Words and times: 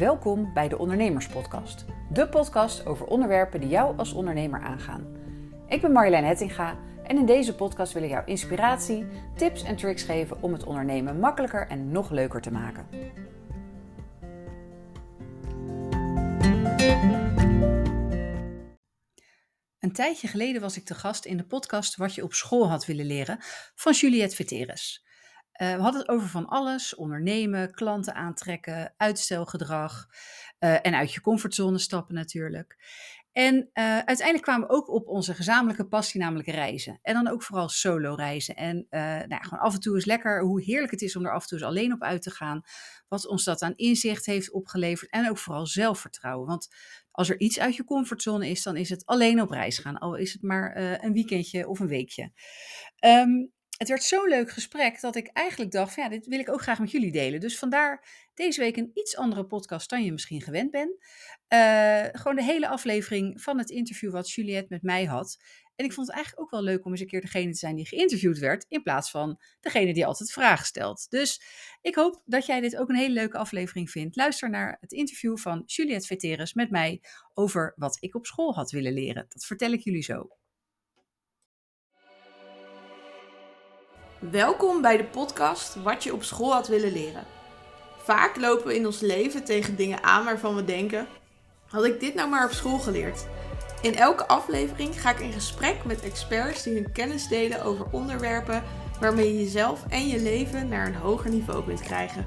Welkom 0.00 0.52
bij 0.52 0.68
de 0.68 0.78
Ondernemerspodcast. 0.78 1.84
De 2.12 2.28
podcast 2.28 2.86
over 2.86 3.06
onderwerpen 3.06 3.60
die 3.60 3.68
jou 3.68 3.98
als 3.98 4.12
ondernemer 4.12 4.60
aangaan. 4.60 5.06
Ik 5.68 5.80
ben 5.80 5.92
Marjolein 5.92 6.24
Hettinga 6.24 6.78
en 7.04 7.16
in 7.16 7.26
deze 7.26 7.54
podcast 7.54 7.92
wil 7.92 8.02
ik 8.02 8.10
jou 8.10 8.26
inspiratie, 8.26 9.06
tips 9.36 9.62
en 9.62 9.76
tricks 9.76 10.02
geven 10.02 10.42
om 10.42 10.52
het 10.52 10.64
ondernemen 10.64 11.18
makkelijker 11.18 11.66
en 11.68 11.90
nog 11.90 12.10
leuker 12.10 12.40
te 12.40 12.50
maken. 12.50 12.86
Een 19.78 19.92
tijdje 19.92 20.28
geleden 20.28 20.60
was 20.60 20.76
ik 20.76 20.84
te 20.84 20.94
gast 20.94 21.24
in 21.24 21.36
de 21.36 21.46
podcast 21.46 21.96
Wat 21.96 22.14
je 22.14 22.22
op 22.22 22.32
school 22.32 22.68
had 22.68 22.86
willen 22.86 23.06
leren 23.06 23.38
van 23.74 23.92
Juliette 23.92 24.36
Veteres. 24.36 25.08
Uh, 25.62 25.74
we 25.74 25.82
hadden 25.82 26.00
het 26.00 26.10
over 26.10 26.28
van 26.28 26.46
alles: 26.46 26.94
ondernemen, 26.94 27.72
klanten 27.74 28.14
aantrekken, 28.14 28.94
uitstelgedrag 28.96 30.06
uh, 30.60 30.86
en 30.86 30.94
uit 30.94 31.12
je 31.12 31.20
comfortzone 31.20 31.78
stappen 31.78 32.14
natuurlijk. 32.14 32.78
En 33.32 33.54
uh, 33.54 33.98
uiteindelijk 33.98 34.42
kwamen 34.42 34.68
we 34.68 34.74
ook 34.74 34.88
op 34.88 35.06
onze 35.08 35.34
gezamenlijke 35.34 35.86
passie, 35.86 36.20
namelijk 36.20 36.48
reizen. 36.48 36.98
En 37.02 37.14
dan 37.14 37.28
ook 37.28 37.42
vooral 37.42 37.68
solo 37.68 38.14
reizen. 38.14 38.56
En 38.56 38.86
nou 38.90 39.28
ja, 39.28 39.38
gewoon 39.38 39.64
af 39.64 39.74
en 39.74 39.80
toe 39.80 39.96
is 39.96 40.04
lekker 40.04 40.42
hoe 40.42 40.62
heerlijk 40.62 40.90
het 40.90 41.02
is 41.02 41.16
om 41.16 41.24
er 41.24 41.32
af 41.32 41.42
en 41.42 41.48
toe 41.48 41.58
eens 41.58 41.66
alleen 41.66 41.92
op 41.92 42.02
uit 42.02 42.22
te 42.22 42.30
gaan. 42.30 42.62
Wat 43.08 43.26
ons 43.26 43.44
dat 43.44 43.62
aan 43.62 43.76
inzicht 43.76 44.26
heeft 44.26 44.52
opgeleverd. 44.52 45.10
En 45.10 45.28
ook 45.28 45.38
vooral 45.38 45.66
zelfvertrouwen. 45.66 46.46
Want 46.46 46.68
als 47.10 47.28
er 47.30 47.40
iets 47.40 47.60
uit 47.60 47.76
je 47.76 47.84
comfortzone 47.84 48.48
is, 48.48 48.62
dan 48.62 48.76
is 48.76 48.90
het 48.90 49.06
alleen 49.06 49.40
op 49.40 49.50
reis 49.50 49.78
gaan. 49.78 49.98
Al 49.98 50.14
is 50.14 50.32
het 50.32 50.42
maar 50.42 50.76
een 50.76 51.12
weekendje 51.12 51.68
of 51.68 51.80
een 51.80 51.88
weekje. 51.88 52.32
Um, 53.04 53.52
het 53.80 53.88
werd 53.88 54.02
zo'n 54.02 54.28
leuk 54.28 54.50
gesprek 54.50 55.00
dat 55.00 55.16
ik 55.16 55.26
eigenlijk 55.26 55.70
dacht: 55.70 55.94
van, 55.94 56.02
ja, 56.02 56.08
dit 56.08 56.26
wil 56.26 56.38
ik 56.38 56.48
ook 56.48 56.62
graag 56.62 56.78
met 56.78 56.90
jullie 56.90 57.12
delen. 57.12 57.40
Dus 57.40 57.58
vandaar 57.58 58.06
deze 58.34 58.60
week 58.60 58.76
een 58.76 58.90
iets 58.94 59.16
andere 59.16 59.46
podcast 59.46 59.90
dan 59.90 60.04
je 60.04 60.12
misschien 60.12 60.40
gewend 60.40 60.70
bent. 60.70 60.90
Uh, 61.48 62.04
gewoon 62.12 62.36
de 62.36 62.44
hele 62.44 62.68
aflevering 62.68 63.42
van 63.42 63.58
het 63.58 63.70
interview 63.70 64.12
wat 64.12 64.30
Juliette 64.30 64.66
met 64.68 64.82
mij 64.82 65.04
had. 65.04 65.38
En 65.76 65.84
ik 65.84 65.92
vond 65.92 66.06
het 66.06 66.16
eigenlijk 66.16 66.44
ook 66.44 66.50
wel 66.50 66.62
leuk 66.62 66.84
om 66.84 66.90
eens 66.90 67.00
een 67.00 67.06
keer 67.06 67.20
degene 67.20 67.52
te 67.52 67.58
zijn 67.58 67.76
die 67.76 67.86
geïnterviewd 67.86 68.38
werd, 68.38 68.66
in 68.68 68.82
plaats 68.82 69.10
van 69.10 69.40
degene 69.60 69.94
die 69.94 70.06
altijd 70.06 70.32
vragen 70.32 70.66
stelt. 70.66 71.06
Dus 71.10 71.42
ik 71.80 71.94
hoop 71.94 72.22
dat 72.24 72.46
jij 72.46 72.60
dit 72.60 72.76
ook 72.76 72.88
een 72.88 72.96
hele 72.96 73.14
leuke 73.14 73.38
aflevering 73.38 73.90
vindt. 73.90 74.16
Luister 74.16 74.50
naar 74.50 74.76
het 74.80 74.92
interview 74.92 75.38
van 75.38 75.62
Juliette 75.66 76.06
Veteres 76.06 76.54
met 76.54 76.70
mij 76.70 77.00
over 77.34 77.72
wat 77.76 77.96
ik 78.00 78.14
op 78.14 78.26
school 78.26 78.54
had 78.54 78.70
willen 78.70 78.92
leren. 78.92 79.26
Dat 79.28 79.44
vertel 79.44 79.72
ik 79.72 79.80
jullie 79.80 80.02
zo. 80.02 80.39
Welkom 84.20 84.82
bij 84.82 84.96
de 84.96 85.04
podcast 85.04 85.82
Wat 85.82 86.04
je 86.04 86.12
op 86.12 86.22
school 86.22 86.52
had 86.52 86.68
willen 86.68 86.92
leren. 86.92 87.24
Vaak 87.96 88.36
lopen 88.36 88.66
we 88.66 88.74
in 88.74 88.86
ons 88.86 89.00
leven 89.00 89.44
tegen 89.44 89.76
dingen 89.76 90.02
aan 90.02 90.24
waarvan 90.24 90.54
we 90.54 90.64
denken: 90.64 91.06
had 91.66 91.84
ik 91.84 92.00
dit 92.00 92.14
nou 92.14 92.28
maar 92.28 92.44
op 92.44 92.52
school 92.52 92.78
geleerd? 92.78 93.26
In 93.82 93.94
elke 93.94 94.26
aflevering 94.26 95.00
ga 95.00 95.10
ik 95.10 95.20
in 95.20 95.32
gesprek 95.32 95.84
met 95.84 96.02
experts 96.02 96.62
die 96.62 96.74
hun 96.74 96.92
kennis 96.92 97.28
delen 97.28 97.62
over 97.62 97.86
onderwerpen 97.90 98.62
waarmee 99.00 99.32
je 99.32 99.42
jezelf 99.42 99.84
en 99.88 100.08
je 100.08 100.20
leven 100.20 100.68
naar 100.68 100.86
een 100.86 100.94
hoger 100.94 101.30
niveau 101.30 101.64
kunt 101.64 101.80
krijgen. 101.80 102.26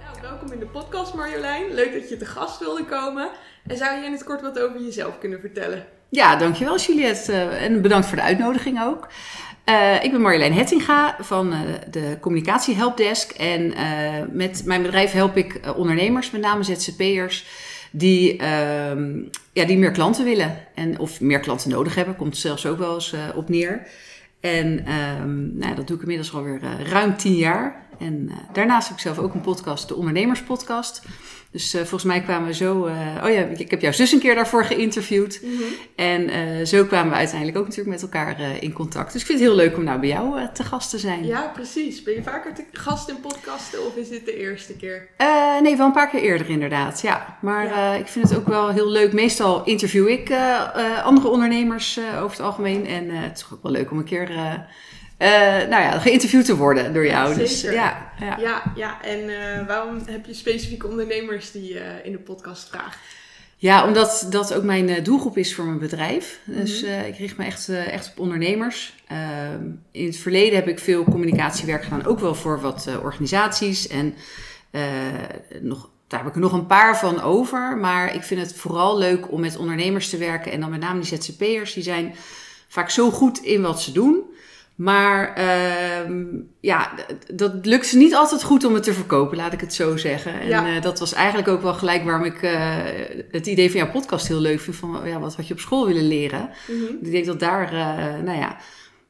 Nou, 0.00 0.20
welkom 0.20 0.52
in 0.52 0.58
de 0.58 0.66
podcast 0.66 1.14
Marjolein. 1.14 1.74
Leuk 1.74 1.92
dat 1.92 2.08
je 2.08 2.16
te 2.16 2.26
gast 2.26 2.58
wilde 2.58 2.84
komen. 2.84 3.30
En 3.66 3.76
zou 3.76 3.98
je 3.98 4.04
in 4.04 4.12
het 4.12 4.24
kort 4.24 4.40
wat 4.40 4.58
over 4.58 4.80
jezelf 4.80 5.18
kunnen 5.18 5.40
vertellen? 5.40 5.86
Ja, 6.14 6.36
dankjewel 6.36 6.78
Juliette. 6.78 7.32
Uh, 7.32 7.62
en 7.62 7.82
bedankt 7.82 8.06
voor 8.06 8.16
de 8.16 8.22
uitnodiging 8.22 8.82
ook. 8.82 9.08
Uh, 9.68 10.04
ik 10.04 10.10
ben 10.10 10.20
Marjolein 10.20 10.52
Hettinga 10.52 11.16
van 11.20 11.52
uh, 11.52 11.58
de 11.90 12.16
Communicatie 12.20 12.74
Helpdesk. 12.74 13.30
En 13.30 13.74
met 14.32 14.62
mijn 14.64 14.82
bedrijf 14.82 15.12
help 15.12 15.36
ik 15.36 15.60
ondernemers, 15.76 16.30
met 16.30 16.40
name 16.40 16.62
ZZP'ers, 16.62 17.46
die, 17.90 18.36
ehm, 18.36 19.22
ja, 19.52 19.64
die 19.64 19.78
meer 19.78 19.90
klanten 19.90 20.24
willen. 20.24 20.56
En, 20.74 20.98
of 20.98 21.20
meer 21.20 21.40
klanten 21.40 21.70
nodig 21.70 21.94
hebben, 21.94 22.16
komt 22.16 22.36
zelfs 22.36 22.66
ook 22.66 22.78
wel 22.78 22.94
eens 22.94 23.14
op 23.34 23.48
neer. 23.48 23.86
En 24.40 24.92
um, 25.22 25.52
nou, 25.54 25.74
dat 25.74 25.86
doe 25.86 25.96
ik 25.96 26.02
inmiddels 26.02 26.34
alweer 26.34 26.60
ruim 26.88 27.16
tien 27.16 27.36
jaar. 27.36 27.86
En 27.98 28.30
daarnaast 28.52 28.88
heb 28.88 28.96
ik 28.96 29.02
zelf 29.02 29.18
ook 29.18 29.34
een 29.34 29.40
podcast, 29.40 29.88
de 29.88 29.96
Ondernemerspodcast. 29.96 31.02
Dus 31.52 31.74
uh, 31.74 31.80
volgens 31.80 32.04
mij 32.04 32.22
kwamen 32.22 32.48
we 32.48 32.54
zo. 32.54 32.86
Uh, 32.86 33.24
oh 33.24 33.30
ja, 33.30 33.40
ik 33.40 33.70
heb 33.70 33.80
jouw 33.80 33.92
zus 33.92 34.12
een 34.12 34.18
keer 34.18 34.34
daarvoor 34.34 34.64
geïnterviewd. 34.64 35.40
Mm 35.42 35.56
-hmm. 35.56 35.64
En 35.96 36.28
uh, 36.30 36.66
zo 36.66 36.84
kwamen 36.84 37.10
we 37.10 37.16
uiteindelijk 37.16 37.58
ook 37.58 37.64
natuurlijk 37.64 37.90
met 37.90 38.02
elkaar 38.02 38.40
in 38.60 38.72
contact. 38.72 39.12
Dus 39.12 39.20
ik 39.20 39.26
vind 39.26 39.38
het 39.38 39.48
heel 39.48 39.56
leuk 39.56 39.76
om 39.76 39.84
nou 39.84 40.00
bij 40.00 40.08
jou 40.08 40.48
te 40.52 40.64
gast 40.64 40.90
te 40.90 40.98
zijn. 40.98 41.26
Ja, 41.26 41.50
precies. 41.54 42.02
Ben 42.02 42.14
je 42.14 42.22
vaker 42.22 42.54
te 42.54 42.64
gast 42.72 43.08
in 43.08 43.20
podcasten 43.20 43.86
of 43.86 43.96
is 43.96 44.08
dit 44.08 44.24
de 44.24 44.36
eerste 44.36 44.76
keer? 44.76 45.08
nee, 45.62 45.76
wel 45.76 45.86
een 45.86 45.92
paar 45.92 46.08
keer 46.08 46.20
eerder 46.20 46.50
inderdaad. 46.50 47.00
Ja, 47.00 47.38
maar 47.40 47.64
ja. 47.64 47.94
ik 47.94 48.06
vind 48.06 48.28
het 48.28 48.38
ook 48.38 48.48
wel 48.48 48.68
heel 48.68 48.88
leuk. 48.88 49.12
Meestal 49.12 49.64
interview 49.64 50.08
ik 50.08 50.32
andere 51.04 51.28
ondernemers 51.28 51.98
over 51.98 52.36
het 52.36 52.46
algemeen. 52.46 52.86
En 52.86 53.10
het 53.10 53.36
is 53.36 53.46
ook 53.52 53.62
wel 53.62 53.72
leuk 53.72 53.90
om 53.90 53.98
een 53.98 54.04
keer 54.04 54.30
uh, 55.22 55.28
nou 55.68 55.82
ja, 55.82 55.98
geïnterviewd 55.98 56.44
te 56.44 56.56
worden 56.56 56.94
door 56.94 57.06
jou. 57.06 57.30
Ja, 57.30 57.36
dus, 57.36 57.60
ja, 57.60 58.12
ja. 58.20 58.36
ja, 58.38 58.62
ja. 58.76 59.02
En 59.02 59.18
uh, 59.18 59.66
waarom 59.66 60.02
heb 60.06 60.26
je 60.26 60.34
specifieke 60.34 60.86
ondernemers 60.86 61.50
die 61.50 61.72
je 61.72 61.80
uh, 61.80 62.04
in 62.04 62.12
de 62.12 62.18
podcast 62.18 62.68
vraagt? 62.68 62.98
Ja, 63.56 63.86
omdat 63.86 64.26
dat 64.30 64.54
ook 64.54 64.62
mijn 64.62 65.02
doelgroep 65.02 65.36
is 65.38 65.54
voor 65.54 65.64
mijn 65.64 65.78
bedrijf. 65.78 66.38
Mm 66.44 66.54
-hmm. 66.54 66.64
Dus 66.64 66.82
ik 66.82 67.16
richt 67.16 67.36
me 67.36 67.44
echt, 67.44 67.68
echt 67.68 68.10
op 68.10 68.18
ondernemers. 68.18 68.94
Ehm, 69.08 69.64
in 69.90 70.06
het 70.06 70.16
verleden 70.16 70.54
heb 70.54 70.68
ik 70.68 70.78
veel 70.78 71.04
communicatiewerk 71.04 71.82
gedaan, 71.82 72.06
ook 72.06 72.20
wel 72.20 72.34
voor 72.34 72.60
wat 72.60 72.88
organisaties. 73.02 73.88
En 73.88 74.14
nog, 75.60 75.90
daar 76.06 76.20
heb 76.20 76.28
ik 76.28 76.34
er 76.34 76.40
nog 76.40 76.52
een 76.52 76.66
paar 76.66 76.98
van 76.98 77.20
over. 77.20 77.76
Maar 77.76 78.14
ik 78.14 78.22
vind 78.22 78.40
het 78.40 78.54
vooral 78.54 78.98
leuk 78.98 79.32
om 79.32 79.40
met 79.40 79.56
ondernemers 79.56 80.08
te 80.08 80.16
werken. 80.16 80.52
En 80.52 80.60
dan 80.60 80.70
met 80.70 80.80
name 80.80 81.00
die 81.00 81.18
ZZP'ers. 81.18 81.72
Die 81.72 81.82
zijn 81.82 82.14
vaak 82.68 82.90
zo 82.90 83.10
goed 83.10 83.38
in 83.38 83.62
wat 83.62 83.82
ze 83.82 83.92
doen. 83.92 84.31
Maar 84.74 85.38
uh, 85.38 86.14
ja, 86.60 86.92
dat 87.34 87.52
lukt 87.66 87.86
ze 87.86 87.96
niet 87.96 88.14
altijd 88.14 88.42
goed 88.42 88.64
om 88.64 88.74
het 88.74 88.82
te 88.82 88.92
verkopen, 88.92 89.36
laat 89.36 89.52
ik 89.52 89.60
het 89.60 89.74
zo 89.74 89.96
zeggen. 89.96 90.40
En 90.40 90.48
ja. 90.48 90.76
uh, 90.76 90.82
dat 90.82 90.98
was 90.98 91.12
eigenlijk 91.12 91.48
ook 91.48 91.62
wel 91.62 91.74
gelijk 91.74 92.04
waarom 92.04 92.24
ik 92.24 92.42
uh, 92.42 92.76
het 93.30 93.46
idee 93.46 93.70
van 93.70 93.80
jouw 93.80 93.90
podcast 93.90 94.28
heel 94.28 94.40
leuk 94.40 94.60
vind. 94.60 94.76
Van 94.76 95.00
ja, 95.04 95.20
wat 95.20 95.36
had 95.36 95.46
je 95.46 95.54
op 95.54 95.60
school 95.60 95.86
willen 95.86 96.08
leren? 96.08 96.50
Mm 96.68 96.86
-hmm. 96.86 96.96
Ik 97.02 97.10
denk 97.10 97.26
dat 97.26 97.40
daar, 97.40 97.72
uh, 97.72 98.24
nou 98.24 98.38
ja, 98.38 98.56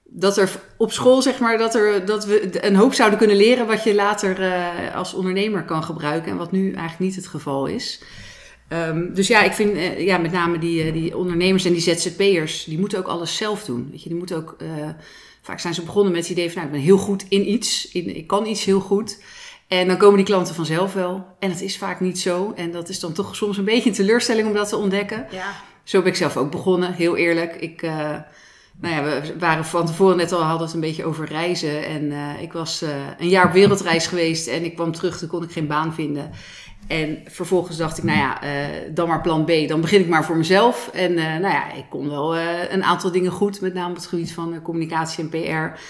dat 0.04 0.36
er 0.36 0.50
op 0.76 0.92
school 0.92 1.22
zeg 1.22 1.38
maar, 1.38 1.58
dat, 1.58 1.74
er, 1.74 2.04
dat 2.04 2.26
we 2.26 2.66
een 2.66 2.76
hoop 2.76 2.94
zouden 2.94 3.18
kunnen 3.18 3.36
leren 3.36 3.66
wat 3.66 3.84
je 3.84 3.94
later 3.94 4.52
als 4.94 5.14
ondernemer 5.14 5.64
kan 5.64 5.84
gebruiken. 5.84 6.30
En 6.30 6.36
wat 6.36 6.52
nu 6.52 6.64
eigenlijk 6.64 6.98
niet 6.98 7.16
het 7.16 7.26
geval 7.26 7.66
is. 7.66 8.02
Um, 8.68 9.14
dus 9.14 9.28
ja, 9.28 9.42
ik 9.42 9.52
vind 9.52 9.78
ja, 9.98 10.18
met 10.18 10.32
name 10.32 10.58
die, 10.58 10.92
die 10.92 11.16
ondernemers 11.16 11.64
en 11.64 11.72
die 11.72 11.80
ZZP'ers, 11.80 12.64
die 12.64 12.78
moeten 12.78 12.98
ook 12.98 13.06
alles 13.06 13.36
zelf 13.36 13.64
doen. 13.64 13.88
Weet 13.90 14.02
je, 14.02 14.08
die 14.08 14.18
moeten 14.18 14.36
ook 14.36 14.56
Vaak 15.42 15.60
zijn 15.60 15.74
ze 15.74 15.82
begonnen 15.82 16.12
met 16.12 16.22
het 16.22 16.30
idee 16.30 16.52
van, 16.52 16.54
nou, 16.54 16.66
ik 16.66 16.72
ben 16.72 16.82
heel 16.82 16.98
goed 16.98 17.24
in 17.28 17.50
iets, 17.50 17.88
in, 17.88 18.16
ik 18.16 18.26
kan 18.26 18.46
iets 18.46 18.64
heel 18.64 18.80
goed. 18.80 19.22
En 19.68 19.86
dan 19.86 19.96
komen 19.96 20.16
die 20.16 20.26
klanten 20.26 20.54
vanzelf 20.54 20.92
wel. 20.92 21.26
En 21.38 21.48
dat 21.48 21.60
is 21.60 21.78
vaak 21.78 22.00
niet 22.00 22.20
zo. 22.20 22.52
En 22.56 22.70
dat 22.70 22.88
is 22.88 23.00
dan 23.00 23.12
toch 23.12 23.36
soms 23.36 23.58
een 23.58 23.64
beetje 23.64 23.88
een 23.88 23.94
teleurstelling 23.94 24.46
om 24.46 24.54
dat 24.54 24.68
te 24.68 24.76
ontdekken. 24.76 25.26
Ja. 25.30 25.54
Zo 25.84 25.98
ben 25.98 26.10
ik 26.10 26.16
zelf 26.16 26.36
ook 26.36 26.50
begonnen, 26.50 26.92
heel 26.92 27.16
eerlijk. 27.16 27.54
Ik, 27.54 27.82
uh, 27.82 27.90
nou 28.80 28.94
ja, 28.94 29.02
we 29.02 29.38
waren 29.38 29.64
van 29.64 29.86
tevoren 29.86 30.16
net 30.16 30.32
al, 30.32 30.42
hadden 30.42 30.66
het 30.66 30.74
een 30.74 30.80
beetje 30.80 31.04
over 31.04 31.26
reizen. 31.26 31.86
En 31.86 32.02
uh, 32.02 32.42
ik 32.42 32.52
was 32.52 32.82
uh, 32.82 32.88
een 33.18 33.28
jaar 33.28 33.46
op 33.46 33.52
wereldreis 33.52 34.06
geweest 34.06 34.46
en 34.46 34.64
ik 34.64 34.74
kwam 34.74 34.92
terug, 34.92 35.18
toen 35.18 35.28
kon 35.28 35.42
ik 35.42 35.52
geen 35.52 35.66
baan 35.66 35.94
vinden. 35.94 36.30
En 36.86 37.18
vervolgens 37.26 37.76
dacht 37.76 37.98
ik, 37.98 38.04
nou 38.04 38.18
ja, 38.18 38.44
uh, 38.44 38.50
dan 38.94 39.08
maar 39.08 39.20
plan 39.20 39.44
B. 39.44 39.68
Dan 39.68 39.80
begin 39.80 40.00
ik 40.00 40.08
maar 40.08 40.24
voor 40.24 40.36
mezelf. 40.36 40.90
En 40.92 41.12
uh, 41.12 41.24
nou 41.24 41.54
ja, 41.54 41.72
ik 41.72 41.84
kon 41.88 42.08
wel 42.08 42.36
uh, 42.36 42.70
een 42.70 42.84
aantal 42.84 43.12
dingen 43.12 43.30
goed, 43.30 43.60
met 43.60 43.74
name 43.74 43.90
op 43.90 43.96
het 43.96 44.06
gebied 44.06 44.32
van 44.32 44.62
communicatie 44.62 45.24
en 45.24 45.28
PR. 45.28 45.80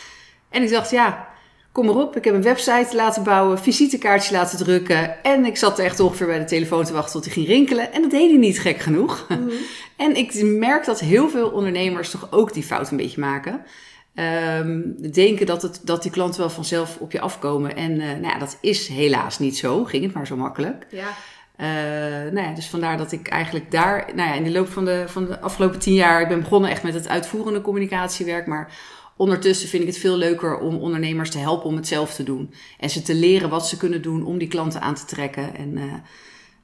En 0.50 0.62
ik 0.62 0.70
dacht, 0.70 0.90
ja, 0.90 1.28
kom 1.72 1.86
maar 1.86 1.94
op. 1.94 2.16
Ik 2.16 2.24
heb 2.24 2.34
een 2.34 2.42
website 2.42 2.96
laten 2.96 3.22
bouwen, 3.22 3.58
visitekaartjes 3.58 4.30
laten 4.30 4.58
drukken. 4.58 5.22
En 5.22 5.44
ik 5.44 5.56
zat 5.56 5.78
echt 5.78 6.00
ongeveer 6.00 6.26
bij 6.26 6.38
de 6.38 6.44
telefoon 6.44 6.84
te 6.84 6.92
wachten 6.92 7.12
tot 7.12 7.24
hij 7.24 7.32
ging 7.32 7.46
rinkelen. 7.46 7.92
En 7.92 8.02
dat 8.02 8.10
deed 8.10 8.30
hij 8.30 8.38
niet 8.38 8.60
gek 8.60 8.78
genoeg. 8.78 9.26
Mm 9.28 9.36
-hmm. 9.36 9.50
en 10.06 10.16
ik 10.16 10.42
merk 10.42 10.84
dat 10.84 11.00
heel 11.00 11.28
veel 11.28 11.48
ondernemers 11.48 12.10
toch 12.10 12.28
ook 12.30 12.52
die 12.52 12.62
fout 12.62 12.90
een 12.90 12.96
beetje 12.96 13.20
maken. 13.20 13.64
Um, 14.14 14.96
denken 15.12 15.46
dat, 15.46 15.62
het, 15.62 15.80
dat 15.84 16.02
die 16.02 16.10
klanten 16.10 16.40
wel 16.40 16.50
vanzelf 16.50 16.96
op 16.98 17.12
je 17.12 17.20
afkomen. 17.20 17.76
En 17.76 17.90
uh, 17.92 18.06
nou 18.06 18.22
ja, 18.22 18.38
dat 18.38 18.58
is 18.60 18.88
helaas 18.88 19.38
niet 19.38 19.56
zo. 19.56 19.84
Ging 19.84 20.04
het 20.04 20.14
maar 20.14 20.26
zo 20.26 20.36
makkelijk. 20.36 20.86
Ja. 20.90 21.08
Uh, 21.56 22.32
nou 22.32 22.48
ja, 22.48 22.54
dus 22.54 22.68
vandaar 22.68 22.96
dat 22.96 23.12
ik 23.12 23.28
eigenlijk 23.28 23.70
daar, 23.70 24.10
nou 24.14 24.28
ja, 24.28 24.34
in 24.34 24.44
de 24.44 24.50
loop 24.50 24.68
van 24.68 24.84
de, 24.84 25.04
van 25.06 25.24
de 25.24 25.40
afgelopen 25.40 25.78
tien 25.78 25.94
jaar, 25.94 26.20
ik 26.20 26.28
ben 26.28 26.40
begonnen 26.40 26.70
echt 26.70 26.82
met 26.82 26.94
het 26.94 27.08
uitvoerende 27.08 27.60
communicatiewerk, 27.60 28.46
maar 28.46 28.72
ondertussen 29.16 29.68
vind 29.68 29.82
ik 29.82 29.88
het 29.88 29.98
veel 29.98 30.16
leuker 30.16 30.58
om 30.58 30.76
ondernemers 30.76 31.30
te 31.30 31.38
helpen 31.38 31.66
om 31.66 31.76
het 31.76 31.86
zelf 31.86 32.14
te 32.14 32.22
doen. 32.22 32.54
En 32.78 32.90
ze 32.90 33.02
te 33.02 33.14
leren 33.14 33.48
wat 33.48 33.68
ze 33.68 33.76
kunnen 33.76 34.02
doen 34.02 34.24
om 34.24 34.38
die 34.38 34.48
klanten 34.48 34.80
aan 34.80 34.94
te 34.94 35.04
trekken. 35.04 35.56
En 35.56 35.76
uh, 35.76 35.92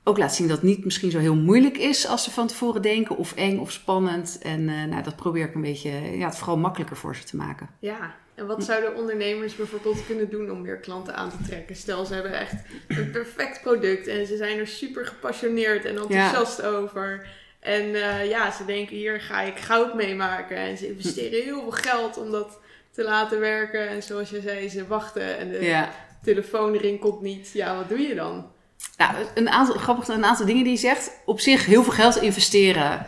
ook 0.08 0.19
laat 0.19 0.34
zien 0.34 0.49
dat 0.49 0.56
het 0.56 0.66
niet 0.66 0.84
misschien 0.84 1.10
zo 1.10 1.19
heel 1.19 1.34
moeilijk 1.34 1.76
is 1.76 2.06
als 2.06 2.25
ze 2.25 2.31
van 2.31 2.46
tevoren 2.46 2.82
denken, 2.82 3.16
of 3.16 3.34
eng 3.34 3.58
of 3.58 3.72
spannend. 3.72 4.38
En 4.43 4.69
eh, 4.69 4.84
nou, 4.84 5.02
dat 5.02 5.16
probeer 5.16 5.44
ik 5.44 5.55
een 5.55 5.60
beetje, 5.60 5.90
ja, 6.19 6.26
het 6.26 6.38
vooral 6.38 6.56
makkelijker 6.56 6.96
voor 6.96 7.16
ze 7.16 7.25
te 7.25 7.37
maken. 7.37 7.69
Ja, 7.78 8.14
en 8.34 8.46
wat 8.46 8.64
zouden 8.64 8.96
ondernemers 8.96 9.56
bijvoorbeeld 9.56 10.06
kunnen 10.06 10.31
doen 10.31 10.50
om 10.50 10.62
meer 10.62 10.78
klanten 10.78 11.14
aan 11.14 11.31
te 11.31 11.49
trekken? 11.49 11.76
Stel, 11.76 12.05
ze 12.05 12.14
hebben 12.14 12.32
echt 12.32 12.55
een 12.88 13.10
perfect 13.10 13.60
product 13.62 14.06
en 14.06 14.26
ze 14.26 14.37
zijn 14.37 14.58
er 14.58 14.66
super 14.66 15.06
gepassioneerd 15.06 15.84
en 15.84 15.96
enthousiast 15.96 16.62
over. 16.62 17.26
En 17.60 17.84
uh, 17.84 18.28
ja, 18.28 18.50
ze 18.50 18.64
denken 18.64 18.96
hier 18.96 19.20
ga 19.20 19.40
ik 19.40 19.58
goud 19.58 19.94
meemaken. 19.94 20.56
En 20.56 20.78
ze 20.78 20.88
investeren 20.88 21.43
heel 21.43 21.60
veel 21.60 21.70
geld 21.70 22.16
om 22.16 22.31
dat 22.31 22.58
te 22.90 23.02
laten 23.02 23.40
werken. 23.40 23.88
En 23.88 24.02
zoals 24.02 24.31
je 24.31 24.40
zei, 24.40 24.69
ze 24.69 24.87
wachten 24.87 25.38
en 25.38 25.50
de 25.50 25.64
ja. 25.64 25.93
telefoon 26.22 26.76
rinkelt 26.76 27.20
niet. 27.20 27.50
Ja, 27.52 27.76
wat 27.76 27.88
doe 27.88 28.00
je 28.00 28.14
dan? 28.14 28.50
Nou, 28.96 29.14
een 29.34 29.48
aantal, 29.48 29.75
grappig, 29.75 30.08
een 30.08 30.25
aantal 30.25 30.46
dingen 30.46 30.64
die 30.64 30.72
je 30.72 30.78
zegt. 30.78 31.10
Op 31.25 31.40
zich 31.40 31.66
heel 31.66 31.82
veel 31.82 31.92
geld 31.92 32.16
investeren 32.16 33.06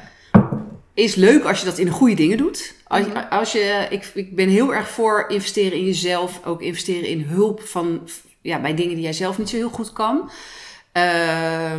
is 0.95 1.15
leuk 1.15 1.45
als 1.45 1.59
je 1.59 1.65
dat 1.65 1.79
in 1.79 1.85
de 1.85 1.91
goede 1.91 2.15
dingen 2.15 2.37
doet. 2.37 2.75
Als, 2.87 3.07
mhm. 3.07 3.29
als 3.31 3.53
je, 3.53 3.87
ik, 3.91 4.11
ik 4.15 4.37
ben 4.37 4.49
heel 4.49 4.75
erg 4.75 4.89
voor 4.89 5.25
investeren 5.29 5.79
in 5.79 5.85
jezelf. 5.85 6.41
Ook 6.45 6.63
investeren 6.63 7.09
in 7.09 7.23
hulp 7.23 7.61
van, 7.61 8.09
ja, 8.41 8.61
bij 8.61 8.75
dingen 8.75 8.95
die 8.95 9.05
jij 9.05 9.13
zelf 9.13 9.39
niet 9.39 9.49
zo 9.49 9.57
heel 9.57 9.71
goed 9.71 9.93
kan. 9.93 10.31
Uh, 10.97 11.77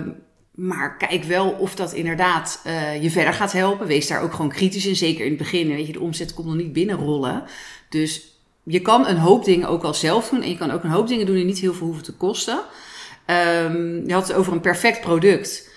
maar 0.51 0.97
kijk 0.97 1.23
wel 1.23 1.49
of 1.49 1.75
dat 1.75 1.94
inderdaad 1.94 2.61
uh, 2.67 3.03
je 3.03 3.11
verder 3.11 3.33
gaat 3.33 3.51
helpen. 3.51 3.87
Wees 3.87 4.07
daar 4.07 4.21
ook 4.21 4.33
gewoon 4.33 4.49
kritisch 4.49 4.85
in. 4.85 4.95
Zeker 4.95 5.23
in 5.23 5.29
het 5.29 5.37
begin. 5.37 5.67
Weet 5.67 5.87
je, 5.87 5.94
de 5.94 5.99
omzet 5.99 6.33
komt 6.33 6.47
nog 6.47 6.55
niet 6.55 6.73
binnenrollen. 6.73 7.44
Dus 7.89 8.21
je 8.63 8.79
kan 8.79 9.07
een 9.07 9.17
hoop 9.17 9.45
dingen 9.45 9.67
ook 9.67 9.83
al 9.83 9.94
zelf 9.94 10.29
doen. 10.29 10.41
En 10.41 10.49
je 10.49 10.57
kan 10.57 10.71
ook 10.71 10.83
een 10.83 10.89
hoop 10.89 11.07
dingen 11.07 11.25
doen 11.25 11.35
die 11.35 11.45
niet 11.45 11.59
heel 11.59 11.73
veel 11.73 11.85
hoeven 11.85 12.03
te 12.03 12.13
kosten. 12.13 12.59
Um, 13.27 14.07
je 14.07 14.13
had 14.13 14.27
het 14.27 14.38
over 14.38 14.53
een 14.53 14.62
perfect 14.62 15.01
product. 15.01 15.69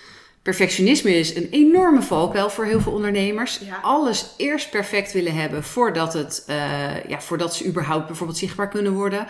Perfectionisme 0.45 1.13
is 1.15 1.35
een 1.35 1.47
enorme 1.51 2.01
valkuil 2.01 2.49
voor 2.49 2.65
heel 2.65 2.81
veel 2.81 2.91
ondernemers. 2.91 3.59
Alles 3.81 4.33
eerst 4.37 4.69
perfect 4.69 5.11
willen 5.11 5.35
hebben 5.35 5.63
voordat, 5.63 6.13
het, 6.13 6.45
uh, 6.49 6.55
ja, 7.07 7.21
voordat 7.21 7.55
ze 7.55 7.65
überhaupt 7.65 8.07
bijvoorbeeld 8.07 8.37
zichtbaar 8.37 8.69
kunnen 8.69 8.93
worden. 8.93 9.27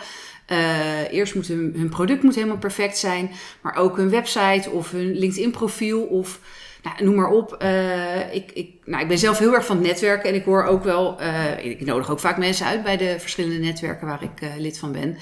Uh, 0.52 1.12
eerst 1.12 1.34
moet 1.34 1.46
hun, 1.46 1.74
hun, 1.76 1.88
product 1.88 2.22
moet 2.22 2.34
helemaal 2.34 2.58
perfect 2.58 2.98
zijn, 2.98 3.30
maar 3.60 3.76
ook 3.76 3.96
hun 3.96 4.10
website 4.10 4.70
of 4.70 4.90
hun 4.90 5.18
LinkedIn 5.18 5.50
profiel 5.50 6.02
of 6.02 6.40
nou, 6.82 7.04
noem 7.04 7.14
maar 7.14 7.30
op. 7.30 7.62
Uh, 7.62 8.34
ik, 8.34 8.50
ik, 8.54 8.70
nou, 8.84 9.02
ik 9.02 9.08
ben 9.08 9.18
zelf 9.18 9.38
heel 9.38 9.54
erg 9.54 9.66
van 9.66 9.76
het 9.76 9.86
netwerken 9.86 10.28
en 10.28 10.34
ik 10.34 10.44
hoor 10.44 10.64
ook 10.64 10.84
wel, 10.84 11.16
ik 11.62 11.84
nodig 11.84 12.10
ook 12.10 12.20
vaak 12.20 12.38
mensen 12.38 12.66
uit 12.66 12.82
bij 12.82 12.96
de 12.96 13.14
verschillende 13.18 13.58
netwerken 13.58 14.06
waar 14.06 14.22
ik 14.22 14.48
lid 14.58 14.78
van 14.78 14.92
ben. 14.92 15.18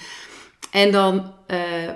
En 0.75 0.91
dan 0.91 1.32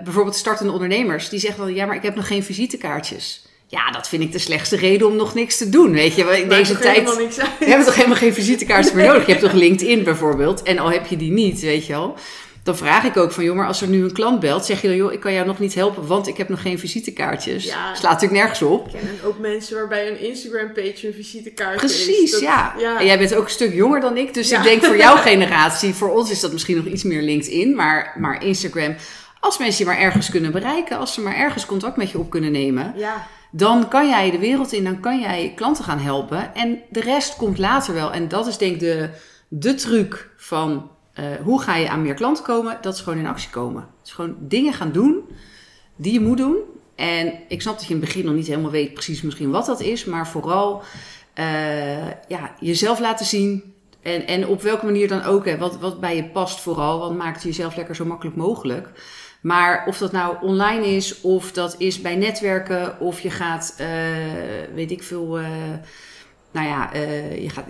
bijvoorbeeld 0.04 0.36
startende 0.36 0.72
ondernemers 0.72 1.28
die 1.28 1.38
zeggen 1.38 1.64
wel, 1.64 1.74
ja, 1.74 1.86
maar 1.86 1.96
ik 1.96 2.02
heb 2.02 2.14
nog 2.14 2.26
geen 2.26 2.42
visitekaartjes. 2.42 3.46
Ja, 3.66 3.90
dat 3.90 4.08
vind 4.08 4.22
ik 4.22 4.32
de 4.32 4.38
slechtste 4.38 4.76
reden 4.76 5.06
om 5.06 5.16
nog 5.16 5.34
niks 5.34 5.56
te 5.56 5.68
doen. 5.68 5.92
Weet 5.92 6.14
je, 6.14 6.40
in 6.42 6.48
deze 6.48 6.78
tijd. 6.78 7.16
Je 7.60 7.66
hebt 7.74 7.84
toch 7.84 7.94
helemaal 7.94 8.16
geen 8.16 8.34
visitekaartjes 8.34 8.94
meer 8.94 9.06
nodig. 9.06 9.26
Je 9.26 9.32
hebt 9.32 9.44
toch 9.44 9.52
LinkedIn 9.52 10.04
bijvoorbeeld. 10.04 10.62
En 10.62 10.78
al 10.78 10.90
heb 10.90 11.06
je 11.06 11.16
die 11.16 11.30
niet, 11.30 11.60
weet 11.60 11.86
je 11.86 11.92
wel 11.92 12.16
dan 12.68 12.76
vraag 12.76 13.04
ik 13.04 13.16
ook 13.16 13.32
van, 13.32 13.44
joh, 13.44 13.56
maar 13.56 13.66
als 13.66 13.80
er 13.80 13.88
nu 13.88 14.02
een 14.02 14.12
klant 14.12 14.40
belt, 14.40 14.64
zeg 14.64 14.82
je 14.82 14.88
dan, 14.88 14.96
joh, 14.96 15.12
ik 15.12 15.20
kan 15.20 15.32
jou 15.32 15.46
nog 15.46 15.58
niet 15.58 15.74
helpen, 15.74 16.06
want 16.06 16.26
ik 16.26 16.36
heb 16.36 16.48
nog 16.48 16.62
geen 16.62 16.78
visitekaartjes. 16.78 17.64
Ja, 17.64 17.94
Slaat 17.94 18.12
natuurlijk 18.12 18.40
nergens 18.40 18.62
op. 18.62 18.86
Ik 18.86 18.92
ken 18.92 19.28
ook 19.28 19.38
mensen 19.38 19.76
waarbij 19.76 20.08
een 20.08 20.20
Instagram-page 20.20 21.06
een 21.06 21.12
visitekaart 21.12 21.76
Precies, 21.76 22.08
is. 22.08 22.14
Precies, 22.14 22.40
ja. 22.40 22.74
ja. 22.78 23.00
En 23.00 23.06
jij 23.06 23.18
bent 23.18 23.34
ook 23.34 23.44
een 23.44 23.50
stuk 23.50 23.74
jonger 23.74 24.00
dan 24.00 24.16
ik, 24.16 24.34
dus 24.34 24.52
ik 24.52 24.62
denk 24.62 24.84
voor 24.84 24.96
jouw 24.96 25.16
generatie, 25.30 25.94
voor 25.94 26.10
ons 26.10 26.30
is 26.30 26.40
dat 26.40 26.52
misschien 26.52 26.76
nog 26.76 26.86
iets 26.86 27.02
meer 27.02 27.22
LinkedIn, 27.22 27.74
maar, 27.74 28.14
maar 28.18 28.44
Instagram, 28.44 28.96
als 29.40 29.58
mensen 29.58 29.84
je 29.84 29.90
maar 29.90 30.00
ergens 30.00 30.30
kunnen 30.30 30.52
bereiken, 30.52 30.98
als 30.98 31.14
ze 31.14 31.20
maar 31.20 31.36
ergens 31.36 31.66
contact 31.66 31.96
met 31.96 32.10
je 32.10 32.18
op 32.18 32.30
kunnen 32.30 32.52
nemen. 32.52 32.92
Ja 32.96 33.26
dan 33.50 33.88
kan 33.88 34.08
jij 34.08 34.30
de 34.30 34.38
wereld 34.38 34.72
in, 34.72 34.84
dan 34.84 35.00
kan 35.00 35.20
jij 35.20 35.52
klanten 35.56 35.84
gaan 35.84 35.98
helpen. 35.98 36.54
En 36.54 36.78
de 36.90 37.00
rest 37.00 37.36
komt 37.36 37.58
later 37.58 37.94
wel. 37.94 38.12
En 38.12 38.28
dat 38.28 38.46
is 38.46 38.58
denk 38.58 38.74
ik 38.74 38.80
de, 38.80 39.10
de 39.48 39.74
truc 39.74 40.30
van 40.36 40.90
uh, 41.20 41.24
hoe 41.42 41.62
ga 41.62 41.76
je 41.76 41.88
aan 41.88 42.02
meer 42.02 42.14
klanten 42.14 42.44
komen? 42.44 42.78
Dat 42.80 42.94
is 42.94 43.00
gewoon 43.00 43.18
in 43.18 43.26
actie 43.26 43.50
komen. 43.50 43.86
Dus 44.02 44.12
gewoon 44.12 44.36
dingen 44.38 44.72
gaan 44.72 44.92
doen 44.92 45.24
die 45.96 46.12
je 46.12 46.20
moet 46.20 46.36
doen. 46.36 46.56
En 46.94 47.32
ik 47.48 47.62
snap 47.62 47.74
dat 47.74 47.86
je 47.86 47.94
in 47.94 48.00
het 48.00 48.08
begin 48.08 48.24
nog 48.24 48.34
niet 48.34 48.46
helemaal 48.46 48.70
weet 48.70 48.92
precies 48.92 49.22
misschien 49.22 49.50
wat 49.50 49.66
dat 49.66 49.80
is. 49.80 50.04
Maar 50.04 50.28
vooral 50.28 50.82
uh, 51.34 52.06
ja, 52.28 52.54
jezelf 52.60 52.98
laten 52.98 53.26
zien. 53.26 53.74
En, 54.02 54.26
en 54.26 54.46
op 54.46 54.62
welke 54.62 54.84
manier 54.84 55.08
dan 55.08 55.22
ook. 55.22 55.44
Hè, 55.44 55.58
wat, 55.58 55.78
wat 55.78 56.00
bij 56.00 56.16
je 56.16 56.24
past 56.24 56.60
vooral. 56.60 56.98
Want 56.98 57.16
maakt 57.16 57.34
het 57.34 57.44
jezelf 57.44 57.76
lekker 57.76 57.96
zo 57.96 58.04
makkelijk 58.04 58.36
mogelijk. 58.36 58.88
Maar 59.40 59.84
of 59.86 59.98
dat 59.98 60.12
nou 60.12 60.36
online 60.40 60.86
is, 60.86 61.20
of 61.20 61.52
dat 61.52 61.74
is 61.78 62.00
bij 62.00 62.16
netwerken, 62.16 63.00
of 63.00 63.20
je 63.20 63.30
gaat, 63.30 63.76
uh, 63.80 63.86
weet 64.74 64.90
ik 64.90 65.02
veel, 65.02 65.38
nou 66.50 66.66
ja, 66.66 66.94
uh, 66.94 67.42
je 67.42 67.48
gaat 67.48 67.64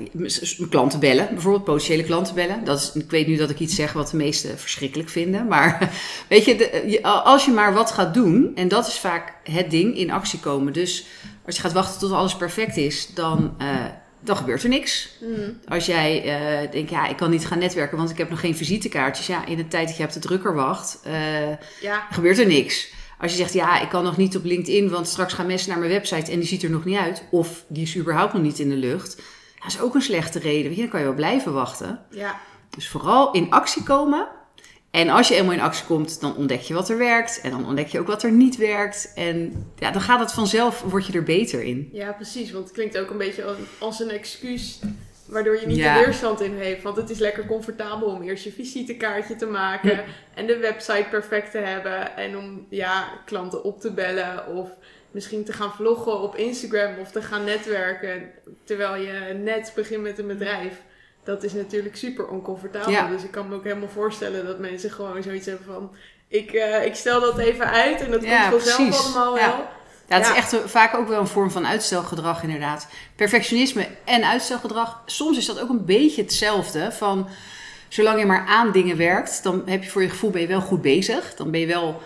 klanten 0.71 1.01
bellen, 1.01 1.29
bijvoorbeeld 1.31 1.65
potentiële 1.65 2.05
klanten 2.05 2.35
bellen. 2.35 2.65
Dat 2.65 2.79
is, 2.79 3.03
ik 3.03 3.11
weet 3.11 3.27
nu 3.27 3.37
dat 3.37 3.51
ik 3.51 3.59
iets 3.59 3.75
zeg 3.75 3.93
wat 3.93 4.11
de 4.11 4.17
meesten 4.17 4.59
verschrikkelijk 4.59 5.09
vinden. 5.09 5.47
Maar 5.47 5.91
weet 6.29 6.45
je, 6.45 6.57
de, 6.57 7.03
als 7.03 7.45
je 7.45 7.51
maar 7.51 7.75
wat 7.75 7.91
gaat 7.91 8.15
doen, 8.15 8.53
en 8.55 8.69
dat 8.69 8.87
is 8.87 8.99
vaak 8.99 9.35
het 9.43 9.71
ding, 9.71 9.97
in 9.97 10.11
actie 10.11 10.39
komen. 10.39 10.73
Dus 10.73 11.07
als 11.47 11.57
je 11.57 11.63
gaat 11.63 11.73
wachten 11.73 12.01
tot 12.01 12.13
alles 12.13 12.37
perfect 12.37 12.77
is, 12.77 13.15
dan, 13.15 13.55
uh, 13.63 13.85
dan 14.21 14.37
gebeurt 14.37 14.63
er 14.63 14.69
niks. 14.69 15.09
Mm. 15.21 15.59
Als 15.69 15.87
jij 15.87 16.25
uh, 16.25 16.71
denkt, 16.71 16.91
ja, 16.91 17.09
ik 17.09 17.17
kan 17.17 17.31
niet 17.31 17.47
gaan 17.47 17.59
netwerken, 17.59 17.97
want 17.97 18.11
ik 18.11 18.19
heb 18.19 18.31
nog 18.31 18.41
geen 18.41 18.57
visitekaartjes. 18.57 19.27
Ja, 19.27 19.47
in 19.47 19.57
de 19.57 19.69
tijd 19.69 19.89
dat 19.89 19.97
je 19.97 20.05
op 20.05 20.13
de 20.13 20.21
drukker 20.21 20.55
wacht, 20.55 21.01
ja. 21.81 22.07
gebeurt 22.11 22.39
er 22.39 22.47
niks. 22.47 22.97
Als 23.21 23.31
je 23.31 23.37
zegt, 23.37 23.53
ja, 23.53 23.81
ik 23.81 23.89
kan 23.89 24.05
nog 24.05 24.17
niet 24.17 24.37
op 24.37 24.45
LinkedIn, 24.45 24.91
want 24.91 25.09
straks 25.09 25.33
gaan 25.33 25.47
mensen 25.47 25.71
naar 25.71 25.79
mijn 25.79 25.91
website 25.91 26.31
en 26.31 26.39
die 26.39 26.49
ziet 26.49 26.63
er 26.63 26.71
nog 26.71 26.85
niet 26.85 26.99
uit. 26.99 27.23
Of 27.31 27.65
die 27.69 27.83
is 27.83 27.97
überhaupt 27.97 28.33
nog 28.33 28.43
niet 28.43 28.59
in 28.59 28.69
de 28.69 28.77
lucht. 28.77 29.17
Dat 29.59 29.73
is 29.73 29.81
ook 29.81 29.95
een 29.95 30.03
slechte 30.03 30.39
reden. 30.39 30.77
Dan 30.77 30.89
kan 30.89 31.01
je 31.01 31.07
wel 31.07 31.15
blijven 31.15 31.53
wachten. 31.53 32.01
Ja. 32.11 32.41
Dus 32.71 32.89
vooral 32.89 33.33
in 33.33 33.51
actie 33.51 33.83
komen. 33.83 34.29
En 34.91 35.09
als 35.09 35.29
je 35.29 35.35
eenmaal 35.35 35.53
in 35.53 35.61
actie 35.61 35.85
komt, 35.85 36.21
dan 36.21 36.37
ontdek 36.37 36.61
je 36.61 36.75
wat 36.75 36.89
er 36.89 36.99
werkt. 36.99 37.41
En 37.41 37.51
dan 37.51 37.67
ontdek 37.67 37.89
je 37.89 38.01
ook 38.01 38.07
wat 38.07 38.23
er 38.23 38.33
niet 38.33 38.57
werkt. 38.57 39.13
En 39.15 39.67
ja, 39.79 39.91
dan 39.91 40.01
gaat 40.01 40.21
het 40.21 40.33
vanzelf, 40.33 40.81
word 40.81 41.07
je 41.07 41.13
er 41.13 41.23
beter 41.23 41.63
in. 41.63 41.89
Ja, 41.93 42.13
precies. 42.13 42.51
Want 42.51 42.65
het 42.65 42.75
klinkt 42.75 42.99
ook 42.99 43.11
een 43.11 43.19
beetje 43.19 43.57
als 43.79 44.01
een 44.01 44.11
excuus 44.11 44.81
Waardoor 45.29 45.61
je 45.61 45.67
niet 45.67 45.83
de 45.83 46.03
weerstand 46.05 46.41
in 46.41 46.57
heeft. 46.57 46.83
Want 46.83 46.97
het 46.97 47.11
is 47.11 47.19
lekker 47.19 47.47
comfortabel 47.47 48.09
om 48.09 48.23
eerst 48.23 48.45
je 48.45 48.53
visitekaartje 48.53 49.37
te 49.37 49.47
maken. 49.47 50.05
En 50.35 50.47
de 50.47 50.57
website 50.57 51.07
perfect 51.11 51.51
te 51.51 51.59
hebben. 51.59 52.17
En 52.17 52.37
om 52.37 52.67
ja, 52.71 53.09
klanten 53.25 53.65
op 53.65 53.81
te 53.81 53.93
bellen. 53.93 54.47
Of 54.47 54.69
misschien 55.11 55.45
te 55.45 55.53
gaan 55.53 55.73
vloggen 55.73 56.21
op 56.21 56.37
Instagram. 56.37 56.99
Of 56.99 57.11
te 57.11 57.23
gaan 57.23 57.45
netwerken. 57.45 58.31
Terwijl 58.65 59.03
je 59.03 59.35
net 59.35 59.73
begint 59.75 60.03
met 60.03 60.19
een 60.19 60.27
bedrijf. 60.27 60.83
Dat 61.25 61.43
is 61.43 61.53
natuurlijk 61.53 61.97
super 61.97 62.29
oncomfortabel. 62.29 63.09
Dus 63.09 63.25
ik 63.25 63.31
kan 63.31 63.49
me 63.49 63.55
ook 63.55 63.65
helemaal 63.65 63.89
voorstellen 63.89 64.47
dat 64.47 64.59
mensen 64.59 64.91
gewoon 64.91 65.23
zoiets 65.23 65.47
hebben 65.47 65.67
van... 65.67 65.95
Ik, 66.29 66.53
uh, 66.53 66.85
ik 66.85 66.95
stel 66.95 67.21
dat 67.21 67.39
even 67.39 67.67
uit 67.71 68.01
en 68.01 68.11
dat 68.11 68.21
komt 68.21 68.63
vanzelf 68.63 69.05
allemaal 69.05 69.35
wel. 69.35 69.69
Ja, 70.09 70.17
het 70.17 70.27
is 70.27 70.33
echt 70.33 70.71
vaak 70.71 70.95
ook 70.95 71.09
wel 71.09 71.21
een 71.21 71.27
vorm 71.27 71.51
van 71.51 71.67
uitstelgedrag, 71.67 72.43
inderdaad. 72.43 72.89
Perfectionisme 73.17 73.89
en 74.05 74.25
uitstelgedrag. 74.25 75.03
Soms 75.07 75.37
is 75.37 75.47
dat 75.47 75.61
ook 75.61 75.69
een 75.69 75.85
beetje 75.85 76.23
hetzelfde. 76.23 76.93
Van 76.93 77.29
zolang 77.89 78.19
je 78.19 78.27
maar 78.27 78.47
aan 78.47 78.73
dingen 78.73 78.97
werkt, 78.97 79.43
dan 79.43 79.63
heb 79.67 79.83
je 79.83 79.91
voor 79.91 80.03
je 80.03 80.09
gevoel 80.09 80.31
ben 80.31 80.41
je 80.41 80.47
wel 80.47 80.61
goed 80.61 80.83
bezig. 80.83 81.35
Dan 81.35 81.51
ben 81.51 81.61
je 81.61 81.67
wel 81.67 82.03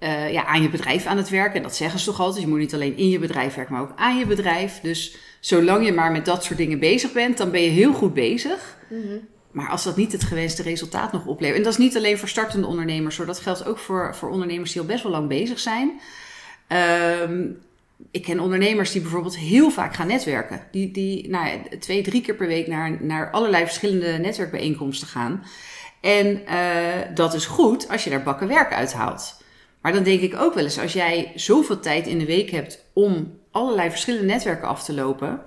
uh, 0.00 0.32
ja, 0.32 0.44
aan 0.44 0.62
je 0.62 0.68
bedrijf 0.68 1.06
aan 1.06 1.16
het 1.16 1.28
werken. 1.28 1.56
En 1.56 1.62
dat 1.62 1.76
zeggen 1.76 1.98
ze 1.98 2.04
toch 2.04 2.20
altijd. 2.20 2.42
Je 2.42 2.48
moet 2.48 2.58
niet 2.58 2.74
alleen 2.74 2.96
in 2.96 3.08
je 3.08 3.18
bedrijf 3.18 3.54
werken, 3.54 3.74
maar 3.74 3.82
ook 3.82 3.92
aan 3.96 4.18
je 4.18 4.26
bedrijf. 4.26 4.80
Dus 4.80 5.16
zolang 5.40 5.84
je 5.84 5.92
maar 5.92 6.12
met 6.12 6.24
dat 6.24 6.44
soort 6.44 6.58
dingen 6.58 6.78
bezig 6.78 7.12
bent, 7.12 7.38
dan 7.38 7.50
ben 7.50 7.62
je 7.62 7.68
heel 7.68 7.92
goed 7.92 8.14
bezig. 8.14 8.76
Mm 8.88 9.32
Maar 9.50 9.68
als 9.68 9.84
dat 9.84 9.96
niet 9.96 10.12
het 10.12 10.24
gewenste 10.24 10.62
resultaat 10.62 11.12
nog 11.12 11.26
oplevert. 11.26 11.58
En 11.58 11.64
dat 11.64 11.72
is 11.72 11.78
niet 11.78 11.96
alleen 11.96 12.18
voor 12.18 12.28
startende 12.28 12.66
ondernemers 12.66 13.16
hoor. 13.16 13.26
Dat 13.26 13.40
geldt 13.40 13.66
ook 13.66 13.78
voor, 13.78 14.14
voor 14.14 14.30
ondernemers 14.30 14.72
die 14.72 14.80
al 14.80 14.86
best 14.86 15.02
wel 15.02 15.12
lang 15.12 15.28
bezig 15.28 15.58
zijn. 15.58 16.00
Um, 17.22 17.62
ik 18.10 18.22
ken 18.22 18.40
ondernemers 18.40 18.92
die 18.92 19.00
bijvoorbeeld 19.00 19.36
heel 19.36 19.70
vaak 19.70 19.94
gaan 19.94 20.06
netwerken. 20.06 20.66
Die, 20.70 20.90
die 20.90 21.28
nou, 21.28 21.48
twee, 21.78 22.02
drie 22.02 22.20
keer 22.20 22.34
per 22.34 22.46
week 22.46 22.66
naar, 22.66 22.96
naar 23.00 23.30
allerlei 23.30 23.64
verschillende 23.64 24.12
netwerkbijeenkomsten 24.12 25.08
gaan. 25.08 25.44
En 26.00 26.42
uh, 26.48 27.14
dat 27.14 27.34
is 27.34 27.46
goed 27.46 27.88
als 27.88 28.04
je 28.04 28.10
daar 28.10 28.22
bakken 28.22 28.48
werk 28.48 28.72
uithaalt. 28.72 29.42
Maar 29.80 29.92
dan 29.92 30.02
denk 30.02 30.20
ik 30.20 30.36
ook 30.36 30.54
wel 30.54 30.64
eens, 30.64 30.78
als 30.78 30.92
jij 30.92 31.32
zoveel 31.34 31.80
tijd 31.80 32.06
in 32.06 32.18
de 32.18 32.26
week 32.26 32.50
hebt 32.50 32.84
om 32.92 33.38
allerlei 33.50 33.90
verschillende 33.90 34.26
netwerken 34.26 34.68
af 34.68 34.84
te 34.84 34.94
lopen, 34.94 35.40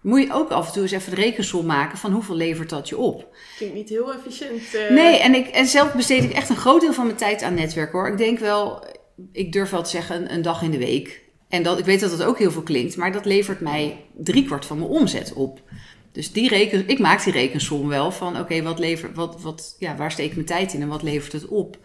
moet 0.00 0.22
je 0.22 0.32
ook 0.32 0.50
af 0.50 0.66
en 0.66 0.72
toe 0.72 0.82
eens 0.82 0.92
even 0.92 1.14
de 1.14 1.20
rekensom 1.20 1.66
maken 1.66 1.98
van 1.98 2.12
hoeveel 2.12 2.34
levert 2.34 2.70
dat 2.70 2.88
je 2.88 2.96
op. 2.96 3.36
Klinkt 3.56 3.74
niet 3.74 3.88
heel 3.88 4.14
efficiënt. 4.14 4.74
Uh... 4.74 4.90
Nee, 4.90 5.18
en, 5.18 5.34
ik, 5.34 5.46
en 5.46 5.66
zelf 5.66 5.92
besteed 5.92 6.24
ik 6.24 6.32
echt 6.32 6.48
een 6.48 6.56
groot 6.56 6.80
deel 6.80 6.92
van 6.92 7.06
mijn 7.06 7.16
tijd 7.16 7.42
aan 7.42 7.54
netwerken 7.54 7.98
hoor. 7.98 8.08
Ik 8.08 8.18
denk 8.18 8.38
wel, 8.38 8.84
ik 9.32 9.52
durf 9.52 9.70
wel 9.70 9.82
te 9.82 9.90
zeggen, 9.90 10.32
een, 10.32 10.42
dag 10.42 10.62
in 10.62 10.70
de 10.70 10.78
week. 10.78 11.20
En 11.48 11.62
dat, 11.62 11.78
ik 11.78 11.84
weet 11.84 12.00
dat 12.00 12.10
dat 12.10 12.22
ook 12.22 12.38
heel 12.38 12.50
veel 12.50 12.62
klinkt, 12.62 12.96
maar 12.96 13.12
dat 13.12 13.24
levert 13.24 13.60
mij 13.60 13.96
driekwart 14.16 14.66
van 14.66 14.78
mijn 14.78 14.90
omzet 14.90 15.32
op. 15.32 15.60
Dus 16.12 16.32
die 16.32 16.48
reken, 16.48 16.88
ik 16.88 16.98
maak 16.98 17.24
die 17.24 17.32
rekensom 17.32 17.88
wel 17.88 18.12
van, 18.12 18.38
oké, 18.38 18.62
wat 18.62 18.78
levert, 18.78 19.16
wat, 19.16 19.42
wat, 19.42 19.76
ja, 19.78 19.96
waar 19.96 20.12
steek 20.12 20.28
ik 20.28 20.34
mijn 20.34 20.46
tijd 20.46 20.72
in 20.72 20.82
en 20.82 20.88
wat 20.88 21.02
levert 21.02 21.32
het 21.32 21.48
op? 21.48 21.78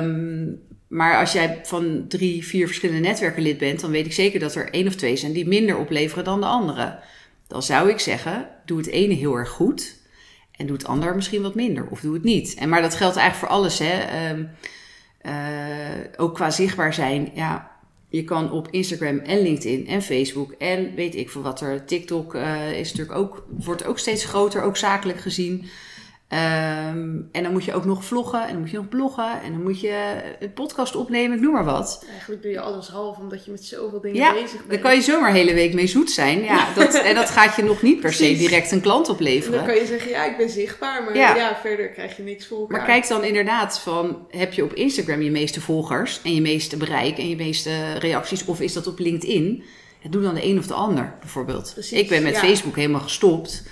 Um, 0.00 0.60
maar 0.88 1.18
als 1.18 1.32
jij 1.32 1.60
van 1.62 2.04
drie, 2.08 2.44
vier 2.44 2.66
verschillende 2.66 3.08
netwerken 3.08 3.42
lid 3.42 3.58
bent, 3.58 3.80
dan 3.80 3.90
weet 3.90 4.06
ik 4.06 4.12
zeker 4.12 4.40
dat 4.40 4.54
er 4.54 4.70
één 4.70 4.86
of 4.86 4.94
twee 4.94 5.16
zijn 5.16 5.32
die 5.32 5.46
minder 5.46 5.76
opleveren 5.76 6.24
dan 6.24 6.40
de 6.40 6.46
andere. 6.46 6.98
Dan 7.46 7.62
zou 7.62 7.90
ik 7.90 7.98
zeggen, 7.98 8.48
doe 8.64 8.78
het 8.78 8.86
ene 8.86 9.14
heel 9.14 9.34
erg 9.34 9.48
goed 9.48 9.96
en 10.56 10.66
doe 10.66 10.76
het 10.76 10.86
ander 10.86 11.14
misschien 11.14 11.42
wat 11.42 11.54
minder 11.54 11.86
of 11.90 12.00
doe 12.00 12.14
het 12.14 12.22
niet. 12.24 12.54
En, 12.54 12.68
maar 12.68 12.82
dat 12.82 12.94
geldt 12.94 13.16
eigenlijk 13.16 13.46
voor 13.46 13.58
alles. 13.58 13.78
Hè? 13.78 13.98
Ehm, 13.98 14.40
eh, 14.40 14.46
ook 16.16 16.34
qua 16.34 16.50
zichtbaar 16.50 16.94
zijn. 16.94 17.30
Ja, 17.34 17.70
je 18.08 18.24
kan 18.24 18.52
op 18.52 18.68
Instagram 18.70 19.18
en 19.18 19.42
LinkedIn 19.42 19.86
en 19.86 20.02
Facebook 20.02 20.52
en 20.52 20.94
weet 20.94 21.14
ik 21.14 21.30
veel 21.30 21.42
wat 21.42 21.60
er. 21.60 21.84
TikTok 21.84 22.34
uh, 22.34 22.78
is 22.78 22.90
natuurlijk 22.92 23.18
ook, 23.18 23.46
wordt 23.48 23.84
ook 23.84 23.98
steeds 23.98 24.24
groter, 24.24 24.62
ook 24.62 24.76
zakelijk 24.76 25.20
gezien. 25.20 25.64
Ehm, 26.34 27.16
en 27.32 27.42
dan 27.42 27.52
moet 27.52 27.64
je 27.64 27.74
ook 27.74 27.84
nog 27.84 28.04
vloggen 28.04 28.42
en 28.42 28.48
dan 28.48 28.60
moet 28.60 28.70
je 28.70 28.76
nog 28.76 28.88
bloggen 28.88 29.42
en 29.42 29.52
dan 29.52 29.62
moet 29.62 29.80
je 29.80 30.14
een 30.40 30.52
podcast 30.52 30.96
opnemen, 30.96 31.36
ik 31.36 31.42
noem 31.42 31.52
maar 31.52 31.64
wat. 31.64 32.04
Eigenlijk 32.10 32.42
doe 32.42 32.50
je 32.50 32.60
alles 32.60 32.88
half 32.88 33.18
omdat 33.18 33.44
je 33.44 33.50
met 33.50 33.64
zoveel 33.64 34.00
dingen 34.00 34.16
ja, 34.16 34.32
bezig 34.32 34.56
bent. 34.56 34.70
Daar 34.70 34.78
kan 34.78 34.94
je 34.94 35.02
zomaar 35.02 35.28
een 35.28 35.34
hele 35.34 35.54
week 35.54 35.74
mee 35.74 35.86
zoet 35.86 36.10
zijn. 36.10 36.42
Ja, 36.42 36.66
dat, 36.74 36.94
en 36.94 37.14
dat 37.14 37.30
gaat 37.30 37.56
je 37.56 37.62
nog 37.62 37.82
niet 37.82 38.00
per 38.00 38.12
se 38.12 38.36
direct 38.36 38.70
een 38.72 38.80
klant 38.80 39.08
opleveren. 39.08 39.58
dan 39.58 39.66
kan 39.66 39.74
je 39.74 39.86
zeggen, 39.86 40.10
ja, 40.10 40.24
ik 40.24 40.36
ben 40.36 40.50
zichtbaar, 40.50 41.02
maar 41.04 41.16
ja. 41.16 41.58
verder 41.60 41.88
krijg 41.88 42.16
je 42.16 42.22
niks 42.22 42.46
voor 42.46 42.58
elkaar. 42.58 42.76
Maar 42.76 42.86
kijk 42.86 43.08
dan 43.08 43.24
inderdaad 43.24 43.80
van, 43.80 44.26
heb 44.30 44.52
je 44.52 44.64
op 44.64 44.72
Instagram 44.72 45.22
je 45.22 45.30
meeste 45.30 45.60
volgers 45.60 46.20
en 46.24 46.34
je 46.34 46.40
meeste 46.40 46.76
bereik 46.76 47.18
en 47.18 47.28
je 47.28 47.36
meeste 47.36 47.92
reacties 47.98 48.44
of 48.44 48.60
is 48.60 48.72
dat 48.72 48.86
op 48.86 48.98
LinkedIn? 48.98 49.62
Doe 50.10 50.22
dan 50.22 50.34
de 50.34 50.44
een 50.44 50.58
of 50.58 50.66
de 50.66 50.74
ander 50.74 51.14
bijvoorbeeld. 51.20 51.70
Precies, 51.72 51.98
ik 51.98 52.08
ben 52.08 52.22
met 52.22 52.38
Facebook 52.38 52.76
helemaal 52.76 53.00
gestopt. 53.00 53.62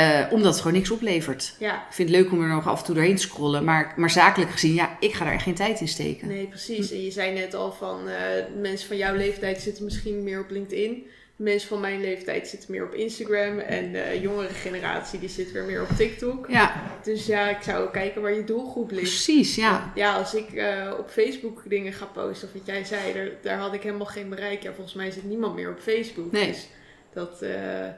Uh, 0.00 0.32
omdat 0.32 0.52
het 0.52 0.62
gewoon 0.62 0.76
niks 0.76 0.90
oplevert. 0.90 1.54
Ja. 1.58 1.74
Ik 1.74 1.94
vind 1.94 2.08
het 2.08 2.18
leuk 2.18 2.32
om 2.32 2.42
er 2.42 2.48
nog 2.48 2.68
af 2.68 2.78
en 2.78 2.84
toe 2.84 2.94
doorheen 2.94 3.16
te 3.16 3.22
scrollen. 3.22 3.64
Maar, 3.64 3.92
maar 3.96 4.10
zakelijk 4.10 4.50
gezien, 4.50 4.74
ja, 4.74 4.96
ik 5.00 5.12
ga 5.12 5.24
daar 5.24 5.40
geen 5.40 5.54
tijd 5.54 5.80
in 5.80 5.88
steken. 5.88 6.28
Nee, 6.28 6.46
precies. 6.46 6.90
En 6.90 7.02
je 7.02 7.10
zei 7.10 7.32
net 7.32 7.54
al 7.54 7.72
van 7.72 8.08
uh, 8.08 8.14
mensen 8.60 8.88
van 8.88 8.96
jouw 8.96 9.14
leeftijd 9.14 9.60
zitten 9.60 9.84
misschien 9.84 10.24
meer 10.24 10.40
op 10.40 10.50
LinkedIn. 10.50 11.06
Mensen 11.36 11.68
van 11.68 11.80
mijn 11.80 12.00
leeftijd 12.00 12.48
zitten 12.48 12.70
meer 12.70 12.84
op 12.84 12.94
Instagram. 12.94 13.58
En 13.58 13.92
de 13.92 14.18
jongere 14.22 14.54
generatie 14.54 15.18
die 15.18 15.28
zit 15.28 15.52
weer 15.52 15.64
meer 15.64 15.82
op 15.82 15.88
TikTok. 15.96 16.46
Ja. 16.48 16.82
Dus 17.02 17.26
ja, 17.26 17.48
ik 17.48 17.62
zou 17.62 17.90
kijken 17.90 18.22
waar 18.22 18.34
je 18.34 18.44
doelgroep 18.44 18.90
ligt. 18.90 19.02
Precies, 19.02 19.54
ja. 19.54 19.92
Ja, 19.94 20.14
als 20.14 20.34
ik 20.34 20.52
uh, 20.52 20.92
op 20.98 21.10
Facebook 21.10 21.62
dingen 21.64 21.92
ga 21.92 22.04
posten, 22.04 22.48
of 22.48 22.54
wat 22.54 22.66
jij 22.66 22.84
zei, 22.84 23.12
daar, 23.12 23.28
daar 23.42 23.58
had 23.58 23.74
ik 23.74 23.82
helemaal 23.82 24.06
geen 24.06 24.28
bereik. 24.28 24.62
Ja, 24.62 24.72
volgens 24.72 24.96
mij 24.96 25.10
zit 25.10 25.24
niemand 25.24 25.54
meer 25.54 25.70
op 25.70 25.80
Facebook. 25.80 26.32
Nee. 26.32 26.46
Dus 26.46 26.66
dat, 27.14 27.38
uh... 27.42 27.50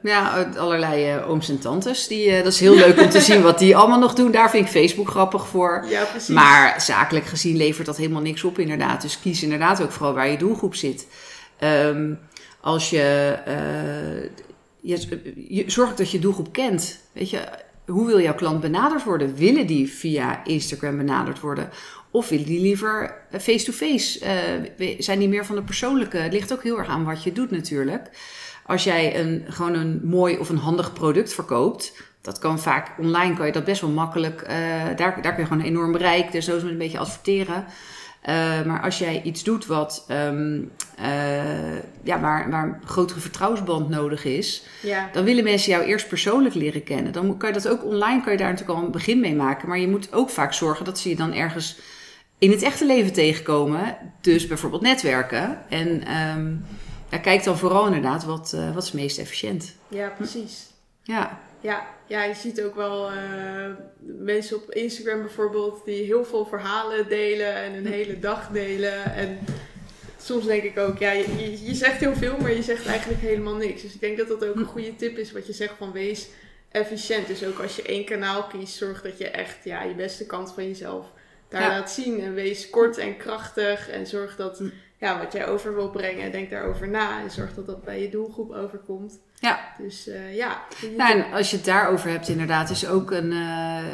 Ja, 0.03 0.51
allerlei 0.57 1.17
uh, 1.17 1.31
ooms 1.31 1.49
en 1.49 1.59
tantes. 1.59 2.07
Die, 2.07 2.29
uh, 2.29 2.37
dat 2.37 2.53
is 2.53 2.61
heel 2.61 2.75
leuk 2.75 3.01
om 3.01 3.09
te 3.09 3.21
zien 3.31 3.43
wat 3.43 3.59
die 3.59 3.77
allemaal 3.77 3.99
nog 3.99 4.15
doen. 4.15 4.31
Daar 4.31 4.51
vind 4.51 4.67
ik 4.67 4.73
Facebook 4.73 5.09
grappig 5.09 5.47
voor. 5.47 5.85
Ja, 5.89 6.05
precies. 6.05 6.35
Maar 6.35 6.81
zakelijk 6.81 7.27
gezien 7.27 7.57
levert 7.57 7.87
dat 7.87 7.97
helemaal 7.97 8.23
niks 8.23 8.45
op 8.45 8.59
inderdaad. 8.59 9.03
Dus 9.03 9.21
kies 9.21 9.43
inderdaad 9.43 9.83
ook 9.83 9.93
vooral 9.93 10.15
waar 10.15 10.29
je 10.29 10.37
doelgroep 10.37 10.75
zit. 10.75 11.07
Um, 11.61 12.19
als 12.61 12.91
je, 12.91 13.37
je, 14.81 15.21
je... 15.49 15.65
Zorg 15.67 15.95
dat 15.95 16.11
je 16.11 16.19
doelgroep 16.19 16.53
kent. 16.53 16.99
Weet 17.13 17.31
je, 17.31 17.41
hoe 17.87 18.07
wil 18.07 18.21
jouw 18.21 18.35
klant 18.35 18.61
benaderd 18.61 19.05
worden? 19.05 19.35
Willen 19.35 19.67
die 19.67 19.93
via 19.93 20.45
Instagram 20.45 20.97
benaderd 20.97 21.41
worden? 21.41 21.71
Of 22.11 22.29
willen 22.29 22.47
die 22.47 22.61
liever 22.61 23.15
face-to-face? 23.41 24.19
-face? 24.19 24.95
zijn 24.99 25.19
die 25.19 25.29
meer 25.29 25.47
van 25.47 25.57
de 25.57 25.63
persoonlijke? 25.63 26.17
Het 26.17 26.33
ligt 26.33 26.53
ook 26.53 26.63
heel 26.63 26.79
erg 26.79 26.89
aan 26.89 27.05
wat 27.05 27.23
je 27.23 27.33
doet 27.33 27.51
natuurlijk. 27.51 28.11
Als 28.67 28.85
jij 28.85 29.21
een, 29.21 29.45
gewoon 29.49 29.75
een 29.75 30.01
mooi 30.05 30.39
of 30.39 30.49
een 30.49 30.57
handig 30.57 30.93
product 30.93 31.35
verkoopt, 31.35 32.03
dat 32.21 32.39
kan 32.39 32.59
vaak 32.59 32.91
online, 32.99 33.35
kan 33.35 33.47
je 33.47 33.53
dat 33.53 33.65
best 33.65 33.81
wel 33.81 33.91
makkelijk. 33.91 34.43
Uh, 34.43 34.49
daar, 34.97 35.23
daar 35.23 35.35
kun 35.35 35.43
je 35.43 35.49
gewoon 35.49 35.65
enorm 35.65 35.93
bereik, 35.93 36.33
dus 36.33 36.45
zo 36.45 36.57
is 36.57 36.63
met 36.63 36.73
een 36.73 36.79
beetje 36.79 36.99
adverteren. 36.99 37.65
Uh, 38.29 38.63
maar 38.65 38.83
als 38.83 38.99
jij 38.99 39.23
iets 39.23 39.43
doet 39.43 39.67
wat, 39.67 40.07
um, 40.09 40.71
uh, 41.01 41.75
ja, 42.03 42.21
waar, 42.21 42.51
waar 42.51 42.65
een 42.65 42.89
grotere 42.89 43.21
vertrouwensband 43.21 43.89
nodig 43.89 44.25
is, 44.25 44.67
ja. 44.83 45.09
dan 45.13 45.25
willen 45.25 45.45
mensen 45.45 45.73
jou 45.73 45.85
eerst 45.85 46.09
persoonlijk 46.09 46.55
leren 46.55 46.85
kennen. 46.85 47.13
Dan 47.13 47.37
kan 47.37 47.49
je 47.49 47.55
dat 47.55 47.69
ook 47.69 47.85
online, 47.85 48.23
kan 48.23 48.33
je 48.33 48.39
daar 48.39 48.51
natuurlijk 48.51 48.79
al 48.79 48.85
een 48.85 48.93
begin 48.93 49.21
mee 49.21 49.35
maken. 49.35 49.69
Maar 49.69 49.79
je 49.79 49.89
moet 49.89 50.13
ook 50.13 50.31
vaak 50.31 50.53
zorgen 50.53 50.85
dat 50.85 50.99
ze 50.99 51.09
je 51.09 51.17
dan 51.17 51.35
ergens 51.35 51.79
in 52.39 52.51
het 52.51 52.63
echte 52.63 52.87
leven 52.87 53.13
tegenkomen. 53.13 53.97
Dus 54.21 54.47
bijvoorbeeld 54.47 54.83
netwerken. 54.83 55.59
En 55.69 56.17
um, 56.37 56.65
ja, 57.13 57.19
kijk 57.19 57.45
dan 57.45 57.59
vooral 57.59 57.87
inderdaad 57.87 58.25
wat, 58.25 58.53
uh, 58.55 58.75
wat 58.75 58.83
is 58.83 58.93
meest 58.93 59.19
efficiënt. 59.19 59.75
Ja, 59.89 60.09
precies. 60.09 60.67
Ja. 61.03 61.41
Ja, 61.61 61.87
ja 62.07 62.23
je 62.25 62.35
ziet 62.35 62.63
ook 62.63 62.75
wel 62.75 63.13
uh, 63.13 63.19
mensen 64.01 64.57
op 64.57 64.71
Instagram 64.71 65.21
bijvoorbeeld 65.21 65.85
die 65.85 66.05
heel 66.05 66.25
veel 66.25 66.47
verhalen 66.47 67.09
delen 67.09 67.55
en 67.55 67.75
een 67.75 67.87
hele 67.87 68.19
dag 68.19 68.49
delen. 68.49 69.15
En 69.15 69.39
soms 70.23 70.45
denk 70.45 70.63
ik 70.63 70.79
ook, 70.79 70.99
ja, 70.99 71.11
je, 71.13 71.65
je 71.65 71.75
zegt 71.75 72.01
heel 72.01 72.15
veel, 72.15 72.37
maar 72.41 72.53
je 72.53 72.63
zegt 72.63 72.87
eigenlijk 72.87 73.21
helemaal 73.21 73.55
niks. 73.55 73.83
Dus 73.83 73.95
ik 73.95 74.01
denk 74.01 74.19
dat 74.19 74.29
dat 74.29 74.45
ook 74.45 74.55
een 74.57 74.65
goede 74.65 74.97
tip 74.97 75.17
is 75.19 75.33
wat 75.33 75.47
je 75.47 75.53
zegt 75.53 75.75
van 75.79 75.93
wees 75.93 76.29
efficiënt. 76.71 77.27
Dus 77.27 77.45
ook 77.45 77.59
als 77.59 77.77
je 77.77 77.83
één 77.83 78.05
kanaal 78.05 78.43
kiest, 78.43 78.77
zorg 78.77 79.03
dat 79.03 79.19
je 79.19 79.29
echt 79.29 79.65
ja, 79.65 79.83
je 79.83 79.95
beste 79.95 80.27
kant 80.27 80.53
van 80.53 80.67
jezelf 80.67 81.07
daar 81.49 81.63
Ja. 81.63 81.69
laat 81.69 81.91
zien. 81.91 82.21
En 82.21 82.35
wees 82.35 82.71
kort 82.71 82.99
en 82.99 83.17
krachtig 83.17 83.89
en 83.89 84.07
zorg 84.07 84.37
dat 84.37 84.63
ja, 85.03 85.19
wat 85.19 85.33
jij 85.33 85.49
over 85.49 85.75
wil 85.75 85.91
brengen, 85.91 86.33
denk 86.33 86.51
daarover 86.51 86.89
na. 86.89 87.23
En 87.23 87.31
zorg 87.31 87.55
dat 87.55 87.67
dat 87.67 87.85
bij 87.85 88.03
je 88.03 88.09
doelgroep 88.09 88.53
overkomt. 88.53 89.21
Ja. 89.41 89.75
Dus 89.79 90.09
eh, 90.09 90.37
ja. 90.37 90.63
Nou, 90.97 91.19
en 91.19 91.33
als 91.33 91.51
je 91.51 91.57
het 91.57 91.65
daarover 91.65 92.11
hebt, 92.11 92.29
inderdaad, 92.29 92.71
is 92.71 92.87
ook 92.87 93.11
een 93.11 93.33
eh, 93.33 93.85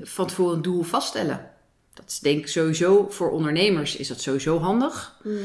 van 0.00 0.26
tevoren 0.26 0.56
een 0.56 0.62
doel 0.62 0.82
vaststellen. 0.82 1.50
Dat 1.94 2.04
is 2.08 2.18
denk 2.18 2.38
ik 2.38 2.48
sowieso 2.48 3.06
voor 3.10 3.30
ondernemers 3.30 3.96
is 3.96 4.08
dat 4.08 4.20
sowieso 4.20 4.58
handig. 4.58 5.20
Mhm. 5.22 5.36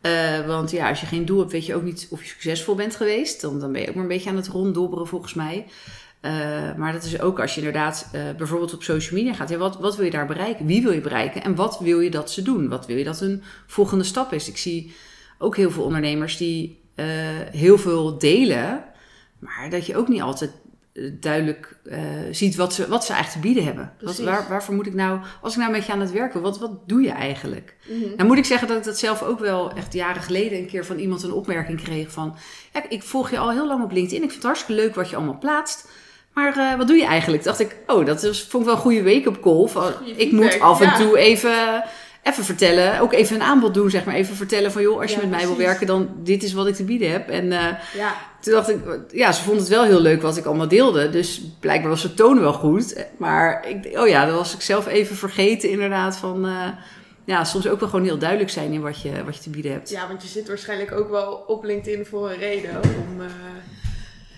Eh, 0.00 0.46
want 0.46 0.70
ja, 0.70 0.88
als 0.88 1.00
je 1.00 1.06
geen 1.06 1.24
doel 1.24 1.38
hebt, 1.38 1.52
weet 1.52 1.66
je 1.66 1.74
ook 1.74 1.82
niet 1.82 2.08
of 2.10 2.22
je 2.22 2.28
succesvol 2.28 2.74
bent 2.74 2.96
geweest. 2.96 3.40
Dan, 3.40 3.60
dan 3.60 3.72
ben 3.72 3.80
je 3.80 3.88
ook 3.88 3.94
maar 3.94 4.02
een 4.02 4.08
beetje 4.08 4.30
aan 4.30 4.36
het 4.36 4.48
ronddobberen 4.48 5.06
volgens 5.06 5.34
mij. 5.34 5.66
Eh, 6.26 6.74
maar 6.76 6.92
dat 6.92 7.04
is 7.04 7.20
ook 7.20 7.40
als 7.40 7.54
je 7.54 7.60
inderdaad 7.60 8.08
eh, 8.12 8.22
bijvoorbeeld 8.36 8.74
op 8.74 8.82
social 8.82 9.18
media 9.18 9.34
gaat. 9.34 9.48
Ja, 9.48 9.56
wat, 9.56 9.78
wat 9.78 9.96
wil 9.96 10.04
je 10.04 10.10
daar 10.10 10.26
bereiken? 10.26 10.66
Wie 10.66 10.82
wil 10.82 10.92
je 10.92 11.00
bereiken? 11.00 11.42
En 11.42 11.54
wat 11.54 11.78
wil 11.78 12.00
je 12.00 12.10
dat 12.10 12.30
ze 12.30 12.42
doen? 12.42 12.68
Wat 12.68 12.86
wil 12.86 12.96
je 12.96 13.04
dat 13.04 13.20
hun 13.20 13.42
volgende 13.66 14.04
stap 14.04 14.32
is? 14.32 14.48
Ik 14.48 14.56
zie 14.56 14.94
ook 15.38 15.56
heel 15.56 15.70
veel 15.70 15.82
ondernemers 15.82 16.36
die 16.36 16.80
eh, 16.94 17.06
heel 17.50 17.78
veel 17.78 18.18
delen. 18.18 18.84
Maar 19.38 19.70
dat 19.70 19.86
je 19.86 19.96
ook 19.96 20.08
niet 20.08 20.20
altijd 20.20 20.50
duidelijk 21.20 21.76
ziet 22.30 22.56
wat 22.56 22.74
ze, 22.74 22.88
wat 22.88 23.04
ze 23.04 23.12
eigenlijk 23.12 23.42
te 23.42 23.52
bieden 23.52 23.64
hebben. 23.64 23.92
Wat, 24.00 24.18
waar, 24.18 24.48
waarvoor 24.48 24.74
moet 24.74 24.86
ik 24.86 24.94
nou, 24.94 25.20
als 25.42 25.52
ik 25.52 25.58
nou 25.58 25.72
met 25.72 25.86
je 25.86 25.92
aan 25.92 26.00
het 26.00 26.12
werken, 26.12 26.40
wat, 26.40 26.58
wat 26.58 26.88
doe 26.88 27.02
je 27.02 27.10
eigenlijk? 27.10 27.76
Nou 28.16 28.28
moet 28.28 28.38
ik 28.38 28.44
zeggen 28.44 28.68
dat 28.68 28.76
ik 28.76 28.84
dat 28.84 28.98
zelf 28.98 29.22
ook 29.22 29.38
wel 29.38 29.72
echt 29.72 29.92
jaren 29.92 30.22
geleden 30.22 30.58
een 30.58 30.66
keer 30.66 30.84
van 30.84 30.98
iemand 30.98 31.22
een 31.22 31.32
opmerking 31.32 31.82
kreeg 31.82 32.10
van... 32.10 32.36
Ja, 32.72 32.88
ik 32.88 33.02
volg 33.02 33.30
je 33.30 33.38
al 33.38 33.50
heel 33.50 33.66
lang 33.66 33.84
op 33.84 33.92
LinkedIn. 33.92 34.22
Ik 34.22 34.30
vind 34.30 34.42
het 34.42 34.42
hartstikke 34.42 34.82
leuk 34.82 34.94
wat 34.94 35.10
je 35.10 35.16
allemaal 35.16 35.38
plaatst. 35.38 35.88
Maar 36.36 36.56
eh, 36.56 36.76
wat 36.78 36.86
doe 36.86 36.96
je 36.96 37.04
eigenlijk? 37.04 37.44
Dacht 37.44 37.60
ik, 37.60 37.76
oh, 37.86 38.06
dat 38.06 38.22
is, 38.22 38.42
vond 38.42 38.62
ik 38.62 38.68
wel 38.68 38.74
een 38.78 38.82
goede 38.84 39.02
wake-up 39.02 39.40
call. 39.40 39.66
Van, 39.66 39.92
ik 40.16 40.32
moet 40.32 40.60
af 40.60 40.80
en 40.80 40.94
toe 40.94 41.18
even, 41.18 41.84
even 42.22 42.44
vertellen. 42.44 43.00
Ook 43.00 43.12
even 43.12 43.36
een 43.36 43.42
aanbod 43.42 43.74
doen, 43.74 43.90
zeg 43.90 44.04
maar. 44.04 44.14
Even 44.14 44.36
vertellen 44.36 44.72
van, 44.72 44.82
joh, 44.82 45.00
als 45.00 45.10
je 45.10 45.16
Ja, 45.16 45.22
met 45.22 45.30
mij 45.30 45.46
wil 45.46 45.56
werken, 45.56 45.86
dan 45.86 46.08
dit 46.22 46.42
is 46.42 46.52
wat 46.52 46.66
ik 46.66 46.74
te 46.74 46.84
bieden 46.84 47.10
heb. 47.10 47.28
En 47.28 47.52
eh, 47.52 47.64
Ja, 47.96 48.14
toen 48.40 48.52
dacht 48.52 48.68
ik, 48.68 48.78
ja, 49.12 49.32
ze 49.32 49.42
vond 49.42 49.58
het 49.60 49.68
wel 49.68 49.84
heel 49.84 50.00
leuk 50.00 50.22
wat 50.22 50.36
ik 50.36 50.44
allemaal 50.44 50.68
deelde. 50.68 51.10
Dus 51.10 51.42
blijkbaar 51.60 51.90
was 51.90 52.02
de 52.02 52.14
toon 52.14 52.40
wel 52.40 52.52
goed. 52.52 53.04
Maar 53.16 53.68
ik, 53.68 53.98
oh 53.98 54.08
ja, 54.08 54.26
dat 54.26 54.34
was 54.34 54.54
ik 54.54 54.60
zelf 54.60 54.86
even 54.86 55.16
vergeten 55.16 55.70
inderdaad 55.70 56.16
van... 56.16 56.46
eh, 56.46 56.68
ja, 57.24 57.44
soms 57.44 57.68
ook 57.68 57.80
wel 57.80 57.88
gewoon 57.88 58.04
heel 58.04 58.18
duidelijk 58.18 58.50
zijn 58.50 58.72
in 58.72 58.80
wat 58.80 59.02
je, 59.02 59.24
wat 59.24 59.36
je 59.36 59.42
te 59.42 59.50
bieden 59.50 59.72
hebt. 59.72 59.90
ja, 59.90 60.08
want 60.08 60.22
je 60.22 60.28
zit 60.28 60.48
waarschijnlijk 60.48 60.92
ook 60.92 61.10
wel 61.10 61.44
op 61.46 61.64
LinkedIn 61.64 62.06
voor 62.06 62.30
een 62.30 62.38
reden. 62.38 62.70
Om, 62.74 63.20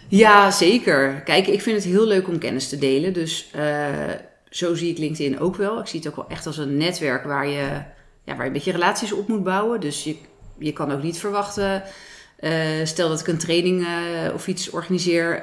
Ja, 0.09 0.51
zeker. 0.51 1.21
Kijk, 1.25 1.47
ik 1.47 1.63
vind 1.63 1.77
het 1.77 1.93
heel 1.93 2.07
leuk 2.07 2.29
om 2.29 2.39
kennis 2.39 2.69
te 2.69 2.79
delen. 2.79 3.13
Dus 3.13 3.49
eh, 3.53 3.89
zo 4.51 4.75
zie 4.75 4.91
ik 4.91 4.99
LinkedIn 4.99 5.41
ook 5.41 5.57
wel. 5.57 5.81
Ik 5.81 5.87
zie 5.87 5.99
het 6.01 6.09
ook 6.09 6.17
wel 6.17 6.29
echt 6.29 6.47
als 6.47 6.57
een 6.59 6.77
netwerk 6.77 7.25
waar 7.25 7.47
je, 7.49 7.67
ja, 8.25 8.35
waar 8.35 8.37
je 8.41 8.47
een 8.47 8.53
beetje 8.53 8.73
relaties 8.73 9.13
op 9.13 9.29
moet 9.29 9.45
bouwen. 9.45 9.81
Dus 9.81 10.05
je, 10.05 10.17
je 10.59 10.73
kan 10.73 10.93
ook 10.93 11.03
niet 11.03 11.19
verwachten. 11.19 11.83
eh, 12.37 12.53
stel 12.85 13.09
dat 13.09 13.21
ik 13.21 13.27
een 13.27 13.39
training 13.39 13.87
eh, 13.87 14.35
of 14.35 14.49
iets 14.49 14.71
organiseer. 14.71 15.43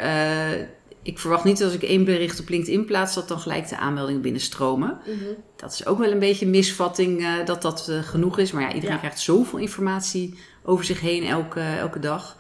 ik 1.04 1.20
verwacht 1.20 1.44
niet 1.44 1.58
dat 1.58 1.68
als 1.68 1.76
ik 1.82 1.90
één 1.90 2.04
bericht 2.06 2.40
op 2.40 2.50
LinkedIn 2.50 2.86
plaats, 2.86 3.14
dat 3.16 3.28
dan 3.28 3.40
gelijk 3.40 3.70
de 3.70 3.78
aanmeldingen 3.78 4.22
binnenstromen. 4.22 4.98
mhm. 5.06 5.26
Dat 5.56 5.74
is 5.74 5.86
ook 5.86 6.00
wel 6.00 6.12
een 6.12 6.20
beetje 6.20 6.46
een 6.46 6.52
misvatting 6.52 7.26
dat 7.46 7.62
dat 7.62 7.92
genoeg 8.02 8.38
is. 8.40 8.52
Maar 8.52 8.62
ja, 8.62 8.74
iedereen 8.74 8.96
Ja. 8.96 9.00
krijgt 9.02 9.20
zoveel 9.20 9.60
informatie 9.60 10.40
over 10.64 10.86
zich 10.86 11.00
heen 11.02 11.24
elke, 11.26 11.60
elke 11.62 12.00
dag. 12.00 12.38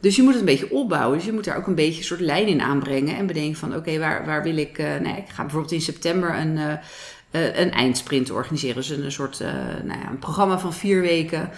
Dus 0.00 0.16
je 0.16 0.22
moet 0.22 0.32
het 0.32 0.40
een 0.40 0.46
beetje 0.46 0.72
opbouwen. 0.72 1.16
Dus 1.16 1.26
je 1.26 1.32
moet 1.32 1.44
daar 1.44 1.56
ook 1.56 1.66
een 1.66 1.74
beetje 1.74 1.98
een 1.98 2.04
soort 2.04 2.20
lijn 2.20 2.46
in 2.46 2.60
aanbrengen. 2.60 3.16
En 3.16 3.26
bedenken 3.26 3.58
van, 3.58 3.76
oké, 3.76 3.98
waar, 3.98 4.26
waar 4.26 4.42
wil 4.42 4.56
ik... 4.56 4.78
eh 4.78 4.86
nou 4.86 5.16
ik 5.16 5.28
ga 5.28 5.42
bijvoorbeeld 5.42 5.72
in 5.72 5.80
september 5.80 6.38
een, 6.38 6.58
eh, 6.58 7.58
een 7.58 7.72
eindsprint 7.72 8.30
organiseren. 8.30 8.76
Dus 8.76 8.88
een, 8.88 9.12
soort 9.12 9.38
nou 9.84 10.00
ja, 10.00 10.10
een 10.10 10.18
programma 10.18 10.58
van 10.58 10.74
vier 10.74 11.00
weken. 11.00 11.50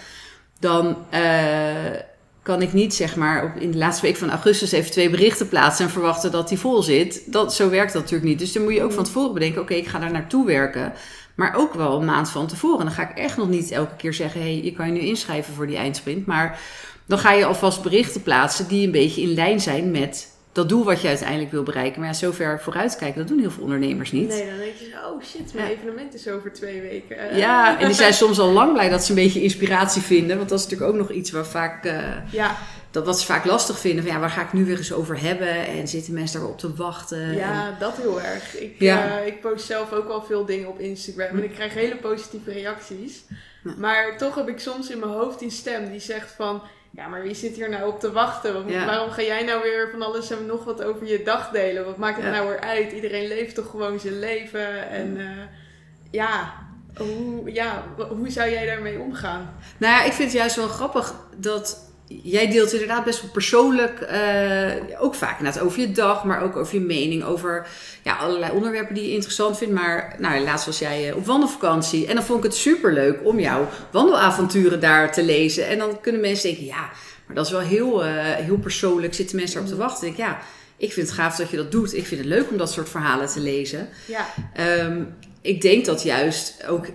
Dan 0.59 0.97
kan 2.41 2.61
ik 2.61 2.73
niet, 2.73 2.93
zeg 2.93 3.15
maar, 3.15 3.53
in 3.59 3.71
de 3.71 3.77
laatste 3.77 4.05
week 4.05 4.15
van 4.15 4.29
augustus 4.29 4.71
even 4.71 4.91
twee 4.91 5.09
berichten 5.09 5.47
plaatsen... 5.47 5.85
en 5.85 5.91
verwachten 5.91 6.31
dat 6.31 6.49
die 6.49 6.59
vol 6.59 6.81
zit. 6.81 7.31
Dat, 7.31 7.53
zo 7.53 7.69
werkt 7.69 7.93
dat 7.93 8.01
natuurlijk 8.01 8.29
niet. 8.29 8.39
Dus 8.39 8.51
dan 8.51 8.63
moet 8.63 8.73
je 8.73 8.83
ook 8.83 8.91
van 8.91 9.03
tevoren 9.03 9.33
bedenken, 9.33 9.61
oké, 9.61 9.73
ik 9.73 9.87
ga 9.87 9.99
daar 9.99 10.11
naartoe 10.11 10.45
werken... 10.45 10.93
Maar 11.35 11.55
ook 11.55 11.73
wel 11.73 11.99
een 11.99 12.05
maand 12.05 12.29
van 12.29 12.47
tevoren. 12.47 12.85
Dan 12.85 12.93
ga 12.93 13.09
ik 13.09 13.17
echt 13.17 13.37
nog 13.37 13.49
niet 13.49 13.71
elke 13.71 13.95
keer 13.95 14.13
zeggen: 14.13 14.41
hé, 14.41 14.53
hey, 14.53 14.63
je 14.63 14.73
kan 14.73 14.85
je 14.85 14.91
nu 14.91 14.99
inschrijven 14.99 15.53
voor 15.53 15.67
die 15.67 15.77
eindsprint. 15.77 16.25
Maar 16.25 16.59
dan 17.05 17.17
ga 17.17 17.31
je 17.31 17.45
alvast 17.45 17.81
berichten 17.81 18.21
plaatsen 18.21 18.67
die 18.67 18.85
een 18.85 18.91
beetje 18.91 19.21
in 19.21 19.33
lijn 19.33 19.59
zijn 19.59 19.91
met 19.91 20.31
dat 20.53 20.69
doel 20.69 20.83
wat 20.83 21.01
je 21.01 21.07
uiteindelijk 21.07 21.51
wil 21.51 21.63
bereiken. 21.63 21.99
Maar 21.99 22.09
ja, 22.09 22.15
zover 22.15 22.61
vooruitkijken, 22.61 23.19
dat 23.19 23.27
doen 23.27 23.39
heel 23.39 23.51
veel 23.51 23.63
ondernemers 23.63 24.11
niet. 24.11 24.27
Nee, 24.27 24.49
dan 24.49 24.57
denk 24.57 24.75
je, 24.75 24.95
oh 25.05 25.23
shit, 25.23 25.53
mijn 25.53 25.67
evenement 25.67 26.13
is 26.13 26.27
over 26.27 26.53
twee 26.53 26.81
weken. 26.81 27.37
Ja, 27.37 27.69
en 27.79 27.85
die 27.85 27.95
zijn 27.95 28.13
soms 28.13 28.39
al 28.39 28.51
lang 28.51 28.73
blij 28.73 28.89
dat 28.89 29.03
ze 29.03 29.09
een 29.09 29.23
beetje 29.23 29.41
inspiratie 29.41 30.01
vinden. 30.01 30.37
Want 30.37 30.49
dat 30.49 30.59
is 30.59 30.63
natuurlijk 30.65 30.91
ook 30.91 30.97
nog 30.97 31.11
iets 31.11 31.31
waar 31.31 31.45
vaak... 31.45 31.85
Uh, 31.85 32.31
ja. 32.31 32.57
Dat 32.91 33.05
wat 33.05 33.19
ze 33.19 33.25
vaak 33.25 33.45
lastig 33.45 33.79
vinden. 33.79 34.03
Van, 34.03 34.13
ja, 34.13 34.19
waar 34.19 34.29
ga 34.29 34.41
ik 34.41 34.53
nu 34.53 34.65
weer 34.65 34.77
eens 34.77 34.93
over 34.93 35.21
hebben? 35.21 35.67
En 35.67 35.87
zitten 35.87 36.13
mensen 36.13 36.39
daarop 36.39 36.59
te 36.59 36.73
wachten? 36.75 37.33
Ja, 37.35 37.75
dat 37.79 37.97
heel 37.97 38.21
erg. 38.21 38.57
Ik, 38.57 38.75
ja. 38.79 39.19
Uh, 39.19 39.27
ik 39.27 39.41
post 39.41 39.65
zelf 39.65 39.91
ook 39.91 40.09
al 40.09 40.21
veel 40.21 40.45
dingen 40.45 40.67
op 40.67 40.79
Instagram. 40.79 41.37
En 41.37 41.43
ik 41.43 41.51
krijg 41.51 41.73
hele 41.73 41.95
positieve 41.95 42.51
reacties. 42.51 43.23
Maar 43.77 44.17
toch 44.17 44.35
heb 44.35 44.49
ik 44.49 44.59
soms 44.59 44.89
in 44.89 44.99
mijn 44.99 45.11
hoofd 45.11 45.39
die 45.39 45.49
stem 45.49 45.91
die 45.91 45.99
zegt 45.99 46.31
van 46.31 46.61
ja, 46.95 47.07
maar 47.07 47.21
wie 47.21 47.33
zit 47.33 47.55
hier 47.55 47.69
nou 47.69 47.87
op 47.87 47.99
te 47.99 48.11
wachten? 48.11 48.85
Waarom 48.85 49.09
ga 49.09 49.21
jij 49.21 49.43
nou 49.43 49.61
weer 49.61 49.89
van 49.91 50.01
alles 50.01 50.31
en 50.31 50.45
nog 50.45 50.63
wat 50.63 50.83
over 50.83 51.07
je 51.07 51.23
dag 51.23 51.49
delen? 51.49 51.85
Wat 51.85 51.97
maakt 51.97 52.21
het 52.21 52.31
nou 52.31 52.47
weer 52.47 52.59
uit? 52.59 52.91
Iedereen 52.91 53.27
leeft 53.27 53.55
toch 53.55 53.69
gewoon 53.69 53.99
zijn 53.99 54.19
leven? 54.19 54.89
En 54.89 55.17
uh, 55.17 55.29
ja, 56.11 56.53
hoe, 56.97 57.51
ja, 57.51 57.83
hoe 58.09 58.29
zou 58.29 58.49
jij 58.49 58.65
daarmee 58.65 58.99
omgaan? 58.99 59.55
Nou 59.77 59.93
ja, 59.93 60.03
ik 60.03 60.11
vind 60.11 60.29
het 60.31 60.37
juist 60.37 60.55
wel 60.55 60.67
grappig 60.67 61.13
dat 61.37 61.92
jij 62.23 62.49
deelt 62.49 62.73
inderdaad 62.73 63.03
best 63.03 63.21
wel 63.21 63.31
persoonlijk, 63.31 64.07
uh, 64.11 65.01
ook 65.01 65.15
vaak 65.15 65.37
inderdaad 65.37 65.63
over 65.63 65.79
je 65.79 65.91
dag, 65.91 66.23
maar 66.23 66.43
ook 66.43 66.55
over 66.55 66.73
je 66.73 66.81
mening, 66.81 67.23
over 67.23 67.67
ja, 68.03 68.15
allerlei 68.15 68.51
onderwerpen 68.51 68.95
die 68.95 69.03
je 69.03 69.13
interessant 69.13 69.57
vindt. 69.57 69.73
Maar 69.73 70.15
nou, 70.19 70.43
laatst 70.43 70.65
was 70.65 70.79
jij 70.79 71.09
eh, 71.09 71.15
op 71.15 71.25
wandelvakantie 71.25 72.07
en 72.07 72.15
dan 72.15 72.23
vond 72.23 72.37
ik 72.37 72.51
het 72.51 72.59
super 72.59 72.93
leuk 72.93 73.19
om 73.23 73.39
jouw 73.39 73.69
wandelavonturen 73.91 74.79
daar 74.79 75.11
te 75.11 75.23
lezen. 75.23 75.67
En 75.67 75.77
dan 75.77 76.01
kunnen 76.01 76.21
mensen 76.21 76.49
denken, 76.49 76.65
ja, 76.65 76.89
maar 77.25 77.35
dat 77.35 77.45
is 77.45 77.51
wel 77.51 77.61
heel, 77.61 78.05
uh, 78.05 78.11
heel 78.21 78.57
persoonlijk, 78.57 79.13
zitten 79.13 79.35
mensen 79.35 79.57
erop 79.57 79.69
te 79.69 79.77
wachten. 79.77 80.07
Ik 80.07 80.15
denk, 80.15 80.29
ja, 80.29 80.39
ik 80.77 80.93
vind 80.93 81.07
het 81.07 81.15
gaaf 81.15 81.35
dat 81.35 81.49
je 81.49 81.57
dat 81.57 81.71
doet. 81.71 81.93
Ik 81.93 82.05
vind 82.05 82.21
het 82.21 82.29
leuk 82.29 82.49
om 82.49 82.57
dat 82.57 82.71
soort 82.71 82.89
verhalen 82.89 83.27
te 83.27 83.39
lezen. 83.39 83.89
Ja. 84.05 84.27
Um, 84.85 85.15
ik 85.43 85.61
denk 85.61 85.85
dat 85.85 86.03
juist 86.03 86.67
ook 86.67 86.85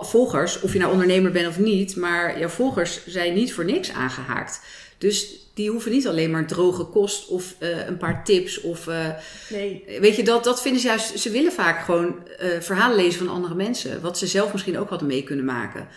volgers, 0.00 0.60
of 0.60 0.72
je 0.72 0.78
nou 0.78 0.92
ondernemer 0.92 1.30
bent 1.30 1.48
of 1.48 1.58
niet, 1.58 1.96
maar 1.96 2.38
jouw 2.38 2.48
volgers 2.48 3.06
zijn 3.06 3.34
niet 3.34 3.52
voor 3.52 3.64
niks 3.64 3.92
aangehaakt. 3.92 4.60
Dus 4.98 5.48
die 5.54 5.70
hoeven 5.70 5.90
niet 5.90 6.06
alleen 6.06 6.30
maar 6.30 6.46
droge 6.46 6.84
kost 6.84 7.28
of 7.28 7.54
uh, 7.58 7.86
een 7.86 7.96
paar 7.96 8.24
tips. 8.24 8.60
Of, 8.60 8.86
uh, 8.86 9.08
nee. 9.50 9.84
Weet 10.00 10.16
je, 10.16 10.22
dat, 10.22 10.44
dat 10.44 10.62
vinden 10.62 10.80
ze 10.80 10.86
juist. 10.86 11.18
Ze 11.18 11.30
willen 11.30 11.52
vaak 11.52 11.84
gewoon 11.84 12.14
uh, 12.42 12.60
verhalen 12.60 12.96
lezen 12.96 13.26
van 13.26 13.34
andere 13.34 13.54
mensen. 13.54 14.00
Wat 14.00 14.18
ze 14.18 14.26
zelf 14.26 14.52
misschien 14.52 14.78
ook 14.78 14.88
hadden 14.88 15.08
mee 15.08 15.22
kunnen 15.22 15.44
maken. 15.44 15.88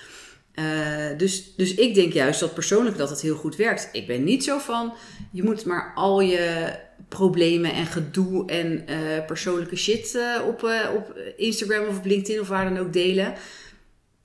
dus, 1.17 1.55
dus 1.55 1.73
ik 1.73 1.95
denk 1.95 2.13
juist 2.13 2.39
dat 2.39 2.53
persoonlijk 2.53 2.97
dat 2.97 3.09
het 3.09 3.21
heel 3.21 3.35
goed 3.35 3.55
werkt. 3.55 3.89
Ik 3.91 4.07
ben 4.07 4.23
niet 4.23 4.43
zo 4.43 4.57
van. 4.57 4.93
Je 5.31 5.43
moet 5.43 5.65
maar 5.65 5.91
al 5.95 6.21
je 6.21 6.71
problemen 7.09 7.73
en 7.73 7.85
gedoe 7.85 8.47
en 8.47 8.85
uh, 8.89 9.25
persoonlijke 9.25 9.75
shit 9.75 10.13
uh, 10.15 10.47
op, 10.47 10.63
uh, 10.63 10.89
op 10.95 11.17
Instagram 11.37 11.87
of 11.87 11.97
op 11.97 12.05
LinkedIn 12.05 12.41
of 12.41 12.47
waar 12.47 12.73
dan 12.73 12.85
ook 12.85 12.93
delen. 12.93 13.33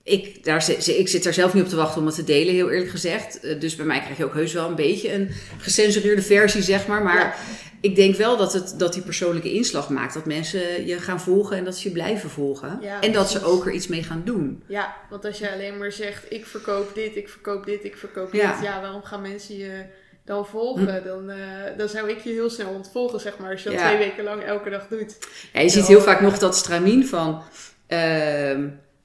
Ik, 0.02 0.44
daar, 0.44 0.68
ik 0.86 1.08
zit 1.08 1.24
daar 1.24 1.34
zelf 1.34 1.54
niet 1.54 1.62
op 1.62 1.68
te 1.68 1.76
wachten 1.76 2.00
om 2.00 2.06
het 2.06 2.14
te 2.14 2.24
delen, 2.24 2.54
heel 2.54 2.70
eerlijk 2.70 2.90
gezegd. 2.90 3.60
dus 3.60 3.76
bij 3.76 3.86
mij 3.86 4.00
krijg 4.00 4.16
je 4.16 4.24
ook 4.24 4.34
heus 4.34 4.52
wel 4.52 4.68
een 4.68 4.74
beetje 4.74 5.12
een 5.12 5.30
gecensureerde 5.58 6.22
versie, 6.22 6.62
zeg 6.62 6.86
maar. 6.86 7.02
Maar 7.02 7.38
ik 7.84 7.96
denk 7.96 8.16
wel 8.16 8.36
dat, 8.36 8.52
het, 8.52 8.74
dat 8.78 8.92
die 8.92 9.02
persoonlijke 9.02 9.52
inslag 9.52 9.88
maakt. 9.88 10.14
Dat 10.14 10.24
mensen 10.26 10.86
je 10.86 10.98
gaan 10.98 11.20
volgen 11.20 11.56
en 11.56 11.64
dat 11.64 11.76
ze 11.76 11.88
je 11.88 11.94
blijven 11.94 12.30
volgen. 12.30 12.78
Ja, 12.82 13.00
en 13.00 13.12
dat 13.12 13.30
ze 13.30 13.44
ook 13.44 13.66
er 13.66 13.72
iets 13.72 13.86
mee 13.86 14.02
gaan 14.02 14.22
doen. 14.24 14.62
Ja, 14.66 14.96
want 15.10 15.24
als 15.24 15.38
je 15.38 15.52
alleen 15.52 15.78
maar 15.78 15.92
zegt, 15.92 16.24
ik 16.28 16.46
verkoop 16.46 16.94
dit, 16.94 17.16
ik 17.16 17.28
verkoop 17.28 17.64
dit, 17.64 17.84
ik 17.84 17.96
verkoop 17.96 18.32
dit. 18.32 18.40
Ja, 18.40 18.80
waarom 18.80 19.02
gaan 19.02 19.22
mensen 19.22 19.56
je 19.56 19.84
dan 20.24 20.46
volgen, 20.46 20.98
hm. 20.98 21.04
dan, 21.04 21.30
uh, 21.30 21.36
dan 21.76 21.88
zou 21.88 22.10
ik 22.10 22.18
je 22.20 22.30
heel 22.30 22.50
snel 22.50 22.68
ontvolgen, 22.68 23.20
zeg 23.20 23.38
maar, 23.38 23.50
als 23.50 23.62
je 23.62 23.70
dat 23.70 23.78
twee 23.78 23.98
weken 23.98 24.24
lang 24.24 24.42
elke 24.42 24.70
dag 24.70 24.86
doet. 24.88 25.18
Ja, 25.52 25.60
je 25.60 25.68
ziet 25.68 25.86
heel 25.86 26.00
vaak 26.00 26.20
nog 26.20 26.38
dat 26.38 26.56
stramien 26.56 27.06
van 27.06 27.42
uh, 27.88 28.58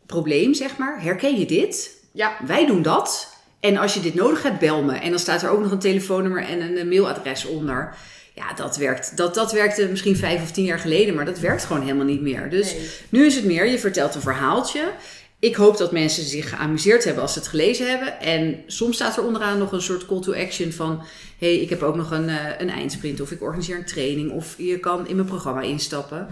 probleem, 0.06 0.54
zeg 0.54 0.78
maar. 0.78 1.02
Herken 1.02 1.40
je 1.40 1.46
dit? 1.46 1.98
Ja. 2.12 2.38
Wij 2.46 2.66
doen 2.66 2.82
dat. 2.82 3.38
En 3.60 3.78
als 3.78 3.94
je 3.94 4.00
dit 4.00 4.14
nodig 4.14 4.44
hebt, 4.44 4.60
bel 4.60 4.84
me. 4.84 4.94
En 4.94 5.10
dan 5.10 5.20
staat 5.20 5.42
er 5.42 5.50
ook 5.50 5.62
nog 5.62 5.72
een 5.72 5.80
telefoonnummer 5.80 6.44
en 6.44 6.78
een 6.78 6.88
mailadres 6.88 7.46
onder. 7.46 7.96
Ja, 8.34 8.54
dat 8.54 8.78
werkt. 8.78 9.18
Dat, 9.18 9.34
dat 9.34 9.52
werkte 9.52 9.88
misschien 9.88 10.18
vijf 10.18 10.42
of 10.42 10.52
tien 10.52 10.66
jaar 10.66 10.80
geleden, 10.80 11.16
maar 11.16 11.26
dat 11.26 11.40
werkt 11.40 11.66
gewoon 11.66 11.82
helemaal 11.82 12.06
niet 12.06 12.22
meer. 12.22 12.50
Dus 12.50 12.76
nu 13.10 13.26
is 13.26 13.36
het 13.36 13.46
meer, 13.46 13.66
je 13.66 13.80
vertelt 13.80 14.16
een 14.16 14.22
verhaaltje 14.22 14.92
ik 15.40 15.56
hoop 15.56 15.78
dat 15.78 15.92
mensen 15.92 16.24
zich 16.24 16.50
geamuseerd 16.50 17.04
hebben 17.04 17.24
als 17.24 17.34
ze 17.34 17.40
het 17.40 17.48
gelezen 17.48 17.90
hebben. 17.90 18.20
En 18.20 18.64
soms 18.68 18.96
staat 18.96 19.18
er 19.18 19.26
onderaan 19.26 19.58
nog 19.58 19.72
een 19.72 19.82
soort 19.82 20.06
call 20.06 20.22
to 20.22 20.34
action 20.34 20.72
van... 20.72 21.04
hey, 21.38 21.56
ik 21.56 21.70
heb 21.70 21.84
ook 21.84 21.96
nog 21.96 22.12
een, 22.12 22.30
uh, 22.30 22.46
een 22.58 22.70
eindsprint 22.70 23.22
of 23.22 23.32
ik 23.32 23.42
organiseer 23.42 23.78
een 23.78 23.86
training... 23.86 24.32
of 24.32 24.56
je 24.58 24.80
kan 24.80 25.08
in 25.08 25.16
mijn 25.16 25.28
programma 25.28 25.62
instappen. 25.62 26.28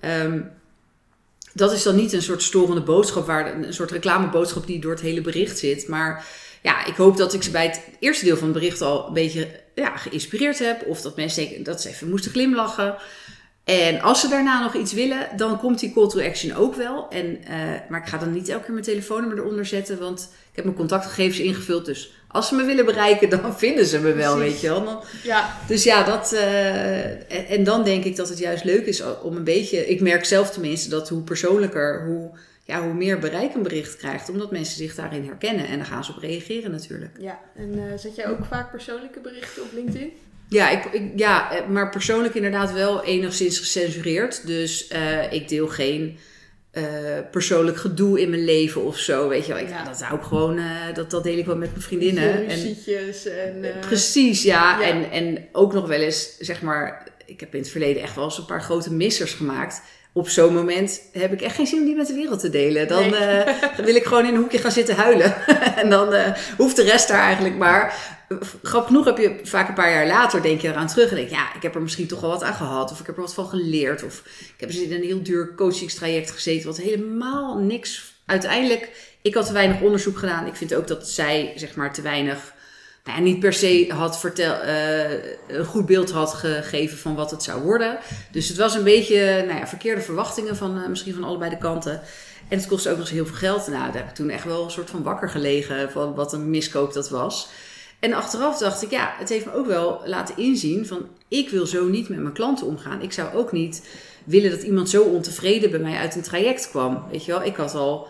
Mm 0.00 0.58
dat 1.52 1.72
is 1.72 1.82
dan 1.82 1.96
niet 1.96 2.12
een 2.12 2.22
soort 2.22 2.42
storende 2.42 2.80
boodschap... 2.80 3.26
Waar, 3.26 3.54
een 3.54 3.74
soort 3.74 3.90
reclameboodschap 3.90 4.66
die 4.66 4.80
door 4.80 4.90
het 4.90 5.00
hele 5.00 5.20
bericht 5.20 5.58
zit. 5.58 5.88
Maar 5.88 6.26
ja, 6.62 6.86
ik 6.86 6.94
hoop 6.94 7.16
dat 7.16 7.34
ik 7.34 7.42
ze 7.42 7.50
bij 7.50 7.66
het 7.66 7.82
eerste 7.98 8.24
deel 8.24 8.36
van 8.36 8.48
het 8.48 8.58
bericht 8.58 8.80
al 8.80 9.06
een 9.06 9.12
beetje 9.12 9.60
ja, 9.74 9.96
geïnspireerd 9.96 10.58
heb. 10.58 10.86
Of 10.86 11.00
dat 11.00 11.16
mensen 11.16 11.44
denken 11.44 11.62
dat 11.62 11.80
ze 11.80 11.88
even 11.88 12.08
moesten 12.08 12.30
glimlachen... 12.30 12.96
En 13.64 14.00
als 14.00 14.20
ze 14.20 14.28
daarna 14.28 14.62
nog 14.62 14.74
iets 14.74 14.92
willen, 14.92 15.28
dan 15.36 15.58
komt 15.58 15.78
die 15.78 15.92
call 15.92 16.08
to 16.08 16.20
action 16.20 16.56
ook 16.56 16.74
wel. 16.74 17.06
En, 17.10 17.26
uh, 17.26 17.56
maar 17.88 18.00
ik 18.00 18.08
ga 18.08 18.18
dan 18.18 18.32
niet 18.32 18.48
elke 18.48 18.64
keer 18.64 18.72
mijn 18.72 18.84
telefoonnummer 18.84 19.38
eronder 19.38 19.66
zetten, 19.66 19.98
want 19.98 20.20
ik 20.50 20.56
heb 20.56 20.64
mijn 20.64 20.76
contactgegevens 20.76 21.38
ingevuld. 21.38 21.84
Dus 21.84 22.12
als 22.28 22.48
ze 22.48 22.54
me 22.54 22.64
willen 22.64 22.84
bereiken, 22.84 23.30
dan 23.40 23.58
vinden 23.58 23.86
ze 23.86 24.00
me 24.00 24.12
wel, 24.12 24.38
weet 24.38 24.60
je 24.60 24.68
wel. 24.68 24.84
Dan, 24.84 25.02
ja. 25.22 25.56
Dus 25.66 25.84
ja, 25.84 26.04
dat. 26.04 26.32
Uh, 26.32 27.04
en, 27.10 27.46
en, 27.48 27.64
dan 27.64 27.84
denk 27.84 28.04
ik 28.04 28.16
dat 28.16 28.28
het 28.28 28.38
juist 28.38 28.64
leuk 28.64 28.86
is 28.86 29.02
om 29.22 29.36
een 29.36 29.44
beetje. 29.44 29.86
Ik 29.86 30.00
merk 30.00 30.24
zelf 30.24 30.50
tenminste 30.50 30.88
dat 30.88 31.08
hoe 31.08 31.22
persoonlijker, 31.22 32.04
hoe, 32.06 32.30
ja, 32.64 32.82
hoe 32.82 32.94
meer 32.94 33.18
bereik 33.18 33.54
een 33.54 33.62
bericht 33.62 33.96
krijgt, 33.96 34.28
omdat 34.28 34.50
mensen 34.50 34.76
zich 34.76 34.94
daarin 34.94 35.24
herkennen. 35.24 35.66
En 35.66 35.76
dan 35.76 35.86
gaan 35.86 36.04
ze 36.04 36.12
op 36.12 36.18
reageren 36.18 36.70
natuurlijk. 36.70 37.16
Ja, 37.20 37.38
en 37.56 37.72
uh, 37.78 37.82
zet 37.96 38.16
jij 38.16 38.28
ook 38.28 38.44
vaak 38.44 38.70
persoonlijke 38.70 39.20
berichten 39.20 39.62
op 39.62 39.72
LinkedIn? 39.72 40.12
Ja, 40.50 40.70
ik, 40.70 41.10
ja, 41.16 41.52
eh, 41.52 41.66
maar 41.66 41.90
persoonlijk 41.90 42.34
inderdaad 42.34 42.72
wel 42.72 43.04
enigszins 43.04 43.58
gecensureerd. 43.58 44.46
Dus 44.46 44.90
uh, 44.92 45.32
ik 45.32 45.48
deel 45.48 45.68
geen 45.68 46.18
uh, 46.72 46.84
persoonlijk 47.30 47.76
gedoe 47.76 48.20
in 48.20 48.30
mijn 48.30 48.44
leven 48.44 48.84
of 48.84 48.98
zo. 48.98 49.28
Weet 49.28 49.46
je 49.46 49.52
wel, 49.52 49.62
ik, 49.62 49.68
ja. 49.68 49.84
dat 49.84 50.02
hou 50.02 50.18
ik 50.18 50.24
gewoon, 50.24 50.58
uh, 50.58 50.94
dat, 50.94 51.10
dat 51.10 51.22
deel 51.22 51.38
ik 51.38 51.46
wel 51.46 51.56
met 51.56 51.70
mijn 51.70 51.82
vriendinnen. 51.82 52.32
En, 52.32 52.48
en 52.48 53.80
precies, 53.80 54.42
ja. 54.42 54.80
ja. 54.80 54.86
En, 54.86 55.10
en 55.10 55.48
ook 55.52 55.72
nog 55.72 55.86
wel 55.86 56.00
eens, 56.00 56.36
zeg 56.38 56.62
maar, 56.62 57.08
ik 57.26 57.40
heb 57.40 57.54
in 57.54 57.60
het 57.60 57.70
verleden 57.70 58.02
echt 58.02 58.14
wel 58.14 58.24
eens 58.24 58.38
een 58.38 58.44
paar 58.44 58.62
grote 58.62 58.92
missers 58.92 59.32
gemaakt 59.32 59.82
op 60.12 60.28
zo'n 60.28 60.54
moment 60.54 61.02
heb 61.12 61.32
ik 61.32 61.40
echt 61.40 61.54
geen 61.54 61.66
zin 61.66 61.78
om 61.78 61.84
die 61.84 61.96
met 61.96 62.06
de 62.06 62.14
wereld 62.14 62.40
te 62.40 62.50
delen. 62.50 62.88
Dan, 62.88 63.04
uh, 63.04 63.40
wil 63.76 63.94
ik 63.94 64.04
gewoon 64.04 64.26
in 64.26 64.34
een 64.34 64.40
hoekje 64.40 64.58
gaan 64.58 64.70
zitten 64.70 64.96
huilen. 64.96 65.46
en 65.82 65.90
dan 65.90 66.14
uh, 66.14 66.26
hoeft 66.56 66.76
de 66.76 66.82
rest 66.82 67.08
daar 67.08 67.22
eigenlijk 67.22 67.56
maar. 67.56 68.18
Grappig 68.38 68.86
genoeg 68.86 69.04
heb 69.04 69.18
je 69.18 69.40
vaak 69.42 69.68
een 69.68 69.74
paar 69.74 69.92
jaar 69.92 70.06
later 70.06 70.42
denk 70.42 70.60
je 70.60 70.68
eraan 70.68 70.86
terug 70.86 71.10
en 71.10 71.16
denk 71.16 71.30
ja, 71.30 71.54
ik 71.54 71.62
heb 71.62 71.74
er 71.74 71.82
misschien 71.82 72.06
toch 72.06 72.20
wel 72.20 72.30
wat 72.30 72.42
aan 72.42 72.54
gehad. 72.54 72.90
Of 72.90 73.00
ik 73.00 73.06
heb 73.06 73.16
er 73.16 73.22
wat 73.22 73.34
van 73.34 73.46
geleerd. 73.46 74.02
Of 74.02 74.22
ik 74.40 74.54
heb 74.56 74.68
eens 74.68 74.78
in 74.78 74.92
een 74.92 75.02
heel 75.02 75.22
duur 75.22 75.54
coachingstraject 75.54 76.30
gezeten 76.30 76.66
wat 76.66 76.76
helemaal 76.76 77.58
niks... 77.58 78.18
Uiteindelijk, 78.26 78.90
ik 79.22 79.34
had 79.34 79.46
te 79.46 79.52
weinig 79.52 79.80
onderzoek 79.80 80.18
gedaan. 80.18 80.46
Ik 80.46 80.56
vind 80.56 80.74
ook 80.74 80.86
dat 80.86 81.08
zij 81.08 81.52
zeg 81.56 81.74
maar 81.74 81.92
te 81.92 82.02
weinig 82.02 82.52
nou 83.04 83.18
ja, 83.18 83.24
niet 83.24 83.40
per 83.40 83.52
se 83.52 83.86
had 83.88 84.20
vertel, 84.20 84.64
uh, 84.64 85.10
een 85.48 85.64
goed 85.64 85.86
beeld 85.86 86.10
had 86.10 86.34
gegeven 86.34 86.98
van 86.98 87.14
wat 87.14 87.30
het 87.30 87.42
zou 87.42 87.62
worden. 87.62 87.98
Dus 88.30 88.48
het 88.48 88.56
was 88.56 88.74
een 88.74 88.84
beetje 88.84 89.44
nou 89.46 89.58
ja, 89.58 89.66
verkeerde 89.66 90.00
verwachtingen 90.00 90.56
van 90.56 90.78
uh, 90.78 90.86
misschien 90.86 91.14
van 91.14 91.24
allebei 91.24 91.50
de 91.50 91.58
kanten. 91.58 92.00
En 92.48 92.58
het 92.58 92.66
kostte 92.66 92.90
ook 92.90 92.96
nog 92.96 93.04
eens 93.04 93.14
heel 93.14 93.26
veel 93.26 93.36
geld. 93.36 93.66
Nou, 93.66 93.84
daar 93.84 94.00
heb 94.02 94.08
ik 94.08 94.14
toen 94.14 94.30
echt 94.30 94.44
wel 94.44 94.64
een 94.64 94.70
soort 94.70 94.90
van 94.90 95.02
wakker 95.02 95.30
gelegen 95.30 95.90
van 95.90 96.14
wat 96.14 96.32
een 96.32 96.50
miskoop 96.50 96.92
dat 96.92 97.10
was. 97.10 97.48
En 98.00 98.12
achteraf 98.12 98.58
dacht 98.58 98.82
ik, 98.82 98.90
ja, 98.90 99.14
het 99.18 99.28
heeft 99.28 99.46
me 99.46 99.54
ook 99.54 99.66
wel 99.66 100.00
laten 100.04 100.36
inzien 100.36 100.86
van 100.86 101.08
ik 101.28 101.48
wil 101.48 101.66
zo 101.66 101.88
niet 101.88 102.08
met 102.08 102.18
mijn 102.18 102.34
klanten 102.34 102.66
omgaan. 102.66 103.02
Ik 103.02 103.12
zou 103.12 103.34
ook 103.34 103.52
niet 103.52 103.82
willen 104.24 104.50
dat 104.50 104.62
iemand 104.62 104.90
zo 104.90 105.02
ontevreden 105.02 105.70
bij 105.70 105.80
mij 105.80 105.96
uit 105.96 106.14
een 106.14 106.22
traject 106.22 106.70
kwam. 106.70 107.04
Weet 107.10 107.24
je 107.24 107.32
wel, 107.32 107.42
ik 107.42 107.56
had 107.56 107.74
al 107.74 108.08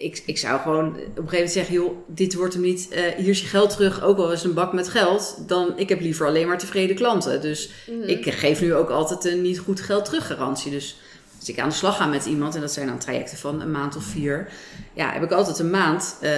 ik, 0.00 0.22
ik 0.26 0.38
zou 0.38 0.60
gewoon 0.60 0.86
op 0.86 0.94
een 0.94 1.06
gegeven 1.06 1.32
moment 1.32 1.50
zeggen: 1.50 1.74
joh, 1.74 1.96
dit 2.06 2.34
wordt 2.34 2.54
hem 2.54 2.62
niet. 2.62 2.88
Uh, 2.92 2.98
hier 3.16 3.28
is 3.28 3.40
je 3.40 3.46
geld 3.46 3.70
terug, 3.70 4.02
ook 4.02 4.18
al 4.18 4.32
is 4.32 4.44
een 4.44 4.54
bak 4.54 4.72
met 4.72 4.88
geld. 4.88 5.42
Dan 5.46 5.78
ik 5.78 5.88
heb 5.88 6.00
liever 6.00 6.26
alleen 6.26 6.46
maar 6.46 6.58
tevreden 6.58 6.96
klanten. 6.96 7.40
Dus 7.40 7.70
mhm. 7.86 8.08
ik 8.08 8.32
geef 8.32 8.60
nu 8.60 8.74
ook 8.74 8.90
altijd 8.90 9.24
een 9.24 9.42
niet 9.42 9.58
goed 9.58 9.80
geld 9.80 10.04
terug 10.04 10.26
garantie. 10.26 10.70
Dus 11.40 11.48
ik 11.48 11.58
aan 11.58 11.68
de 11.68 11.74
slag 11.74 11.96
ga 11.96 12.06
met 12.06 12.26
iemand, 12.26 12.54
en 12.54 12.60
dat 12.60 12.72
zijn 12.72 12.86
dan 12.86 12.98
trajecten 12.98 13.38
van 13.38 13.60
een 13.60 13.70
maand 13.70 13.96
of 13.96 14.04
vier, 14.04 14.48
ja, 14.92 15.12
heb 15.12 15.22
ik 15.22 15.30
altijd 15.30 15.58
een 15.58 15.70
maand 15.70 16.16
uh, 16.22 16.30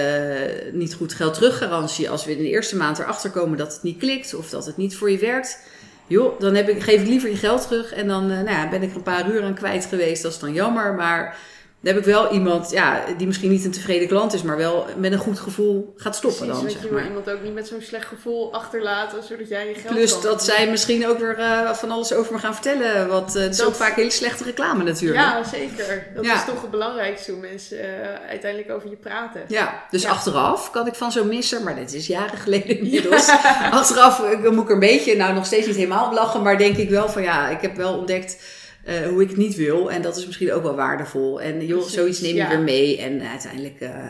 niet 0.71 0.93
goed 0.93 1.13
geld 1.13 1.33
terug 1.33 1.57
garantie. 1.57 2.09
Als 2.09 2.25
we 2.25 2.31
in 2.31 2.37
de 2.37 2.49
eerste 2.49 2.75
maand 2.75 2.99
erachter 2.99 3.29
komen 3.29 3.57
dat 3.57 3.73
het 3.73 3.83
niet 3.83 3.97
klikt 3.97 4.33
of 4.33 4.49
dat 4.49 4.65
het 4.65 4.77
niet 4.77 4.95
voor 4.95 5.11
je 5.11 5.17
werkt. 5.17 5.59
Joh, 6.07 6.39
dan 6.39 6.55
heb 6.55 6.69
ik, 6.69 6.83
geef 6.83 7.01
ik 7.01 7.07
liever 7.07 7.29
je 7.29 7.35
geld 7.35 7.61
terug 7.61 7.93
en 7.93 8.07
dan 8.07 8.31
uh, 8.31 8.35
nou 8.37 8.49
ja, 8.49 8.69
ben 8.69 8.81
ik 8.81 8.89
er 8.89 8.95
een 8.95 9.03
paar 9.03 9.31
uur 9.31 9.43
aan 9.43 9.53
kwijt 9.53 9.85
geweest. 9.85 10.23
Dat 10.23 10.31
is 10.31 10.39
dan 10.39 10.53
jammer, 10.53 10.93
maar 10.93 11.37
dan 11.83 11.93
heb 11.93 11.97
ik 12.05 12.11
wel 12.13 12.31
iemand 12.31 12.71
ja, 12.71 13.03
die 13.17 13.27
misschien 13.27 13.49
niet 13.51 13.65
een 13.65 13.71
tevreden 13.71 14.07
klant 14.07 14.33
is, 14.33 14.41
maar 14.41 14.57
wel 14.57 14.85
met 14.97 15.11
een 15.11 15.17
goed 15.17 15.39
gevoel 15.39 15.93
gaat 15.95 16.15
stoppen 16.15 16.39
Precies, 16.47 16.55
dan. 16.61 16.65
want 16.71 16.81
Zeg 16.81 16.89
je 16.89 16.95
maar. 16.95 17.05
iemand 17.07 17.29
ook 17.29 17.41
niet 17.43 17.53
met 17.53 17.67
zo'n 17.67 17.81
slecht 17.81 18.07
gevoel 18.07 18.53
achterlaten, 18.53 19.23
zodat 19.23 19.47
jij 19.49 19.67
je 19.67 19.73
geld 19.73 19.93
Plus 19.93 20.11
kan 20.11 20.21
dat 20.21 20.43
zij 20.43 20.69
misschien 20.69 21.07
ook 21.07 21.19
weer 21.19 21.37
eh, 21.39 21.73
van 21.73 21.91
alles 21.91 22.13
over 22.13 22.33
me 22.33 22.39
gaan 22.39 22.53
vertellen. 22.53 23.07
Wat, 23.07 23.35
eh, 23.35 23.41
het 23.41 23.51
is 23.51 23.57
Dat- 23.57 23.67
ook 23.67 23.75
vaak 23.75 23.95
hele 23.95 24.09
slechte 24.09 24.43
reclame 24.43 24.83
natuurlijk. 24.83 25.19
Ja, 25.21 25.43
zeker. 25.43 26.07
Dat 26.15 26.25
Ja. 26.25 26.33
is 26.35 26.45
toch 26.45 26.61
het 26.61 26.71
belangrijkste 26.71 27.31
hoe 27.31 27.39
mensen 27.41 27.79
eh, 27.79 28.29
uiteindelijk 28.29 28.71
over 28.71 28.89
je 28.89 28.95
praten. 28.95 29.41
Ja, 29.47 29.83
dus 29.89 30.01
Ja. 30.01 30.09
achteraf 30.09 30.71
kan 30.71 30.87
ik 30.87 30.93
van 30.95 31.11
zo'n 31.11 31.27
misser, 31.27 31.61
maar 31.61 31.75
dit 31.75 31.93
is 31.93 32.07
jaren 32.07 32.37
geleden 32.37 32.79
inmiddels. 32.79 33.29
Achteraf 33.71 34.19
moet 34.43 34.63
ik 34.63 34.67
er 34.67 34.73
een 34.73 34.79
beetje, 34.79 35.15
nou 35.15 35.33
nog 35.33 35.45
steeds 35.45 35.67
niet 35.67 35.75
helemaal 35.75 36.05
op 36.05 36.13
lachen, 36.13 36.41
maar 36.41 36.57
denk 36.57 36.77
ik 36.77 36.89
wel 36.89 37.09
van 37.09 37.21
ja, 37.21 37.49
ik 37.49 37.61
heb 37.61 37.75
wel 37.75 37.97
ontdekt 37.97 38.37
eh, 38.83 39.07
hoe 39.07 39.21
ik 39.21 39.27
het 39.27 39.37
niet 39.37 39.55
wil. 39.55 39.91
En 39.91 40.01
dat 40.01 40.17
is 40.17 40.25
misschien 40.25 40.51
ook 40.53 40.63
wel 40.63 40.75
waardevol. 40.75 41.41
En 41.41 41.65
joh, 41.65 41.77
Precies, 41.77 41.93
zoiets 41.95 42.21
neem 42.21 42.31
je 42.31 42.37
ja. 42.37 42.49
weer 42.49 42.59
mee. 42.59 42.97
En 42.97 43.21
uiteindelijk. 43.21 43.79
eh, 43.79 44.07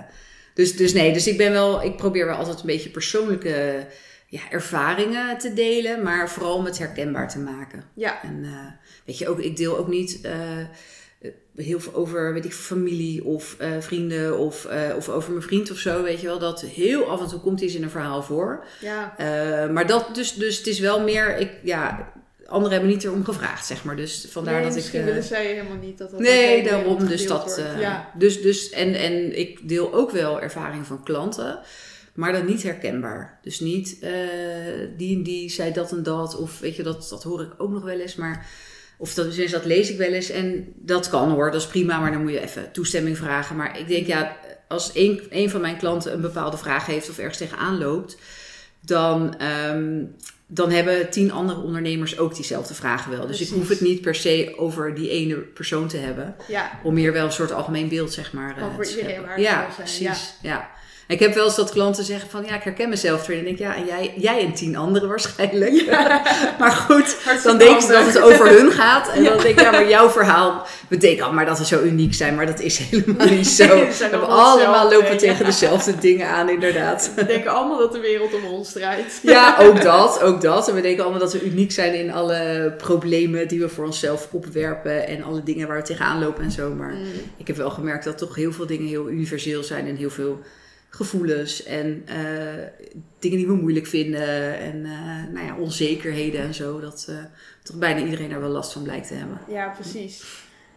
dus, 0.54 0.76
dus 0.76 0.94
nee, 0.94 1.14
dus 1.14 1.28
ik 1.28 1.38
ben 1.38 1.52
wel, 1.52 1.84
ik 1.84 1.96
probeer 1.98 2.26
wel 2.26 2.36
altijd 2.36 2.60
een 2.60 2.66
beetje 2.66 2.90
persoonlijke 2.90 3.86
ja, 4.28 4.40
ervaringen 4.52 5.38
te 5.38 5.54
delen, 5.54 6.04
maar 6.04 6.30
vooral 6.30 6.56
om 6.56 6.66
het 6.66 6.78
herkenbaar 6.78 7.30
te 7.30 7.40
maken. 7.40 7.84
Ja, 7.94 8.24
En 8.24 8.40
eh, 8.44 8.52
weet 9.06 9.18
je 9.18 9.28
ook, 9.28 9.40
ik 9.40 9.58
deel 9.58 9.78
ook 9.78 9.88
niet 9.88 10.20
heel 11.56 11.80
veel 11.80 11.94
over, 11.94 12.34
weet 12.34 12.46
ik, 12.46 12.54
familie 12.54 13.24
of 13.26 13.58
vrienden 13.80 14.38
of, 14.38 14.68
of 14.96 15.10
over 15.10 15.32
mijn 15.32 15.44
vriend 15.44 15.72
of 15.72 15.78
zo, 15.78 16.04
weet 16.04 16.22
je 16.22 16.28
wel. 16.28 16.40
Dat 16.40 16.62
heel 16.62 17.04
af 17.10 17.22
en 17.22 17.28
toe 17.28 17.40
komt 17.40 17.62
iets 17.62 17.76
in 17.76 17.84
een 17.84 17.90
verhaal 17.90 18.24
voor. 18.24 18.66
ja. 18.82 19.16
Maar 19.72 19.88
dat, 19.88 20.16
dus, 20.16 20.34
dus 20.34 20.58
het 20.58 20.68
is 20.68 20.80
wel 20.80 21.02
meer, 21.04 21.38
ik, 21.38 21.52
ja, 21.64 22.12
anderen 22.46 22.72
hebben 22.72 22.90
niet 22.90 23.04
erom 23.04 23.24
gevraagd, 23.26 23.66
zeg 23.66 23.84
maar. 23.84 23.96
Dus 23.96 24.28
vandaar 24.30 24.54
nee, 24.54 24.64
dat 24.64 24.72
ik... 24.72 24.78
misschien 24.78 25.00
eh, 25.00 25.06
willen 25.06 25.24
zij 25.24 25.46
helemaal 25.46 25.78
niet 25.78 25.98
dat 25.98 26.12
dat 26.12 26.20
Nee, 26.20 26.64
daarom. 26.64 27.08
Dus 27.08 27.28
dat. 27.28 27.58
eh, 27.58 27.80
ja. 27.80 28.12
dus, 28.18 28.42
dus, 28.42 28.70
en, 28.70 28.94
en 28.96 29.40
ik 29.40 29.68
deel 29.70 29.94
ook 29.94 30.12
wel 30.12 30.42
ervaringen 30.42 30.86
van 30.86 31.04
klanten, 31.04 31.60
maar 32.14 32.32
dan 32.32 32.46
niet 32.46 32.64
herkenbaar. 32.64 33.40
Dus 33.42 33.60
niet 33.60 33.98
eh, 34.02 34.12
die 34.98 35.16
en 35.16 35.24
die 35.24 35.50
zei 35.50 35.72
dat 35.74 35.92
en 35.92 36.04
dat, 36.04 36.38
of 36.38 36.60
weet 36.60 36.76
je, 36.76 36.84
dat, 36.84 37.08
dat 37.10 37.24
hoor 37.24 37.42
ik 37.42 37.52
ook 37.58 37.72
nog 37.72 37.84
wel 37.84 38.00
eens, 38.00 38.16
maar. 38.16 38.48
Of 38.98 39.14
dat, 39.14 39.36
dus 39.36 39.52
dat 39.52 39.66
lees 39.66 39.90
ik 39.90 39.98
wel 39.98 40.12
eens 40.12 40.30
en 40.30 40.74
dat 40.76 41.10
kan 41.10 41.30
hoor, 41.32 41.52
dat 41.52 41.62
is 41.62 41.68
prima, 41.68 42.00
maar 42.00 42.12
dan 42.12 42.22
moet 42.22 42.32
je 42.32 42.42
even 42.42 42.72
toestemming 42.72 43.18
vragen. 43.18 43.56
Maar 43.56 43.80
ik 43.80 43.88
denk 43.88 44.08
ja, 44.08 44.38
als 44.68 44.92
een, 44.94 45.22
een 45.30 45.50
van 45.50 45.62
mijn 45.62 45.78
klanten 45.78 46.14
een 46.14 46.22
bepaalde 46.22 46.58
vraag 46.58 46.86
heeft 46.86 47.10
of 47.10 47.18
ergens 47.18 47.38
tegenaan 47.38 47.78
loopt, 47.78 48.18
dan, 48.80 49.38
ehm, 49.38 50.04
dan 50.48 50.72
hebben 50.72 51.10
tien 51.10 51.32
andere 51.32 51.62
ondernemers 51.62 52.18
ook 52.18 52.36
diezelfde 52.36 52.74
vragen 52.74 53.12
wel. 53.12 53.28
Dus 53.28 53.42
ik 53.42 53.50
hoef 53.50 53.70
het 53.70 53.82
niet 53.82 54.02
per 54.02 54.16
se 54.16 54.54
over 54.58 54.96
die 54.96 55.10
ene 55.10 55.36
persoon 55.36 55.88
te 55.88 55.98
hebben. 55.98 56.36
ja. 56.48 56.80
Om 56.84 56.96
hier 56.96 57.14
wel 57.14 57.26
een 57.26 57.32
soort 57.32 57.52
algemeen 57.52 57.90
beeld, 57.90 58.14
zeg 58.14 58.34
maar. 58.34 58.58
Eh, 58.58 58.76
te 58.76 58.90
iedereen 58.90 59.22
waardevol 59.22 59.44
Ja, 59.44 59.68
precies. 59.76 60.36
Ja. 60.42 60.72
Ik 61.08 61.20
heb 61.20 61.34
wel 61.34 61.46
eens 61.46 61.56
dat 61.56 61.72
klanten 61.72 62.04
zeggen 62.04 62.30
van, 62.30 62.44
ja, 62.46 62.56
ik 62.56 62.64
herken 62.64 62.90
mezelf 62.90 63.28
erin. 63.28 63.38
En 63.38 63.44
denk 63.44 63.58
ik, 63.58 63.64
ja, 63.66 63.76
en 63.76 63.86
jij, 63.86 64.14
jij 64.16 64.46
en 64.46 64.54
tien 64.54 64.76
anderen 64.76 65.10
waarschijnlijk. 65.10 65.86
maar 66.60 66.72
goed, 66.72 67.18
Hartstikke 67.26 67.42
dan 67.44 67.58
denk 67.58 67.82
je 67.82 67.88
dat 67.88 68.06
het 68.06 68.22
over 68.22 68.50
hun 68.50 68.72
gaat. 68.82 69.10
En 69.10 69.24
dan 69.24 69.38
denk 69.38 69.60
ik, 69.60 69.62
ja, 69.62 69.72
maar 69.72 69.90
jouw 69.90 70.10
verhaal 70.10 70.68
betekent 70.88 71.22
al 71.28 71.34
maar 71.34 71.46
dat 71.46 71.58
we 71.58 71.66
zo 71.66 71.82
uniek 71.82 72.14
zijn. 72.14 72.36
Maar 72.36 72.46
dat 72.46 72.60
is 72.60 72.78
helemaal 72.78 73.28
niet 73.28 73.48
zo. 73.48 73.68
We 73.68 73.96
hebben 74.00 74.28
allemaal 74.28 74.90
lopen 74.90 75.12
ja. 75.12 75.18
tegen 75.18 75.46
dezelfde 75.46 75.98
dingen 75.98 76.28
aan, 76.28 76.50
inderdaad. 76.50 77.12
We 77.16 77.26
denken 77.26 77.52
allemaal 77.52 77.78
dat 77.78 77.92
de 77.92 78.00
wereld 78.00 78.34
om 78.34 78.46
ons 78.46 78.72
draait. 78.72 79.20
Ja, 79.22 79.58
ook 79.60 79.82
dat, 79.82 80.22
ook 80.22 80.42
dat. 80.42 80.70
En 80.70 80.76
we 80.76 80.82
denken 80.82 81.04
allemaal 81.04 81.22
dat 81.22 81.34
we 81.34 81.46
uniek 81.46 81.72
zijn 81.72 81.94
in 81.94 82.12
alle 82.12 82.74
problemen 82.78 83.48
die 83.48 83.60
we 83.60 83.70
voor 83.70 83.86
onszelf 83.86 84.28
opwerpen 84.32 85.08
en 85.08 85.24
alle 85.24 85.44
dingen 85.44 85.68
waar 85.68 85.78
we 85.78 85.84
tegenaan 85.84 86.20
lopen 86.20 86.44
en 86.44 86.52
zo. 86.52 86.74
Maar 86.74 86.92
Mm. 86.94 87.10
ik 87.38 87.48
heb 87.48 87.56
wel 87.56 87.70
gemerkt 87.70 88.04
dat 88.04 88.18
toch 88.18 88.36
heel 88.36 88.52
veel 88.52 88.68
dingen 88.68 88.88
heel 88.88 89.10
universeel 89.10 89.64
zijn 89.64 89.88
en 89.88 89.96
heel 89.96 90.10
veel 90.10 90.42
gevoelens 90.96 91.64
en 91.64 92.04
eh, 92.06 92.88
dingen 93.20 93.38
die 93.38 93.48
we 93.48 93.54
moeilijk 93.54 93.88
vinden 93.88 94.58
en 94.58 94.86
eh, 94.86 95.34
nou 95.34 95.46
ja, 95.46 95.58
onzekerheden 95.58 96.42
en 96.42 96.54
zo. 96.54 96.80
Dat 96.80 97.06
eh, 97.10 97.16
toch 97.64 97.76
bijna 97.76 98.04
iedereen 98.04 98.30
daar 98.30 98.40
wel 98.40 98.50
last 98.50 98.74
van 98.74 98.84
blijkt 98.84 99.08
te 99.08 99.14
hebben. 99.14 99.40
Ja, 99.48 99.68
precies. 99.70 100.24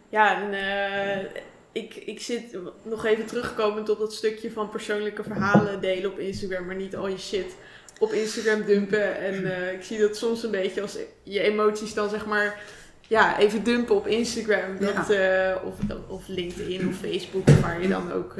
Ja, 0.09 0.51
en 0.51 1.27
ik, 1.71 1.95
ik 1.95 2.21
zit 2.21 2.57
nog 2.83 3.05
even 3.05 3.25
terugkomend 3.25 3.89
op 3.89 3.99
dat 3.99 4.13
stukje 4.13 4.51
van 4.51 4.69
persoonlijke 4.69 5.23
verhalen 5.23 5.81
delen 5.81 6.11
op 6.11 6.19
Instagram, 6.19 6.65
maar 6.65 6.75
niet 6.75 6.95
al 6.95 7.07
je 7.07 7.17
shit 7.17 7.55
op 7.99 8.11
Instagram 8.11 8.65
dumpen. 8.65 9.17
En 9.17 9.45
ik 9.73 9.83
zie 9.83 9.99
dat 9.99 10.17
soms 10.17 10.43
een 10.43 10.51
beetje 10.51 10.81
als 10.81 10.97
je 11.23 11.39
emoties 11.39 11.93
dan 11.93 12.09
zeg 12.09 12.25
maar, 12.25 12.61
ja, 13.07 13.39
even 13.39 13.63
dumpen 13.63 13.95
op 13.95 14.07
Instagram. 14.07 14.77
Dat, 14.79 15.17
of, 15.63 15.75
of 16.07 16.27
LinkedIn 16.27 16.87
of 16.87 16.95
Facebook, 16.95 17.49
waar 17.49 17.81
je 17.81 17.87
dan 17.87 18.11
ook 18.11 18.35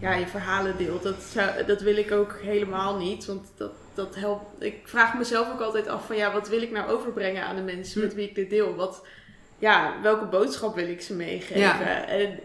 ja, 0.00 0.14
je 0.14 0.26
verhalen 0.26 0.76
deelt. 0.76 1.02
Dat, 1.02 1.22
zou, 1.32 1.64
dat 1.66 1.80
wil 1.80 1.96
ik 1.96 2.12
ook 2.12 2.38
helemaal 2.42 2.96
niet, 2.96 3.26
want 3.26 3.46
dat, 3.56 3.72
dat 3.94 4.14
helpt. 4.14 4.62
Ik 4.64 4.80
vraag 4.84 5.18
mezelf 5.18 5.52
ook 5.52 5.60
altijd 5.60 5.88
af 5.88 6.06
van 6.06 6.16
ja, 6.16 6.32
wat 6.32 6.48
wil 6.48 6.62
ik 6.62 6.70
nou 6.70 6.90
overbrengen 6.90 7.44
aan 7.44 7.56
de 7.56 7.62
mensen 7.62 8.00
met 8.00 8.14
wie 8.14 8.28
ik 8.28 8.34
dit 8.34 8.50
deel? 8.50 8.74
Wat, 8.74 9.06
ja, 9.58 9.94
welke 10.02 10.24
boodschap 10.24 10.74
wil 10.74 10.88
ik 10.88 11.00
ze 11.02 11.14
meegeven? 11.14 11.60
Ja. 11.60 12.06
En 12.06 12.38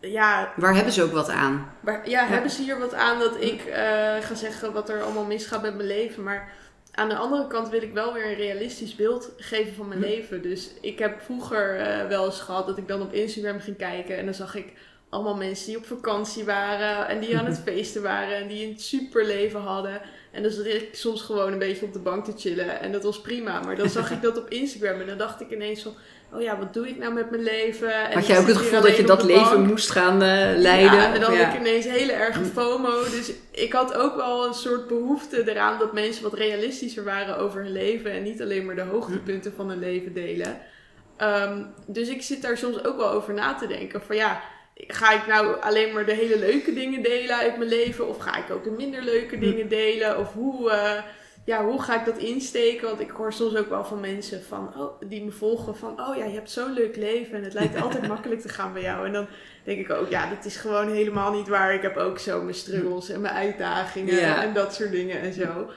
ja, 0.00 0.52
Waar 0.56 0.74
hebben 0.74 0.92
ze 0.92 1.02
ook 1.02 1.12
wat 1.12 1.28
aan? 1.28 1.72
maar 1.80 2.08
ja, 2.08 2.26
hebben 2.26 2.50
ze 2.50 2.62
hier 2.62 2.78
wat 2.78 2.94
aan 2.94 3.18
dat 3.18 3.40
ik 3.40 3.64
eh, 3.64 3.82
ga 4.20 4.34
zeggen 4.34 4.72
wat 4.72 4.88
er 4.88 5.02
allemaal 5.02 5.24
misgaat 5.24 5.62
met 5.62 5.74
mijn 5.74 5.88
leven? 5.88 6.22
Maar 6.22 6.52
aan 6.92 7.08
de 7.08 7.16
andere 7.16 7.46
kant 7.46 7.68
wil 7.68 7.82
ik 7.82 7.92
wel 7.92 8.12
weer 8.12 8.26
een 8.26 8.34
realistisch 8.34 8.94
beeld 8.96 9.30
geven 9.36 9.74
van 9.74 9.88
mijn 9.88 10.00
Hm. 10.02 10.06
leven. 10.06 10.42
Dus 10.42 10.70
ik 10.80 10.98
heb 10.98 11.20
vroeger 11.20 11.76
eh, 11.80 12.06
wel 12.08 12.24
eens 12.24 12.40
gehad 12.40 12.66
dat 12.66 12.78
ik 12.78 12.88
dan 12.88 13.02
op 13.02 13.12
Instagram 13.12 13.60
ging 13.60 13.76
kijken 13.76 14.16
en 14.16 14.24
dan 14.24 14.34
zag 14.34 14.54
ik 14.54 14.72
allemaal 15.12 15.36
mensen 15.36 15.66
die 15.66 15.76
op 15.76 15.86
vakantie 15.86 16.44
waren 16.44 17.08
en 17.08 17.20
die 17.20 17.38
aan 17.38 17.44
het 17.44 17.60
feesten 17.66 18.02
waren 18.02 18.36
en 18.36 18.48
die 18.48 18.68
een 18.68 18.78
super 18.78 19.26
leven 19.26 19.60
hadden. 19.60 20.00
En 20.30 20.42
dan 20.42 20.52
zat 20.52 20.64
ik 20.64 20.88
soms 20.92 21.22
gewoon 21.22 21.52
een 21.52 21.58
beetje 21.58 21.84
op 21.84 21.92
de 21.92 21.98
bank 21.98 22.24
te 22.24 22.32
chillen 22.36 22.80
en 22.80 22.92
dat 22.92 23.02
was 23.02 23.20
prima. 23.20 23.60
Maar 23.60 23.76
dan 23.76 23.88
zag 23.88 24.10
ik 24.16 24.22
dat 24.22 24.38
op 24.38 24.48
Instagram 24.48 25.00
en 25.00 25.06
dan 25.06 25.18
dacht 25.18 25.40
ik 25.40 25.50
ineens 25.50 25.82
van, 25.82 25.94
oh 26.32 26.42
ja, 26.42 26.58
wat 26.58 26.74
doe 26.74 26.88
ik 26.88 26.98
nou 26.98 27.12
met 27.12 27.30
mijn 27.30 27.42
leven? 27.42 28.08
En 28.08 28.12
Had 28.12 28.26
jij 28.26 28.38
ook 28.38 28.46
het 28.46 28.56
gevoel 28.56 28.80
dat 28.80 28.96
je 28.96 29.04
dat 29.04 29.22
leven 29.22 29.56
bank. 29.56 29.66
moest 29.66 29.90
gaan 29.90 30.22
eh, 30.22 30.56
leiden? 30.56 30.98
Ja, 30.98 31.14
en 31.14 31.20
dan 31.20 31.36
had 31.36 31.54
ik 31.54 31.60
ineens 31.60 31.84
hele 31.84 32.12
erge 32.12 32.44
FOMO. 32.44 33.02
Dus 33.02 33.32
ik 33.50 33.72
had 33.72 33.94
ook 33.94 34.16
wel 34.16 34.46
een 34.46 34.54
soort 34.54 34.88
behoefte 34.88 35.50
eraan 35.50 35.78
dat 35.78 35.92
mensen 35.92 36.22
wat 36.22 36.34
realistischer 36.34 37.04
waren 37.04 37.38
over 37.38 37.62
hun 37.62 37.72
leven. 37.72 38.12
En 38.12 38.22
niet 38.22 38.42
alleen 38.42 38.64
maar 38.64 38.76
de 38.76 38.82
hoogtepunten 38.82 39.52
van 39.56 39.68
hun 39.68 39.78
leven 39.78 40.12
delen. 40.12 40.58
Ehm, 41.16 41.62
dus 41.86 42.08
ik 42.08 42.22
zit 42.22 42.42
daar 42.42 42.56
soms 42.56 42.84
ook 42.84 42.96
wel 42.96 43.10
over 43.10 43.34
na 43.34 43.54
te 43.54 43.66
denken. 43.66 44.02
Van 44.02 44.16
ja, 44.16 44.42
ga 44.74 45.12
ik 45.12 45.26
nou 45.26 45.60
alleen 45.60 45.92
maar 45.92 46.06
de 46.06 46.14
hele 46.14 46.38
leuke 46.38 46.72
dingen 46.74 47.02
delen 47.02 47.36
uit 47.36 47.56
mijn 47.56 47.70
leven? 47.70 48.08
Of 48.08 48.18
ga 48.18 48.36
ik 48.36 48.50
ook 48.50 48.64
de 48.64 48.70
minder 48.70 49.02
leuke 49.02 49.38
dingen 49.38 49.68
delen? 49.68 50.18
Of 50.18 50.32
hoe, 50.32 50.70
eh, 50.70 51.02
ja, 51.44 51.64
hoe 51.64 51.82
ga 51.82 51.98
ik 51.98 52.04
dat 52.04 52.18
insteken? 52.18 52.88
Want 52.88 53.00
ik 53.00 53.10
hoor 53.10 53.32
soms 53.32 53.56
ook 53.56 53.68
wel 53.68 53.84
van 53.84 54.00
mensen 54.00 54.42
van, 54.42 54.72
oh, 54.76 55.00
die 55.08 55.24
me 55.24 55.30
volgen 55.30 55.76
van... 55.76 56.00
Oh 56.00 56.16
ja, 56.16 56.24
je 56.24 56.34
hebt 56.34 56.50
zo'n 56.50 56.72
leuk 56.72 56.96
leven 56.96 57.36
en 57.36 57.44
het 57.44 57.54
lijkt 57.54 57.80
altijd 57.82 58.08
makkelijk 58.08 58.40
te 58.40 58.48
gaan 58.48 58.72
bij 58.72 58.82
jou. 58.82 59.06
En 59.06 59.12
dan 59.12 59.26
denk 59.64 59.78
ik 59.78 59.90
ook, 59.90 60.10
ja, 60.10 60.28
dat 60.34 60.44
is 60.44 60.56
gewoon 60.56 60.88
helemaal 60.92 61.32
niet 61.32 61.48
waar. 61.48 61.74
Ik 61.74 61.82
heb 61.82 61.96
ook 61.96 62.18
zo 62.18 62.42
mijn 62.42 62.54
struggles 62.54 63.08
en 63.08 63.20
mijn 63.20 63.34
uitdagingen 63.34 64.14
Ja. 64.14 64.42
en 64.42 64.52
dat 64.52 64.74
soort 64.74 64.90
dingen 64.90 65.20
en 65.20 65.32
zo. 65.32 65.70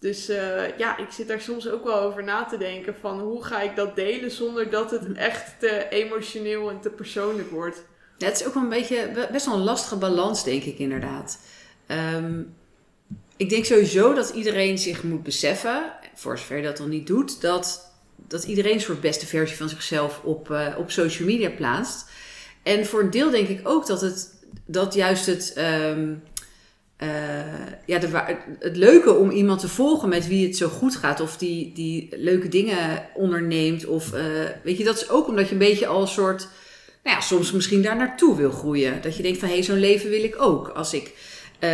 Dus 0.00 0.28
eh, 0.28 0.78
ja, 0.78 0.98
ik 0.98 1.10
zit 1.10 1.28
daar 1.28 1.40
soms 1.40 1.68
ook 1.70 1.84
wel 1.84 2.00
over 2.00 2.24
na 2.24 2.44
te 2.44 2.56
denken 2.56 2.94
van 3.00 3.20
hoe 3.20 3.44
ga 3.44 3.60
ik 3.60 3.76
dat 3.76 3.96
delen 3.96 4.30
zonder 4.30 4.70
dat 4.70 4.90
het 4.90 5.12
echt 5.12 5.60
te 5.60 5.88
emotioneel 5.88 6.70
en 6.70 6.80
te 6.80 6.90
persoonlijk 6.90 7.50
wordt. 7.50 7.84
Ja, 8.18 8.26
het 8.26 8.40
is 8.40 8.46
ook 8.46 8.54
wel 8.54 8.62
een 8.62 8.68
beetje 8.68 9.28
best 9.32 9.46
wel 9.46 9.54
een 9.54 9.62
lastige 9.62 9.96
balans, 9.96 10.44
denk 10.44 10.62
ik 10.62 10.78
inderdaad. 10.78 11.38
Ehm, 11.86 12.40
ik 13.36 13.48
denk 13.48 13.64
sowieso 13.64 14.14
dat 14.14 14.28
iedereen 14.28 14.78
zich 14.78 15.02
moet 15.02 15.22
beseffen, 15.22 15.92
voor 16.14 16.38
zover 16.38 16.62
dat 16.62 16.78
nog 16.78 16.88
niet 16.88 17.06
doet, 17.06 17.40
dat, 17.40 17.92
dat 18.16 18.44
iedereen 18.44 18.74
een 18.74 18.80
soort 18.80 19.00
beste 19.00 19.26
versie 19.26 19.56
van 19.56 19.68
zichzelf 19.68 20.20
op, 20.24 20.50
eh, 20.50 20.74
op 20.78 20.90
social 20.90 21.28
media 21.28 21.50
plaatst. 21.50 22.06
En 22.62 22.86
voor 22.86 23.00
een 23.00 23.10
deel 23.10 23.30
denk 23.30 23.48
ik 23.48 23.68
ook 23.68 23.86
dat 23.86 24.00
het 24.00 24.34
dat 24.66 24.94
juist 24.94 25.26
het, 25.26 25.52
ehm, 25.54 26.12
eh, 26.96 27.08
ja, 27.86 27.98
de, 27.98 28.36
het 28.58 28.76
leuke 28.76 29.14
om 29.14 29.30
iemand 29.30 29.60
te 29.60 29.68
volgen 29.68 30.08
met 30.08 30.28
wie 30.28 30.46
het 30.46 30.56
zo 30.56 30.68
goed 30.68 30.96
gaat, 30.96 31.20
of 31.20 31.36
die, 31.36 31.72
die 31.72 32.08
leuke 32.16 32.48
dingen 32.48 33.06
onderneemt, 33.14 33.86
of 33.86 34.12
eh, 34.12 34.24
weet 34.62 34.78
je, 34.78 34.84
dat 34.84 34.96
is 34.96 35.10
ook 35.10 35.28
omdat 35.28 35.46
je 35.46 35.52
een 35.52 35.58
beetje 35.58 35.86
al 35.86 36.06
soort 36.06 36.48
nou 37.04 37.16
ja, 37.16 37.20
soms 37.20 37.52
misschien 37.52 37.82
daar 37.82 37.96
naartoe 37.96 38.36
wil 38.36 38.50
groeien. 38.50 39.02
Dat 39.02 39.16
je 39.16 39.22
denkt 39.22 39.38
van, 39.38 39.48
hé, 39.48 39.54
hey, 39.54 39.62
zo'n 39.62 39.78
leven 39.78 40.10
wil 40.10 40.24
ik 40.24 40.42
ook. 40.42 40.68
Als 40.68 40.94
ik, 40.94 41.12
eh, 41.58 41.70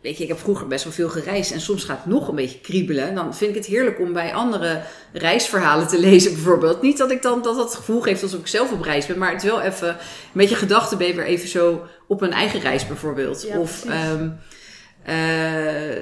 weet 0.00 0.16
je, 0.16 0.22
ik 0.22 0.28
heb 0.28 0.38
vroeger 0.38 0.66
best 0.66 0.84
wel 0.84 0.92
veel 0.92 1.08
gereisd 1.08 1.52
en 1.52 1.60
soms 1.60 1.84
gaat 1.84 1.96
het 1.96 2.06
nog 2.06 2.28
een 2.28 2.34
beetje 2.34 2.60
kriebelen. 2.60 3.14
Dan 3.14 3.34
vind 3.34 3.50
ik 3.50 3.56
het 3.56 3.66
heerlijk 3.66 4.00
om 4.00 4.12
bij 4.12 4.34
andere 4.34 4.82
reisverhalen 5.12 5.88
te 5.88 5.98
lezen 5.98 6.32
bijvoorbeeld. 6.32 6.82
Niet 6.82 6.98
dat 6.98 7.10
ik 7.10 7.22
dan 7.22 7.42
dat 7.42 7.56
het 7.56 7.74
gevoel 7.74 8.00
geeft 8.00 8.22
alsof 8.22 8.40
ik 8.40 8.46
zelf 8.46 8.72
op 8.72 8.82
reis 8.82 9.06
ben, 9.06 9.18
maar 9.18 9.32
het 9.32 9.42
is 9.42 9.50
wel 9.50 9.60
even, 9.60 9.96
met 10.32 10.48
je 10.48 10.54
gedachten 10.54 10.98
ben 10.98 11.06
je 11.06 11.14
weer 11.14 11.26
even 11.26 11.48
zo 11.48 11.86
op 12.06 12.20
een 12.20 12.32
eigen 12.32 12.60
reis 12.60 12.86
bijvoorbeeld. 12.86 13.42
Ja, 13.42 13.58
of, 13.58 13.84
ehm, 13.84 14.28
eh, 15.02 15.96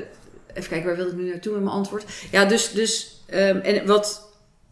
even 0.55 0.69
kijken, 0.69 0.85
waar 0.85 0.97
wilde 0.97 1.11
ik 1.11 1.17
nu 1.17 1.29
naartoe 1.29 1.53
met 1.53 1.63
mijn 1.63 1.77
antwoord? 1.77 2.05
Ja, 2.31 2.45
dus, 2.45 2.71
dus 2.71 3.23
ehm, 3.27 3.57
en 3.57 3.87
wat 3.87 4.26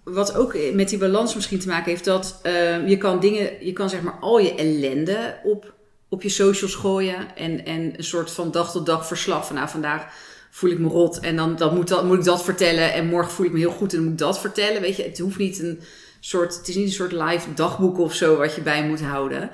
wat 0.05 0.35
ook 0.35 0.57
met 0.73 0.89
die 0.89 0.99
balans 0.99 1.35
misschien 1.35 1.59
te 1.59 1.69
maken 1.69 1.91
heeft, 1.91 2.05
dat 2.05 2.41
uh, 2.43 2.89
je 2.89 2.97
kan 2.97 3.21
dingen, 3.21 3.67
je 3.67 3.73
kan 3.73 3.91
zeg 3.91 4.03
maar 4.03 4.19
al 4.21 4.39
je 4.39 4.55
ellende 4.55 5.37
op, 5.45 5.75
op 6.09 6.23
je 6.23 6.29
socials 6.29 6.75
gooien. 6.75 7.37
En, 7.37 7.65
en 7.65 7.93
een 7.97 8.05
soort 8.05 8.31
van 8.31 8.51
dag 8.51 8.73
tot 8.73 8.87
dag 8.87 9.07
verslag 9.07 9.47
van 9.47 9.57
nou 9.57 9.69
vandaag 9.69 10.07
voel 10.51 10.71
ik 10.71 10.79
me 10.79 10.89
rot 10.89 11.21
en 11.21 11.37
dan, 11.37 11.57
dan 11.57 11.75
moet, 11.75 11.89
dat, 11.89 12.05
moet 12.05 12.19
ik 12.19 12.25
dat 12.25 12.45
vertellen. 12.45 12.93
En 12.93 13.07
morgen 13.07 13.33
voel 13.33 13.47
ik 13.47 13.53
me 13.53 13.59
heel 13.59 13.71
goed 13.71 13.93
en 13.93 13.97
dan 13.97 14.05
moet 14.05 14.21
ik 14.21 14.27
dat 14.27 14.41
vertellen. 14.41 14.81
Weet 14.81 14.97
je, 14.97 15.03
het 15.03 15.19
hoeft 15.19 15.39
niet 15.39 15.59
een 15.59 15.81
soort, 16.21 16.57
het 16.57 16.69
is 16.69 16.75
niet 16.75 16.87
een 16.87 16.93
soort 16.93 17.13
live 17.13 17.55
dagboek 17.55 17.99
of 17.99 18.15
zo 18.15 18.37
wat 18.37 18.55
je 18.55 18.61
bij 18.61 18.87
moet 18.87 19.03
houden. 19.03 19.51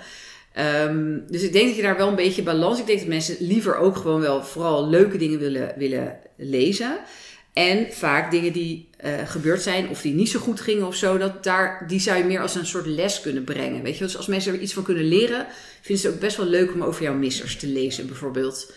Um, 0.85 1.25
dus 1.29 1.43
ik 1.43 1.53
denk 1.53 1.67
dat 1.67 1.77
je 1.77 1.83
daar 1.83 1.97
wel 1.97 2.09
een 2.09 2.15
beetje 2.15 2.43
balans. 2.43 2.79
Ik 2.79 2.87
denk 2.87 2.99
dat 2.99 3.09
mensen 3.09 3.37
liever 3.39 3.77
ook 3.77 3.97
gewoon 3.97 4.21
wel 4.21 4.45
vooral 4.45 4.89
leuke 4.89 5.19
dingen 5.19 5.39
willen, 5.39 5.75
willen 5.77 6.19
lezen. 6.37 6.99
En 7.53 7.93
vaak 7.93 8.31
dingen 8.31 8.53
die 8.53 8.90
uh, 9.05 9.29
gebeurd 9.29 9.63
zijn 9.63 9.89
of 9.89 10.01
die 10.01 10.15
niet 10.15 10.29
zo 10.29 10.41
goed 10.41 10.61
gingen 10.61 10.87
of 10.87 10.95
zo, 10.95 11.19
dat 11.19 11.45
daar, 11.45 11.85
die 11.89 12.01
zou 12.01 12.19
je 12.19 12.25
meer 12.25 12.41
als 12.41 12.55
een 12.55 12.67
soort 12.67 12.87
les 12.87 13.21
kunnen 13.21 13.45
brengen. 13.45 13.83
Weet 13.83 13.99
je, 13.99 14.05
dus 14.05 14.17
als 14.17 14.27
mensen 14.27 14.53
er 14.53 14.61
iets 14.61 14.73
van 14.73 14.83
kunnen 14.83 15.09
leren, 15.09 15.47
vinden 15.81 16.03
ze 16.03 16.07
het 16.07 16.15
ook 16.15 16.23
best 16.23 16.37
wel 16.37 16.47
leuk 16.47 16.73
om 16.73 16.83
over 16.83 17.03
jouw 17.03 17.15
missers 17.15 17.57
te 17.57 17.67
lezen, 17.67 18.07
bijvoorbeeld. 18.07 18.73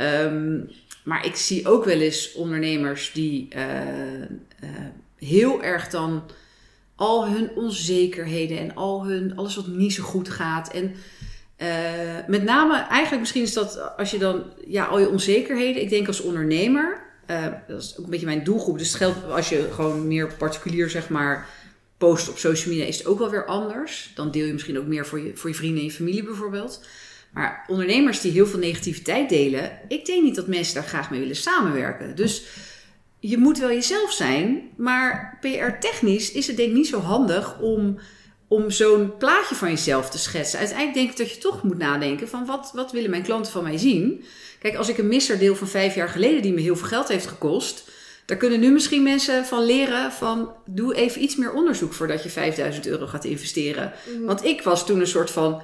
Um, 0.00 0.70
maar 1.04 1.26
ik 1.26 1.36
zie 1.36 1.68
ook 1.68 1.84
wel 1.84 2.00
eens 2.00 2.32
ondernemers 2.32 3.10
die 3.12 3.48
uh, 3.56 3.60
uh, 4.20 4.68
heel 5.18 5.62
erg 5.62 5.88
dan 5.88 6.22
al 6.94 7.28
hun 7.28 7.50
onzekerheden 7.54 8.58
en 8.58 8.74
al 8.74 9.06
hun, 9.06 9.36
alles 9.36 9.56
wat 9.56 9.66
niet 9.66 9.92
zo 9.92 10.02
goed 10.02 10.28
gaat. 10.28 10.72
En 10.72 10.94
met 12.26 12.42
name, 12.42 12.76
eigenlijk 12.76 13.20
misschien 13.20 13.42
is 13.42 13.52
dat 13.52 13.96
als 13.96 14.10
je 14.10 14.18
dan, 14.18 14.42
ja, 14.66 14.84
al 14.84 14.98
je 14.98 15.08
onzekerheden. 15.08 15.82
Ik 15.82 15.88
denk 15.88 16.06
als 16.06 16.20
ondernemer, 16.20 17.03
uh, 17.30 17.46
dat 17.68 17.82
is 17.82 17.94
ook 17.98 18.04
een 18.04 18.10
beetje 18.10 18.26
mijn 18.26 18.44
doelgroep. 18.44 18.78
Dus 18.78 18.88
het 18.88 18.96
geldt 18.96 19.30
als 19.30 19.48
je 19.48 19.68
gewoon 19.72 20.06
meer 20.06 20.32
particulier, 20.32 20.90
zeg 20.90 21.08
maar, 21.08 21.48
post 21.98 22.28
op 22.28 22.38
social 22.38 22.74
media, 22.74 22.86
is 22.86 22.98
het 22.98 23.06
ook 23.06 23.18
wel 23.18 23.30
weer 23.30 23.46
anders. 23.46 24.12
Dan 24.14 24.30
deel 24.30 24.46
je 24.46 24.52
misschien 24.52 24.78
ook 24.78 24.86
meer 24.86 25.06
voor 25.06 25.20
je, 25.20 25.36
voor 25.36 25.50
je 25.50 25.56
vrienden 25.56 25.78
en 25.78 25.84
je 25.84 25.92
familie 25.92 26.24
bijvoorbeeld. 26.24 26.80
Maar 27.32 27.64
ondernemers 27.66 28.20
die 28.20 28.32
heel 28.32 28.46
veel 28.46 28.58
negativiteit 28.58 29.28
delen, 29.28 29.78
ik 29.88 30.06
denk 30.06 30.22
niet 30.22 30.34
dat 30.34 30.46
mensen 30.46 30.74
daar 30.74 30.84
graag 30.84 31.10
mee 31.10 31.20
willen 31.20 31.36
samenwerken. 31.36 32.16
Dus 32.16 32.44
je 33.18 33.38
moet 33.38 33.58
wel 33.58 33.68
jezelf 33.68 34.12
zijn, 34.12 34.70
maar 34.76 35.38
PR-technisch 35.40 36.32
is 36.32 36.46
het 36.46 36.56
denk 36.56 36.68
ik 36.68 36.74
niet 36.74 36.86
zo 36.86 37.00
handig 37.00 37.60
om, 37.60 37.98
om 38.48 38.70
zo'n 38.70 39.16
plaatje 39.16 39.54
van 39.54 39.68
jezelf 39.68 40.10
te 40.10 40.18
schetsen. 40.18 40.58
Uiteindelijk 40.58 40.96
denk 40.96 41.10
ik 41.10 41.16
dat 41.16 41.30
je 41.30 41.38
toch 41.38 41.62
moet 41.62 41.78
nadenken 41.78 42.28
van 42.28 42.46
wat, 42.46 42.70
wat 42.74 42.92
willen 42.92 43.10
mijn 43.10 43.22
klanten 43.22 43.52
van 43.52 43.62
mij 43.62 43.78
zien? 43.78 44.24
Kijk, 44.58 44.76
als 44.76 44.88
ik 44.88 44.98
een 44.98 45.08
misser 45.08 45.38
deel 45.38 45.56
van 45.56 45.68
vijf 45.68 45.94
jaar 45.94 46.08
geleden 46.08 46.42
die 46.42 46.52
me 46.52 46.60
heel 46.60 46.76
veel 46.76 46.88
geld 46.88 47.08
heeft 47.08 47.26
gekost, 47.26 47.90
daar 48.26 48.36
kunnen 48.36 48.60
nu 48.60 48.70
misschien 48.70 49.02
mensen 49.02 49.44
van 49.44 49.64
leren 49.64 50.12
van 50.12 50.52
doe 50.66 50.94
even 50.94 51.22
iets 51.22 51.36
meer 51.36 51.52
onderzoek 51.52 51.92
voordat 51.92 52.22
je 52.22 52.28
5000 52.28 52.86
euro 52.86 53.06
gaat 53.06 53.24
investeren. 53.24 53.92
Mhm. 54.08 54.24
Want 54.24 54.44
ik 54.44 54.62
was 54.62 54.86
toen 54.86 55.00
een 55.00 55.06
soort 55.06 55.30
van 55.30 55.62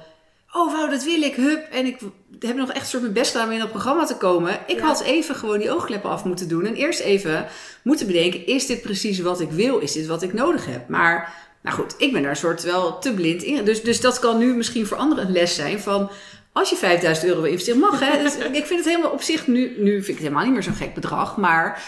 oh 0.53 0.71
wauw, 0.71 0.89
dat 0.89 1.03
wil 1.03 1.21
ik, 1.21 1.35
hup. 1.35 1.67
En 1.71 1.85
ik 1.85 1.99
heb 2.39 2.55
nog 2.55 2.71
echt 2.71 2.87
soort 2.87 3.01
mijn 3.01 3.13
best 3.13 3.31
gedaan 3.31 3.47
om 3.47 3.53
in 3.53 3.59
dat 3.59 3.69
programma 3.69 4.05
te 4.05 4.17
komen. 4.17 4.59
Ik 4.67 4.79
had 4.79 5.01
even 5.01 5.35
gewoon 5.35 5.59
die 5.59 5.71
oogkleppen 5.71 6.09
af 6.09 6.23
moeten 6.23 6.47
doen. 6.47 6.65
En 6.65 6.73
eerst 6.73 6.99
even 6.99 7.47
moeten 7.83 8.07
bedenken, 8.07 8.45
is 8.45 8.65
dit 8.65 8.81
precies 8.81 9.19
wat 9.19 9.39
ik 9.39 9.51
wil? 9.51 9.77
Is 9.77 9.91
dit 9.91 10.07
wat 10.07 10.21
ik 10.21 10.33
nodig 10.33 10.65
heb? 10.65 10.89
Maar, 10.89 11.33
nou 11.61 11.75
goed, 11.75 11.95
ik 11.97 12.13
ben 12.13 12.23
daar 12.23 12.35
soort 12.35 12.63
wel 12.63 12.99
te 12.99 13.13
blind 13.13 13.43
in. 13.43 13.65
Dus, 13.65 13.81
dus 13.81 14.01
dat 14.01 14.19
kan 14.19 14.37
nu 14.37 14.55
misschien 14.55 14.87
voor 14.87 14.97
anderen 14.97 15.25
een 15.25 15.31
les 15.31 15.55
zijn 15.55 15.79
van... 15.79 16.11
Als 16.53 16.69
je 16.69 16.75
5000 16.75 17.27
euro 17.27 17.41
wil 17.41 17.51
investeren, 17.51 17.79
mag 17.79 17.99
hè. 17.99 18.17
Dus 18.23 18.35
ik 18.37 18.65
vind 18.65 18.79
het 18.79 18.85
helemaal 18.85 19.11
op 19.11 19.21
zich, 19.21 19.47
nu, 19.47 19.75
nu 19.77 19.91
vind 19.91 20.07
ik 20.07 20.13
het 20.13 20.23
helemaal 20.23 20.43
niet 20.43 20.53
meer 20.53 20.63
zo'n 20.63 20.73
gek 20.73 20.93
bedrag. 20.93 21.37
Maar 21.37 21.83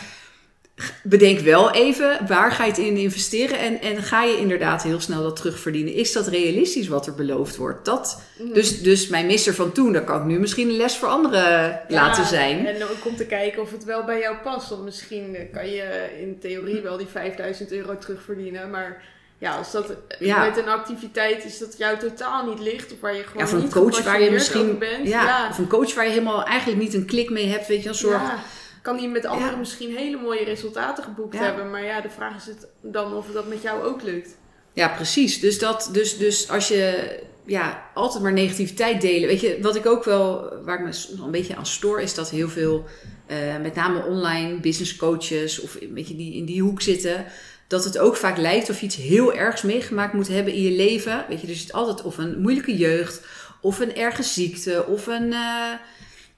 bedenk 1.03 1.39
wel 1.39 1.71
even, 1.71 2.27
waar 2.27 2.51
ga 2.51 2.63
je 2.63 2.69
het 2.69 2.79
in 2.79 2.97
investeren? 2.97 3.59
En, 3.59 3.81
en 3.81 4.03
ga 4.03 4.23
je 4.23 4.37
inderdaad 4.37 4.83
heel 4.83 4.99
snel 4.99 5.23
dat 5.23 5.35
terugverdienen? 5.35 5.93
Is 5.93 6.11
dat 6.11 6.27
realistisch 6.27 6.87
wat 6.87 7.07
er 7.07 7.15
beloofd 7.15 7.55
wordt? 7.55 7.85
Dat, 7.85 8.21
dus, 8.53 8.81
dus 8.81 9.07
mijn 9.07 9.25
misser 9.25 9.53
van 9.53 9.71
toen, 9.71 9.93
daar 9.93 10.03
kan 10.03 10.19
ik 10.19 10.25
nu 10.25 10.39
misschien 10.39 10.69
een 10.69 10.77
les 10.77 10.97
voor 10.97 11.07
anderen 11.07 11.81
laten 11.87 12.25
zijn. 12.25 12.65
En 12.65 12.83
ook 12.83 13.05
om 13.05 13.15
te 13.15 13.25
kijken 13.25 13.61
of 13.61 13.71
het 13.71 13.83
wel 13.83 14.03
bij 14.03 14.19
jou 14.19 14.35
past. 14.43 14.69
Want 14.69 14.83
misschien 14.83 15.37
kan 15.51 15.69
je 15.69 16.09
in 16.19 16.39
theorie 16.39 16.81
wel 16.81 16.97
die 16.97 17.07
5000 17.07 17.71
euro 17.71 17.97
terugverdienen, 17.97 18.69
maar... 18.69 19.11
Ja, 19.43 19.55
als 19.55 19.71
dat 19.71 19.87
met 20.19 20.57
een 20.57 20.67
activiteit 20.67 21.45
is 21.45 21.57
dat 21.57 21.77
jou 21.77 21.97
totaal 21.97 22.45
niet 22.45 22.59
ligt. 22.59 22.93
Of 22.93 22.99
waar 22.99 23.15
je 23.15 23.23
gewoon 23.23 23.43
ja, 23.43 23.47
van 23.47 23.61
een 23.61 23.69
coach 23.69 24.03
waar 24.03 24.21
je 24.21 24.31
misschien 24.31 24.77
bent. 24.77 25.07
Ja, 25.07 25.47
Of 25.49 25.57
een 25.57 25.67
coach 25.67 25.93
waar 25.93 26.03
je 26.03 26.09
helemaal 26.09 26.43
eigenlijk 26.43 26.81
niet 26.81 26.93
een 26.93 27.05
klik 27.05 27.29
mee 27.29 27.47
hebt. 27.47 27.67
Weet 27.67 27.83
je, 27.83 27.89
een 27.89 27.95
soort 27.95 28.21
kan 28.81 28.97
die 28.97 29.07
met 29.07 29.25
anderen 29.25 29.59
misschien 29.59 29.95
hele 29.95 30.17
mooie 30.17 30.43
resultaten 30.43 31.03
geboekt 31.03 31.39
hebben. 31.39 31.69
Maar 31.69 31.83
ja, 31.83 32.01
de 32.01 32.09
vraag 32.09 32.35
is 32.35 32.45
het 32.45 32.67
dan 32.81 33.13
of 33.13 33.27
dat 33.33 33.47
met 33.47 33.61
jou 33.61 33.83
ook 33.83 34.01
lukt. 34.01 34.37
Ja, 34.73 34.87
precies. 34.87 35.39
Dus, 35.39 35.59
dat, 35.59 35.89
dus, 35.91 36.17
dus 36.17 36.49
als 36.49 36.67
je 36.67 37.19
ja, 37.45 37.89
altijd 37.93 38.23
maar 38.23 38.33
negativiteit 38.33 39.01
delen. 39.01 39.27
Weet 39.27 39.41
je, 39.41 39.57
wat 39.61 39.75
ik 39.75 39.85
ook 39.85 40.03
wel, 40.03 40.53
waar 40.63 40.79
ik 40.79 40.85
me 40.85 41.15
nog 41.15 41.25
een 41.25 41.31
beetje 41.31 41.55
aan 41.55 41.65
stoor, 41.65 42.01
is 42.01 42.13
dat 42.13 42.29
heel 42.29 42.49
veel, 42.49 42.85
uh, 43.27 43.61
met 43.61 43.75
name 43.75 44.05
online 44.05 44.59
business 44.59 44.95
coaches 44.95 45.59
of 45.59 45.77
een 45.81 45.93
beetje 45.93 46.15
die 46.15 46.33
in 46.33 46.45
die 46.45 46.61
hoek 46.61 46.81
zitten, 46.81 47.25
dat 47.73 47.83
het 47.83 47.97
ook 47.97 48.15
vaak 48.15 48.37
lijkt 48.37 48.69
of 48.69 48.79
je 48.79 48.85
iets 48.85 48.95
heel 48.95 49.33
ergs 49.33 49.61
meegemaakt 49.61 50.13
moet 50.13 50.27
hebben 50.27 50.53
in 50.53 50.61
je 50.61 50.71
leven. 50.71 51.25
Weet 51.29 51.41
je, 51.41 51.47
dus 51.47 51.61
het 51.61 51.73
altijd 51.73 52.01
of 52.01 52.17
een 52.17 52.41
moeilijke 52.41 52.77
jeugd, 52.77 53.21
of 53.61 53.79
een 53.79 53.95
erge 53.95 54.23
ziekte, 54.23 54.85
of 54.87 55.07
een. 55.07 55.31
Uh, 55.31 55.71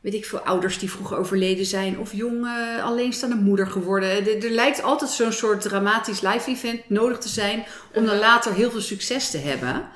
weet 0.01 0.13
ik 0.13 0.25
veel, 0.25 0.39
ouders 0.39 0.79
die 0.79 0.91
vroeger 0.91 1.17
overleden 1.17 1.65
zijn. 1.65 1.99
Of 1.99 2.13
jong 2.13 2.45
uh, 2.45 2.83
alleenstaande 2.83 3.35
moeder 3.35 3.67
geworden. 3.67 4.09
Er, 4.09 4.45
er 4.45 4.49
lijkt 4.49 4.83
altijd 4.83 5.11
zo'n 5.11 5.31
soort 5.31 5.61
dramatisch 5.61 6.21
live 6.21 6.49
event 6.49 6.89
nodig 6.89 7.17
te 7.17 7.29
zijn. 7.29 7.65
Om 7.93 8.05
dan 8.05 8.17
later 8.17 8.53
heel 8.53 8.71
veel 8.71 8.81
succes 8.81 9.29
te 9.29 9.37
hebben. 9.37 9.89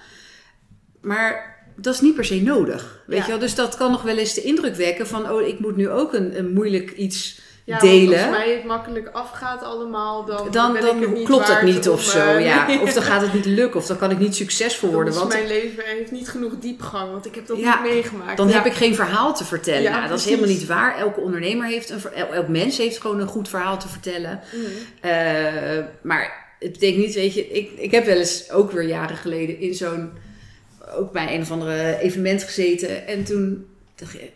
Maar 1.01 1.63
dat 1.75 1.93
is 1.93 2.01
niet 2.01 2.15
per 2.15 2.25
se 2.25 2.41
nodig. 2.41 3.03
Weet 3.07 3.21
je 3.21 3.27
wel? 3.27 3.39
Dus 3.39 3.55
dat 3.55 3.77
kan 3.77 3.91
nog 3.91 4.01
wel 4.01 4.17
eens 4.17 4.33
de 4.33 4.41
indruk 4.41 4.75
wekken 4.75 5.07
van... 5.07 5.31
oh, 5.31 5.47
ik 5.47 5.59
moet 5.59 5.75
nu 5.75 5.89
ook 5.89 6.13
een, 6.13 6.37
een 6.37 6.53
moeilijk 6.53 6.91
iets 6.91 7.39
ja, 7.69 7.79
delen. 7.79 8.19
Als 8.19 8.37
mij 8.37 8.53
het 8.53 8.63
makkelijk 8.63 9.09
afgaat 9.11 9.63
allemaal, 9.63 10.25
dan, 10.25 10.51
dan, 10.51 10.77
dan 10.81 11.23
klopt 11.23 11.47
het 11.47 11.61
niet 11.61 11.89
of 11.89 12.01
zo. 12.01 12.35
Uh, 12.35 12.43
ja. 12.43 12.81
Of 12.81 12.93
dan 12.93 13.03
gaat 13.03 13.21
het 13.21 13.33
niet 13.33 13.45
lukken, 13.45 13.79
of 13.79 13.85
dan 13.85 13.97
kan 13.97 14.11
ik 14.11 14.19
niet 14.19 14.35
succesvol 14.35 14.91
worden. 14.91 15.13
Want 15.13 15.27
mijn 15.27 15.47
leven 15.47 15.83
heeft 15.85 16.11
niet 16.11 16.29
genoeg 16.29 16.53
diepgang, 16.59 17.11
want 17.11 17.25
ik 17.25 17.35
heb 17.35 17.47
dat 17.47 17.57
niet 17.57 17.81
meegemaakt. 17.83 18.37
Dan 18.37 18.49
heb 18.49 18.65
ik 18.65 18.73
geen 18.73 18.95
verhaal 18.95 19.35
te 19.35 19.45
vertellen. 19.45 19.81
Ja, 19.81 20.07
dat 20.07 20.19
is 20.19 20.25
helemaal 20.25 20.47
niet 20.49 20.65
waar. 20.65 20.97
Elke 20.97 21.19
ondernemer 21.19 21.67
heeft 21.67 21.89
een 21.89 22.13
elk 22.13 22.47
mens 22.47 22.77
heeft 22.77 23.01
gewoon 23.01 23.19
een 23.19 23.27
goed 23.27 23.49
verhaal 23.49 23.79
te 23.79 23.87
vertellen. 23.87 24.39
Mm. 24.53 24.61
Uh, 24.61 25.85
maar 26.01 26.47
het 26.59 26.71
betekent 26.71 27.05
niet, 27.05 27.15
weet 27.15 27.33
je, 27.33 27.47
ik, 27.47 27.71
ik 27.77 27.91
heb 27.91 28.05
wel 28.05 28.17
eens 28.17 28.51
ook 28.51 28.71
weer 28.71 28.87
jaren 28.87 29.17
geleden 29.17 29.59
in 29.59 29.73
zo'n 29.73 30.11
ook 30.95 31.11
bij 31.11 31.35
een 31.35 31.41
of 31.41 31.51
andere 31.51 31.99
evenement 31.99 32.43
gezeten. 32.43 33.07
En 33.07 33.23
toen 33.23 33.65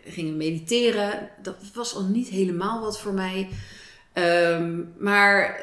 gingen 0.04 0.32
we 0.32 0.36
mediteren. 0.36 1.28
Dat 1.42 1.56
was 1.74 1.94
al 1.94 2.02
niet 2.02 2.28
helemaal 2.28 2.80
wat 2.80 3.00
voor 3.00 3.12
mij. 3.12 3.48
Ehm, 4.12 4.82
maar 4.98 5.60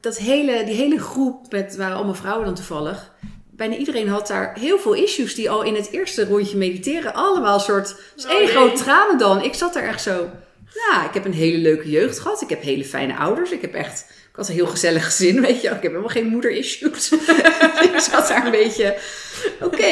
dat 0.00 0.18
hele, 0.18 0.64
die 0.64 0.74
hele 0.74 0.98
groep, 0.98 1.50
met, 1.50 1.76
waren 1.76 1.96
allemaal 1.96 2.14
vrouwen 2.14 2.44
dan 2.44 2.54
toevallig. 2.54 3.14
Bijna 3.50 3.76
iedereen 3.76 4.08
had 4.08 4.26
daar 4.26 4.58
heel 4.58 4.78
veel 4.78 4.94
issues 4.94 5.34
die 5.34 5.50
al 5.50 5.62
in 5.62 5.74
het 5.74 5.90
eerste 5.90 6.24
rondje 6.24 6.56
mediteren 6.56 7.14
allemaal 7.14 7.60
soort 7.60 7.96
oh, 8.24 8.30
één 8.30 8.48
groot 8.48 8.76
tranen 8.76 9.18
dan. 9.18 9.42
Ik 9.42 9.54
zat 9.54 9.76
er 9.76 9.88
echt 9.88 10.02
zo. 10.02 10.30
Nou, 10.74 11.06
ik 11.06 11.14
heb 11.14 11.24
een 11.24 11.32
hele 11.32 11.58
leuke 11.58 11.90
jeugd 11.90 12.18
gehad. 12.18 12.42
Ik 12.42 12.48
heb 12.48 12.62
hele 12.62 12.84
fijne 12.84 13.16
ouders. 13.16 13.50
Ik 13.50 13.60
heb 13.60 13.74
echt 13.74 14.06
ik 14.36 14.42
had 14.42 14.50
een 14.50 14.60
heel 14.60 14.72
gezellig 14.72 15.04
gezin, 15.04 15.40
weet 15.40 15.60
je. 15.60 15.68
Ik 15.68 15.72
heb 15.72 15.82
helemaal 15.82 16.08
geen 16.08 16.26
moeder-issues. 16.26 17.12
ik 17.92 17.98
zat 18.10 18.28
daar 18.28 18.44
een 18.44 18.50
beetje... 18.50 18.96
Oké, 19.60 19.86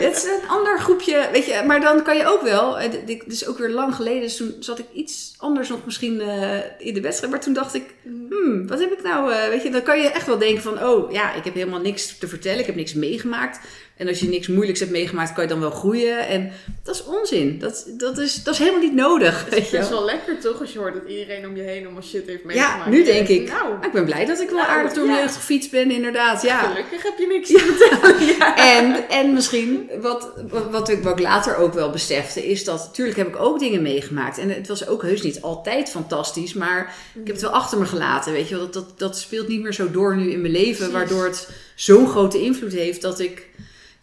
het 0.00 0.16
is 0.16 0.24
een 0.24 0.48
ander 0.48 0.78
groepje, 0.78 1.28
weet 1.32 1.46
je. 1.46 1.62
Maar 1.66 1.80
dan 1.80 2.02
kan 2.02 2.16
je 2.16 2.26
ook 2.26 2.42
wel... 2.42 2.78
Het 2.78 3.24
is 3.26 3.46
ook 3.46 3.58
weer 3.58 3.68
lang 3.68 3.94
geleden, 3.94 4.20
dus 4.20 4.36
toen 4.36 4.56
zat 4.60 4.78
ik 4.78 4.86
iets 4.92 5.34
anders 5.38 5.68
nog 5.68 5.84
misschien 5.84 6.20
uh, 6.20 6.58
in 6.78 6.94
de 6.94 7.00
wedstrijd. 7.00 7.32
Maar 7.32 7.40
toen 7.40 7.52
dacht 7.52 7.74
ik, 7.74 7.94
hmm, 8.02 8.68
wat 8.68 8.80
heb 8.80 8.92
ik 8.92 9.02
nou... 9.02 9.30
Uh, 9.30 9.48
weet 9.48 9.62
je, 9.62 9.70
dan 9.70 9.82
kan 9.82 10.00
je 10.00 10.08
echt 10.08 10.26
wel 10.26 10.38
denken 10.38 10.62
van... 10.62 10.84
Oh, 10.84 11.12
ja, 11.12 11.34
ik 11.34 11.44
heb 11.44 11.54
helemaal 11.54 11.80
niks 11.80 12.18
te 12.18 12.28
vertellen. 12.28 12.60
Ik 12.60 12.66
heb 12.66 12.74
niks 12.74 12.94
meegemaakt. 12.94 13.58
En 13.96 14.08
als 14.08 14.20
je 14.20 14.28
niks 14.28 14.46
moeilijks 14.46 14.80
hebt 14.80 14.92
meegemaakt, 14.92 15.32
kan 15.32 15.42
je 15.42 15.48
dan 15.48 15.60
wel 15.60 15.70
groeien. 15.70 16.26
En 16.28 16.52
dat 16.82 16.94
is 16.94 17.04
onzin. 17.04 17.58
Dat, 17.58 17.86
dat, 17.98 18.18
is, 18.18 18.42
dat 18.42 18.54
is 18.54 18.60
helemaal 18.60 18.80
niet 18.80 18.94
nodig. 18.94 19.44
Het 19.44 19.56
is 19.56 19.70
best 19.70 19.88
wel 19.88 20.04
lekker 20.04 20.40
toch, 20.40 20.60
als 20.60 20.72
je 20.72 20.78
hoort 20.78 20.94
dat 20.94 21.02
iedereen 21.08 21.46
om 21.46 21.56
je 21.56 21.62
heen 21.62 21.84
allemaal 21.84 22.02
shit 22.02 22.26
heeft 22.26 22.44
meegemaakt. 22.44 22.84
Ja, 22.84 22.90
nu 22.90 23.04
denk 23.04 23.28
ik, 23.28 23.48
nou, 23.48 23.74
ik 23.82 23.92
ben 23.92 24.04
blij 24.04 24.24
dat 24.24 24.40
ik 24.40 24.48
wel 24.48 24.58
nou, 24.58 24.70
aardig 24.70 24.92
door 24.92 25.06
mijn 25.06 25.18
jeugd 25.18 25.34
gefietst 25.34 25.70
ben, 25.70 25.90
inderdaad. 25.90 26.42
Ja. 26.42 26.58
Gelukkig 26.58 27.02
heb 27.02 27.18
je 27.18 27.26
niks 27.26 27.48
te 27.48 27.58
vertellen. 27.58 28.56
en, 28.76 29.08
en 29.08 29.32
misschien, 29.32 29.90
wat, 30.00 30.32
wat, 30.70 30.88
ik, 30.88 31.02
wat 31.02 31.18
ik 31.18 31.24
later 31.24 31.56
ook 31.56 31.74
wel 31.74 31.90
besefte, 31.90 32.46
is 32.46 32.64
dat 32.64 32.84
natuurlijk 32.86 33.16
heb 33.16 33.28
ik 33.28 33.40
ook 33.40 33.58
dingen 33.58 33.82
meegemaakt. 33.82 34.38
En 34.38 34.50
het 34.50 34.68
was 34.68 34.86
ook 34.86 35.02
heus 35.02 35.22
niet 35.22 35.42
altijd 35.42 35.90
fantastisch, 35.90 36.54
maar 36.54 36.94
ik 37.14 37.26
heb 37.26 37.36
het 37.36 37.44
wel 37.44 37.50
achter 37.50 37.78
me 37.78 37.86
gelaten. 37.86 38.32
Weet 38.32 38.48
je 38.48 38.56
wel, 38.56 38.64
dat, 38.64 38.72
dat, 38.72 38.98
dat 38.98 39.18
speelt 39.18 39.48
niet 39.48 39.62
meer 39.62 39.74
zo 39.74 39.90
door 39.90 40.16
nu 40.16 40.30
in 40.30 40.40
mijn 40.40 40.52
leven, 40.52 40.92
waardoor 40.92 41.24
het 41.24 41.48
zo'n 41.74 42.08
grote 42.08 42.42
invloed 42.42 42.72
heeft 42.72 43.02
dat 43.02 43.20
ik 43.20 43.48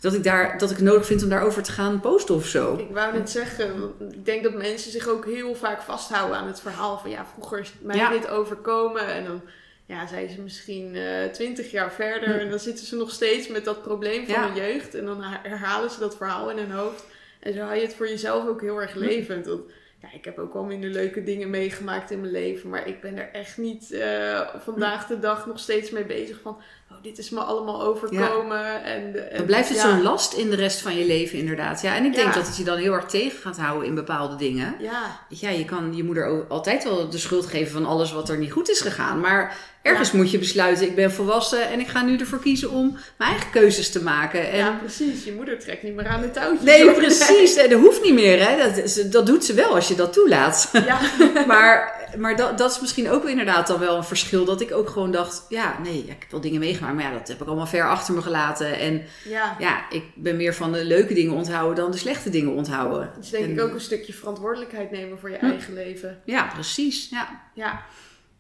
dat 0.04 0.14
ik, 0.14 0.24
daar, 0.24 0.58
dat 0.58 0.70
ik 0.72 0.76
het 0.76 0.86
nodig 0.86 1.06
vind 1.06 1.24
om 1.24 1.30
daarover 1.30 1.64
te 1.64 1.72
gaan 1.72 2.00
posten 2.00 2.36
of 2.36 2.46
zo. 2.46 2.78
Ik 2.78 2.90
wou 2.90 3.14
net 3.14 3.30
zeggen, 3.30 3.94
ik 4.12 4.26
denk 4.26 4.44
dat 4.44 4.54
mensen 4.54 4.92
zich 4.92 5.08
ook 5.08 5.26
heel 5.26 5.56
vaak 5.56 5.82
vasthouden 5.82 6.38
aan 6.38 6.48
het 6.48 6.60
verhaal 6.60 6.98
van 6.98 7.10
ja, 7.10 7.26
vroeger 7.34 7.60
is 7.60 7.74
mij 7.82 8.10
dit 8.10 8.28
overkomen 8.30 9.08
en 9.08 9.26
dan 9.26 9.42
ja, 9.86 10.08
zijn 10.08 10.30
ze 10.30 10.42
misschien 10.42 10.96
eh, 10.96 11.26
twintig 11.32 11.72
jaar 11.72 11.92
verder 11.92 12.40
en 12.40 12.50
dan 12.50 12.60
zitten 12.60 12.86
ze 12.86 12.96
nog 12.96 13.12
steeds 13.12 13.48
met 13.48 13.66
dat 13.66 13.82
probleem 13.82 14.26
van 14.26 14.34
Ja. 14.34 14.48
hun 14.48 14.56
jeugd. 14.56 14.96
En 14.96 15.06
dan 15.06 15.22
herhalen 15.24 15.90
ze 15.90 16.00
dat 16.00 16.18
verhaal 16.18 16.50
in 16.50 16.58
hun 16.58 16.72
hoofd. 16.72 17.04
En 17.40 17.54
zo 17.54 17.60
hou 17.60 17.76
je 17.76 17.82
het 17.82 17.96
voor 17.96 18.08
jezelf 18.10 18.48
ook 18.48 18.62
heel 18.62 18.82
erg 18.82 18.94
levend. 18.96 19.46
Want 19.46 19.62
ja, 20.02 20.08
ik 20.14 20.26
heb 20.26 20.38
ook 20.40 20.54
wel 20.54 20.64
minder 20.64 20.90
leuke 20.90 21.24
dingen 21.24 21.50
meegemaakt 21.50 22.12
in 22.12 22.20
mijn 22.20 22.32
leven. 22.32 22.70
Maar 22.70 22.88
ik 22.88 23.02
ben 23.02 23.18
er 23.18 23.30
echt 23.32 23.58
niet 23.58 23.92
eh, 23.92 24.42
vandaag 24.64 25.08
de 25.08 25.20
dag 25.20 25.46
nog 25.46 25.60
steeds 25.60 25.92
mee 25.92 26.06
bezig 26.06 26.40
van... 26.42 26.58
Oh, 26.98 27.04
dit 27.04 27.18
is 27.18 27.30
me 27.30 27.40
allemaal 27.40 27.84
overkomen. 27.84 28.84
En, 28.84 29.30
en, 29.32 29.38
Dan 29.38 29.46
blijft 29.46 29.70
het 29.70 29.78
ja, 29.78 29.90
zo'n 29.90 30.02
last 30.02 30.34
in 30.34 30.50
de 30.50 30.56
rest 30.56 30.82
van 30.82 30.98
je 30.98 31.06
leven, 31.06 31.38
inderdaad. 31.40 31.82
Ja, 31.82 31.96
en 31.96 32.06
ik 32.06 32.16
denk 32.16 32.28
Ja. 32.28 32.34
dat 32.34 32.48
het 32.48 32.58
je 32.58 32.64
dan 32.64 32.78
heel 32.78 32.94
erg 32.94 33.06
tegen 33.06 33.40
gaat 33.40 33.58
houden 33.58 33.88
in 33.88 33.96
bepaalde 33.96 34.36
dingen. 34.36 34.76
Ja, 34.80 35.20
je, 35.30 35.36
Ja, 35.40 35.50
je 35.50 35.66
kan 35.66 35.96
je 35.96 36.04
moeder 36.04 36.26
ook 36.26 36.50
altijd 36.50 36.84
wel 36.84 37.10
de 37.10 37.18
schuld 37.18 37.46
geven 37.46 37.72
van 37.74 37.86
alles 37.86 38.14
wat 38.14 38.30
er 38.30 38.38
niet 38.38 38.52
goed 38.52 38.70
is 38.70 38.82
gegaan. 38.82 39.20
Maar 39.20 39.58
ergens 39.82 40.12
moet 40.12 40.32
je 40.32 40.38
besluiten, 40.40 40.88
ik 40.88 40.96
ben 40.96 41.12
volwassen 41.12 41.70
en 41.70 41.80
ik 41.80 41.88
ga 41.88 42.02
nu 42.04 42.18
ervoor 42.18 42.40
kiezen 42.40 42.70
om 42.72 42.98
mijn 43.18 43.30
eigen 43.32 43.50
keuzes 43.52 43.92
te 43.92 44.04
maken. 44.04 44.52
En 44.52 44.58
ja, 44.58 44.78
precies. 44.82 45.24
Je 45.24 45.34
moeder 45.34 45.60
trekt 45.60 45.84
niet 45.84 45.96
meer 45.96 46.08
aan 46.08 46.22
de 46.22 46.32
touwtjes. 46.32 46.64
Nee, 46.64 46.92
precies. 46.92 47.56
Nee, 47.56 47.68
dat 47.68 47.80
hoeft 47.80 48.04
niet 48.04 48.14
meer. 48.14 48.48
Hè. 48.48 48.58
Dat, 48.58 49.12
dat 49.12 49.26
doet 49.26 49.46
ze 49.46 49.54
wel 49.54 49.76
als 49.76 49.88
je 49.88 49.96
dat 49.96 50.14
toelaat. 50.14 50.70
Ja, 50.86 51.00
Maar, 51.48 52.03
maar 52.18 52.36
dat, 52.36 52.58
dat 52.58 52.72
is 52.72 52.80
misschien 52.80 53.10
ook 53.10 53.26
inderdaad 53.26 53.68
dan 53.68 53.80
wel 53.80 53.98
een 53.98 54.04
verschil. 54.04 54.46
Dat 54.46 54.62
ik 54.62 54.72
ook 54.74 54.90
gewoon 54.90 55.12
dacht, 55.12 55.46
ja, 55.50 55.76
nee, 55.84 56.06
ja, 56.06 56.12
ik 56.14 56.20
heb 56.20 56.32
wel 56.32 56.42
dingen 56.42 56.60
meegemaakt. 56.60 56.96
Maar 56.96 57.04
ja, 57.04 57.12
dat 57.18 57.28
heb 57.28 57.42
ik 57.42 57.48
allemaal 57.48 57.66
ver 57.68 57.90
achter 57.90 58.14
me 58.14 58.22
gelaten. 58.22 58.80
En 58.80 59.02
ja. 59.24 59.56
ja, 59.60 59.90
ik 59.90 60.04
ben 60.16 60.36
meer 60.36 60.54
van 60.54 60.72
de 60.72 60.86
leuke 60.86 61.14
dingen 61.14 61.34
onthouden 61.34 61.76
dan 61.76 61.92
de 61.92 61.98
slechte 61.98 62.30
dingen 62.30 62.54
onthouden. 62.54 63.10
Dus 63.20 63.30
denk 63.30 63.44
En- 63.46 63.52
ik 63.52 63.62
ook 63.62 63.74
een 63.74 63.82
stukje 63.82 64.14
verantwoordelijkheid 64.14 64.92
nemen 64.92 65.20
voor 65.20 65.30
je 65.30 65.38
Hm. 65.40 65.46
eigen 65.46 65.74
leven. 65.74 66.22
Ja, 66.26 66.50
precies. 66.54 67.10
Ja. 67.10 67.42
Ja, 67.54 67.82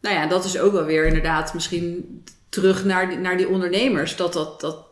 Nou 0.01 0.15
ja, 0.15 0.27
dat 0.27 0.45
is 0.45 0.59
ook 0.59 0.71
wel 0.71 0.85
weer 0.85 1.05
inderdaad 1.05 1.53
misschien 1.53 2.23
terug 2.49 2.85
naar 2.85 3.09
die, 3.09 3.17
naar 3.17 3.37
die 3.37 3.47
ondernemers. 3.49 4.15
Dat, 4.15 4.33
dat, 4.33 4.61
dat 4.61 4.85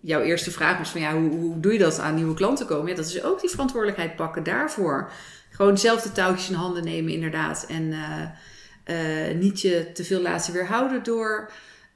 jouw 0.00 0.20
eerste 0.20 0.50
vraag 0.50 0.78
was 0.78 0.88
van 0.90 1.00
ja, 1.00 1.12
hoe, 1.14 1.30
hoe 1.30 1.60
doe 1.60 1.72
je 1.72 1.78
dat 1.78 1.98
aan 1.98 2.14
nieuwe 2.14 2.34
klanten 2.34 2.66
komen? 2.66 2.90
Ja, 2.90 2.96
dat 2.96 3.06
is 3.06 3.22
ook 3.22 3.40
die 3.40 3.50
verantwoordelijkheid 3.50 4.16
pakken 4.16 4.42
daarvoor. 4.42 5.10
Gewoon 5.56 5.78
zelf 5.78 6.02
de 6.02 6.12
touwtjes 6.12 6.48
in 6.48 6.54
handen 6.54 6.84
nemen 6.84 7.12
inderdaad. 7.12 7.66
En 7.68 7.92
eh, 7.92 9.28
eh, 9.28 9.36
niet 9.36 9.60
je 9.60 9.92
te 9.92 10.04
veel 10.04 10.20
laten 10.20 10.52
weerhouden 10.52 11.02
door, 11.02 11.50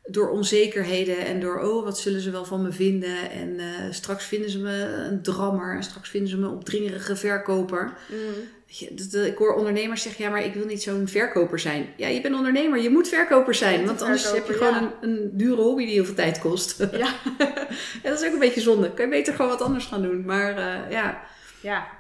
door 0.07 0.31
onzekerheden. 0.31 1.19
En 1.19 1.41
door, 1.41 1.59
oh, 1.61 1.85
wat 1.85 1.99
zullen 1.99 2.21
ze 2.21 2.31
wel 2.31 2.45
van 2.45 2.63
me 2.63 2.73
vinden? 2.73 3.31
En 3.31 3.59
eh, 3.59 3.67
straks 3.91 4.25
vinden 4.25 4.51
ze 4.51 4.59
me 4.59 4.83
een 5.11 5.23
drammer. 5.23 5.77
En 5.77 5.83
straks 5.83 6.09
vinden 6.09 6.31
ze 6.31 6.37
me 6.37 6.47
een 6.47 6.53
opdringerige 6.53 7.17
verkoper. 7.17 7.93
Mm. 8.09 8.49
Ik 9.25 9.37
hoor 9.37 9.55
ondernemers 9.55 10.03
zeggen, 10.03 10.25
ja, 10.25 10.31
maar 10.31 10.45
ik 10.45 10.55
wil 10.55 10.67
niet 10.67 10.83
zo'n 10.83 11.09
verkoper 11.09 11.59
zijn. 11.59 11.87
Ja, 11.97 12.09
je 12.09 12.21
bent 12.21 12.35
ondernemer, 12.35 12.81
je 12.81 12.91
moet 12.91 13.09
verkoper 13.09 13.55
zijn. 13.55 13.87
Want 13.87 14.03
anders 14.03 14.33
heb 14.33 14.47
je 14.47 14.53
gewoon 14.53 14.75
een, 14.75 14.91
een 15.01 15.31
dure 15.33 15.63
hobby 15.63 15.85
die 15.85 15.95
heel 15.95 16.05
veel 16.05 16.15
tijd 16.15 16.39
kost. 16.39 16.87
ja. 16.93 17.15
En 18.03 18.11
dat 18.11 18.21
is 18.21 18.27
ook 18.27 18.33
een 18.33 18.39
beetje 18.39 18.61
zonde. 18.61 18.95
Kan 18.95 19.05
je 19.05 19.11
beter 19.11 19.35
gewoon 19.35 19.51
wat 19.51 19.63
anders 19.63 19.87
gaan 19.87 20.03
doen. 20.03 20.25
Maar 20.25 20.61
ja, 20.91 21.23
ja. 21.63 22.00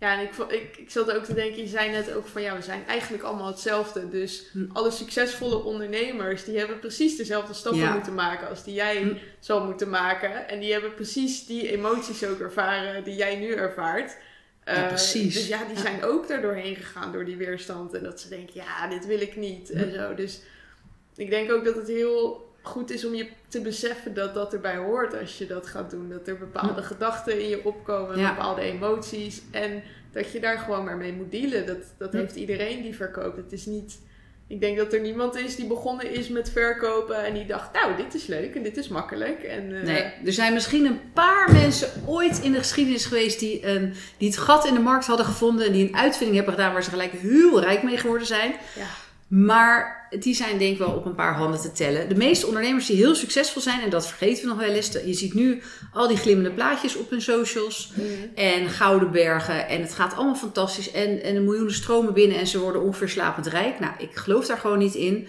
Ja, 0.00 0.18
en 0.18 0.24
ik, 0.24 0.36
ik, 0.36 0.76
ik 0.76 0.90
zat 0.90 1.10
ook 1.12 1.24
te 1.24 1.34
denken, 1.34 1.62
je 1.62 1.68
zei 1.68 1.90
net 1.90 2.12
ook 2.14 2.26
van 2.26 2.42
ja, 2.42 2.56
we 2.56 2.62
zijn 2.62 2.86
eigenlijk 2.86 3.22
allemaal 3.22 3.46
hetzelfde. 3.46 4.08
Dus 4.08 4.44
Hm. 4.52 4.64
alle 4.72 4.90
succesvolle 4.90 5.62
ondernemers, 5.62 6.44
die 6.44 6.58
hebben 6.58 6.78
precies 6.78 7.16
dezelfde 7.16 7.54
stappen 7.54 7.80
Ja. 7.82 7.92
moeten 7.92 8.14
maken 8.14 8.48
als 8.48 8.64
die 8.64 8.74
jij 8.74 9.02
Hm. 9.02 9.14
zal 9.40 9.64
moeten 9.64 9.90
maken. 9.90 10.48
En 10.48 10.60
die 10.60 10.72
hebben 10.72 10.94
precies 10.94 11.46
die 11.46 11.70
emoties 11.72 12.24
ook 12.24 12.40
ervaren 12.40 13.04
die 13.04 13.14
jij 13.16 13.36
nu 13.36 13.52
ervaart. 13.52 14.16
Ja, 14.64 14.74
Eh, 14.74 14.86
precies. 14.86 15.34
Dus 15.34 15.48
ja, 15.48 15.64
die 15.64 15.74
Ja. 15.76 15.80
zijn 15.82 16.04
ook 16.04 16.28
daar 16.28 16.42
doorheen 16.42 16.76
gegaan 16.76 17.12
door 17.12 17.24
die 17.24 17.36
weerstand. 17.36 17.94
En 17.94 18.02
dat 18.02 18.20
ze 18.20 18.28
denken, 18.28 18.54
ja, 18.54 18.88
dit 18.88 19.06
wil 19.06 19.20
ik 19.20 19.36
niet. 19.36 19.70
En 19.70 19.92
zo. 19.92 20.14
Dus 20.14 20.40
ik 21.16 21.30
denk 21.30 21.52
ook 21.52 21.64
dat 21.64 21.74
het 21.74 21.88
heel 21.88 22.47
goed 22.68 22.90
is 22.90 23.04
om 23.04 23.14
je 23.14 23.28
te 23.48 23.60
beseffen 23.60 24.14
dat 24.14 24.34
dat 24.34 24.52
erbij 24.52 24.76
hoort 24.76 25.20
als 25.20 25.38
je 25.38 25.46
dat 25.46 25.66
gaat 25.66 25.90
doen. 25.90 26.08
Dat 26.08 26.28
er 26.28 26.38
bepaalde 26.38 26.82
gedachten 26.82 27.40
in 27.42 27.48
je 27.48 27.64
opkomen, 27.64 28.18
Ja. 28.18 28.34
bepaalde 28.34 28.60
emoties. 28.60 29.42
En 29.50 29.82
dat 30.12 30.32
je 30.32 30.40
daar 30.40 30.58
gewoon 30.58 30.84
maar 30.84 30.96
mee 30.96 31.12
moet 31.12 31.30
dealen. 31.30 31.66
Dat, 31.66 31.76
dat 31.98 32.12
Ja. 32.12 32.18
heeft 32.18 32.34
iedereen 32.36 32.82
die 32.82 32.94
verkoopt. 32.94 33.36
Het 33.36 33.52
is 33.52 33.66
niet... 33.66 33.98
Ik 34.50 34.60
denk 34.60 34.76
dat 34.78 34.92
er 34.92 35.00
niemand 35.00 35.36
is 35.36 35.56
die 35.56 35.66
begonnen 35.66 36.10
is 36.10 36.28
met 36.28 36.50
verkopen 36.50 37.24
en 37.24 37.34
die 37.34 37.46
dacht, 37.46 37.72
nou, 37.72 37.96
dit 37.96 38.14
is 38.14 38.26
leuk 38.26 38.54
en 38.54 38.62
dit 38.62 38.76
is 38.76 38.88
makkelijk. 38.88 39.42
En, 39.42 39.76
eh, 39.76 39.82
nee. 39.82 40.02
Er 40.24 40.32
zijn 40.32 40.52
misschien 40.52 40.84
een 40.86 41.00
paar 41.12 41.52
mensen 41.52 41.88
ooit 42.06 42.38
in 42.42 42.52
de 42.52 42.58
geschiedenis 42.58 43.04
geweest 43.04 43.38
die, 43.40 43.66
een, 43.66 43.94
die 44.18 44.28
het 44.28 44.38
gat 44.38 44.66
in 44.66 44.74
de 44.74 44.80
markt 44.80 45.06
hadden 45.06 45.26
gevonden. 45.26 45.66
En 45.66 45.72
die 45.72 45.88
een 45.88 45.96
uitvinding 45.96 46.36
hebben 46.36 46.54
gedaan 46.54 46.72
waar 46.72 46.82
ze 46.82 46.90
gelijk 46.90 47.12
heel 47.12 47.60
rijk 47.60 47.82
mee 47.82 47.96
geworden 47.96 48.26
zijn. 48.26 48.50
Ja. 48.76 48.86
Maar 49.28 50.08
die 50.18 50.34
zijn 50.34 50.58
denk 50.58 50.72
ik 50.72 50.78
wel 50.78 50.92
op 50.92 51.04
een 51.04 51.14
paar 51.14 51.34
handen 51.34 51.60
te 51.60 51.72
tellen. 51.72 52.08
De 52.08 52.14
meeste 52.14 52.46
ondernemers 52.46 52.86
die 52.86 52.96
heel 52.96 53.14
succesvol 53.14 53.62
zijn, 53.62 53.80
en 53.80 53.90
dat 53.90 54.06
vergeten 54.06 54.42
we 54.42 54.48
nog 54.48 54.58
wel 54.58 54.74
eens. 54.74 54.92
Je 55.04 55.14
ziet 55.14 55.34
nu 55.34 55.62
al 55.92 56.08
die 56.08 56.16
glimmende 56.16 56.50
plaatjes 56.50 56.96
op 56.96 57.10
hun 57.10 57.22
socials. 57.22 57.92
Mm. 57.94 58.04
En 58.34 58.68
gouden 58.68 59.10
bergen. 59.10 59.68
En 59.68 59.80
het 59.80 59.94
gaat 59.94 60.14
allemaal 60.14 60.34
fantastisch. 60.34 60.90
En, 60.90 61.22
en 61.22 61.34
de 61.34 61.40
miljoenen 61.40 61.74
stromen 61.74 62.12
binnen 62.12 62.38
en 62.38 62.46
ze 62.46 62.58
worden 62.58 62.82
ongeveer 62.82 63.08
slapend 63.08 63.46
rijk. 63.46 63.80
Nou, 63.80 63.92
ik 63.98 64.16
geloof 64.16 64.46
daar 64.46 64.58
gewoon 64.58 64.78
niet 64.78 64.94
in. 64.94 65.28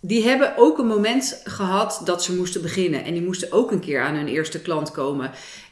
Die 0.00 0.24
hebben 0.24 0.52
ook 0.56 0.78
een 0.78 0.86
moment 0.86 1.40
gehad 1.44 2.00
dat 2.04 2.22
ze 2.22 2.36
moesten 2.36 2.62
beginnen. 2.62 3.04
En 3.04 3.12
die 3.12 3.22
moesten 3.22 3.52
ook 3.52 3.70
een 3.70 3.80
keer 3.80 4.00
aan 4.00 4.14
hun 4.14 4.28
eerste 4.28 4.60
klant 4.60 4.90
komen. 4.90 5.30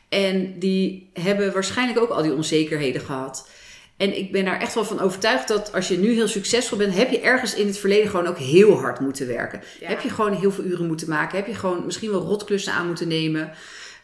En 0.09 0.59
die 0.59 1.11
hebben 1.13 1.53
waarschijnlijk 1.53 1.99
ook 1.99 2.11
al 2.11 2.23
die 2.23 2.35
onzekerheden 2.35 3.01
gehad. 3.01 3.49
En 3.97 4.17
ik 4.17 4.33
ben 4.33 4.45
daar 4.45 4.61
echt 4.61 4.75
wel 4.75 4.85
van 4.85 5.01
overtuigd 5.01 5.49
dat 5.49 5.73
als 5.73 5.89
je 5.89 5.99
nu 5.99 6.13
heel 6.13 6.29
succesvol 6.29 6.79
bent, 6.79 6.95
heb 6.95 7.11
je 7.11 7.21
ergens 7.21 7.55
in 7.55 7.67
het 7.67 7.79
verleden 7.79 8.11
gewoon 8.11 8.27
ook 8.27 8.39
heel 8.39 8.79
hard 8.79 9.01
moeten 9.01 9.27
werken. 9.27 9.63
Ja. 9.81 9.89
Heb 9.89 10.01
je 10.01 10.11
gewoon 10.11 10.33
heel 10.33 10.51
veel 10.51 10.65
uren 10.65 10.87
moeten 10.87 11.09
maken. 11.09 11.37
Heb 11.37 11.47
je 11.47 11.55
gewoon 11.55 11.85
misschien 11.85 12.11
wel 12.11 12.21
rotklussen 12.21 12.73
aan 12.73 12.87
moeten 12.87 13.09
nemen. 13.09 13.53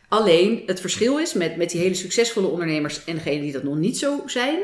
Alleen 0.08 0.62
het 0.66 0.80
verschil 0.80 1.18
is 1.18 1.32
met, 1.32 1.56
met 1.56 1.70
die 1.70 1.80
hele 1.80 1.94
succesvolle 1.94 2.46
ondernemers 2.46 3.04
en 3.04 3.14
degenen 3.14 3.40
die 3.40 3.52
dat 3.52 3.62
nog 3.62 3.76
niet 3.76 3.98
zo 3.98 4.22
zijn, 4.26 4.58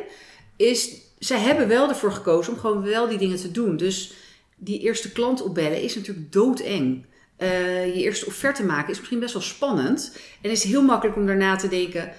is 0.57 0.91
zij 1.19 1.39
hebben 1.39 1.69
wel 1.69 1.89
ervoor 1.89 2.13
gekozen 2.13 2.53
om 2.53 2.59
gewoon 2.59 2.83
wel 2.83 3.09
die 3.09 3.19
dingen 3.19 3.37
te 3.37 3.51
doen. 3.51 3.77
Dus 3.77 4.13
die 4.57 4.81
eerste 4.81 5.13
klant 5.13 5.43
opbellen 5.43 5.83
is 5.83 5.95
natuurlijk 5.95 6.33
doodeng. 6.33 7.05
Eh, 7.37 7.95
je 7.95 8.03
eerste 8.03 8.27
offerte 8.27 8.65
maken 8.65 8.91
is 8.91 8.99
misschien 8.99 9.21
best 9.21 9.33
wel 9.33 9.43
spannend. 9.43 10.17
En 10.41 10.51
is 10.51 10.65
heel 10.65 10.83
makkelijk 10.83 11.17
om 11.17 11.27
daarna 11.27 11.57
te 11.57 11.69
denken: 11.69 12.13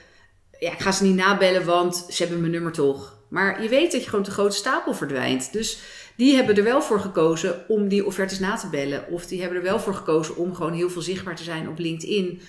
ja, 0.60 0.72
ik 0.72 0.80
ga 0.80 0.92
ze 0.92 1.04
niet 1.04 1.16
nabellen, 1.16 1.66
want 1.66 2.06
ze 2.10 2.22
hebben 2.22 2.40
mijn 2.40 2.52
nummer 2.52 2.72
toch. 2.72 3.18
Maar 3.28 3.64
je 3.64 3.70
weet 3.70 3.92
dat 3.92 4.04
je 4.04 4.10
gewoon 4.10 4.26
te 4.26 4.32
grote 4.32 4.56
stapel 4.56 4.94
verdwijnt. 4.94 5.54
Dus 5.54 5.80
die 6.16 6.36
hebben 6.36 6.58
er 6.58 6.64
wel 6.64 6.82
voor 6.82 7.00
gekozen 7.00 7.66
om 7.68 7.88
die 7.88 8.06
offertes 8.06 8.40
na 8.40 8.56
te 8.56 8.70
bellen. 8.70 9.06
Of 9.10 9.26
die 9.26 9.40
hebben 9.40 9.58
er 9.58 9.64
wel 9.64 9.80
voor 9.80 9.94
gekozen 9.94 10.36
om 10.36 10.56
gewoon 10.56 10.74
heel 10.74 10.90
veel 10.90 11.02
zichtbaar 11.02 11.36
te 11.36 11.44
zijn 11.44 11.70
op 11.70 11.80
LinkedIn. 11.80 12.42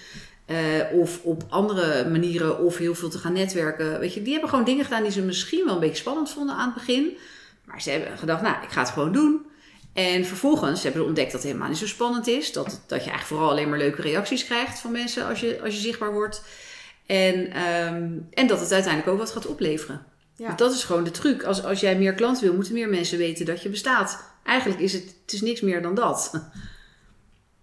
eh, 0.46 0.56
of 0.92 1.20
op 1.22 1.42
andere 1.48 2.08
manieren, 2.08 2.58
of 2.58 2.76
heel 2.76 2.94
veel 2.94 3.08
te 3.08 3.18
gaan 3.18 3.32
netwerken. 3.32 4.00
Weet 4.00 4.14
je, 4.14 4.22
die 4.22 4.32
hebben 4.32 4.50
gewoon 4.50 4.64
dingen 4.64 4.84
gedaan 4.84 5.02
die 5.02 5.12
ze 5.12 5.22
misschien 5.22 5.64
wel 5.64 5.74
een 5.74 5.80
beetje 5.80 5.96
spannend 5.96 6.30
vonden 6.30 6.54
aan 6.56 6.64
het 6.64 6.74
begin. 6.74 7.16
Maar 7.64 7.82
ze 7.82 7.90
hebben 7.90 8.18
gedacht, 8.18 8.42
nou, 8.42 8.62
ik 8.62 8.70
ga 8.70 8.80
het 8.80 8.90
gewoon 8.90 9.12
doen. 9.12 9.46
En 9.92 10.24
vervolgens 10.24 10.82
hebben 10.82 11.00
ze 11.00 11.06
ontdekt 11.06 11.32
dat 11.32 11.40
het 11.40 11.50
helemaal 11.50 11.68
niet 11.68 11.78
zo 11.78 11.86
spannend 11.86 12.26
is. 12.26 12.52
Dat, 12.52 12.66
dat 12.66 13.04
je 13.04 13.10
eigenlijk 13.10 13.26
vooral 13.26 13.50
alleen 13.50 13.68
maar 13.68 13.78
leuke 13.78 14.02
reacties 14.02 14.44
krijgt 14.44 14.78
van 14.78 14.92
mensen 14.92 15.26
als 15.26 15.40
je, 15.40 15.60
als 15.62 15.74
je 15.74 15.80
zichtbaar 15.80 16.12
wordt. 16.12 16.42
En, 17.10 17.52
ehm, 17.52 18.12
en 18.30 18.46
dat 18.46 18.60
het 18.60 18.72
uiteindelijk 18.72 19.12
ook 19.12 19.18
wat 19.18 19.30
gaat 19.30 19.46
opleveren. 19.46 20.02
Ja. 20.36 20.46
Want 20.46 20.58
dat 20.58 20.72
is 20.74 20.84
gewoon 20.84 21.04
de 21.04 21.10
truc. 21.10 21.42
Als, 21.42 21.64
als 21.64 21.80
jij 21.80 21.96
meer 21.98 22.14
klanten 22.14 22.42
wil, 22.44 22.54
moeten 22.54 22.72
meer 22.72 22.88
mensen 22.88 23.18
weten 23.18 23.46
dat 23.46 23.62
je 23.62 23.68
bestaat. 23.68 24.24
Eigenlijk 24.44 24.80
is 24.80 24.92
het, 24.92 25.02
het 25.22 25.32
is 25.32 25.40
niks 25.40 25.60
meer 25.60 25.82
dan 25.82 25.94
dat. 25.94 26.30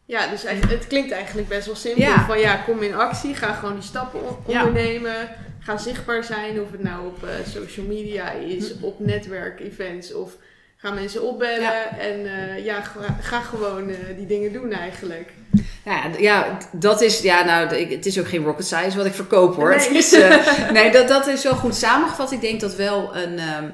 Ja, 0.05 0.27
dus 0.27 0.43
het 0.47 0.87
klinkt 0.87 1.11
eigenlijk 1.11 1.47
best 1.47 1.65
wel 1.65 1.75
simpel. 1.75 2.01
Ja. 2.03 2.25
Van 2.25 2.39
ja, 2.39 2.55
kom 2.55 2.81
in 2.81 2.93
actie, 2.93 3.35
ga 3.35 3.53
gewoon 3.53 3.73
die 3.73 3.83
stappen 3.83 4.19
Ja. 4.47 4.65
ondernemen. 4.65 5.29
Ga 5.59 5.77
zichtbaar 5.77 6.23
zijn, 6.23 6.61
of 6.61 6.71
het 6.71 6.83
nou 6.83 7.05
op 7.07 7.23
eh, 7.23 7.29
social 7.47 7.85
media 7.85 8.31
is, 8.31 8.71
Hm. 8.71 8.83
op 8.83 8.99
netwerkevents 8.99 10.13
of 10.13 10.37
ga 10.77 10.91
mensen 10.91 11.21
opbellen. 11.23 11.61
Ja. 11.61 11.97
En 11.97 12.25
eh, 12.25 12.65
ja, 12.65 12.81
ga, 12.81 13.17
ga 13.21 13.41
gewoon 13.41 13.89
eh, 13.89 13.95
die 14.17 14.25
dingen 14.25 14.53
doen 14.53 14.71
eigenlijk. 14.71 15.33
Ja, 15.85 16.03
ja, 16.19 16.57
dat 16.71 17.01
is, 17.01 17.19
ja, 17.19 17.43
nou, 17.45 17.75
ik- 17.75 17.91
het 17.91 18.05
is 18.05 18.19
ook 18.19 18.27
geen 18.27 18.43
rocket 18.43 18.65
science 18.65 18.97
wat 18.97 19.05
ik 19.05 19.13
verkoop 19.13 19.55
hoor. 19.55 19.69
Nee. 19.75 19.79
Het 19.87 19.95
is, 19.95 20.13
eh, 20.13 20.71
nee, 20.77 20.91
dat, 20.91 21.07
dat 21.07 21.27
is 21.27 21.43
wel 21.43 21.55
goed 21.55 21.75
samengevat. 21.75 22.31
Ik 22.31 22.41
denk 22.41 22.59
dat 22.59 22.75
wel 22.75 23.15
een 23.15 23.39
ehm 23.39 23.69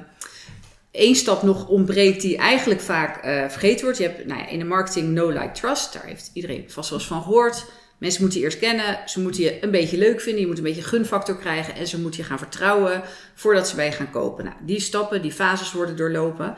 één 0.90 1.14
stap 1.14 1.42
nog 1.42 1.68
ontbreekt 1.68 2.20
die 2.20 2.36
eigenlijk 2.36 2.80
vaak 2.80 3.18
vergeten 3.50 3.84
wordt. 3.84 3.98
Je 3.98 4.04
hebt 4.04 4.26
nou 4.26 4.40
ja, 4.40 4.48
in 4.48 4.58
de 4.58 4.64
marketing 4.64 5.08
no 5.08 5.28
like 5.28 5.50
trust. 5.52 5.92
Daar 5.92 6.04
heeft 6.04 6.30
iedereen 6.32 6.64
vast 6.68 6.90
wel 6.90 6.98
eens 6.98 7.08
van 7.08 7.22
gehoord. 7.22 7.64
Mensen 7.98 8.20
moeten 8.22 8.38
je 8.40 8.44
eerst 8.44 8.58
kennen, 8.58 8.98
ze 9.06 9.20
moeten 9.20 9.42
je 9.42 9.62
een 9.64 9.70
beetje 9.70 9.98
leuk 9.98 10.20
vinden, 10.20 10.40
je 10.40 10.46
moet 10.46 10.58
een 10.58 10.64
beetje 10.64 10.82
gunfactor 10.82 11.36
krijgen 11.38 11.74
en 11.74 11.86
ze 11.86 12.00
moeten 12.00 12.20
je 12.20 12.26
gaan 12.26 12.38
vertrouwen 12.38 13.02
voordat 13.34 13.68
ze 13.68 13.76
bij 13.76 13.84
je 13.84 13.92
gaan 13.92 14.10
kopen. 14.10 14.44
Nou, 14.44 14.56
die 14.60 14.80
stappen, 14.80 15.22
die 15.22 15.32
fases 15.32 15.72
worden 15.72 15.96
doorlopen. 15.96 16.54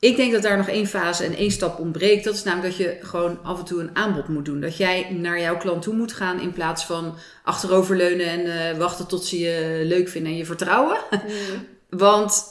Ik 0.00 0.16
denk 0.16 0.32
dat 0.32 0.42
daar 0.42 0.56
nog 0.56 0.68
één 0.68 0.86
fase 0.86 1.24
en 1.24 1.36
één 1.36 1.50
stap 1.50 1.78
ontbreekt. 1.78 2.24
Dat 2.24 2.34
is 2.34 2.42
namelijk 2.42 2.76
dat 2.76 2.86
je 2.86 2.98
gewoon 3.00 3.42
af 3.42 3.58
en 3.58 3.64
toe 3.64 3.80
een 3.80 3.96
aanbod 3.96 4.28
moet 4.28 4.44
doen. 4.44 4.60
Dat 4.60 4.76
jij 4.76 5.10
naar 5.10 5.40
jouw 5.40 5.56
klant 5.56 5.82
toe 5.82 5.94
moet 5.94 6.12
gaan 6.12 6.40
in 6.40 6.52
plaats 6.52 6.84
van 6.84 7.16
achteroverleunen 7.44 8.26
en 8.26 8.70
eh, 8.70 8.78
wachten 8.78 9.06
tot 9.06 9.24
ze 9.24 9.38
je 9.38 9.82
leuk 9.84 10.08
vinden 10.08 10.32
en 10.32 10.38
je 10.38 10.46
vertrouwen. 10.46 10.98
Want 11.88 12.44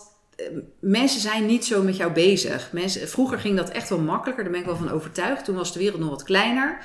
mensen 0.80 1.22
zijn 1.22 1.45
niet 1.45 1.66
zo 1.66 1.84
met 1.84 1.98
jou 1.98 2.12
bezig. 2.12 2.72
Mensen, 2.72 3.10
vroeger 3.10 3.39
ging 3.39 3.58
dat 3.58 3.70
echt 3.70 3.89
wel 3.89 4.00
makkelijker, 4.00 4.43
daar 4.43 4.52
ben 4.52 4.62
ik 4.62 4.68
wel 4.68 4.78
van 4.78 4.91
overtuigd. 4.91 5.45
Toen 5.45 5.56
was 5.56 5.74
de 5.74 5.80
wereld 5.80 6.00
nog 6.00 6.10
wat 6.10 6.24
kleiner. 6.24 6.78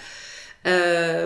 Uh, 0.62 0.72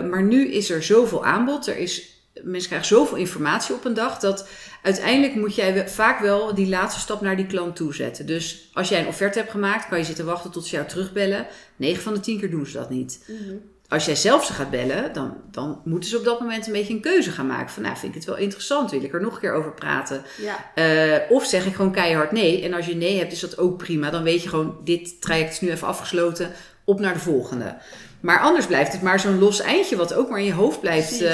maar 0.09 0.23
nu 0.23 0.51
is 0.51 0.69
er 0.69 0.83
zoveel 0.83 1.25
aanbod. 1.25 1.67
Er 1.67 1.77
is, 1.77 2.16
mensen 2.43 2.69
krijgen 2.69 2.87
zoveel 2.87 3.17
informatie 3.17 3.75
op 3.75 3.85
een 3.85 3.93
dag 3.93 4.19
dat 4.19 4.47
uiteindelijk 4.81 5.35
moet 5.35 5.55
jij 5.55 5.89
vaak 5.89 6.19
wel 6.19 6.55
die 6.55 6.69
laatste 6.69 6.99
stap 6.99 7.21
naar 7.21 7.35
die 7.35 7.47
klant 7.47 7.75
toe 7.75 7.95
zetten. 7.95 8.25
Dus 8.25 8.69
als 8.73 8.89
jij 8.89 8.99
een 8.99 9.07
offerte 9.07 9.39
hebt 9.39 9.51
gemaakt, 9.51 9.87
kan 9.87 9.97
je 9.97 10.03
zitten 10.03 10.25
wachten 10.25 10.51
tot 10.51 10.65
ze 10.65 10.75
jou 10.75 10.87
terugbellen. 10.87 11.47
9 11.75 12.01
van 12.01 12.13
de 12.13 12.19
10 12.19 12.39
keer 12.39 12.51
doen 12.51 12.65
ze 12.65 12.77
dat 12.77 12.89
niet. 12.89 13.25
Mm 13.27 13.61
als 13.89 14.05
jij 14.05 14.15
zelf 14.15 14.45
ze 14.45 14.53
gaat 14.53 14.69
bellen, 14.69 15.13
dan, 15.13 15.37
dan 15.51 15.81
moeten 15.83 16.09
ze 16.09 16.17
op 16.17 16.23
dat 16.23 16.39
moment 16.39 16.67
een 16.67 16.73
beetje 16.73 16.93
een 16.93 17.01
keuze 17.01 17.31
gaan 17.31 17.47
maken. 17.47 17.69
Van, 17.69 17.83
nou, 17.83 17.97
vind 17.97 18.15
ik 18.15 18.17
het 18.17 18.27
wel 18.27 18.37
interessant? 18.37 18.91
Wil 18.91 19.03
ik 19.03 19.13
er 19.13 19.21
nog 19.21 19.33
een 19.33 19.39
keer 19.39 19.53
over 19.53 19.73
praten? 19.73 20.23
Ja. 20.41 20.71
Uh, 20.75 21.31
of 21.31 21.45
zeg 21.45 21.65
ik 21.65 21.75
gewoon 21.75 21.91
keihard 21.91 22.31
nee. 22.31 22.63
En 22.63 22.73
als 22.73 22.85
je 22.85 22.95
nee 22.95 23.17
hebt, 23.17 23.31
is 23.31 23.39
dat 23.39 23.57
ook 23.57 23.77
prima. 23.77 24.09
Dan 24.09 24.23
weet 24.23 24.43
je 24.43 24.49
gewoon, 24.49 24.77
dit 24.83 25.21
traject 25.21 25.51
is 25.51 25.61
nu 25.61 25.71
even 25.71 25.87
afgesloten. 25.87 26.51
Op 26.83 26.99
naar 26.99 27.13
de 27.13 27.19
volgende. 27.19 27.77
Maar 28.19 28.39
anders 28.39 28.65
blijft 28.65 28.91
het 28.91 29.01
maar 29.01 29.19
zo'n 29.19 29.39
los 29.39 29.61
eindje 29.61 29.95
wat 29.95 30.13
ook 30.13 30.29
maar 30.29 30.39
in 30.39 30.45
je 30.45 30.53
hoofd 30.53 30.79
blijft 30.79 31.21
uh, 31.21 31.29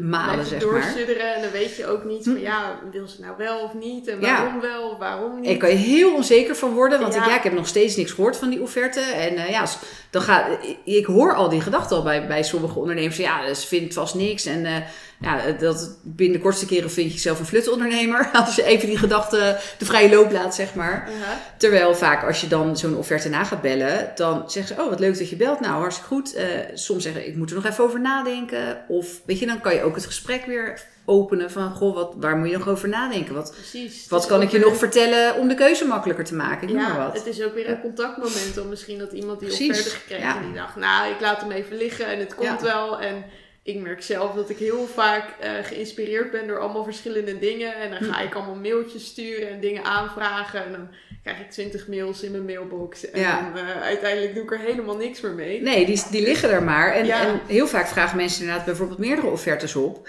malen, 0.00 0.46
zeg 0.46 0.70
maar. 0.70 0.94
en 1.34 1.42
dan 1.42 1.50
weet 1.50 1.76
je 1.76 1.86
ook 1.86 2.04
niet 2.04 2.24
van 2.24 2.36
hm. 2.36 2.40
ja, 2.40 2.78
wil 2.92 3.08
ze 3.08 3.20
nou 3.20 3.34
wel 3.38 3.60
of 3.60 3.74
niet 3.74 4.08
en 4.08 4.20
waarom 4.20 4.60
wel, 4.60 4.98
waarom 4.98 5.40
niet. 5.40 5.50
Ik 5.50 5.58
kan 5.58 5.68
je 5.68 5.76
heel 5.76 6.14
onzeker 6.14 6.56
van 6.56 6.72
worden, 6.72 7.00
want 7.00 7.14
Ik, 7.14 7.24
ja, 7.24 7.36
ik 7.36 7.42
heb 7.42 7.52
nog 7.52 7.66
steeds 7.66 7.96
niks 7.96 8.12
gehoord 8.12 8.36
van 8.36 8.50
die 8.50 8.62
offerte. 8.62 9.00
En 9.00 9.32
uh, 9.32 9.50
ja, 9.50 9.66
dan 10.10 10.22
ga, 10.22 10.46
ik 10.84 11.06
hoor 11.06 11.34
al 11.34 11.48
die 11.48 11.60
gedachten 11.60 11.96
al 11.96 12.02
bij, 12.02 12.26
bij 12.26 12.42
sommige 12.42 12.78
ondernemers. 12.78 13.16
Ja, 13.16 13.54
ze 13.54 13.66
vindt 13.66 13.94
vast 13.94 14.14
niks 14.14 14.46
en... 14.46 14.64
Uh, 14.64 14.76
ja, 15.22 15.52
dat 15.52 15.98
binnen 16.02 16.36
de 16.36 16.42
kortste 16.42 16.66
keren 16.66 16.90
vind 16.90 17.12
je 17.12 17.18
zelf 17.18 17.38
een 17.38 17.46
flutondernemer. 17.46 18.30
Als 18.44 18.56
je 18.56 18.64
even 18.64 18.88
die 18.88 18.98
gedachten 18.98 19.56
de 19.78 19.84
vrije 19.84 20.10
loop 20.10 20.32
laat, 20.32 20.54
zeg 20.54 20.74
maar. 20.74 21.08
Terwijl 21.56 21.94
vaak 21.94 22.24
als 22.24 22.40
je 22.40 22.46
dan 22.48 22.76
zo'n 22.76 22.96
offerte 22.96 23.28
na 23.28 23.44
gaat 23.44 23.62
bellen, 23.62 24.12
dan 24.14 24.50
zeggen 24.50 24.76
ze: 24.76 24.82
Oh, 24.82 24.88
wat 24.88 25.00
leuk 25.00 25.18
dat 25.18 25.28
je 25.28 25.36
belt. 25.36 25.60
Nou, 25.60 25.80
hartstikke 25.80 26.14
goed. 26.14 26.36
Uh, 26.36 26.42
soms 26.74 27.02
zeggen 27.02 27.26
ik 27.26 27.36
moet 27.36 27.50
er 27.50 27.56
nog 27.56 27.66
even 27.66 27.84
over 27.84 28.00
nadenken. 28.00 28.84
Of 28.88 29.20
weet 29.26 29.38
je, 29.38 29.46
dan 29.46 29.60
kan 29.60 29.74
je 29.74 29.82
ook 29.82 29.94
het 29.94 30.06
gesprek 30.06 30.44
weer 30.44 30.80
openen 31.04 31.50
van: 31.50 31.72
Goh, 31.72 31.94
wat, 31.94 32.14
waar 32.16 32.36
moet 32.36 32.50
je 32.50 32.56
nog 32.56 32.68
over 32.68 32.88
nadenken? 32.88 33.34
Wat, 33.34 33.52
Precies. 33.54 34.08
Wat 34.08 34.26
kan 34.26 34.42
ik 34.42 34.50
je 34.50 34.58
nog 34.58 34.76
vertellen 34.76 35.36
om 35.36 35.48
de 35.48 35.54
keuze 35.54 35.84
makkelijker 35.84 36.24
te 36.24 36.34
maken? 36.34 36.68
Ik 36.68 36.74
ja, 36.74 36.96
wat. 36.96 37.14
het 37.14 37.26
is 37.26 37.42
ook 37.42 37.54
weer 37.54 37.68
een 37.68 37.80
contactmoment. 37.80 38.60
Om 38.60 38.68
misschien 38.68 38.98
dat 38.98 39.12
iemand 39.12 39.38
die 39.38 39.48
Precies. 39.48 39.70
offerte 39.70 39.90
gekregen 39.90 40.24
ja. 40.24 40.36
en 40.36 40.42
die 40.42 40.54
dacht: 40.54 40.76
Nou, 40.76 41.10
ik 41.10 41.20
laat 41.20 41.40
hem 41.40 41.50
even 41.50 41.76
liggen 41.76 42.06
en 42.06 42.18
het 42.18 42.34
komt 42.34 42.60
wel. 42.60 43.00
En 43.00 43.24
ik 43.64 43.80
merk 43.80 44.02
zelf 44.02 44.34
dat 44.34 44.50
ik 44.50 44.58
heel 44.58 44.86
vaak 44.86 45.24
uh, 45.44 45.50
geïnspireerd 45.62 46.30
ben 46.30 46.46
door 46.46 46.58
allemaal 46.58 46.84
verschillende 46.84 47.38
dingen. 47.38 47.74
En 47.74 47.90
dan 47.90 47.98
ga 47.98 48.18
hm. 48.18 48.26
ik 48.26 48.34
allemaal 48.34 48.54
mailtjes 48.54 49.06
sturen 49.06 49.48
en 49.48 49.60
dingen 49.60 49.84
aanvragen. 49.84 50.64
En 50.64 50.72
dan 50.72 50.88
krijg 51.22 51.40
ik 51.40 51.50
twintig 51.50 51.88
mails 51.88 52.22
in 52.22 52.30
mijn 52.30 52.44
mailbox. 52.44 53.10
En 53.10 53.22
dan, 53.22 53.64
uh, 53.64 53.82
uiteindelijk 53.82 54.34
doe 54.34 54.42
ik 54.42 54.52
er 54.52 54.58
helemaal 54.58 54.96
niks 54.96 55.20
meer 55.20 55.32
mee. 55.32 55.62
Nee, 55.62 55.86
die, 55.86 56.02
die 56.10 56.22
liggen 56.22 56.50
er 56.50 56.62
maar. 56.62 56.92
En, 56.92 57.10
en 57.10 57.40
heel 57.46 57.66
vaak 57.66 57.88
vragen 57.88 58.16
mensen 58.16 58.40
inderdaad 58.40 58.66
bijvoorbeeld 58.66 58.98
meerdere 58.98 59.26
offertes 59.26 59.76
op 59.76 60.08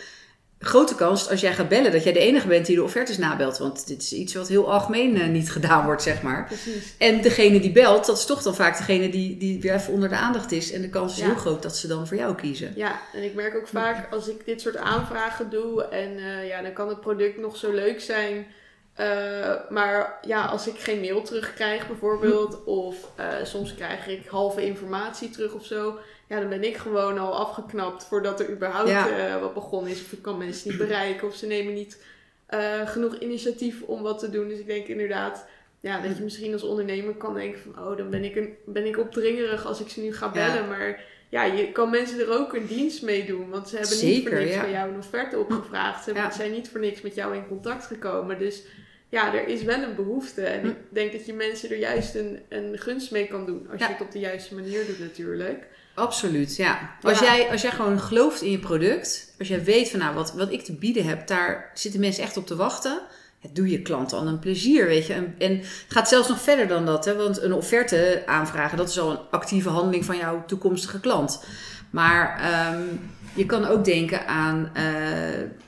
grote 0.66 0.95
kans 0.95 1.30
als 1.30 1.41
jij 1.41 1.53
gaat 1.53 1.70
bellen 1.70 1.91
dat 1.91 2.03
jij 2.03 2.14
de 2.14 2.20
enige 2.20 2.47
bent 2.47 2.66
die 2.66 2.76
de 2.76 2.84
offertes 2.84 3.18
nabelt. 3.18 3.57
Want 3.57 3.88
dit 3.88 4.01
is 4.01 4.14
iets 4.14 4.34
wat 4.34 4.47
heel 4.47 4.72
algemeen 4.72 5.18
uh, 5.18 5.28
niet 5.28 5.51
gedaan 5.51 5.86
wordt, 5.86 6.01
zeg 6.01 6.22
maar. 6.22 6.45
Precies. 6.45 6.93
En 6.97 7.22
degene 7.22 7.59
die 7.59 7.72
belt, 7.72 8.05
dat 8.05 8.18
is 8.18 8.26
toch 8.26 8.41
dan 8.41 8.55
vaak 8.55 8.78
degene 8.78 9.09
die, 9.09 9.38
die 9.38 9.61
weer 9.61 9.74
even 9.74 9.93
onder 9.93 10.09
de 10.09 10.16
aandacht 10.16 10.51
is. 10.51 10.72
En 10.72 10.82
de 10.82 10.89
kans 10.89 11.18
is 11.18 11.24
heel 11.24 11.36
groot 11.36 11.64
dat 11.64 11.78
ze 11.78 11.88
dan 11.88 12.07
voor 12.07 12.18
jou 12.18 12.36
kiezen. 12.36 12.74
Ja, 12.76 13.01
en 13.14 13.24
ik 13.24 13.34
merk 13.34 13.55
ook 13.55 13.68
vaak 13.68 14.14
als 14.14 14.28
ik 14.28 14.45
dit 14.45 14.61
soort 14.61 14.78
aanvragen 14.78 15.49
doe. 15.49 15.84
En 15.84 16.18
uh, 16.18 16.47
ja, 16.47 16.61
dan 16.61 16.74
kan 16.74 16.88
het 16.88 17.01
product 17.01 17.38
nog 17.38 17.57
zo 17.57 17.72
leuk 17.72 18.01
zijn. 18.01 18.45
Uh, 18.99 19.05
maar 19.70 20.18
ja, 20.22 20.45
als 20.45 20.68
ik 20.68 20.80
geen 20.80 20.99
mail 20.99 21.22
terugkrijg 21.22 21.88
bijvoorbeeld. 21.88 22.64
Of 22.64 22.95
soms 23.43 23.76
krijg 23.76 24.07
ik 24.07 24.28
halve 24.28 24.66
informatie 24.66 25.30
terug 25.30 25.53
of 25.53 25.66
zo 25.66 25.99
ja, 26.28 26.40
dan 26.40 26.50
ben 26.50 26.64
ik 26.64 26.78
gewoon 26.78 27.18
al 27.18 27.36
afgeknapt 27.36 28.06
voordat 28.06 28.40
er 28.40 28.50
überhaupt 28.50 28.90
uh, 28.90 29.40
wat 29.40 29.54
begonnen 29.54 29.92
is. 29.92 30.02
Of 30.02 30.12
ik 30.12 30.22
kan 30.22 30.38
mensen 30.38 30.70
niet 30.70 30.78
bereiken 30.78 31.28
of 31.28 31.36
ze 31.36 31.46
nemen 31.46 31.74
niet 31.74 32.04
uh, 32.50 32.88
genoeg 32.88 33.16
initiatief 33.20 33.82
om 33.82 34.02
wat 34.02 34.20
te 34.20 34.30
doen. 34.30 34.48
Dus 34.48 34.60
ik 34.60 34.68
denk 34.68 34.88
inderdaad 34.88 35.46
ja, 35.80 36.02
dat 36.02 36.18
je 36.18 36.24
misschien 36.24 36.54
als 36.54 36.64
ondernemer 36.64 37.14
kan 37.14 37.34
denken 37.34 37.60
van... 37.60 37.86
oh, 37.86 37.98
dan 37.98 38.10
ben 38.10 38.24
ik, 38.24 38.36
een, 38.36 38.54
ben 38.66 38.86
ik 38.86 38.98
opdringerig 38.98 39.66
als 39.66 39.80
ik 39.80 39.90
ze 39.90 40.02
nu 40.02 40.14
ga 40.14 40.32
bellen. 40.32 40.68
Maar 40.68 41.04
ja, 41.30 41.44
je 41.44 41.72
kan 41.72 41.90
mensen 41.90 42.20
er 42.20 42.40
ook 42.40 42.54
een 42.54 42.68
dienst 42.68 43.02
mee 43.02 43.26
doen. 43.26 43.50
Want 43.50 43.70
ze 43.70 43.78
hebben 43.78 44.06
niet 44.06 44.28
voor 44.28 44.38
niks 44.38 44.54
ja. 44.54 44.62
bij 44.62 44.72
jou 44.72 44.90
een 44.90 44.98
offerte 44.98 45.38
opgevraagd. 45.38 46.04
Ze 46.04 46.28
zijn 46.32 46.52
niet 46.52 46.70
voor 46.70 46.80
niks 46.80 47.02
met 47.02 47.16
jou 47.16 47.36
in 47.36 47.48
contact 47.48 47.86
gekomen. 47.86 48.40
Dus 48.40 48.64
ja, 49.10 49.34
er 49.34 49.48
is 49.48 49.64
wel 49.64 49.82
een 49.82 49.96
behoefte. 49.96 50.42
En 50.42 50.62
hm. 50.62 50.68
ik 50.68 50.76
denk 50.90 51.12
dat 51.12 51.26
je 51.26 51.34
mensen 51.34 51.70
er 51.70 51.78
juist 51.78 52.16
een, 52.16 52.40
een 52.50 52.78
gunst 52.78 53.12
mee 53.12 53.28
kan 53.28 53.46
doen. 53.46 53.68
Als 53.72 53.82
je 53.82 53.88
het 53.88 54.02
op 54.02 54.12
de 54.12 54.20
juiste 54.20 54.56
manier 54.56 54.86
doet 54.86 55.00
natuurlijk. 55.00 55.68
Absoluut, 55.94 56.56
ja. 56.56 56.89
Als, 57.02 57.20
Jij, 57.20 57.50
als 57.52 57.62
jij 57.62 57.72
gewoon 57.72 58.00
gelooft 58.00 58.41
in 58.41 58.52
je 58.52 58.60
product, 58.60 59.34
als 59.39 59.48
jij 59.48 59.64
weet 59.64 59.89
van 59.89 60.00
nou, 60.00 60.16
wat, 60.16 60.34
wat 60.34 60.52
ik 60.52 60.64
te 60.64 60.74
bieden 60.74 61.06
heb, 61.06 61.28
daar 61.28 61.72
zitten 61.74 62.00
mensen 62.00 62.24
echt 62.24 62.38
op 62.38 62.48
te 62.48 62.56
wachten. 62.56 63.02
Het 63.39 63.56
doe 63.56 63.70
je 63.70 63.82
klant 63.82 64.14
al 64.14 64.28
een 64.28 64.39
plezier, 64.39 64.86
weet 64.86 65.08
je. 65.08 65.14
En, 65.14 65.36
en 65.38 65.58
het 65.58 65.86
gaat 65.88 66.10
zelfs 66.10 66.28
nog 66.28 66.41
verder 66.41 66.68
dan 66.68 66.86
dat, 66.86 67.06
hè? 67.06 67.16
want 67.16 67.41
een 67.41 67.54
offerte 67.54 68.24
aanvragen, 68.26 68.78
dat 68.78 68.89
is 68.89 69.00
al 69.00 69.12
een 69.12 69.20
actieve 69.32 69.70
handeling 69.70 70.06
van 70.06 70.18
jouw 70.18 70.44
toekomstige 70.46 71.00
klant. 71.00 71.44
Maar 71.89 72.39
ehm, 72.39 72.82
je 73.34 73.46
kan 73.46 73.66
ook 73.66 73.86
denken 73.86 74.28
aan, 74.28 74.72
uh, 74.78 74.84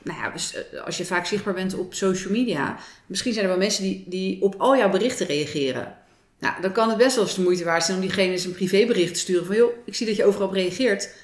nou 0.02 0.18
ja, 0.18 0.32
eh, 0.32 0.84
als 0.84 0.96
je 0.96 1.04
vaak 1.04 1.26
zichtbaar 1.26 1.54
bent 1.54 1.74
op 1.74 1.94
social 1.94 2.32
media, 2.32 2.76
misschien 3.06 3.32
zijn 3.32 3.44
er 3.44 3.50
wel 3.50 3.60
mensen 3.60 3.82
die, 3.82 4.04
die 4.08 4.42
op 4.42 4.54
al 4.58 4.76
jouw 4.76 4.90
berichten 4.90 5.26
reageren. 5.26 5.96
Nou, 6.38 6.60
dan 6.60 6.72
kan 6.72 6.88
het 6.88 6.98
best 6.98 7.14
wel 7.14 7.24
eens 7.24 7.34
de 7.34 7.42
moeite 7.42 7.64
waard 7.64 7.84
zijn 7.84 7.96
om 7.96 8.02
diegene 8.02 8.32
eens 8.32 8.44
een 8.44 8.52
privébericht 8.52 9.14
te 9.14 9.20
sturen 9.20 9.46
van... 9.46 9.56
joh, 9.56 9.72
ik 9.84 9.94
zie 9.94 10.06
dat 10.06 10.16
je 10.16 10.24
overal 10.24 10.46
op 10.46 10.52
reageert. 10.52 11.14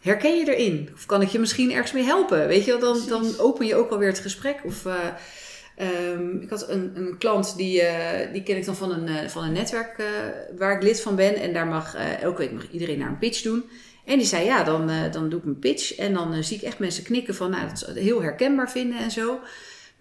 Herken 0.00 0.36
je 0.36 0.54
erin? 0.56 0.88
Of 0.94 1.06
kan 1.06 1.22
ik 1.22 1.28
je 1.28 1.38
misschien 1.38 1.72
ergens 1.72 1.92
mee 1.92 2.04
helpen? 2.04 2.46
Weet 2.46 2.64
je, 2.64 2.78
dan, 2.78 2.98
dan 3.08 3.38
open 3.38 3.66
je 3.66 3.74
ook 3.74 3.90
alweer 3.90 4.08
het 4.08 4.18
gesprek. 4.18 4.60
Of 4.64 4.84
uh, 4.84 4.94
um, 6.12 6.40
ik 6.40 6.50
had 6.50 6.68
een, 6.68 6.92
een 6.94 7.18
klant, 7.18 7.56
die, 7.56 7.82
uh, 7.82 8.32
die 8.32 8.42
ken 8.42 8.56
ik 8.56 8.64
dan 8.64 8.76
van 8.76 8.92
een, 8.92 9.08
uh, 9.08 9.28
van 9.28 9.44
een 9.44 9.52
netwerk 9.52 10.02
waar 10.56 10.76
ik 10.76 10.82
lid 10.82 11.00
van 11.00 11.16
ben. 11.16 11.34
En 11.34 11.52
daar 11.52 11.66
mag 11.66 11.94
elke 12.20 12.38
week 12.38 12.52
mag 12.52 12.70
iedereen 12.70 12.98
naar 12.98 13.08
een 13.08 13.18
pitch 13.18 13.42
doen. 13.42 13.64
En 14.04 14.18
die 14.18 14.26
zei, 14.26 14.44
ja, 14.44 14.64
dan, 14.64 14.90
dan 15.10 15.28
doe 15.28 15.38
ik 15.38 15.44
een 15.44 15.58
pitch. 15.58 15.94
En 15.94 16.14
dan 16.14 16.44
zie 16.44 16.56
ik 16.56 16.62
echt 16.62 16.78
mensen 16.78 17.04
knikken 17.04 17.34
van, 17.34 17.50
nou, 17.50 17.68
dat 17.68 17.78
ze 17.78 18.00
heel 18.00 18.22
herkenbaar 18.22 18.70
vinden 18.70 18.98
en 18.98 19.10
zo. 19.10 19.40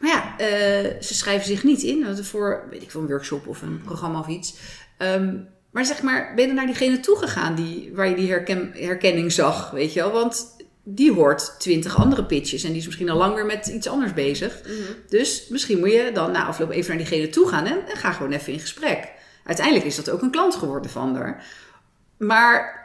Maar 0.01 0.09
ja, 0.09 0.45
uh, 0.45 1.01
ze 1.01 1.13
schrijven 1.13 1.47
zich 1.47 1.63
niet 1.63 1.81
in 1.81 2.23
voor, 2.23 2.67
weet 2.69 2.81
ik 2.81 2.91
veel, 2.91 3.01
een 3.01 3.07
workshop 3.07 3.47
of 3.47 3.61
een 3.61 3.81
programma 3.85 4.19
of 4.19 4.27
iets. 4.27 4.55
Um, 4.97 5.47
maar 5.71 5.85
zeg 5.85 6.01
maar, 6.01 6.31
ben 6.35 6.47
je 6.47 6.53
naar 6.53 6.65
diegene 6.65 6.99
toegegaan 6.99 7.55
die, 7.55 7.91
waar 7.93 8.09
je 8.09 8.15
die 8.15 8.29
herken, 8.29 8.71
herkenning 8.73 9.31
zag, 9.31 9.71
weet 9.71 9.93
je 9.93 9.99
wel? 9.99 10.11
Want 10.11 10.55
die 10.83 11.11
hoort 11.11 11.55
twintig 11.59 11.95
andere 11.95 12.25
pitches 12.25 12.63
en 12.63 12.69
die 12.69 12.79
is 12.79 12.85
misschien 12.85 13.09
al 13.09 13.17
langer 13.17 13.45
met 13.45 13.67
iets 13.67 13.87
anders 13.87 14.13
bezig. 14.13 14.61
Mm 14.67 14.71
-hmm. 14.71 14.95
Dus 15.09 15.47
misschien 15.49 15.79
moet 15.79 15.91
je 15.91 16.11
dan 16.13 16.31
na 16.31 16.45
afloop 16.45 16.71
even 16.71 16.89
naar 16.89 17.05
diegene 17.05 17.29
toe 17.29 17.47
gaan 17.47 17.65
en, 17.65 17.87
en 17.87 17.97
ga 17.97 18.11
gewoon 18.11 18.31
even 18.31 18.53
in 18.53 18.59
gesprek. 18.59 19.11
Uiteindelijk 19.45 19.85
is 19.85 19.95
dat 19.95 20.09
ook 20.09 20.21
een 20.21 20.31
klant 20.31 20.55
geworden 20.55 20.91
van 20.91 21.15
haar. 21.15 21.45
Maar 22.17 22.80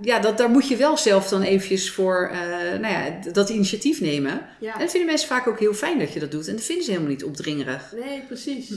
ja, 0.00 0.18
dat, 0.18 0.38
daar 0.38 0.50
moet 0.50 0.68
je 0.68 0.76
wel 0.76 0.96
zelf 0.96 1.28
dan 1.28 1.42
eventjes 1.42 1.90
voor 1.90 2.30
uh, 2.32 2.38
nou 2.80 2.86
ja, 2.86 3.30
dat 3.32 3.48
initiatief 3.48 4.00
nemen. 4.00 4.46
Ja. 4.60 4.72
En 4.72 4.78
dat 4.80 4.90
vinden 4.90 5.08
mensen 5.08 5.28
vaak 5.28 5.46
ook 5.46 5.58
heel 5.58 5.74
fijn 5.74 5.98
dat 5.98 6.12
je 6.12 6.20
dat 6.20 6.30
doet. 6.30 6.48
En 6.48 6.54
dat 6.54 6.64
vinden 6.64 6.84
ze 6.84 6.90
helemaal 6.90 7.12
niet 7.12 7.24
opdringerig. 7.24 7.92
Nee, 8.04 8.22
precies. 8.22 8.72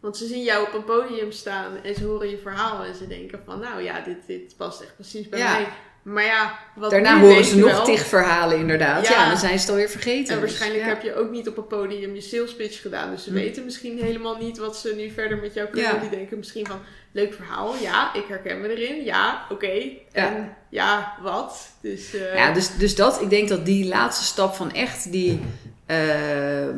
Want 0.00 0.16
ze 0.16 0.26
zien 0.26 0.42
jou 0.42 0.66
op 0.66 0.74
een 0.74 0.84
podium 0.84 1.32
staan 1.32 1.82
en 1.82 1.94
ze 1.94 2.04
horen 2.04 2.30
je 2.30 2.38
verhaal 2.38 2.84
en 2.84 2.94
ze 2.94 3.06
denken 3.06 3.40
van, 3.44 3.60
nou 3.60 3.82
ja, 3.82 4.00
dit, 4.00 4.26
dit 4.26 4.56
past 4.56 4.80
echt 4.80 4.94
precies 4.94 5.28
bij 5.28 5.42
mij. 5.42 5.68
Maar 6.06 6.24
ja, 6.24 6.58
wat 6.74 6.90
Daarna 6.90 7.20
horen 7.20 7.44
ze 7.44 7.58
nog 7.58 7.84
tig 7.84 8.06
verhalen 8.06 8.58
inderdaad. 8.58 9.08
Ja. 9.08 9.28
dan 9.28 9.38
zijn 9.38 9.52
ze 9.52 9.60
het 9.60 9.68
alweer 9.68 9.88
vergeten. 9.88 10.34
En 10.34 10.40
waarschijnlijk 10.40 10.84
heb 10.84 11.02
je 11.02 11.14
ook 11.14 11.30
niet 11.30 11.48
op 11.48 11.56
een 11.56 11.66
podium 11.66 12.14
je 12.14 12.20
sales 12.20 12.56
pitch 12.56 12.80
gedaan. 12.80 13.10
Dus 13.10 13.24
ze 13.24 13.28
hm. 13.28 13.34
weten 13.34 13.64
misschien 13.64 13.98
helemaal 14.02 14.36
niet 14.36 14.58
wat 14.58 14.76
ze 14.76 14.94
nu 14.96 15.10
verder 15.10 15.38
met 15.38 15.54
jou 15.54 15.68
kunnen. 15.68 16.00
Die 16.00 16.10
denken 16.10 16.38
misschien 16.38 16.66
van, 16.66 16.78
leuk 17.12 17.34
verhaal. 17.34 17.74
Ja, 17.80 18.14
ik 18.14 18.24
herken 18.28 18.60
me 18.60 18.76
erin. 18.76 19.04
Ja, 19.04 19.46
oké. 19.50 19.82
En 20.12 20.56
ja, 20.68 21.16
wat? 21.22 21.68
Dus, 21.80 22.14
uh... 22.14 22.34
ja, 22.34 22.52
dus, 22.52 22.76
dus 22.76 22.94
dat, 22.94 23.20
ik 23.20 23.30
denk 23.30 23.48
dat 23.48 23.64
die 23.64 23.86
laatste 23.86 24.24
stap 24.24 24.54
van 24.54 24.72
echt 24.72 25.12
die, 25.12 25.40
uh, 25.86 26.68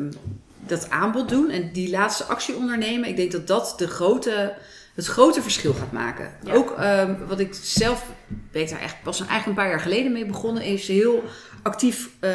dat 0.59 0.89
aanbod 0.89 1.29
doen 1.29 1.49
en 1.49 1.69
die 1.73 1.89
laatste 1.89 2.23
actie 2.23 2.55
ondernemen, 2.55 3.09
ik 3.09 3.15
denk 3.15 3.31
dat 3.31 3.47
dat 3.47 3.73
de 3.77 3.87
grote, 3.87 4.53
het 4.99 5.07
grote 5.07 5.41
verschil 5.41 5.73
gaat 5.73 5.91
maken. 5.91 6.31
Ook 6.51 6.75
um, 6.79 7.17
wat 7.27 7.39
ik 7.39 7.53
zelf, 7.61 8.05
weet 8.51 8.69
daar 8.69 8.81
echt 8.81 8.95
pas 9.03 9.19
eigenlijk 9.19 9.47
een 9.47 9.63
paar 9.63 9.69
jaar 9.69 9.79
geleden 9.79 10.11
mee 10.11 10.25
begonnen, 10.25 10.63
is 10.63 10.87
heel 10.87 11.23
actief 11.63 12.09
uh, 12.21 12.31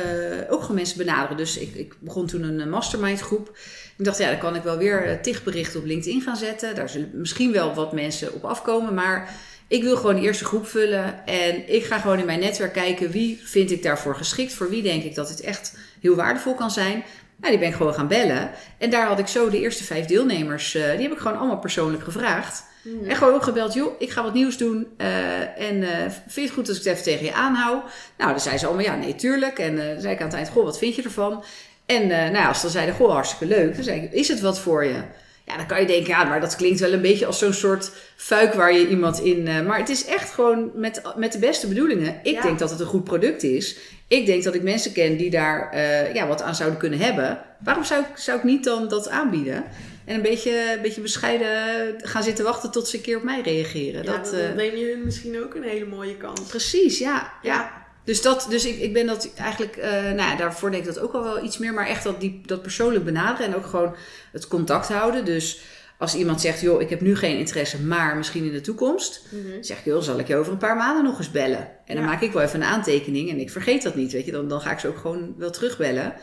ook 0.49 0.61
gewoon 0.61 0.77
mensen 0.77 0.99
benaderen. 0.99 1.37
Dus 1.37 1.59
ik, 1.59 1.75
ik 1.75 1.95
begon 2.01 2.27
toen 2.27 2.43
een 2.43 2.69
mastermind 2.69 3.21
groep. 3.21 3.57
Ik 3.97 4.05
dacht, 4.05 4.19
ja, 4.19 4.31
dan 4.31 4.39
kan 4.39 4.57
ik 4.57 4.63
wel 4.63 4.77
weer 4.77 5.07
eh, 5.07 5.21
tig 5.21 5.45
berichten 5.45 5.81
op 5.81 5.87
LinkedIn 5.87 6.21
gaan 6.21 6.37
zetten. 6.37 6.75
Daar 6.75 6.89
zullen 6.89 7.11
misschien 7.13 7.53
wel 7.53 7.75
wat 7.75 7.93
mensen 7.93 8.35
op 8.35 8.45
afkomen. 8.45 8.95
Maar 8.95 9.35
ik 9.69 9.83
wil 9.83 9.97
gewoon 9.97 10.15
de 10.15 10.21
eerste 10.21 10.45
groep 10.45 10.67
vullen. 10.67 11.27
En 11.27 11.75
ik 11.75 11.85
ga 11.85 11.99
gewoon 11.99 12.19
in 12.19 12.27
mijn 12.27 12.41
netwerk 12.41 12.73
kijken 12.73 13.11
wie 13.11 13.41
vind 13.45 13.71
ik 13.71 13.83
daarvoor 13.83 14.17
geschikt. 14.17 14.53
Voor 14.53 14.71
wie 14.71 14.83
denk 14.83 15.03
ik 15.03 15.15
dat 15.15 15.29
het 15.29 15.41
echt 15.41 15.77
heel 16.01 16.15
waardevol 16.15 16.55
kan 16.55 16.71
zijn. 16.71 17.05
Nou, 17.37 17.51
die 17.53 17.59
ben 17.59 17.69
ik 17.69 17.75
gewoon 17.75 17.95
gaan 17.95 18.09
bellen. 18.09 18.51
En 18.79 18.91
daar 18.91 19.07
had 19.07 19.19
ik 19.19 19.27
zo 19.27 19.51
de 19.51 19.61
eerste 19.61 19.85
vijf 19.85 20.07
deelnemers, 20.07 20.75
eh, 20.75 20.83
die 20.91 21.03
heb 21.03 21.13
ik 21.13 21.19
gewoon 21.19 21.39
allemaal 21.39 21.59
persoonlijk 21.59 22.03
gevraagd. 22.03 22.65
Mhm. 22.83 23.09
En 23.11 23.17
gewoon 23.17 23.35
ook 23.35 23.43
gebeld, 23.43 23.75
joh, 23.75 23.93
ik 23.99 24.11
ga 24.11 24.23
wat 24.23 24.35
nieuws 24.35 24.57
doen. 24.57 24.87
eh, 24.97 25.41
en 25.61 25.83
eh, 25.83 25.99
vind 26.11 26.35
je 26.35 26.41
het 26.41 26.51
goed 26.51 26.69
als 26.69 26.79
ik 26.79 26.85
het 26.85 26.93
even 26.93 27.05
tegen 27.05 27.25
je 27.25 27.33
aanhoud? 27.35 27.83
Nou, 28.19 28.31
dan 28.31 28.41
zei 28.41 28.59
ze 28.59 28.67
allemaal, 28.67 28.85
ja, 28.85 28.95
nee, 28.97 29.15
tuurlijk. 29.15 29.59
En 29.59 29.77
dan 29.77 30.01
zei 30.01 30.15
ik 30.15 30.21
aan 30.21 30.27
het 30.27 30.37
eind, 30.37 30.49
goh, 30.49 30.65
wat 30.65 30.79
vind 30.79 30.95
je 30.95 31.03
ervan? 31.03 31.45
En 31.87 32.07
nou 32.07 32.33
ja, 32.33 32.47
als 32.49 32.57
ze 32.57 32.63
dan 32.63 32.73
zeiden, 32.73 32.95
goh, 32.95 33.13
hartstikke 33.13 33.55
leuk. 33.55 33.75
Dan 33.75 33.85
zei 33.85 34.01
ik, 34.01 34.13
is 34.13 34.29
het 34.29 34.41
wat 34.41 34.59
voor 34.59 34.85
je? 34.85 35.03
Ja, 35.47 35.57
dan 35.57 35.67
kan 35.67 35.81
je 35.81 35.87
denken, 35.87 36.09
ja, 36.09 36.25
maar 36.25 36.41
dat 36.41 36.57
klinkt 36.57 36.81
wel 36.81 36.93
een 36.93 37.01
beetje 37.01 37.27
als 37.27 37.39
zo'n 37.39 37.53
soort 37.53 37.91
fuik 38.17 38.55
waar 38.55 38.73
je 38.73 38.89
iemand 38.89 39.21
in... 39.21 39.43
maar 39.67 39.79
het 39.79 39.89
is 39.89 40.05
echt 40.05 40.31
gewoon 40.31 40.71
met, 40.75 41.03
met 41.17 41.33
de 41.33 41.39
beste 41.39 41.67
bedoelingen. 41.69 42.21
Ik 42.23 42.35
Ja. 42.35 42.43
denk 42.43 42.59
dat 42.59 42.71
het 42.71 42.81
een 42.81 42.87
goed 42.87 43.05
product 43.05 43.43
is. 43.43 43.77
Ik 44.09 44.27
denk 44.27 44.45
dat 44.45 44.55
ik 44.55 44.63
mensen 44.63 44.93
ken 44.93 45.17
die 45.17 45.31
daar 45.31 45.71
eh, 45.71 46.15
ja, 46.15 46.27
wat 46.27 46.43
aan 46.43 46.55
zouden 46.55 46.79
kunnen 46.79 46.99
hebben. 46.99 47.41
Waarom 47.59 47.85
zou 47.85 48.01
ik, 48.01 48.17
zou 48.17 48.39
ik 48.39 48.45
niet 48.45 48.65
dan 48.65 48.89
dat 48.89 49.09
aanbieden? 49.09 49.65
En 50.05 50.15
een 50.15 50.23
beetje, 50.23 50.73
een 50.77 50.83
beetje 50.83 51.01
bescheiden 51.01 51.49
gaan 51.97 52.23
zitten 52.23 52.45
wachten 52.45 52.71
tot 52.71 52.89
ze 52.89 52.97
een 52.97 53.03
keer 53.03 53.17
op 53.17 53.23
mij 53.23 53.41
reageren. 53.41 54.05
Ja, 54.05 54.13
dat, 54.13 54.25
dan 54.25 54.41
eh, 54.41 54.55
neem 54.55 54.77
je 54.77 54.91
hun 54.95 55.05
misschien 55.05 55.43
ook 55.43 55.55
een 55.55 55.63
hele 55.63 55.87
mooie 55.87 56.17
kans. 56.17 56.41
precies, 56.41 56.99
ja. 56.99 57.33
ja. 57.43 57.53
Ja. 57.53 57.83
Dus, 58.05 58.23
dat, 58.23 58.47
dus 58.51 58.65
ik, 58.65 58.79
ik 58.79 58.93
ben 58.93 59.07
dat 59.07 59.35
eigenlijk, 59.37 59.77
eh, 59.77 59.91
nou 59.91 60.17
ja, 60.17 60.37
daarvoor 60.37 60.71
denk 60.71 60.83
ik 60.87 60.95
dat 60.95 61.03
ook 61.03 61.13
al 61.13 61.23
wel 61.23 61.45
iets 61.45 61.59
meer. 61.59 61.75
Maar 61.75 61.87
echt 61.87 62.05
dat, 62.05 62.21
die, 62.21 62.41
dat 62.47 62.63
persoonlijk 62.63 63.05
benaderen 63.05 63.47
en 63.47 63.57
ook 63.57 63.67
gewoon 63.67 63.97
het 64.33 64.49
contact 64.49 64.89
houden. 64.89 65.25
Dus 65.25 65.61
als 65.99 66.15
iemand 66.15 66.41
zegt, 66.41 66.61
joh, 66.61 66.81
ik 66.81 66.91
heb 66.91 67.01
nu 67.01 67.17
geen 67.17 67.39
interesse, 67.39 67.83
maar 67.83 68.17
misschien 68.17 68.45
in 68.45 68.53
de 68.53 68.61
toekomst. 68.61 69.23
Mhm. 69.31 69.63
Zeg 69.63 69.79
ik, 69.79 69.85
joh, 69.85 70.03
zal 70.03 70.19
ik 70.19 70.27
je 70.29 70.37
over 70.37 70.53
een 70.53 70.59
paar 70.59 70.77
maanden 70.77 71.05
nog 71.05 71.19
eens 71.19 71.31
bellen? 71.31 71.69
En 71.87 71.95
dan 71.95 72.05
Ja. 72.05 72.11
maak 72.11 72.23
ik 72.23 72.33
wel 72.33 72.43
even 72.43 72.61
een 72.61 72.67
aantekening 72.67 73.31
en 73.31 73.39
ik 73.41 73.51
vergeet 73.51 73.83
dat 73.83 73.95
niet, 73.95 74.13
weet 74.13 74.25
je. 74.25 74.33
Dan, 74.33 74.49
dan 74.49 74.61
ga 74.61 74.71
ik 74.73 74.79
ze 74.79 74.89
ook 74.89 74.99
gewoon 74.99 75.35
wel 75.39 75.51
terugbellen. 75.51 76.15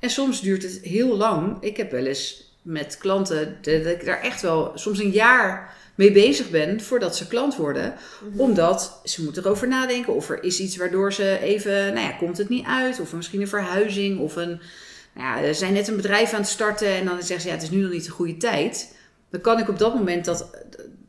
En 0.00 0.10
soms 0.10 0.40
duurt 0.40 0.62
het 0.62 0.80
heel 0.82 1.16
lang. 1.16 1.56
Ik 1.62 1.76
heb 1.76 1.90
wel 1.90 2.04
eens 2.04 2.54
met 2.62 2.96
klanten 2.98 3.58
dat 3.62 3.86
ik 3.86 4.04
daar 4.04 4.20
echt 4.22 4.42
wel 4.42 4.72
soms 4.74 4.98
een 4.98 5.10
jaar 5.10 5.74
mee 5.94 6.12
bezig 6.12 6.50
ben 6.50 6.80
voordat 6.80 7.16
ze 7.16 7.26
klant 7.26 7.56
worden. 7.56 7.94
Mhm. 8.30 8.40
Omdat 8.40 9.00
ze 9.04 9.22
moeten 9.24 9.44
erover 9.44 9.68
nadenken 9.68 10.14
of 10.14 10.30
er 10.30 10.42
is 10.42 10.60
iets 10.60 10.76
waardoor 10.76 11.12
ze 11.12 11.38
even, 11.38 11.72
nou 11.72 12.06
ja, 12.06 12.12
komt 12.12 12.38
het 12.38 12.48
niet 12.48 12.66
uit? 12.66 13.00
Of 13.00 13.12
misschien 13.12 13.40
een 13.40 13.48
verhuizing 13.48 14.18
of 14.18 14.36
een, 14.36 14.60
nou 15.14 15.40
ja, 15.40 15.46
ze 15.46 15.58
zijn 15.58 15.72
net 15.72 15.88
een 15.88 15.96
bedrijf 15.96 16.32
aan 16.32 16.40
het 16.40 16.48
starten 16.48 16.88
en 16.88 17.04
dan 17.04 17.16
zeggen 17.22 17.40
ze, 17.40 17.46
ja, 17.46 17.54
het 17.54 17.62
is 17.62 17.70
nu 17.70 17.80
nog 17.82 17.90
niet 17.92 18.04
de 18.04 18.10
goede 18.10 18.36
tijd. 18.36 18.94
Dan 19.30 19.40
kan 19.40 19.58
ik 19.58 19.68
op 19.68 19.78
dat 19.78 19.94
moment 19.94 20.24
dat 20.24 20.50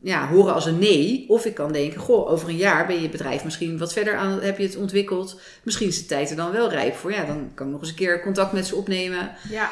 ja, 0.02 0.28
horen 0.28 0.54
als 0.54 0.66
een 0.66 0.78
nee. 0.78 1.24
Of 1.28 1.44
ik 1.44 1.54
kan 1.54 1.72
denken, 1.72 2.00
goh, 2.00 2.30
over 2.30 2.48
een 2.48 2.56
jaar 2.56 2.86
ben 2.86 3.02
je 3.02 3.08
bedrijf 3.08 3.44
misschien 3.44 3.78
wat 3.78 3.92
verder 3.92 4.16
aan, 4.16 4.40
heb 4.40 4.58
je 4.58 4.64
het 4.66 4.76
ontwikkeld. 4.76 5.40
Misschien 5.62 5.88
is 5.88 5.98
de 5.98 6.06
tijd 6.06 6.30
er 6.30 6.36
dan 6.36 6.52
wel 6.52 6.70
rijp 6.70 6.94
voor. 6.94 7.12
Ja, 7.12 7.24
dan 7.24 7.50
kan 7.54 7.66
ik 7.66 7.72
nog 7.72 7.80
eens 7.80 7.90
een 7.90 7.96
keer 7.96 8.22
contact 8.22 8.52
met 8.52 8.66
ze 8.66 8.76
opnemen. 8.76 9.30
Ja, 9.50 9.70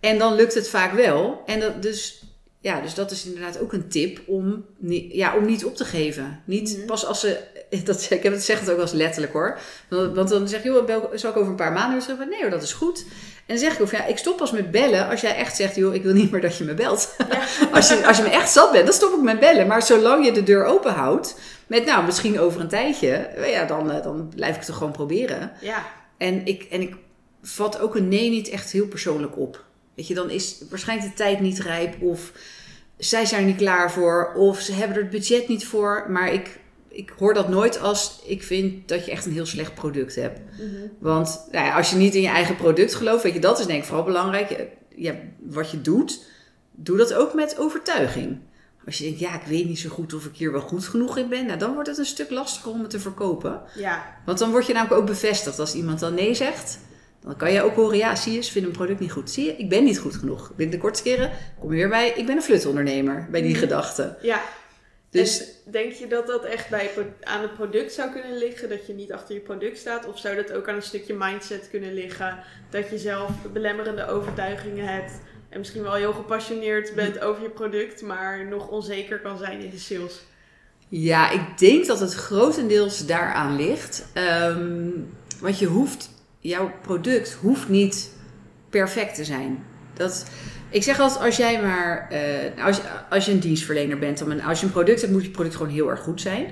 En 0.00 0.18
dan 0.18 0.34
lukt 0.34 0.54
het 0.54 0.68
vaak 0.68 0.92
wel. 0.92 1.42
En 1.46 1.60
dat, 1.60 1.82
dus, 1.82 2.24
ja, 2.60 2.80
dus 2.80 2.94
dat 2.94 3.10
is 3.10 3.26
inderdaad 3.26 3.58
ook 3.60 3.72
een 3.72 3.88
tip 3.88 4.20
om, 4.26 4.64
ja, 5.10 5.36
om 5.36 5.44
niet 5.44 5.64
op 5.64 5.76
te 5.76 5.84
geven. 5.84 6.42
Niet 6.44 6.76
Mhm. 6.76 6.86
pas 6.86 7.06
als 7.06 7.20
ze. 7.20 7.38
Dat, 7.84 8.06
ik 8.10 8.22
heb 8.22 8.32
het, 8.32 8.44
zeg 8.44 8.60
het 8.60 8.68
ook 8.70 8.76
wel 8.76 8.84
eens 8.84 8.94
letterlijk 8.94 9.32
hoor. 9.32 9.58
Want, 9.88 10.28
dan 10.28 10.48
zeg 10.48 10.62
je, 10.62 10.68
joh, 10.68 11.04
zal 11.14 11.30
ik 11.30 11.36
over 11.36 11.50
een 11.50 11.56
paar 11.56 11.72
maanden 11.72 11.92
weer 11.98 12.06
terug? 12.06 12.28
Nee 12.28 12.40
hoor, 12.40 12.50
dat 12.50 12.62
is 12.62 12.72
goed. 12.72 13.04
En 13.46 13.54
dan 13.54 13.58
zeg 13.58 13.74
ik 13.74 13.80
ook, 13.80 13.90
ja, 13.90 14.04
ik 14.04 14.18
stop 14.18 14.36
pas 14.36 14.52
met 14.52 14.70
bellen 14.70 15.08
als 15.08 15.20
jij 15.20 15.36
echt 15.36 15.56
zegt, 15.56 15.76
joh, 15.76 15.94
ik 15.94 16.02
wil 16.02 16.12
niet 16.12 16.30
meer 16.30 16.40
dat 16.40 16.56
je 16.56 16.64
me 16.64 16.74
belt. 16.74 17.14
Ja. 17.18 17.42
als, 17.76 17.88
je, 17.88 18.06
als 18.06 18.16
je 18.16 18.22
me 18.22 18.28
echt 18.28 18.50
zat 18.50 18.72
bent, 18.72 18.84
dan 18.84 18.94
stop 18.94 19.14
ik 19.14 19.22
met 19.22 19.40
bellen. 19.40 19.66
Maar 19.66 19.82
zolang 19.82 20.24
je 20.24 20.32
de 20.32 20.42
deur 20.42 20.64
open 20.64 20.92
houdt, 20.92 21.36
met 21.66 21.84
nou, 21.84 22.04
misschien 22.04 22.40
over 22.40 22.60
een 22.60 22.68
tijdje, 22.68 23.30
ja, 23.46 23.64
dan, 23.64 23.90
eh, 23.90 24.02
dan 24.02 24.32
blijf 24.34 24.50
ik 24.50 24.56
het 24.56 24.66
toch 24.66 24.76
gewoon 24.76 24.92
proberen. 24.92 25.52
ja, 25.60 25.86
En 26.16 26.46
ik, 26.46 26.62
en 26.62 26.80
ik 26.80 26.94
vat 27.42 27.80
ook 27.80 27.94
een 27.94 28.08
nee 28.08 28.30
niet 28.30 28.48
echt 28.48 28.72
heel 28.72 28.86
persoonlijk 28.86 29.38
op. 29.38 29.64
Weet 29.94 30.06
je, 30.06 30.14
dan 30.14 30.30
is 30.30 30.62
waarschijnlijk 30.70 31.10
de 31.10 31.16
tijd 31.16 31.40
niet 31.40 31.58
rijp 31.60 32.02
of 32.02 32.32
zij 32.98 33.26
zijn 33.26 33.40
er 33.40 33.46
niet 33.46 33.56
klaar 33.56 33.92
voor 33.92 34.32
of 34.36 34.60
ze 34.60 34.72
hebben 34.72 34.96
er 34.96 35.02
het 35.02 35.10
budget 35.10 35.48
niet 35.48 35.66
voor. 35.66 36.06
Maar 36.08 36.32
ik, 36.32 36.58
ik 36.94 37.12
hoor 37.18 37.34
dat 37.34 37.48
nooit 37.48 37.80
als 37.80 38.20
ik 38.26 38.42
vind 38.42 38.88
dat 38.88 39.04
je 39.04 39.10
echt 39.10 39.26
een 39.26 39.32
heel 39.32 39.46
slecht 39.46 39.74
product 39.74 40.14
hebt. 40.14 40.40
Mhm. 40.58 40.86
Want 40.98 41.46
nou 41.52 41.64
ja, 41.66 41.76
als 41.76 41.90
je 41.90 41.96
niet 41.96 42.14
in 42.14 42.22
je 42.22 42.28
eigen 42.28 42.56
product 42.56 42.94
gelooft, 42.94 43.22
weet 43.22 43.34
je, 43.34 43.40
dat 43.40 43.58
is 43.58 43.66
denk 43.66 43.78
ik 43.78 43.84
vooral 43.84 44.04
belangrijk. 44.04 44.66
Ja, 44.96 45.14
wat 45.42 45.70
je 45.70 45.80
doet, 45.80 46.24
doe 46.72 46.96
dat 46.96 47.14
ook 47.14 47.34
met 47.34 47.58
overtuiging. 47.58 48.38
Als 48.86 48.98
je 48.98 49.04
denkt, 49.04 49.18
ja, 49.18 49.34
ik 49.34 49.46
weet 49.46 49.66
niet 49.66 49.78
zo 49.78 49.88
goed 49.88 50.14
of 50.14 50.24
ik 50.24 50.36
hier 50.36 50.52
wel 50.52 50.60
goed 50.60 50.84
genoeg 50.86 51.16
in 51.18 51.28
ben, 51.28 51.46
nou, 51.46 51.58
dan 51.58 51.72
wordt 51.74 51.88
het 51.88 51.98
een 51.98 52.06
stuk 52.06 52.30
lastiger 52.30 52.70
om 52.70 52.80
het 52.80 52.90
te 52.90 53.00
verkopen. 53.00 53.60
ja, 53.74 54.16
Want 54.26 54.38
dan 54.38 54.50
word 54.50 54.66
je 54.66 54.72
namelijk 54.72 55.00
ook 55.00 55.06
bevestigd. 55.06 55.58
Als 55.58 55.74
iemand 55.74 56.00
dan 56.00 56.14
nee 56.14 56.34
zegt, 56.34 56.78
dan 57.20 57.36
kan 57.36 57.52
je 57.52 57.62
ook 57.62 57.74
horen, 57.74 57.96
ja, 57.96 58.14
zie 58.16 58.32
je, 58.32 58.40
ze 58.40 58.52
vinden 58.52 58.70
een 58.70 58.76
product 58.76 59.00
niet 59.00 59.12
goed. 59.12 59.30
Zie 59.30 59.44
je, 59.44 59.56
ik 59.56 59.68
ben 59.68 59.84
niet 59.84 59.98
goed 59.98 60.14
genoeg. 60.14 60.52
Binnen 60.56 60.74
de 60.76 60.80
kortste 60.82 61.08
keren 61.08 61.30
kom 61.60 61.70
je 61.70 61.76
weer 61.76 61.88
bij, 61.88 62.08
ik 62.16 62.26
ben 62.26 62.36
een 62.36 62.42
flutondernemer, 62.42 63.28
bij 63.30 63.40
die 63.42 63.50
Mhm. 63.50 63.58
gedachte. 63.60 64.16
ja. 64.22 64.40
Dus 65.14 65.40
En 65.40 65.72
denk 65.72 65.92
je 65.92 66.06
dat 66.06 66.26
dat 66.26 66.44
echt 66.44 66.68
bij, 66.68 66.90
aan 67.22 67.42
het 67.42 67.54
product 67.54 67.92
zou 67.92 68.10
kunnen 68.10 68.38
liggen? 68.38 68.68
Dat 68.68 68.86
je 68.86 68.92
niet 68.92 69.12
achter 69.12 69.34
je 69.34 69.40
product 69.40 69.78
staat? 69.78 70.06
Of 70.06 70.18
zou 70.18 70.36
dat 70.36 70.52
ook 70.52 70.68
aan 70.68 70.74
een 70.74 70.82
stukje 70.82 71.14
mindset 71.14 71.68
kunnen 71.70 71.94
liggen? 71.94 72.38
Dat 72.70 72.90
je 72.90 72.98
zelf 72.98 73.30
belemmerende 73.52 74.06
overtuigingen 74.06 74.86
hebt. 74.86 75.12
En 75.48 75.58
misschien 75.58 75.82
wel 75.82 75.94
heel 75.94 76.12
gepassioneerd 76.12 76.94
bent 76.94 77.20
over 77.20 77.42
je 77.42 77.48
product. 77.48 78.02
Maar 78.02 78.46
nog 78.46 78.68
onzeker 78.68 79.20
kan 79.20 79.38
zijn 79.38 79.60
in 79.60 79.70
de 79.70 79.78
sales. 79.78 80.20
ja, 80.88 81.30
ik 81.30 81.58
denk 81.58 81.86
dat 81.86 82.00
het 82.00 82.14
grotendeels 82.14 83.06
daaraan 83.06 83.56
ligt. 83.56 84.06
Ehm, 84.12 84.88
want 85.40 85.58
je 85.58 85.66
hoeft, 85.66 86.10
jouw 86.38 86.72
product 86.82 87.32
hoeft 87.32 87.68
niet 87.68 88.10
perfect 88.70 89.14
te 89.14 89.24
zijn. 89.24 89.64
Dat, 89.92 90.26
ik 90.74 90.82
zeg 90.82 91.00
altijd, 91.00 91.24
als 91.24 91.36
jij 91.36 91.60
maar, 91.62 92.08
eh, 92.10 92.64
als, 92.64 92.80
als 93.10 93.26
je 93.26 93.32
een 93.32 93.40
dienstverlener 93.40 93.98
bent, 93.98 94.18
dan, 94.18 94.40
als 94.40 94.60
je 94.60 94.66
een 94.66 94.72
product 94.72 95.00
hebt, 95.00 95.12
moet 95.12 95.24
je 95.24 95.30
product 95.30 95.56
gewoon 95.56 95.72
heel 95.72 95.90
erg 95.90 96.00
goed 96.00 96.20
zijn. 96.20 96.46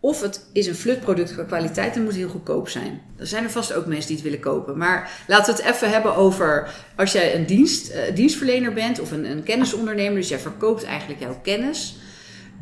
Of 0.00 0.20
het 0.20 0.48
is 0.52 0.66
een 0.66 0.74
flutproduct 0.74 1.32
qua 1.32 1.42
kwaliteit 1.42 1.96
en 1.96 2.02
moet 2.02 2.14
heel 2.14 2.28
goedkoop 2.28 2.68
zijn. 2.68 3.00
Er 3.16 3.26
zijn 3.26 3.44
er 3.44 3.50
vast 3.50 3.72
ook 3.72 3.86
mensen 3.86 4.06
die 4.06 4.16
het 4.16 4.24
willen 4.24 4.40
kopen. 4.40 4.78
Maar 4.78 5.10
laten 5.26 5.54
we 5.54 5.62
het 5.62 5.74
even 5.74 5.90
hebben 5.90 6.16
over 6.16 6.68
als 6.96 7.12
jij 7.12 7.34
een 7.34 7.46
dienst, 7.46 7.88
eh, 7.88 8.14
dienstverlener 8.14 8.72
bent 8.72 9.00
of 9.00 9.10
een, 9.10 9.30
een 9.30 9.42
kennisondernemer. 9.42 10.14
Dus 10.14 10.28
jij 10.28 10.38
verkoopt 10.38 10.84
eigenlijk 10.84 11.20
jouw 11.20 11.40
kennis. 11.42 11.96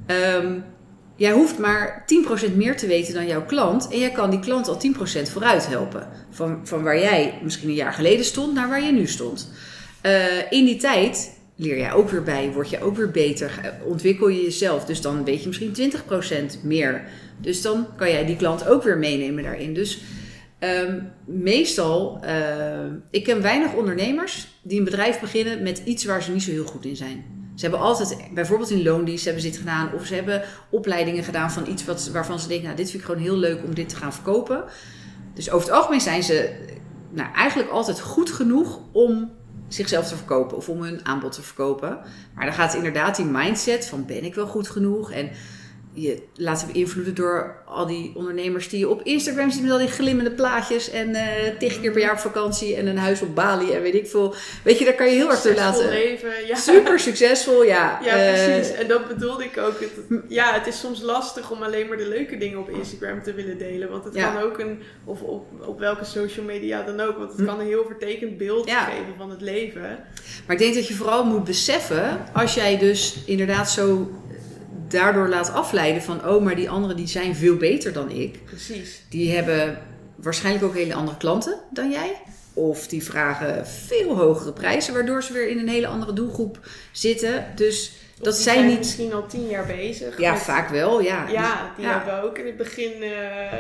Ehm, 0.07 0.53
jij 1.17 1.33
hoeft 1.33 1.59
maar 1.59 2.03
10% 2.07 2.57
meer 2.57 2.77
te 2.77 2.87
weten 2.87 3.15
dan 3.15 3.27
jouw 3.27 3.45
klant. 3.45 3.89
En 3.89 3.99
jij 3.99 4.11
kan 4.11 4.31
die 4.31 4.41
klant 4.41 4.69
al 4.69 4.79
10% 4.79 5.31
vooruit 5.31 5.67
helpen. 5.67 6.09
Van, 6.31 6.61
van 6.65 6.83
waar 6.83 6.99
jij 6.99 7.39
misschien 7.43 7.69
een 7.69 7.75
jaar 7.75 7.93
geleden 7.93 8.25
stond 8.25 8.55
naar 8.55 8.69
waar 8.69 8.83
je 8.83 8.93
nu 8.93 9.07
stond. 9.07 9.51
Eh, 10.01 10.53
in 10.53 10.65
die 10.65 10.77
tijd 10.77 11.37
leer 11.57 11.79
jij 11.79 11.93
ook 11.93 12.09
weer 12.11 12.23
bij, 12.23 12.53
word 12.53 12.71
je 12.71 12.81
ook 12.81 12.97
weer 12.97 13.11
beter, 13.11 13.61
eh, 13.63 13.87
ontwikkel 13.87 14.29
je 14.29 14.43
jezelf. 14.43 14.85
Dus 14.85 15.01
dan 15.01 15.25
weet 15.25 15.41
je 15.41 15.47
misschien 15.47 15.73
20% 15.73 16.59
meer. 16.63 17.05
Dus 17.41 17.63
dan 17.63 17.87
kan 17.97 18.11
jij 18.11 18.27
die 18.27 18.37
klant 18.37 18.69
ook 18.69 18.83
weer 18.83 18.99
meenemen 18.99 19.43
daarin. 19.43 19.75
Dus 19.75 20.01
ehm, 20.59 20.99
meestal, 21.25 22.19
eh, 22.23 22.87
ik 23.11 23.25
ken 23.25 23.43
weinig 23.43 23.75
ondernemers 23.75 24.49
die 24.63 24.79
een 24.79 24.85
bedrijf 24.85 25.21
beginnen 25.21 25.63
met 25.63 25.83
iets 25.85 26.05
waar 26.05 26.23
ze 26.23 26.33
niet 26.33 26.43
zo 26.43 26.51
heel 26.51 26.65
goed 26.65 26.85
in 26.85 26.97
zijn. 26.97 27.25
Ze 27.55 27.63
hebben 27.63 27.81
altijd, 27.81 28.17
bijvoorbeeld 28.35 28.71
in 28.71 28.83
loondienst 28.83 29.25
hebben 29.25 29.43
ze 29.43 29.49
dit 29.49 29.59
gedaan. 29.59 29.93
Of 29.95 30.07
ze 30.07 30.15
hebben 30.15 30.43
opleidingen 30.71 31.25
gedaan 31.25 31.51
van 31.51 31.69
iets 31.69 31.85
wat, 31.85 32.11
waarvan 32.13 32.41
ze 32.41 32.49
denken, 32.49 32.65
nou 32.65 32.77
dit 32.77 32.91
vind 32.91 33.03
ik 33.03 33.09
gewoon 33.09 33.23
heel 33.23 33.37
leuk 33.37 33.65
om 33.65 33.75
dit 33.75 33.89
te 33.89 33.97
gaan 33.97 34.13
verkopen. 34.13 34.65
Dus 35.35 35.51
over 35.51 35.69
het 35.69 35.77
algemeen 35.77 36.01
zijn 36.01 36.23
ze 36.23 36.51
nou, 37.11 37.33
eigenlijk 37.35 37.71
altijd 37.71 38.01
goed 38.01 38.31
genoeg 38.31 38.81
om 38.93 39.31
zichzelf 39.69 40.09
te 40.09 40.17
verkopen 40.17 40.57
of 40.57 40.69
om 40.69 40.83
hun 40.83 41.07
aanbod 41.07 41.33
te 41.33 41.43
verkopen. 41.43 41.99
Maar 42.35 42.45
dan 42.45 42.55
gaat 42.55 42.75
inderdaad 42.75 43.17
die 43.17 43.25
mindset 43.25 43.87
van 43.87 44.07
ben 44.07 44.25
ik 44.25 44.35
wel 44.35 44.47
goed 44.47 44.69
genoeg 44.69 45.11
en 45.11 45.31
je 45.97 46.23
laten 46.35 46.69
beïnvloeden 46.73 47.15
door 47.15 47.57
al 47.67 47.87
die 47.87 48.13
ondernemers 48.15 48.69
die 48.69 48.79
je 48.79 48.89
op 48.89 49.03
Instagram 49.03 49.51
ziet 49.51 49.63
met 49.63 49.71
al 49.71 49.79
die 49.79 49.89
glimmende 49.89 50.31
plaatjes 50.31 50.91
en 50.91 51.15
eh 51.15 51.25
tig 51.59 51.81
keer 51.81 51.91
per 51.93 52.01
jaar 52.01 52.13
op 52.13 52.19
vakantie 52.19 52.77
en 52.77 52.87
een 52.87 52.99
huis 52.99 53.23
op 53.23 53.35
Bali 53.35 53.73
en 53.73 53.83
weet 53.83 53.95
ik 53.95 54.07
veel. 54.07 54.35
Weet 54.65 54.79
je, 54.79 54.85
daar 54.85 54.95
kan 54.95 55.07
je 55.07 55.13
heel 55.13 55.31
erg 55.31 55.41
door 55.43 55.55
laten. 55.55 55.89
leven, 55.89 56.47
ja. 56.47 56.57
Super 56.57 57.01
succesvol, 57.01 57.63
ja. 57.65 57.99
Ja, 58.05 58.15
Eh, 58.17 58.45
precies. 58.45 58.73
En 58.75 58.89
dat 58.89 59.09
bedoelde 59.09 59.45
ik 59.45 59.59
ook. 59.59 59.81
Het, 59.81 60.21
ja, 60.29 60.53
het 60.55 60.67
is 60.67 60.81
soms 60.81 61.01
lastig 61.03 61.51
om 61.51 61.63
alleen 61.63 61.89
maar 61.89 61.97
de 61.97 62.09
leuke 62.09 62.37
dingen 62.39 62.59
op 62.59 62.71
Instagram 62.71 63.23
te 63.23 63.35
willen 63.35 63.59
delen. 63.59 63.91
Want 63.91 64.05
het 64.05 64.15
Ja. 64.15 64.33
kan 64.33 64.43
ook 64.43 64.59
een, 64.59 64.79
of 65.05 65.21
op, 65.23 65.47
op 65.67 65.79
welke 65.79 66.05
social 66.05 66.45
media 66.47 66.83
dan 66.83 67.01
ook, 67.01 67.17
want 67.17 67.31
het 67.31 67.41
Hm. 67.41 67.47
kan 67.47 67.61
een 67.61 67.67
heel 67.67 67.85
vertekend 67.87 68.39
beeld 68.39 68.69
Ja. 68.69 68.85
geven 68.85 69.15
van 69.17 69.31
het 69.31 69.41
leven. 69.41 69.99
Maar 70.47 70.57
ik 70.57 70.59
denk 70.59 70.75
dat 70.75 70.89
je 70.89 70.95
vooral 70.95 71.25
moet 71.25 71.45
beseffen, 71.45 72.19
als 72.33 72.55
jij 72.55 72.79
dus 72.79 73.17
inderdaad 73.27 73.71
zo 73.71 74.11
daardoor 74.89 75.29
laat 75.29 75.53
afleiden 75.53 76.03
van, 76.03 76.27
oh, 76.29 76.43
maar 76.43 76.57
die 76.57 76.71
anderen 76.71 76.97
die 76.97 77.07
zijn 77.07 77.35
veel 77.37 77.57
beter 77.57 77.93
dan 77.93 78.11
ik. 78.11 78.45
Precies. 78.45 79.03
Die 79.09 79.35
hebben 79.35 79.79
waarschijnlijk 80.17 80.65
ook 80.65 80.75
hele 80.75 80.95
andere 80.95 81.17
klanten 81.17 81.59
dan 81.71 81.91
jij. 81.91 82.13
Of 82.55 82.87
die 82.89 83.05
vragen 83.05 83.67
veel 83.67 84.17
hogere 84.17 84.53
prijzen, 84.53 84.95
waardoor 84.95 85.23
ze 85.23 85.33
weer 85.33 85.49
in 85.49 85.59
een 85.59 85.69
hele 85.69 85.87
andere 85.87 86.13
doelgroep 86.13 86.61
zitten. 86.93 87.47
Dus 87.55 87.93
Of 88.19 88.25
dat 88.25 88.35
die 88.35 88.43
zijn 88.43 88.67
niet. 88.67 88.79
misschien 88.79 89.13
al 89.13 89.27
tien 89.27 89.49
jaar 89.49 89.67
bezig. 89.67 90.19
Ja, 90.21 90.33
met- 90.33 90.43
vaak 90.43 90.69
wel, 90.69 91.01
ja. 91.01 91.29
Ja, 91.29 91.73
die 91.77 91.87
Ja. 91.87 91.93
hebben 91.93 92.23
ook 92.23 92.39
in 92.39 92.47
het 92.47 92.57
begin, 92.57 93.03
eh, 93.03 93.53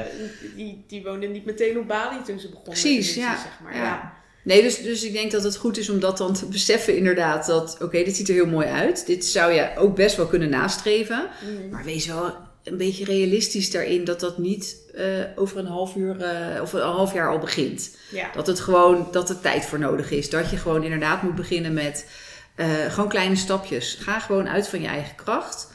die, 0.57 0.85
die 0.87 1.03
woonden 1.03 1.33
niet 1.33 1.45
meteen 1.45 1.79
op 1.79 1.89
Bali 1.89 2.22
toen 2.27 2.39
ze 2.39 2.49
begonnen. 2.49 2.72
Precies, 2.72 3.14
ja. 3.14 3.37
Zeg 3.37 3.59
maar. 3.62 3.77
Ja. 3.77 3.83
ja. 3.83 4.16
Nee, 4.47 4.62
dus, 4.62 4.82
dus 4.82 5.05
ik 5.05 5.12
denk 5.12 5.30
dat 5.30 5.42
het 5.42 5.57
goed 5.57 5.78
is 5.78 5.88
om 5.88 6.01
dat 6.01 6.18
dan 6.18 6.34
te 6.34 6.47
beseffen 6.47 6.97
inderdaad. 6.97 7.47
Dat, 7.47 7.76
oké, 7.82 8.05
dit 8.05 8.16
ziet 8.16 8.28
er 8.28 8.34
heel 8.34 8.47
mooi 8.47 8.66
uit. 8.66 9.07
Dit 9.07 9.24
zou 9.24 9.53
je 9.53 9.70
ook 9.76 9.97
best 9.97 10.16
wel 10.16 10.26
kunnen 10.26 10.49
nastreven. 10.49 11.28
Mhm. 11.42 11.70
Maar 11.70 11.84
wees 11.84 12.07
wel 12.07 12.34
een 12.64 12.76
beetje 12.76 13.05
realistisch 13.05 13.70
daarin 13.70 14.05
dat 14.05 14.20
dat 14.20 14.38
niet 14.38 14.76
eh, 14.94 15.05
over 15.36 15.59
een 15.59 15.66
half 15.66 15.94
uur 15.94 16.20
eh, 16.20 16.62
of 16.62 16.72
een 16.72 16.80
half 16.80 17.12
jaar 17.12 17.30
al 17.30 17.38
begint. 17.38 17.97
Ja. 18.11 18.30
Dat 18.32 18.47
het 18.47 18.61
gewoon, 18.61 19.09
dat 19.12 19.28
er 19.28 19.40
tijd 19.40 19.64
voor 19.64 19.78
nodig 19.78 20.11
is. 20.11 20.30
Dat 20.30 20.51
je 20.51 20.57
gewoon 20.57 20.82
inderdaad 20.82 21.22
moet 21.22 21.34
beginnen 21.34 21.72
met 21.72 22.07
eh, 22.55 22.68
gewoon 22.88 23.09
kleine 23.09 23.36
stapjes. 23.36 23.99
Ga 24.01 24.18
gewoon 24.18 24.49
uit 24.49 24.68
van 24.68 24.80
je 24.80 24.88
eigen 24.88 25.14
kracht. 25.14 25.70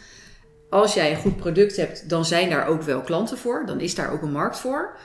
Als 0.70 0.94
jij 0.94 1.12
een 1.12 1.22
goed 1.22 1.38
product 1.38 1.76
hebt, 1.76 2.10
dan 2.10 2.26
zijn 2.26 2.50
daar 2.50 2.68
ook 2.68 2.82
wel 2.82 3.02
klanten 3.02 3.38
voor. 3.38 3.64
Dan 3.66 3.80
is 3.80 3.96
daar 3.96 4.12
ook 4.12 4.22
een 4.22 4.32
markt 4.32 4.60
voor. 4.60 4.98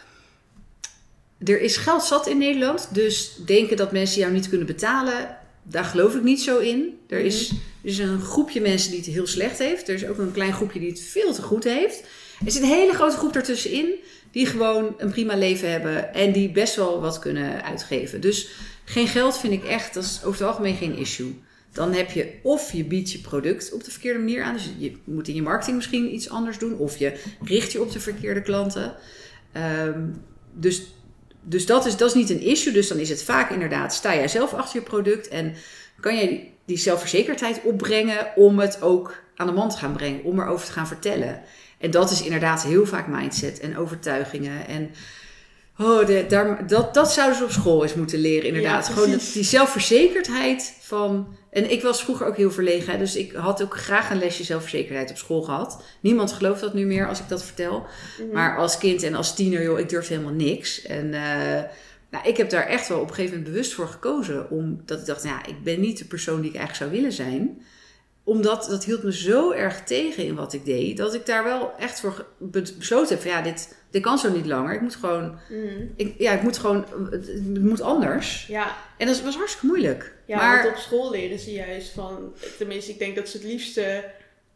Er 1.45 1.61
is 1.61 1.76
geld 1.76 2.03
zat 2.03 2.26
in 2.26 2.39
Nederland. 2.39 2.89
Dus 2.93 3.37
denken 3.47 3.76
dat 3.76 3.93
mensen 3.93 4.20
jou 4.20 4.32
niet 4.32 4.49
kunnen 4.49 4.66
betalen, 4.66 5.39
daar 5.62 5.84
geloof 5.84 6.14
ik 6.14 6.22
niet 6.22 6.43
zo 6.43 6.59
in. 6.59 6.99
Er 7.09 7.20
is, 7.20 7.49
er 7.51 7.57
is 7.82 7.99
een 7.99 8.20
groepje 8.20 8.61
mensen 8.61 8.91
die 8.91 9.01
het 9.01 9.09
heel 9.09 9.26
slecht 9.26 9.59
heeft. 9.59 9.89
Er 9.89 9.95
is 9.95 10.07
ook 10.07 10.18
een 10.18 10.32
klein 10.32 10.53
groepje 10.53 10.80
die 10.80 10.89
het 10.89 11.01
veel 11.01 11.32
te 11.32 11.43
goed 11.43 11.64
heeft. 11.64 12.05
Er 12.45 12.51
zit 12.51 12.62
een 12.62 12.68
hele 12.68 12.93
grote 12.93 13.16
groep 13.16 13.32
daartussenin 13.32 13.95
die 14.30 14.47
gewoon 14.47 14.95
een 14.99 15.11
prima 15.11 15.37
leven 15.37 15.70
hebben 15.70 16.14
en 16.14 16.32
die 16.32 16.51
best 16.51 16.76
wel 16.76 17.01
wat 17.01 17.18
kunnen 17.18 17.64
uitgeven. 17.64 18.20
Dus 18.20 18.49
geen 18.84 19.09
geld 19.09 19.39
vind 19.39 19.53
ik 19.53 19.64
echt, 19.64 19.95
dat 19.95 20.05
is 20.05 20.20
over 20.24 20.41
het 20.41 20.49
algemeen 20.49 20.76
geen 20.76 20.97
issue. 20.97 21.34
Dan 21.72 21.93
heb 21.93 22.11
je 22.11 22.32
of 22.43 22.72
je 22.72 22.84
biedt 22.84 23.12
je 23.12 23.18
product 23.18 23.72
op 23.72 23.84
de 23.84 23.91
verkeerde 23.91 24.18
manier 24.18 24.43
aan. 24.43 24.55
Dus 24.55 24.70
je 24.78 24.97
moet 25.05 25.28
in 25.28 25.34
je 25.34 25.43
marketing 25.43 25.76
misschien 25.76 26.14
iets 26.14 26.28
anders 26.28 26.59
doen. 26.59 26.78
Of 26.78 26.97
je 26.97 27.20
richt 27.43 27.72
je 27.72 27.80
op 27.80 27.93
de 27.93 28.01
verkeerde 28.01 28.43
klanten. 28.43 28.95
Ehm, 29.53 30.01
dus 30.53 30.82
dus 31.49 31.66
dat, 31.66 31.86
is, 31.86 31.97
dat 31.97 32.09
is 32.09 32.14
niet 32.14 32.30
een 32.30 32.40
issue. 32.40 32.72
Dus 32.72 32.88
dan 32.88 32.99
is 32.99 33.09
het 33.09 33.22
vaak 33.22 33.51
inderdaad, 33.51 33.94
sta 33.94 34.14
jij 34.14 34.28
zelf 34.28 34.55
achter 34.55 34.78
je 34.78 34.84
product 34.84 35.28
en 35.28 35.55
kan 36.01 36.16
jij 36.16 36.53
die, 36.64 36.78
zelfverzekerdheid 36.78 37.61
opbrengen 37.62 38.32
om 38.34 38.59
het 38.59 38.82
ook 38.82 39.22
aan 39.36 39.47
de 39.47 39.53
man 39.53 39.70
te 39.70 39.76
gaan 39.76 39.92
brengen, 39.92 40.24
om 40.24 40.40
erover 40.40 40.66
te 40.66 40.72
gaan 40.72 40.86
vertellen. 40.86 41.42
En 41.78 41.90
dat 41.90 42.11
is 42.11 42.22
inderdaad 42.22 42.62
heel 42.62 42.86
vaak 42.86 43.07
mindset 43.07 43.61
en 43.61 43.78
overtuigingen. 43.78 44.66
En 44.66 44.90
oh, 45.78 46.07
de, 46.07 46.24
daar, 46.28 46.66
dat, 46.66 46.94
dat 46.94 47.12
zouden 47.12 47.38
ze 47.38 47.44
op 47.44 47.51
school 47.51 47.82
eens 47.82 47.94
moeten 47.94 48.18
leren, 48.18 48.49
inderdaad. 48.49 48.86
Ja, 48.86 48.92
Gewoon 48.92 49.18
die 49.32 49.44
zelfverzekerdheid 49.44 50.76
van. 50.80 51.36
En 51.57 51.70
ik 51.70 51.82
was 51.82 52.02
vroeger 52.02 52.26
ook 52.26 52.36
heel 52.36 52.50
verlegen, 52.50 52.92
hè, 52.92 52.98
dus 52.98 53.16
ik 53.16 53.32
had 53.32 53.62
ook 53.62 53.76
graag 53.76 54.11
een 54.11 54.18
lesje 54.18 54.44
zelfverzekerdheid 54.44 55.11
op 55.11 55.16
school 55.16 55.42
gehad. 55.42 55.82
Niemand 56.00 56.32
gelooft 56.32 56.61
dat 56.61 56.74
nu 56.74 56.86
meer 56.86 57.09
als 57.09 57.20
ik 57.20 57.28
dat 57.28 57.44
vertel. 57.44 57.86
Mhm. 58.20 58.32
Maar 58.32 58.57
als 58.57 58.78
kind 58.78 59.02
en 59.02 59.14
als 59.14 59.34
tiener, 59.34 59.62
joh, 59.62 59.78
ik 59.78 59.88
durfde 59.88 60.14
helemaal 60.14 60.36
niks. 60.36 60.82
En 60.82 61.14
eh, 61.14 61.62
nou, 62.11 62.28
ik 62.28 62.36
heb 62.36 62.50
daar 62.50 62.66
echt 62.66 62.88
wel 62.88 63.00
op 63.00 63.09
een 63.09 63.14
gegeven 63.14 63.36
moment 63.36 63.52
bewust 63.52 63.72
voor 63.72 63.88
gekozen. 63.88 64.50
Omdat 64.50 65.00
ik 65.00 65.07
dacht, 65.07 65.22
ja, 65.22 65.46
ik 65.46 65.62
ben 65.62 65.80
niet 65.80 65.98
de 65.98 66.04
persoon 66.04 66.40
die 66.40 66.50
ik 66.50 66.57
eigenlijk 66.57 66.76
zou 66.76 67.00
willen 67.00 67.16
zijn. 67.16 67.62
Omdat 68.27 68.66
dat 68.70 68.85
hield 68.85 69.03
me 69.03 69.12
zo 69.12 69.51
erg 69.51 69.85
tegen 69.85 70.24
in 70.24 70.35
wat 70.35 70.53
ik 70.53 70.64
deed. 70.64 70.97
Dat 70.97 71.14
ik 71.14 71.27
daar 71.27 71.45
wel 71.45 71.72
echt 71.79 72.01
voor 72.01 72.27
besloten 72.39 73.09
heb 73.09 73.20
van 73.20 73.31
ja, 73.31 73.43
dit, 73.43 73.77
dit 73.91 74.03
kan 74.03 74.18
zo 74.18 74.31
niet 74.31 74.47
langer. 74.47 74.74
Ik 74.74 74.81
moet 74.81 74.95
gewoon, 74.95 75.39
ik, 75.97 76.14
ja, 76.18 76.33
ik 76.33 76.43
moet 76.43 76.59
gewoon, 76.59 76.87
het, 77.11 77.27
het 77.27 77.62
moet 77.62 77.81
anders. 77.81 78.47
Ja, 78.47 78.77
En 78.99 79.07
dat 79.07 79.22
was 79.22 79.37
hartstikke 79.37 79.66
moeilijk. 79.66 80.14
ja 80.27 80.37
maar 80.37 80.62
want 80.62 80.74
op 80.74 80.81
school 80.81 81.11
leren 81.11 81.39
ze 81.39 81.53
juist 81.53 81.91
van... 81.91 82.35
Tenminste, 82.59 82.91
ik 82.91 82.99
denk 82.99 83.16
dat 83.16 83.29
ze 83.29 83.37
het 83.37 83.47
liefste 83.47 84.05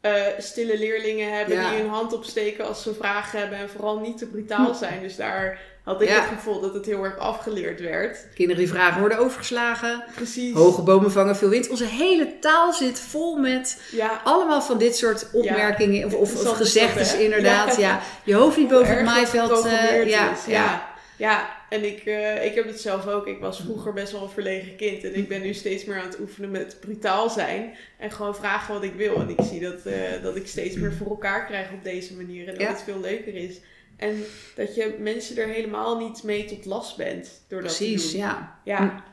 eh, 0.00 0.26
stille 0.38 0.78
leerlingen 0.78 1.36
hebben... 1.36 1.56
Ja. 1.56 1.70
die 1.70 1.80
hun 1.80 1.88
hand 1.88 2.12
opsteken 2.12 2.66
als 2.66 2.82
ze 2.82 2.94
vragen 2.94 3.38
hebben... 3.38 3.58
en 3.58 3.68
vooral 3.68 3.98
niet 3.98 4.18
te 4.18 4.26
brutaal 4.26 4.74
zijn. 4.74 5.02
Dus 5.02 5.16
daar 5.16 5.60
had 5.84 6.02
ik 6.02 6.08
Ja. 6.08 6.14
het 6.20 6.28
gevoel 6.28 6.60
dat 6.60 6.74
het 6.74 6.86
heel 6.86 7.04
erg 7.04 7.18
afgeleerd 7.18 7.80
werd. 7.80 8.26
kinderen 8.34 8.62
die 8.62 8.72
vragen 8.72 9.00
worden 9.00 9.18
overgeslagen. 9.18 10.04
Precies. 10.14 10.54
Hoge 10.54 10.82
bomen 10.82 11.12
vangen 11.12 11.36
veel 11.36 11.48
wind. 11.48 11.68
Onze 11.68 11.84
hele 11.84 12.38
taal 12.40 12.72
zit 12.72 13.00
vol 13.00 13.36
met 13.36 13.80
Ja, 13.92 14.20
allemaal 14.24 14.62
van 14.62 14.78
dit 14.78 14.96
soort 14.96 15.26
opmerkingen 15.32 16.06
of, 16.06 16.14
of, 16.14 16.46
of 16.46 16.56
gezegdes 16.56 17.14
inderdaad. 17.14 17.76
Ja. 17.76 18.00
Je 18.24 18.34
hoofd 18.34 18.56
niet 18.56 18.68
boven 18.68 18.96
het 18.96 19.04
maaiveld. 19.04 19.50
geprogrammeerd 19.50 20.08
ja, 20.10 20.32
ja. 20.46 20.88
ja. 21.16 21.58
En 21.68 21.84
ik, 21.84 22.04
eh, 22.04 22.44
ik 22.44 22.54
heb 22.54 22.66
het 22.66 22.80
zelf 22.80 23.06
ook. 23.06 23.26
Ik 23.26 23.40
was 23.40 23.60
vroeger 23.60 23.92
best 23.92 24.12
wel 24.12 24.22
een 24.22 24.28
verlegen 24.30 24.76
kind. 24.76 25.04
En 25.04 25.14
ik 25.14 25.28
ben 25.28 25.42
nu 25.42 25.54
steeds 25.54 25.84
meer 25.84 25.98
aan 26.00 26.06
het 26.08 26.20
oefenen 26.20 26.50
met 26.50 26.76
brutaal 26.80 27.30
zijn. 27.30 27.74
En 27.98 28.10
gewoon 28.10 28.34
vragen 28.36 28.74
wat 28.74 28.82
ik 28.82 28.94
wil. 28.94 29.14
En 29.14 29.28
ik 29.28 29.40
zie 29.50 29.60
dat, 29.60 29.84
eh, 29.84 29.94
dat 30.22 30.36
ik 30.36 30.46
steeds 30.46 30.76
meer 30.76 30.92
voor 30.92 31.06
elkaar 31.08 31.46
krijg 31.46 31.72
op 31.72 31.84
deze 31.84 32.14
manier. 32.14 32.48
En 32.48 32.58
dat 32.58 32.68
het 32.68 32.82
veel 32.82 33.00
leuker 33.00 33.34
is. 33.34 33.60
En 34.00 34.24
dat 34.54 34.74
je 34.74 34.94
mensen 34.98 35.36
er 35.38 35.48
helemaal 35.48 35.98
niet 35.98 36.22
mee 36.22 36.44
tot 36.44 36.64
last 36.64 36.96
bent. 36.96 37.28
Door 37.48 37.62
dat 37.62 37.76
Precies, 37.76 38.06
te 38.06 38.12
doen. 38.12 38.20
ja. 38.20 38.58
Ja, 38.64 39.04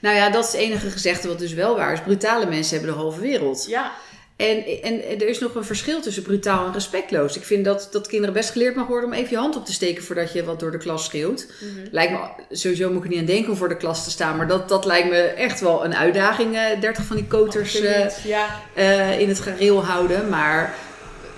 Nou 0.00 0.16
ja, 0.16 0.30
dat 0.30 0.44
is 0.44 0.52
het 0.52 0.60
enige 0.60 0.90
gezegde 0.90 1.28
wat 1.28 1.38
dus 1.38 1.52
wel 1.52 1.76
waar 1.76 1.92
is. 1.92 2.00
Brutale 2.00 2.46
mensen 2.46 2.76
hebben 2.76 2.94
de 2.94 3.00
halve 3.00 3.20
wereld. 3.20 3.66
ja, 3.68 3.92
En, 4.36 4.64
en, 4.82 5.02
en 5.04 5.20
er 5.20 5.28
is 5.28 5.38
nog 5.38 5.54
een 5.54 5.64
verschil 5.64 6.00
tussen 6.00 6.22
brutaal 6.22 6.66
en 6.66 6.72
respectloos. 6.72 7.36
Ik 7.36 7.44
vind 7.44 7.64
dat, 7.64 7.88
dat 7.92 8.06
kinderen 8.06 8.34
best 8.34 8.50
geleerd 8.50 8.74
mag 8.76 8.86
worden 8.86 9.08
om 9.08 9.14
even 9.14 9.30
je 9.30 9.36
hand 9.36 9.56
op 9.56 9.64
te 9.66 9.72
steken 9.72 10.02
voordat 10.04 10.32
je 10.32 10.44
wat 10.44 10.60
door 10.60 10.70
de 10.70 10.78
klas 10.78 11.04
schreeuwt. 11.04 11.46
Mhm. 11.60 11.86
Lijkt 11.90 12.12
me, 12.12 12.28
sowieso 12.56 12.88
moet 12.88 12.96
ik 12.98 13.04
er 13.04 13.08
niet 13.10 13.18
aan 13.18 13.24
denken 13.24 13.50
om 13.50 13.56
voor 13.56 13.68
de 13.68 13.76
klas 13.76 14.04
te 14.04 14.10
staan. 14.10 14.36
Maar 14.36 14.48
dat, 14.48 14.68
dat 14.68 14.84
lijkt 14.84 15.08
me 15.08 15.16
echt 15.18 15.60
wel 15.60 15.84
een 15.84 15.94
uitdaging. 15.96 16.56
eh 16.56 16.80
30 16.80 17.04
van 17.04 17.16
die 17.16 17.26
koters 17.26 17.80
eh, 17.80 18.24
ja, 18.24 18.60
eh, 18.74 19.20
in 19.20 19.28
het 19.28 19.40
gareel 19.40 19.84
houden. 19.84 20.28
Maar 20.28 20.74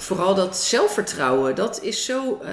vooral 0.02 0.34
dat 0.34 0.56
zelfvertrouwen, 0.56 1.54
dat 1.54 1.82
is 1.82 2.04
zo. 2.04 2.38
eh, 2.42 2.52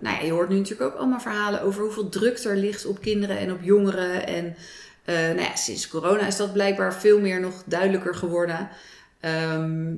nou 0.00 0.16
ja, 0.16 0.20
je 0.20 0.32
hoort 0.32 0.48
nu 0.48 0.56
natuurlijk 0.58 0.90
ook 0.92 0.98
allemaal 0.98 1.20
verhalen 1.20 1.62
over 1.62 1.82
hoeveel 1.82 2.08
druk 2.08 2.38
er 2.44 2.56
ligt 2.56 2.86
op 2.86 3.00
kinderen 3.00 3.38
en 3.38 3.52
op 3.52 3.62
jongeren. 3.62 4.26
En 4.26 4.56
eh, 5.04 5.14
nou 5.14 5.40
ja, 5.40 5.56
sinds 5.56 5.88
corona 5.88 6.26
is 6.26 6.36
dat 6.36 6.52
blijkbaar 6.52 6.94
veel 6.94 7.20
meer 7.20 7.40
nog 7.40 7.62
duidelijker 7.66 8.14
geworden. 8.14 8.68
Ehm, 9.20 9.94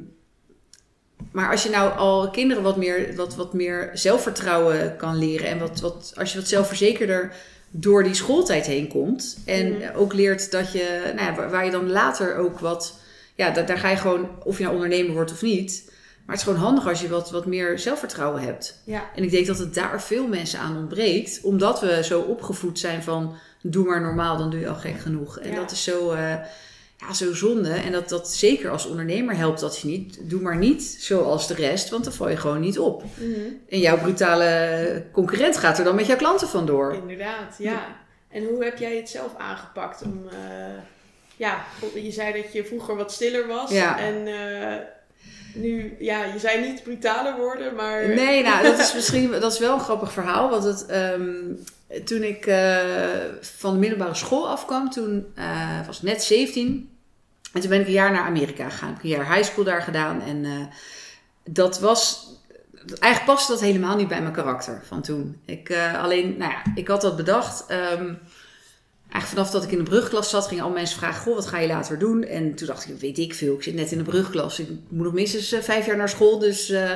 maar 1.33 1.51
als 1.51 1.63
je 1.63 1.71
nou 1.71 1.97
al 1.97 2.31
kinderen 2.31 2.63
wat 2.63 2.77
meer, 2.77 3.17
wat, 3.17 3.35
wat 3.35 3.53
meer 3.55 3.91
zelfvertrouwen 3.93 4.97
kan 4.97 5.17
leren 5.19 5.47
en 5.49 5.59
wat, 5.59 5.81
wat, 5.81 6.13
als 6.17 6.33
je 6.33 6.39
wat 6.39 6.49
zelfverzekerder 6.49 7.33
door 7.71 8.03
die 8.05 8.15
schooltijd 8.15 8.67
heen 8.67 8.89
komt 8.89 9.39
en 9.47 9.73
Mhm. 9.73 9.97
ook 9.97 10.13
leert 10.13 10.51
dat 10.51 10.73
je, 10.73 11.13
nou 11.15 11.27
ja, 11.31 11.35
waar, 11.35 11.51
waar 11.51 11.65
je 11.65 11.71
dan 11.71 11.91
later 11.91 12.37
ook 12.37 12.59
wat, 12.59 12.95
ja, 13.35 13.51
da- 13.51 13.63
daar 13.63 13.79
ga 13.79 13.89
je 13.89 13.97
gewoon, 13.97 14.29
of 14.45 14.57
je 14.59 14.63
nou 14.63 14.75
ondernemer 14.75 15.13
wordt 15.15 15.33
of 15.33 15.43
niet, 15.43 15.93
maar 16.27 16.37
het 16.37 16.45
is 16.47 16.51
gewoon 16.53 16.65
handig 16.65 16.89
als 16.89 17.01
je 17.01 17.09
wat, 17.09 17.31
wat 17.31 17.47
meer 17.47 17.79
zelfvertrouwen 17.79 18.43
hebt. 18.43 18.81
ja, 18.85 19.05
En 19.17 19.23
ik 19.23 19.31
denk 19.31 19.47
dat 19.47 19.59
het 19.59 19.75
daar 19.75 20.03
veel 20.03 20.27
mensen 20.27 20.59
aan 20.59 20.77
ontbreekt, 20.77 21.41
omdat 21.43 21.81
we 21.81 22.05
zo 22.05 22.21
opgevoed 22.21 22.79
zijn 22.79 23.03
van 23.03 23.35
doe 23.63 23.85
maar 23.87 24.01
normaal, 24.01 24.37
dan 24.37 24.51
doe 24.51 24.61
je 24.61 24.69
al 24.69 24.75
gek 24.75 24.99
genoeg. 25.01 25.39
En 25.39 25.51
Ja. 25.51 25.57
dat 25.57 25.71
is 25.71 25.85
zo, 25.85 26.11
eh, 26.11 26.35
ja, 26.99 27.13
zo 27.15 27.35
zonde. 27.35 27.71
En 27.73 27.93
dat, 27.93 28.09
dat 28.09 28.31
zeker 28.31 28.71
als 28.71 28.87
ondernemer 28.87 29.37
helpt 29.37 29.61
dat 29.61 29.79
je 29.81 29.89
niet. 29.89 30.19
Doe 30.23 30.41
maar 30.41 30.57
niet 30.57 30.83
zoals 30.83 31.47
de 31.49 31.55
rest, 31.55 31.89
want 31.89 32.05
dan 32.05 32.13
val 32.13 32.29
je 32.29 32.37
gewoon 32.37 32.61
niet 32.61 32.79
op. 32.79 33.03
Mhm. 33.15 33.41
En 33.69 33.79
jouw 33.79 33.99
brutale 33.99 35.05
concurrent 35.13 35.57
gaat 35.57 35.79
er 35.79 35.85
dan 35.85 35.95
met 35.95 36.07
jouw 36.07 36.17
klanten 36.17 36.49
vandoor. 36.49 36.95
Inderdaad, 36.95 37.55
ja. 37.59 37.97
En 38.29 38.45
hoe 38.45 38.65
heb 38.65 38.79
jij 38.79 38.97
het 38.97 39.09
zelf 39.09 39.35
aangepakt 39.39 40.03
om... 40.03 40.25
eh, 40.29 40.37
ja, 41.37 41.65
je 41.95 42.11
zei 42.13 42.43
dat 42.43 42.53
je 42.53 42.65
vroeger 42.65 42.97
wat 42.97 43.13
stiller 43.13 43.47
was. 43.47 43.71
Ja. 43.71 43.99
En 43.99 44.27
eh, 44.27 44.77
nu, 45.55 45.97
ja, 45.99 46.25
je 46.25 46.39
zei 46.39 46.69
niet 46.69 46.83
brutaler 46.83 47.37
worden, 47.37 47.75
maar... 47.75 48.09
Nee, 48.09 48.43
nou, 48.43 48.63
dat 48.63 48.79
is 48.79 48.95
misschien 48.95 49.31
dat 49.31 49.53
is 49.53 49.59
wel 49.59 49.75
een 49.75 49.81
grappig 49.81 50.13
verhaal. 50.13 50.51
Want 50.51 50.65
het, 50.65 50.87
ehm, 50.87 51.23
toen 52.05 52.23
ik 52.23 52.47
eh, 52.47 52.79
van 53.41 53.73
de 53.73 53.79
middelbare 53.79 54.15
school 54.15 54.49
afkwam, 54.49 54.91
toen 54.91 55.27
eh, 55.35 55.87
was 55.87 55.97
ik 55.97 56.03
net 56.03 56.23
17. 56.23 56.91
En 57.53 57.61
toen 57.61 57.71
ben 57.71 57.81
ik 57.81 57.87
een 57.87 57.93
jaar 57.93 58.13
naar 58.13 58.27
Amerika 58.27 58.69
gegaan. 58.69 58.89
Ik 58.89 58.95
heb 58.95 59.03
een 59.03 59.09
jaar 59.09 59.35
high 59.35 59.51
school 59.51 59.65
daar 59.65 59.83
gedaan. 59.83 60.23
En 60.23 60.45
eh, 60.45 60.67
dat 61.45 61.81
was. 61.81 62.33
Eigenlijk 62.99 63.35
paste 63.35 63.53
dat 63.53 63.61
helemaal 63.61 63.97
niet 63.97 64.09
bij 64.09 64.21
mijn 64.21 64.33
karakter 64.33 64.83
van 64.87 65.03
toen. 65.03 65.41
Ik, 65.45 65.77
alleen, 65.97 66.37
nou 66.39 66.53
ja, 66.53 66.63
ik 66.75 66.89
had 66.89 67.01
dat 67.01 67.17
bedacht. 67.17 67.67
ehm, 67.67 68.15
eigenlijk 69.15 69.29
vanaf 69.29 69.51
dat 69.51 69.65
ik 69.65 69.79
in 69.79 69.85
de 69.85 69.91
brugklas 69.91 70.31
zat, 70.31 70.47
gingen 70.47 70.65
al 70.65 70.71
mensen 70.71 70.99
vragen: 70.99 71.23
Goh, 71.23 71.35
wat 71.35 71.47
ga 71.47 71.59
je 71.59 71.67
later 71.69 71.99
doen? 71.99 72.25
En 72.25 72.55
toen 72.55 72.67
dacht 72.67 72.89
ik: 72.89 73.01
Weet 73.01 73.19
ik 73.19 73.35
veel. 73.35 73.55
Ik 73.55 73.63
zit 73.63 73.75
net 73.75 73.93
in 73.93 73.99
de 73.99 74.05
brugklas. 74.05 74.59
Ik 74.59 74.69
moet 74.89 75.05
nog 75.05 75.13
minstens 75.13 75.53
eh, 75.53 75.61
vijf 75.61 75.87
jaar 75.87 75.97
naar 75.97 76.09
school. 76.09 76.39
Dus. 76.39 76.71
eh, 76.71 76.91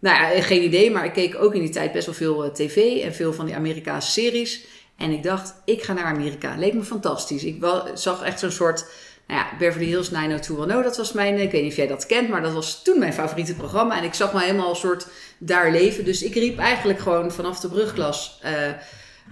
nou 0.00 0.34
ja, 0.34 0.42
geen 0.42 0.62
idee, 0.62 0.90
maar 0.90 1.04
ik 1.04 1.12
keek 1.12 1.36
ook 1.42 1.54
in 1.54 1.60
die 1.60 1.70
tijd 1.70 1.92
best 1.92 2.06
wel 2.06 2.14
veel 2.14 2.44
eh, 2.44 2.50
tv 2.50 3.02
en 3.02 3.14
veel 3.14 3.32
van 3.32 3.46
die 3.46 3.54
Amerikaanse 3.54 4.10
series. 4.10 4.64
En 4.96 5.10
ik 5.10 5.22
dacht, 5.22 5.54
ik 5.64 5.82
ga 5.82 5.92
naar 5.92 6.04
Amerika. 6.04 6.56
Leek 6.58 6.74
me 6.74 6.82
fantastisch. 6.82 7.44
Ik 7.44 7.64
zag 7.94 8.22
echt 8.22 8.38
zo'n 8.38 8.50
soort, 8.50 8.84
nou 9.26 9.40
ja, 9.40 9.56
Beverly 9.58 9.86
Hills 9.86 10.10
90210, 10.10 10.82
dat 10.82 10.96
was 10.96 11.12
mijn, 11.12 11.38
ik 11.38 11.50
weet 11.50 11.62
niet 11.62 11.70
of 11.70 11.76
jij 11.76 11.86
dat 11.86 12.06
kent, 12.06 12.28
maar 12.28 12.42
dat 12.42 12.52
was 12.52 12.82
toen 12.82 12.98
mijn 12.98 13.12
favoriete 13.12 13.54
programma. 13.54 13.98
En 13.98 14.04
ik 14.04 14.14
zag 14.14 14.32
me 14.32 14.40
helemaal 14.40 14.70
een 14.70 14.76
soort 14.76 15.06
daar 15.38 15.70
leven. 15.70 16.04
Dus 16.04 16.22
ik 16.22 16.34
riep 16.34 16.58
eigenlijk 16.58 16.98
gewoon 16.98 17.32
vanaf 17.32 17.60
de 17.60 17.68
brugklas, 17.68 18.40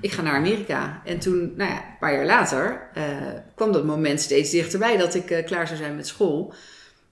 ik 0.01 0.13
ga 0.13 0.23
naar 0.23 0.35
Amerika. 0.35 1.03
En 1.05 1.19
toen, 1.19 1.53
nou 1.57 1.71
ja, 1.71 1.77
een 1.77 1.99
paar 2.01 2.15
jaar 2.15 2.27
later, 2.27 2.89
eh, 2.95 3.05
kwam 3.55 3.73
dat 3.73 3.85
moment 3.85 4.21
steeds 4.21 4.51
dichterbij 4.51 4.97
dat 4.97 5.15
ik 5.15 5.31
eh, 5.31 5.45
klaar 5.45 5.67
zou 5.67 5.79
zijn 5.79 5.97
met 5.97 6.07
school. 6.07 6.55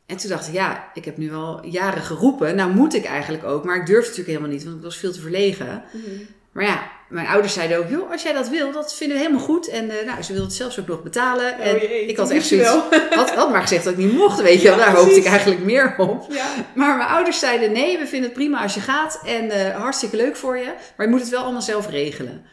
En 0.06 0.16
toen 0.16 0.30
dacht 0.30 0.48
ik, 0.48 0.54
ja, 0.54 0.90
ik 0.94 1.04
heb 1.04 1.16
nu 1.16 1.34
al 1.34 1.66
jaren 1.66 2.02
geroepen. 2.02 2.56
Nou 2.56 2.72
moet 2.72 2.94
ik 2.94 3.04
eigenlijk 3.04 3.44
ook. 3.44 3.64
Maar 3.64 3.76
ik 3.76 3.86
durfde 3.86 4.08
natuurlijk 4.08 4.28
helemaal 4.28 4.56
niet, 4.56 4.64
want 4.64 4.76
ik 4.76 4.82
was 4.82 4.96
veel 4.96 5.12
te 5.12 5.20
verlegen. 5.20 5.84
Mhm. 5.92 6.22
Maar 6.52 6.64
ja, 6.64 6.90
mijn 7.08 7.26
ouders 7.26 7.52
zeiden 7.52 7.78
ook, 7.78 7.88
joh, 7.88 8.10
als 8.10 8.22
jij 8.22 8.32
dat 8.32 8.48
wil, 8.48 8.72
dat 8.72 8.94
vinden 8.94 9.16
we 9.16 9.22
helemaal 9.22 9.44
goed. 9.44 9.68
En 9.68 9.84
uh, 9.84 9.94
nou, 10.06 10.22
ze 10.22 10.32
wilden 10.32 10.46
het 10.46 10.56
zelfs 10.56 10.80
ook 10.80 10.86
nog 10.86 11.02
betalen. 11.02 11.52
Oh, 11.52 11.66
en 11.66 11.74
jee, 11.74 12.06
ik 12.06 12.16
had 12.16 12.30
echt 12.30 12.46
zoiets, 12.46 12.68
had, 13.10 13.30
had 13.34 13.50
maar 13.50 13.60
gezegd 13.60 13.84
dat 13.84 13.92
ik 13.92 13.98
niet 13.98 14.12
mocht, 14.12 14.40
weet 14.40 14.62
je 14.62 14.68
wel. 14.68 14.78
Ja, 14.78 14.84
Daar 14.84 14.94
hoopte 14.94 15.16
ik 15.16 15.24
eigenlijk 15.24 15.64
meer 15.64 15.94
op. 15.98 16.26
Ja. 16.30 16.46
Maar 16.74 16.96
mijn 16.96 17.08
ouders 17.08 17.38
zeiden, 17.38 17.72
nee, 17.72 17.98
we 17.98 18.06
vinden 18.06 18.28
het 18.28 18.38
prima 18.38 18.62
als 18.62 18.74
je 18.74 18.80
gaat. 18.80 19.20
En 19.24 19.50
eh, 19.50 19.76
hartstikke 19.76 20.16
leuk 20.16 20.36
voor 20.36 20.56
je. 20.56 20.72
Maar 20.96 21.06
je 21.06 21.12
moet 21.12 21.20
het 21.20 21.30
wel 21.30 21.42
allemaal 21.42 21.62
zelf 21.62 21.90
regelen. 21.90 22.44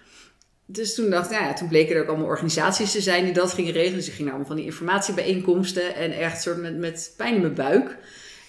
Dus 0.66 0.96
toen 0.96 1.10
dacht 1.10 1.26
ik, 1.26 1.32
nou 1.32 1.44
ja, 1.44 1.54
toen 1.54 1.68
bleken 1.68 1.96
er 1.96 2.02
ook 2.02 2.08
allemaal 2.08 2.28
organisaties 2.28 2.92
te 2.92 3.02
zijn 3.02 3.24
die 3.24 3.34
dat 3.34 3.54
gingen 3.54 3.74
regelen. 3.74 3.98
Dus 3.98 4.08
ik 4.08 4.14
ging 4.14 4.24
naar 4.24 4.34
allemaal 4.34 4.48
van 4.48 4.56
die 4.56 4.66
informatiebijeenkomsten 4.66 5.96
en 5.96 6.12
echt 6.12 6.42
soort 6.42 6.58
met, 6.58 6.78
met 6.78 7.14
pijn 7.18 7.36
in 7.36 7.42
mijn 7.42 7.54
buik. 7.54 7.98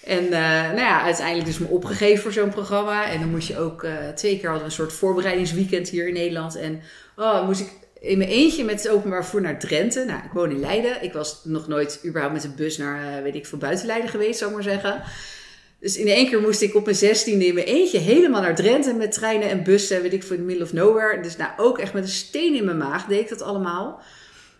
En 0.03 0.23
eh, 0.23 0.31
nou 0.65 0.79
ja, 0.79 1.01
uiteindelijk 1.01 1.45
dus 1.45 1.57
me 1.57 1.67
opgegeven 1.67 2.23
voor 2.23 2.31
zo'n 2.31 2.49
programma. 2.49 3.09
En 3.09 3.19
dan 3.19 3.29
moest 3.29 3.47
je 3.47 3.57
ook, 3.57 3.83
eh, 3.83 4.07
twee 4.15 4.39
keer 4.39 4.49
hadden 4.49 4.67
we 4.67 4.69
een 4.69 4.75
soort 4.75 4.93
voorbereidingsweekend 4.93 5.89
hier 5.89 6.07
in 6.07 6.13
Nederland. 6.13 6.55
En 6.55 6.81
oh, 7.15 7.45
moest 7.45 7.61
ik 7.61 7.69
in 7.99 8.17
mijn 8.17 8.29
eentje 8.29 8.63
met 8.63 8.83
het 8.83 8.91
openbaar 8.91 9.21
vervoer 9.21 9.41
naar 9.41 9.59
Drenthe. 9.59 10.05
Nou, 10.05 10.19
ik 10.23 10.31
woon 10.31 10.51
in 10.51 10.59
Leiden. 10.59 11.03
Ik 11.03 11.13
was 11.13 11.41
nog 11.43 11.67
nooit 11.67 11.99
überhaupt 12.05 12.33
met 12.33 12.43
een 12.43 12.55
bus 12.55 12.77
naar, 12.77 13.17
eh, 13.17 13.23
weet 13.23 13.35
ik 13.35 13.45
veel, 13.45 13.57
buiten 13.57 13.85
Leiden 13.85 14.09
geweest, 14.09 14.37
zou 14.37 14.49
ik 14.49 14.55
maar 14.55 14.65
zeggen. 14.65 15.01
Dus 15.85 15.97
in 15.97 16.07
één 16.07 16.29
keer 16.29 16.41
moest 16.41 16.61
ik 16.61 16.75
op 16.75 16.85
mijn 16.85 16.97
zestiende 16.97 17.45
in 17.45 17.53
mijn 17.53 17.65
eentje 17.65 17.97
helemaal 17.97 18.41
naar 18.41 18.55
Drenthe 18.55 18.93
met 18.93 19.11
treinen 19.11 19.49
en 19.49 19.63
bussen, 19.63 20.01
weet 20.01 20.13
ik 20.13 20.23
veel, 20.23 20.35
in 20.35 20.45
middle 20.45 20.63
of 20.63 20.73
nowhere. 20.73 21.21
Dus 21.21 21.37
nou, 21.37 21.51
ook 21.57 21.79
echt 21.79 21.93
met 21.93 22.03
een 22.03 22.09
steen 22.09 22.55
in 22.55 22.65
mijn 22.65 22.77
maag 22.77 23.05
deed 23.05 23.19
ik 23.19 23.29
dat 23.29 23.41
allemaal. 23.41 24.01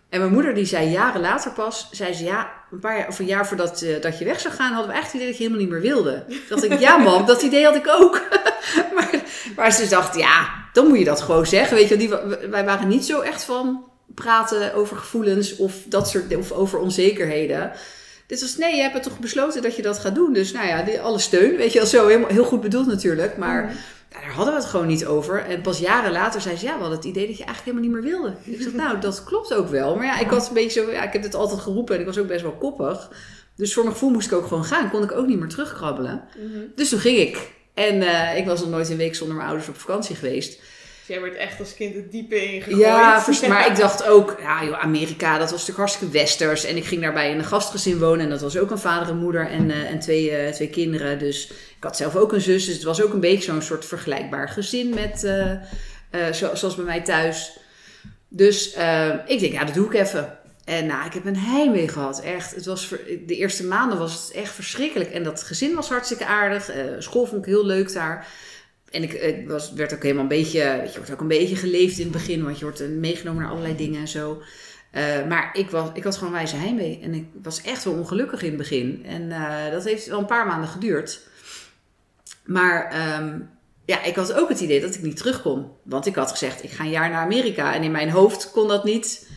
En 0.10 0.20
mijn 0.20 0.32
moeder 0.32 0.54
die 0.54 0.66
zei 0.66 0.90
jaren 0.90 1.22
later 1.22 1.52
pas, 1.52 1.88
zei 1.92 2.14
ze 2.14 2.24
ja, 2.24 2.52
een 2.72 2.80
paar 2.80 2.98
jaar 2.98 3.08
of 3.08 3.20
een 3.20 3.26
jaar 3.26 3.48
voordat 3.48 3.82
eh, 3.82 4.02
dat 4.02 4.20
je 4.20 4.26
weg 4.26 4.40
zou 4.40 4.54
gaan, 4.54 4.74
hadden 4.74 4.92
we 4.92 4.98
echt 4.98 5.06
het 5.06 5.16
idee 5.16 5.28
dat 5.28 5.38
je 5.38 5.44
helemaal 5.44 5.64
niet 5.64 5.72
meer 5.72 5.82
wilde. 5.82 6.24
Toen 6.28 6.40
dacht 6.50 6.64
ik, 6.64 6.80
ja 6.80 6.98
mam, 6.98 7.26
dat 7.26 7.42
idee 7.42 7.66
had 7.66 7.76
ik 7.76 7.88
ook. 7.88 8.22
maar, 8.96 9.24
maar 9.56 9.72
ze 9.72 9.88
dacht, 9.90 10.16
ja, 10.16 10.50
dan 10.74 10.88
moet 10.88 11.00
je 11.00 11.06
dat 11.06 11.22
gewoon 11.22 11.46
zeggen. 11.46 11.78
Weet 11.78 11.90
je, 11.90 11.98
die, 11.98 12.10
wij 12.50 12.66
waren 12.66 12.88
niet 12.88 13.06
zo 13.06 13.20
echt 13.20 13.44
van 13.44 13.86
praten 14.14 14.74
over 14.74 14.98
gevoelens 14.98 15.56
of 15.56 15.74
dat 15.86 16.10
soort 16.10 16.36
of 16.36 16.52
over 16.52 16.80
onzekerheden. 16.80 17.72
Dit 18.28 18.42
was, 18.42 18.58
nee, 18.58 18.76
je 18.76 18.82
hebt 18.82 19.04
toch 19.04 19.20
besloten 19.20 19.62
dat 19.62 19.76
je 19.76 19.82
dat 19.82 20.00
gaat 20.00 20.16
doen. 20.16 20.34
Dus 20.34 20.52
nou 20.52 20.68
ja, 20.68 20.82
die, 20.82 21.02
alle 21.02 21.20
steun, 21.20 21.56
weet 21.56 21.74
je 21.74 21.80
wel, 21.80 21.88
zo 21.88 22.08
helemaal, 22.08 22.30
heel 22.30 22.44
goed 22.44 22.62
bedoeld 22.62 22.88
natuurlijk. 22.88 23.38
Maar 23.38 23.64
ja, 24.12 24.20
daar 24.20 24.32
hadden 24.32 24.54
we 24.54 24.60
het 24.60 24.70
gewoon 24.70 24.88
niet 24.88 25.06
over. 25.06 25.46
En 25.46 25.62
pas 25.62 25.80
jaren 25.80 26.12
later 26.12 26.42
zei 26.42 26.58
ze, 26.58 26.66
ja, 26.66 26.74
we 26.74 26.80
hadden 26.80 26.98
het 26.98 27.08
idee 27.08 27.28
dat 27.28 27.38
je 27.38 27.44
eigenlijk 27.44 27.78
helemaal 27.78 28.02
niet 28.02 28.12
meer 28.12 28.22
wilde. 28.22 28.36
Ik 28.44 28.62
zeg, 28.62 28.74
nou, 28.74 29.00
dat 29.00 29.24
klopt 29.24 29.54
ook 29.54 29.68
wel. 29.68 29.96
Maar 29.96 30.06
ja, 30.06 30.20
ik 30.20 30.30
was 30.30 30.48
een 30.48 30.54
beetje 30.54 30.82
zo, 30.82 30.92
ja, 30.92 31.04
ik 31.04 31.14
heb 31.14 31.22
dit 31.22 31.36
altijd 31.36 31.60
geroepen 31.60 31.96
en 31.96 32.02
ik 32.02 32.08
was 32.08 32.18
ook 32.18 32.28
best 32.28 32.42
wel 32.42 32.52
koppig. 32.52 33.10
Dus 33.56 33.74
voor 33.74 33.84
mijn 33.84 33.96
gevoel 33.96 34.12
moest 34.12 34.32
ik 34.32 34.38
ook 34.38 34.48
gewoon 34.48 34.66
gaan. 34.66 34.90
Kon 34.90 35.04
ik 35.04 35.12
ook 35.12 35.28
niet 35.28 35.40
meer 35.40 35.48
terugkrabbelen. 35.48 36.24
Mhm. 36.38 36.60
Dus 36.76 36.90
toen 36.90 37.00
ging 37.00 37.18
ik. 37.18 37.54
En 37.74 38.02
eh, 38.02 38.38
ik 38.38 38.46
was 38.46 38.60
nog 38.60 38.70
nooit 38.70 38.90
een 38.90 38.98
week 38.98 39.16
zonder 39.16 39.36
mijn 39.36 39.48
ouders 39.48 39.70
op 39.70 39.78
vakantie 39.78 40.16
geweest. 40.16 40.62
Dus 41.08 41.16
jij 41.16 41.24
werd 41.24 41.36
echt 41.36 41.60
als 41.60 41.74
kind 41.76 41.96
het 41.96 42.12
diepe 42.12 42.54
ingegooid. 42.54 42.78
Ja, 42.80 43.26
maar 43.48 43.68
ik 43.68 43.76
dacht 43.76 44.08
ook, 44.08 44.36
ja 44.40 44.64
joh, 44.64 44.80
Amerika, 44.84 45.32
dat 45.32 45.42
was 45.42 45.52
natuurlijk 45.52 45.78
hartstikke 45.78 46.14
westers. 46.14 46.64
En 46.66 46.78
ik 46.78 46.86
ging 46.86 47.02
daarbij 47.02 47.32
in 47.32 47.38
een 47.38 47.44
gastgezin 47.46 48.00
wonen. 48.00 48.20
En 48.20 48.30
dat 48.30 48.42
was 48.42 48.58
ook 48.58 48.72
een 48.72 48.78
vader 48.80 49.10
en 49.10 49.18
moeder 49.18 49.50
en, 49.50 49.72
eh, 49.72 49.92
en 49.92 50.00
twee, 50.00 50.32
eh, 50.32 50.52
twee 50.54 50.70
kinderen. 50.70 51.20
Dus 51.20 51.50
ik 51.52 51.84
had 51.84 51.98
zelf 51.98 52.16
ook 52.16 52.34
een 52.34 52.42
zus. 52.42 52.66
Dus 52.66 52.74
het 52.74 52.84
was 52.84 53.02
ook 53.02 53.14
een 53.14 53.20
beetje 53.20 53.52
zo'n 53.52 53.62
soort 53.62 53.86
vergelijkbaar 53.86 54.50
gezin 54.50 54.90
met, 54.94 55.24
eh, 55.24 56.32
zo- 56.32 56.56
zoals 56.56 56.76
bij 56.76 56.86
mij 56.86 57.02
thuis. 57.02 57.58
Dus 58.28 58.68
ik 59.26 59.40
denk, 59.40 59.54
ja, 59.54 59.64
dat 59.64 59.74
doe 59.74 59.86
ik 59.86 59.94
even. 59.94 60.38
En 60.66 60.86
nou, 60.86 61.06
ik 61.06 61.14
heb 61.14 61.26
een 61.26 61.38
heimwee 61.38 61.88
gehad. 61.88 62.22
Echt. 62.22 62.56
Het 62.56 62.66
was 62.66 62.90
de 63.26 63.36
eerste 63.36 63.64
maanden 63.66 63.98
was 63.98 64.14
het 64.14 64.32
echt 64.32 64.52
verschrikkelijk. 64.52 65.12
En 65.12 65.24
dat 65.24 65.44
gezin 65.44 65.76
was 65.76 65.90
hartstikke 65.90 66.26
aardig. 66.26 66.72
School 67.00 67.26
vond 67.26 67.42
ik 67.42 67.46
heel 67.54 67.66
leuk 67.66 67.94
daar. 67.94 68.28
En 68.96 69.04
ik, 69.04 69.48
was, 69.48 69.74
werd 69.74 69.94
ook 69.94 70.02
helemaal 70.02 70.24
een 70.24 70.30
beetje, 70.30 70.78
weet 70.80 70.92
je, 70.92 70.98
wordt 70.98 71.14
ook 71.14 71.22
een 71.22 71.28
beetje 71.28 71.56
geleefd 71.56 71.98
in 71.98 72.04
het 72.04 72.12
begin, 72.12 72.44
want 72.44 72.58
je 72.58 72.64
wordt 72.64 72.82
eh, 72.82 72.88
meegenomen 72.88 73.42
naar 73.42 73.52
allerlei 73.52 73.76
dingen 73.76 74.00
en 74.00 74.08
zo. 74.08 74.42
Eh, 74.92 75.26
maar 75.28 75.50
ik, 75.54 75.70
was, 75.70 75.90
ik 75.94 76.04
had 76.04 76.18
gewoon 76.18 76.34
wijze 76.34 76.56
heimwee 76.56 77.00
en 77.04 77.14
ik 77.14 77.26
was 77.44 77.62
echt 77.62 77.84
wel 77.84 77.94
ongelukkig 77.94 78.42
in 78.42 78.48
het 78.48 78.58
begin. 78.58 79.06
En 79.06 79.32
eh, 79.32 79.72
dat 79.72 79.84
heeft 79.84 80.08
wel 80.08 80.20
een 80.20 80.26
paar 80.26 80.48
maanden 80.48 80.70
geduurd. 80.70 81.20
Maar 82.46 82.92
ehm, 82.92 83.40
ja, 83.86 84.04
ik 84.04 84.16
had 84.16 84.34
ook 84.34 84.50
het 84.50 84.60
idee 84.60 84.82
dat 84.82 84.96
ik 84.96 85.02
niet 85.02 85.18
terug 85.18 85.42
kon. 85.42 85.68
Want 85.84 86.06
ik 86.06 86.16
had 86.16 86.32
gezegd, 86.32 86.64
ik 86.64 86.72
ga 86.72 86.84
een 86.84 86.90
jaar 86.90 87.10
naar 87.10 87.24
Amerika. 87.24 87.74
En 87.74 87.84
in 87.84 87.92
mijn 87.92 88.10
hoofd 88.10 88.52
kon 88.52 88.68
dat 88.68 88.84
niet. 88.84 89.28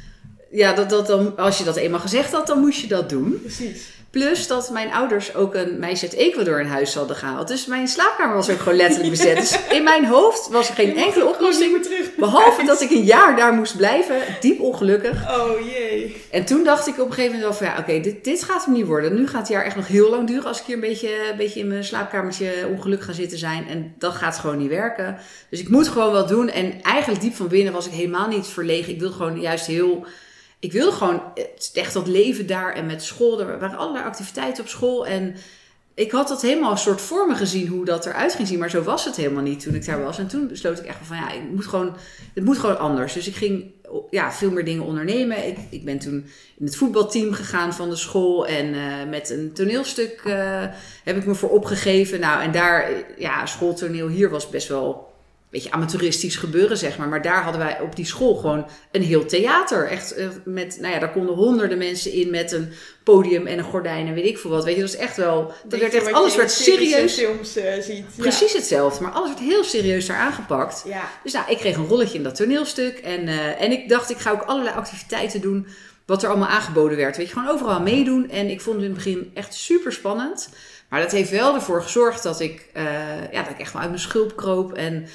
Ja, 0.51 0.73
dat, 0.73 0.91
dat 0.91 1.07
dan, 1.07 1.37
als 1.37 1.59
je 1.59 1.65
dat 1.65 1.77
eenmaal 1.77 2.01
gezegd 2.01 2.33
had, 2.33 2.47
dan 2.47 2.61
moest 2.61 2.81
je 2.81 2.87
dat 2.87 3.09
doen. 3.09 3.41
Precies. 3.41 3.97
Plus 4.11 4.47
dat 4.47 4.71
mijn 4.71 4.93
ouders 4.93 5.35
ook 5.35 5.55
een 5.55 5.79
meisje 5.79 6.05
uit 6.05 6.15
Ecuador 6.15 6.61
in 6.61 6.67
huis 6.67 6.95
hadden 6.95 7.17
gehaald. 7.17 7.49
Dus 7.49 7.67
mijn 7.67 7.89
slaapkamer 7.89 8.37
was 8.37 8.51
ook 8.51 8.59
gewoon 8.59 8.79
letterlijk 8.79 9.11
bezet. 9.11 9.37
Dus 9.37 9.59
in 9.77 9.85
mijn 9.85 10.05
hoofd 10.05 10.49
was 10.49 10.69
er 10.69 10.75
geen 10.75 10.97
enkele 10.97 11.27
oplossing. 11.27 11.73
Meer 11.73 11.83
terug. 11.83 12.15
Behalve 12.15 12.65
dat 12.65 12.81
ik 12.81 12.91
een 12.91 13.05
jaar 13.05 13.37
daar 13.37 13.53
moest 13.53 13.77
blijven. 13.77 14.17
Diep 14.41 14.61
ongelukkig. 14.61 15.39
Oh 15.39 15.61
jee. 15.61 16.17
En 16.31 16.45
toen 16.45 16.65
dacht 16.65 16.87
ik 16.87 16.99
op 16.99 17.07
een 17.07 17.13
gegeven 17.13 17.39
moment 17.39 17.59
wel 17.59 17.69
van 17.69 17.77
ja, 17.77 17.83
oké, 17.83 18.01
dit, 18.01 18.25
dit 18.25 18.43
gaat 18.43 18.65
hem 18.65 18.75
niet 18.75 18.87
worden. 18.87 19.15
Nu 19.15 19.27
gaat 19.27 19.41
het 19.41 19.49
jaar 19.49 19.65
echt 19.65 19.77
nog 19.77 19.89
heel 19.89 20.11
lang 20.11 20.27
duren 20.27 20.45
als 20.45 20.61
ik 20.61 20.67
hier 20.67 20.75
een 20.75 20.81
beetje, 20.81 21.29
een 21.31 21.37
beetje 21.37 21.61
in 21.61 21.69
mijn 21.69 21.85
slaapkamertje 21.85 22.69
ongelukkig 22.71 23.07
ga 23.07 23.13
zitten 23.13 23.39
zijn. 23.39 23.69
En 23.69 23.95
dat 23.99 24.15
gaat 24.15 24.39
gewoon 24.39 24.59
niet 24.59 24.71
werken. 24.71 25.19
Dus 25.51 25.61
ik 25.61 25.69
moet 25.69 25.89
gewoon 25.89 26.13
wat 26.13 26.29
doen. 26.29 26.51
En 26.51 26.83
eigenlijk 26.83 27.21
diep 27.21 27.35
van 27.35 27.49
binnen 27.49 27.73
was 27.73 27.87
ik 27.87 27.93
helemaal 27.93 28.29
niet 28.29 28.47
verlegen. 28.47 28.93
Ik 28.93 29.01
wilde 29.01 29.15
gewoon 29.15 29.41
juist 29.41 29.67
heel... 29.67 30.07
Ik 30.61 30.73
wilde 30.73 30.93
gewoon 30.93 31.23
echt 31.73 31.93
dat 31.93 32.07
leven 32.07 32.47
daar 32.47 32.75
en 32.75 32.87
met 32.87 33.03
school. 33.03 33.41
Er 33.41 33.59
waren 33.59 33.79
allerlei 33.79 34.05
activiteiten 34.05 34.63
op 34.63 34.69
school. 34.69 35.07
En 35.07 35.35
ik 35.95 36.11
had 36.11 36.29
dat 36.29 36.43
helemaal 36.43 36.71
een 36.71 36.79
soort 36.79 37.01
voor 37.01 37.27
me 37.27 37.35
gezien 37.35 37.67
hoe 37.67 37.85
dat 37.85 38.07
eruit 38.07 38.35
ging 38.35 38.49
zien. 38.49 38.59
Maar 38.59 38.71
zo 38.71 38.83
was 38.83 39.05
het 39.05 39.17
helemaal 39.17 39.43
niet 39.43 39.61
toen 39.61 39.75
ik 39.75 39.87
daar 39.87 40.03
was. 40.03 40.19
En 40.19 40.29
toen 40.29 40.49
besloot 40.49 40.79
ik 40.79 40.85
echt 40.85 40.99
van 41.03 41.17
ja, 41.17 41.33
ik 41.33 41.43
moet 41.51 41.67
gewoon, 41.67 41.97
het 42.35 42.45
moet 42.45 42.59
gewoon 42.59 42.79
anders. 42.79 43.13
Dus 43.13 43.29
ik 43.29 43.35
ging 43.35 43.65
ja, 44.11 44.33
veel 44.33 44.51
meer 44.51 44.65
dingen 44.65 44.85
ondernemen. 44.85 45.47
Ik, 45.47 45.59
ik 45.71 45.85
ben 45.85 45.99
toen 45.99 46.27
in 46.59 46.65
het 46.65 46.77
voetbalteam 46.77 47.33
gegaan 47.33 47.75
van 47.75 47.91
de 47.91 47.97
school. 47.97 48.47
En 48.47 48.75
eh, 48.75 49.09
met 49.09 49.31
een 49.31 49.53
toneelstuk 49.53 50.21
eh, 50.25 50.65
heb 51.05 51.17
ik 51.17 51.27
me 51.27 51.35
voor 51.35 51.51
opgegeven. 51.51 52.21
Nou, 52.21 52.43
en 52.43 52.53
daar, 52.53 52.91
ja, 53.17 53.47
schooltoneel 53.47 54.09
hier 54.09 54.31
was 54.31 54.49
best 54.49 54.69
wel 54.69 55.08
beetje 55.51 55.71
amateuristisch 55.71 56.37
gebeuren, 56.37 56.77
zeg 56.77 56.99
maar. 56.99 57.09
Maar 57.09 57.23
daar 57.23 57.43
hadden 57.43 57.61
wij 57.61 57.81
op 57.81 57.97
die 57.97 58.07
school 58.07 58.35
gewoon 58.35 58.67
een 58.93 59.03
heel 59.03 59.27
theater. 59.27 59.89
Echt 59.89 60.15
eh, 60.15 60.29
met, 60.45 60.79
nou 60.81 60.95
ja, 60.95 61.01
daar 61.01 61.13
konden 61.13 61.35
honderden 61.35 61.79
mensen 61.79 62.13
in 62.13 62.31
met 62.31 62.53
een 62.53 62.73
podium 63.05 63.47
en 63.47 63.59
een 63.59 63.65
gordijn 63.65 64.07
en 64.07 64.15
weet 64.15 64.25
ik 64.25 64.39
veel 64.39 64.51
wat. 64.51 64.65
Weet 64.65 64.75
je, 64.75 64.81
dat 64.81 64.91
was 64.91 65.01
echt 65.01 65.17
wel, 65.17 65.53
dat 65.69 65.81
werd 65.81 65.95
echt, 65.95 66.13
alles 66.13 66.37
werd 66.37 66.51
serieus. 66.51 67.15
films 67.15 67.57
eh, 67.57 67.73
ziet. 67.81 68.05
Ja. 68.15 68.23
Precies 68.23 68.53
hetzelfde, 68.53 69.03
maar 69.03 69.13
alles 69.13 69.29
werd 69.29 69.41
heel 69.41 69.65
serieus 69.65 70.07
daar 70.07 70.17
aangepakt. 70.17 70.83
Ja. 70.87 71.11
Dus 71.23 71.33
nou, 71.33 71.51
ik 71.51 71.59
kreeg 71.59 71.77
een 71.77 71.87
rolletje 71.87 72.19
in 72.19 72.25
dat 72.25 72.35
toneelstuk. 72.35 72.99
En, 72.99 73.29
eh, 73.29 73.61
en 73.61 73.73
ik 73.73 73.89
dacht, 73.89 74.11
ik 74.11 74.19
ga 74.19 74.31
ook 74.31 74.43
allerlei 74.43 74.77
activiteiten 74.77 75.41
doen. 75.41 75.67
Wat 76.07 76.23
er 76.23 76.29
allemaal 76.29 76.49
aangeboden 76.49 76.97
werd. 76.97 77.17
Weet 77.17 77.27
je, 77.27 77.33
gewoon 77.33 77.49
overal 77.49 77.81
meedoen. 77.81 78.31
En 78.31 78.51
ik 78.51 78.61
vond 78.61 78.77
het 78.77 78.85
in 78.85 78.91
het 78.91 79.05
begin 79.05 79.31
echt 79.35 79.55
super 79.55 79.93
spannend. 79.93 80.49
Maar 80.89 81.01
dat 81.01 81.11
heeft 81.11 81.31
wel 81.31 81.55
ervoor 81.55 81.83
gezorgd 81.83 82.23
dat 82.23 82.41
ik, 82.41 82.67
ja, 83.33 83.43
dat 83.43 83.51
ik 83.51 83.59
echt 83.59 83.73
wel 83.73 83.83
uit 83.83 83.91
mijn 83.91 84.03
schulp 84.03 84.37
kroop. 84.37 84.73
En, 84.73 85.09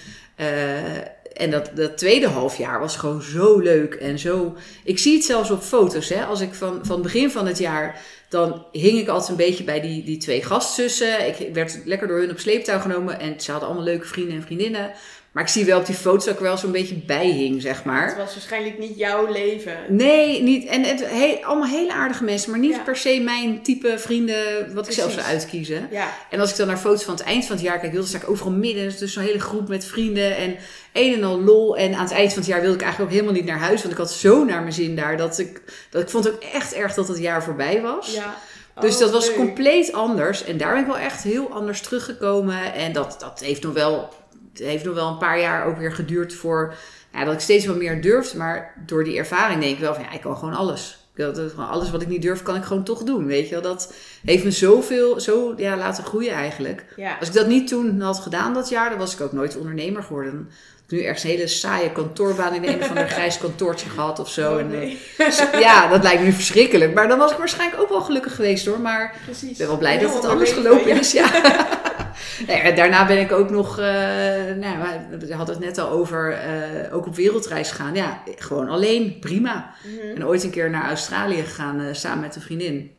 en 1.33 1.51
dat, 1.51 1.69
dat 1.75 1.97
tweede 1.97 2.27
halfjaar 2.27 2.79
was 2.79 2.95
gewoon 2.95 3.21
zo 3.21 3.59
leuk. 3.59 3.93
En 3.93 4.19
zo. 4.19 4.55
Ik 4.83 4.99
zie 4.99 5.13
het 5.13 5.23
zelfs 5.23 5.49
op 5.49 5.61
foto's. 5.61 6.09
Hè? 6.09 6.25
Als 6.25 6.41
ik 6.41 6.53
van, 6.53 6.79
van 6.85 7.01
begin 7.01 7.31
van 7.31 7.47
het 7.47 7.57
jaar. 7.57 8.01
Dan 8.29 8.65
hing 8.71 8.99
ik 8.99 9.07
altijd 9.07 9.29
een 9.29 9.45
beetje 9.45 9.63
bij 9.63 9.81
die, 9.81 10.03
die 10.03 10.17
twee 10.17 10.43
gastzussen. 10.43 11.27
Ik 11.27 11.53
werd 11.53 11.79
lekker 11.85 12.07
door 12.07 12.19
hun 12.19 12.31
op 12.31 12.39
sleeptouw 12.39 12.79
genomen. 12.79 13.19
En 13.19 13.41
ze 13.41 13.51
hadden 13.51 13.69
allemaal 13.69 13.87
leuke 13.87 14.07
vrienden 14.07 14.35
en 14.35 14.43
vriendinnen. 14.43 14.91
Maar 15.33 15.43
ik 15.43 15.49
zie 15.49 15.65
wel 15.65 15.79
op 15.79 15.85
die 15.85 15.95
foto's 15.95 16.23
dat 16.25 16.33
ik 16.33 16.39
er 16.39 16.45
wel 16.45 16.57
zo'n 16.57 16.71
beetje 16.71 16.95
bij 16.95 17.27
hing, 17.27 17.61
zeg 17.61 17.83
maar. 17.83 18.07
Het 18.07 18.17
was 18.17 18.33
waarschijnlijk 18.33 18.79
niet 18.79 18.97
jouw 18.97 19.31
leven. 19.31 19.77
Nee, 19.89 20.41
niet. 20.43 20.65
En 20.67 20.83
het, 20.83 20.99
he- 21.09 21.39
allemaal 21.43 21.67
hele 21.69 21.93
aardige 21.93 22.23
mensen, 22.23 22.51
maar 22.51 22.59
niet 22.59 22.75
Ja. 22.75 22.81
per 22.83 22.95
se 22.95 23.19
mijn 23.23 23.61
type 23.63 23.93
vrienden, 23.97 24.73
wat 24.73 24.87
ik 24.87 24.93
zelf 24.93 25.11
zou 25.11 25.25
uitkiezen. 25.25 25.87
Ja. 25.91 26.07
En 26.29 26.39
als 26.39 26.49
ik 26.51 26.55
dan 26.57 26.67
naar 26.67 26.77
foto's 26.77 27.03
van 27.03 27.13
het 27.13 27.23
eind 27.23 27.45
van 27.45 27.55
het 27.55 27.65
jaar 27.65 27.79
kijk, 27.79 27.93
dan 27.93 28.03
sta 28.03 28.17
ik 28.17 28.29
overal 28.29 28.51
midden. 28.51 28.97
Dus 28.99 29.13
zo'n 29.13 29.23
hele 29.23 29.39
groep 29.39 29.67
met 29.67 29.85
vrienden 29.85 30.35
en 30.37 30.55
een 30.93 31.13
en 31.13 31.23
al 31.23 31.41
lol. 31.41 31.77
En 31.77 31.93
aan 31.93 32.03
het 32.03 32.13
eind 32.13 32.29
van 32.33 32.41
het 32.41 32.51
jaar 32.51 32.61
wilde 32.61 32.75
ik 32.75 32.81
eigenlijk 32.81 33.11
ook 33.11 33.17
helemaal 33.19 33.39
niet 33.41 33.49
naar 33.49 33.59
huis, 33.59 33.79
want 33.81 33.93
ik 33.93 33.99
had 33.99 34.11
zo 34.11 34.43
naar 34.43 34.61
mijn 34.61 34.73
zin 34.73 34.95
daar 34.95 35.17
dat 35.17 35.39
ik, 35.39 35.61
dat 35.89 36.01
ik 36.01 36.09
vond 36.09 36.29
ook 36.29 36.43
echt 36.53 36.73
erg 36.73 36.93
dat 36.93 37.07
het 37.07 37.17
jaar 37.17 37.43
voorbij 37.43 37.81
was. 37.81 38.13
ja. 38.13 38.35
Dus 38.79 38.93
Oh, 38.93 38.99
dat 38.99 39.11
was 39.11 39.27
leuk. 39.27 39.35
compleet 39.35 39.93
anders. 39.93 40.43
En 40.43 40.57
daar 40.57 40.71
ben 40.73 40.81
ik 40.81 40.87
wel 40.87 40.97
echt 40.97 41.23
heel 41.23 41.49
anders 41.51 41.81
teruggekomen. 41.81 42.73
En 42.73 42.93
dat, 42.93 43.15
dat 43.19 43.39
heeft, 43.39 43.63
nog 43.63 43.73
wel, 43.73 44.09
het 44.53 44.61
heeft 44.67 44.85
nog 44.85 44.93
wel 44.95 45.07
een 45.07 45.17
paar 45.17 45.39
jaar 45.39 45.65
ook 45.65 45.77
weer 45.77 45.91
geduurd 45.93 46.33
voor 46.33 46.73
ja, 47.13 47.23
dat 47.25 47.33
ik 47.33 47.39
steeds 47.39 47.65
wel 47.65 47.75
meer 47.75 48.01
durfde. 48.01 48.37
Maar 48.37 48.73
door 48.85 49.03
die 49.03 49.17
ervaring 49.17 49.61
denk 49.61 49.73
ik 49.73 49.79
wel 49.79 49.93
van 49.93 50.03
ja, 50.03 50.11
ik 50.11 50.21
kan 50.21 50.37
gewoon 50.37 50.53
alles. 50.53 50.97
Dat, 51.15 51.35
dat- 51.35 51.49
gewoon 51.51 51.69
alles 51.69 51.91
wat 51.91 52.01
ik 52.01 52.07
niet 52.07 52.21
durf, 52.21 52.43
kan 52.43 52.55
ik 52.55 52.63
gewoon 52.63 52.83
toch 52.83 53.03
doen. 53.03 53.25
Weet 53.25 53.45
je 53.49 53.51
wel, 53.53 53.61
dat 53.61 53.93
heeft 54.25 54.43
me 54.43 54.51
zoveel, 54.51 55.19
zo 55.19 55.53
ja, 55.57 55.77
laten 55.77 56.03
groeien 56.03 56.33
eigenlijk. 56.33 56.85
Ja. 56.95 57.15
Als 57.19 57.27
ik 57.27 57.33
dat 57.33 57.47
niet 57.47 57.67
toen 57.67 58.01
had 58.01 58.19
gedaan 58.19 58.53
dat 58.53 58.69
jaar, 58.69 58.89
dan 58.89 58.97
was 58.99 59.13
ik 59.13 59.21
ook 59.21 59.31
nooit 59.31 59.57
ondernemer 59.57 60.03
geworden. 60.03 60.49
Ik 60.87 60.91
nu 60.99 61.03
ergens 61.03 61.23
een 61.23 61.29
hele 61.29 61.47
saaie 61.47 61.91
kantoorbaan 61.91 62.53
in 62.53 62.63
een 62.67 62.81
of 62.81 62.89
ander 62.89 63.09
grijs 63.17 63.37
kantoortje 63.37 63.89
gehad 63.89 64.19
of 64.19 64.29
zo. 64.29 64.53
Oh, 64.53 64.59
En, 64.59 64.71
eh, 64.71 64.77
nee. 64.77 64.97
ja, 65.59 65.87
dat 65.87 66.03
lijkt 66.03 66.19
me 66.19 66.25
nu 66.25 66.31
verschrikkelijk. 66.31 66.93
Maar 66.93 67.07
dan 67.07 67.17
was 67.19 67.31
ik 67.31 67.37
waarschijnlijk 67.37 67.81
ook 67.81 67.89
wel 67.89 68.01
gelukkig 68.01 68.35
geweest 68.35 68.65
hoor. 68.65 68.79
Maar 68.79 69.15
Precies. 69.25 69.49
ik 69.51 69.57
ben 69.57 69.67
wel 69.67 69.77
blij 69.77 69.93
Een 69.95 69.99
dat 70.01 70.07
het 70.07 70.17
ander 70.17 70.31
anders 70.31 70.51
gelopen 70.51 70.99
is. 70.99 71.11
Ja. 71.11 71.29
Nou 72.47 72.75
daarna 72.75 73.07
ben 73.07 73.19
ik 73.19 73.31
ook 73.31 73.49
nog, 73.49 73.79
uh, 73.79 73.85
nou, 74.59 74.77
we 75.19 75.33
hadden 75.33 75.55
het 75.55 75.65
net 75.65 75.77
al 75.77 75.89
over, 75.89 76.31
uh, 76.31 76.95
ook 76.95 77.05
op 77.05 77.15
wereldreis 77.15 77.71
gaan. 77.71 77.95
Ja, 77.95 78.23
gewoon 78.35 78.69
alleen, 78.69 79.19
prima. 79.19 79.73
Mhm. 79.83 80.15
En 80.15 80.25
ooit 80.25 80.43
een 80.43 80.49
keer 80.49 80.69
naar 80.69 80.87
Australië 80.87 81.43
gegaan 81.43 81.81
uh, 81.81 81.87
samen 81.93 82.21
met 82.21 82.35
een 82.35 82.41
vriendin. 82.41 82.91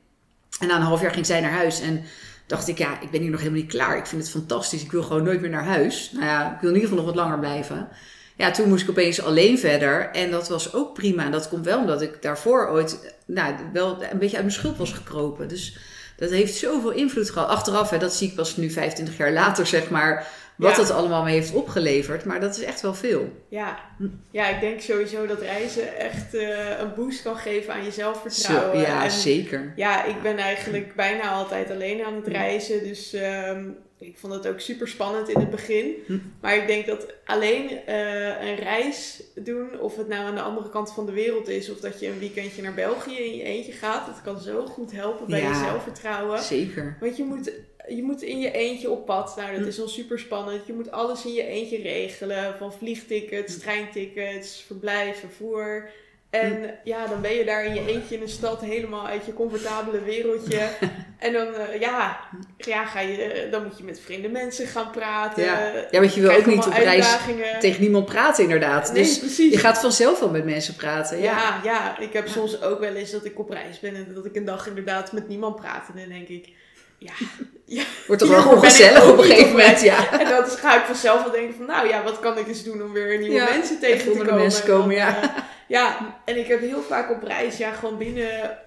En 0.60 0.68
na 0.68 0.76
een 0.76 0.82
half 0.82 1.00
jaar 1.00 1.12
ging 1.12 1.26
zij 1.26 1.40
naar 1.40 1.50
huis 1.50 1.80
en 1.80 2.04
dacht 2.46 2.68
ik, 2.68 2.78
ja, 2.78 3.00
ik 3.00 3.10
ben 3.10 3.20
hier 3.20 3.30
nog 3.30 3.40
helemaal 3.40 3.60
niet 3.60 3.70
klaar. 3.70 3.96
Ik 3.96 4.06
vind 4.06 4.22
het 4.22 4.30
fantastisch. 4.30 4.82
Ik 4.82 4.92
wil 4.92 5.02
gewoon 5.02 5.22
nooit 5.22 5.40
meer 5.40 5.50
naar 5.50 5.64
huis. 5.64 6.10
Nou 6.12 6.24
ja, 6.24 6.54
ik 6.54 6.60
wil 6.60 6.68
in 6.70 6.74
ieder 6.74 6.88
geval 6.88 7.04
nog 7.04 7.14
wat 7.14 7.24
langer 7.24 7.38
blijven. 7.38 7.88
Ja, 8.36 8.50
toen 8.50 8.68
moest 8.68 8.82
ik 8.82 8.90
opeens 8.90 9.22
alleen 9.22 9.58
verder. 9.58 10.10
En 10.10 10.30
dat 10.30 10.48
was 10.48 10.74
ook 10.74 10.94
prima. 10.94 11.24
En 11.24 11.30
dat 11.30 11.48
komt 11.48 11.64
wel 11.64 11.78
omdat 11.78 12.02
ik 12.02 12.22
daarvoor 12.22 12.68
ooit 12.68 13.14
nou, 13.26 13.54
wel 13.72 14.02
een 14.02 14.18
beetje 14.18 14.36
uit 14.36 14.44
mijn 14.44 14.58
schuld 14.58 14.76
was 14.76 14.92
gekropen. 14.92 15.48
Dus 15.48 15.76
dat 16.24 16.38
heeft 16.38 16.54
zoveel 16.54 16.90
invloed 16.90 17.30
gehad. 17.30 17.48
Achteraf, 17.48 17.90
hè, 17.90 17.98
dat 17.98 18.14
zie 18.14 18.28
ik 18.28 18.34
pas 18.34 18.56
nu 18.56 18.70
25 18.70 19.16
jaar 19.16 19.32
later, 19.32 19.66
zeg 19.66 19.90
maar. 19.90 20.26
Wat 20.56 20.76
het 20.76 20.90
allemaal 20.90 21.22
mee 21.22 21.34
heeft 21.34 21.54
opgeleverd. 21.54 22.24
Maar 22.24 22.40
dat 22.40 22.56
is 22.56 22.62
echt 22.62 22.80
wel 22.80 22.94
veel. 22.94 23.32
Ja, 23.48 23.78
ja 24.30 24.48
ik 24.48 24.60
denk 24.60 24.80
sowieso 24.80 25.26
dat 25.26 25.40
reizen 25.40 25.98
echt 25.98 26.34
uh, 26.34 26.78
een 26.78 26.94
boost 26.96 27.22
kan 27.22 27.36
geven 27.36 27.74
aan 27.74 27.84
je 27.84 27.90
zelfvertrouwen. 27.90 28.80
Zo, 28.80 28.86
ja, 28.86 29.08
zeker. 29.08 29.72
Ja, 29.76 30.04
ik 30.04 30.22
ben 30.22 30.38
eigenlijk 30.38 30.94
bijna 30.94 31.30
altijd 31.30 31.70
alleen 31.70 32.04
aan 32.04 32.14
het 32.14 32.26
reizen. 32.26 32.84
Dus 32.84 33.14
um, 33.14 33.76
ik 33.98 34.16
vond 34.16 34.32
het 34.32 34.46
ook 34.46 34.60
super 34.60 34.88
spannend 34.88 35.28
in 35.28 35.40
het 35.40 35.50
begin. 35.50 35.94
Hm. 36.06 36.18
Maar 36.40 36.56
ik 36.56 36.66
denk 36.66 36.86
dat 36.86 37.06
alleen 37.24 37.70
uh, 37.70 38.48
een 38.48 38.56
reis 38.56 39.22
doen, 39.34 39.80
of 39.80 39.96
het 39.96 40.08
nou 40.08 40.24
aan 40.24 40.34
de 40.34 40.40
andere 40.40 40.68
kant 40.68 40.92
van 40.92 41.06
de 41.06 41.12
wereld 41.12 41.48
is, 41.48 41.70
of 41.70 41.80
dat 41.80 42.00
je 42.00 42.08
een 42.08 42.18
weekendje 42.18 42.62
naar 42.62 42.74
België 42.74 43.16
in 43.16 43.36
je 43.36 43.42
eentje 43.42 43.72
gaat, 43.72 44.06
dat 44.06 44.22
kan 44.22 44.40
zo 44.40 44.66
goed 44.66 44.92
helpen 44.92 45.26
bij 45.26 45.42
je 45.42 45.54
zelfvertrouwen. 45.54 46.42
Zeker. 46.42 46.96
Want 47.00 47.16
je 47.16 47.24
moet, 47.24 47.52
je 47.88 48.02
moet 48.02 48.22
in 48.22 48.38
je 48.38 48.50
eentje 48.50 48.90
op 48.90 49.06
pad. 49.06 49.36
Nou, 49.36 49.52
dat 49.52 49.60
hm. 49.60 49.68
is 49.68 49.80
al 49.80 49.88
super 49.88 50.18
spannend. 50.18 50.66
Je 50.66 50.72
moet 50.72 50.90
alles 50.90 51.24
in 51.24 51.32
je 51.32 51.46
eentje 51.46 51.82
regelen: 51.82 52.56
van 52.58 52.72
vliegtickets, 52.72 53.54
hm. 53.54 53.60
treintickets, 53.60 54.62
verblijf, 54.66 55.18
vervoer. 55.18 55.90
En 56.40 56.74
ja, 56.84 57.06
dan 57.06 57.20
ben 57.20 57.34
je 57.34 57.44
daar 57.44 57.64
in 57.64 57.74
je 57.74 57.86
eentje 57.86 58.14
in 58.14 58.22
een 58.22 58.28
stad 58.28 58.60
helemaal 58.60 59.06
uit 59.06 59.26
je 59.26 59.32
comfortabele 59.34 60.02
wereldje. 60.02 60.58
en 61.18 61.32
dan, 61.32 61.46
uh, 61.46 61.80
ja, 61.80 62.20
ja 62.56 62.84
ga 62.84 63.00
je, 63.00 63.48
dan 63.50 63.62
moet 63.62 63.78
je 63.78 63.84
met 63.84 64.00
vreemde 64.00 64.28
mensen 64.28 64.66
gaan 64.66 64.90
praten. 64.90 65.44
Ja, 65.44 65.72
ja 65.90 66.00
want 66.00 66.14
je 66.14 66.20
wil 66.20 66.30
ook 66.30 66.46
niet 66.46 66.66
op 66.66 66.72
reis 66.72 67.16
tegen 67.60 67.80
niemand 67.80 68.04
praten 68.04 68.42
inderdaad. 68.42 68.92
Nee, 68.92 69.02
dus 69.02 69.18
precies. 69.18 69.52
je 69.52 69.58
gaat 69.58 69.80
vanzelf 69.80 70.20
wel 70.20 70.30
met 70.30 70.44
mensen 70.44 70.74
praten. 70.74 71.20
Ja, 71.20 71.38
ja, 71.38 71.60
ja 71.64 71.98
ik 71.98 72.12
heb 72.12 72.28
soms 72.28 72.62
ook 72.62 72.80
wel 72.80 72.94
eens 72.94 73.10
dat 73.10 73.24
ik 73.24 73.38
op 73.38 73.50
reis 73.50 73.80
ben 73.80 73.94
en 73.94 74.14
dat 74.14 74.26
ik 74.26 74.36
een 74.36 74.44
dag 74.44 74.66
inderdaad 74.66 75.12
met 75.12 75.28
niemand 75.28 75.56
praat. 75.56 75.88
En 75.88 76.00
dan 76.00 76.08
denk 76.08 76.28
ik, 76.28 76.48
ja, 77.04 77.12
ja. 77.78 77.84
Wordt 78.06 78.22
toch 78.22 78.44
wel 78.44 78.52
ongezellig 78.56 79.10
op 79.10 79.18
een 79.18 79.24
gegeven 79.24 79.50
moment, 79.50 79.80
ja. 79.80 80.20
En 80.20 80.28
dan 80.28 80.44
ga 80.44 80.80
ik 80.80 80.84
vanzelf 80.84 81.22
wel 81.22 81.32
denken 81.32 81.54
van, 81.54 81.66
nou 81.66 81.88
ja, 81.88 82.02
wat 82.02 82.20
kan 82.20 82.38
ik 82.38 82.46
eens 82.46 82.64
doen 82.64 82.82
om 82.82 82.92
weer 82.92 83.18
nieuwe 83.18 83.48
mensen 83.50 83.78
tegen 83.80 84.12
te 84.12 84.18
komen. 84.18 84.34
mensen 84.34 84.66
komen, 84.66 84.94
ja. 84.94 85.22
Uh, 85.22 85.28
ja, 85.68 86.16
en 86.24 86.38
ik 86.38 86.46
heb 86.46 86.60
heel 86.60 86.82
vaak 86.82 87.10
op 87.10 87.22
reis, 87.22 87.56
ja, 87.56 87.72
gewoon 87.72 87.98
binnen 87.98 88.58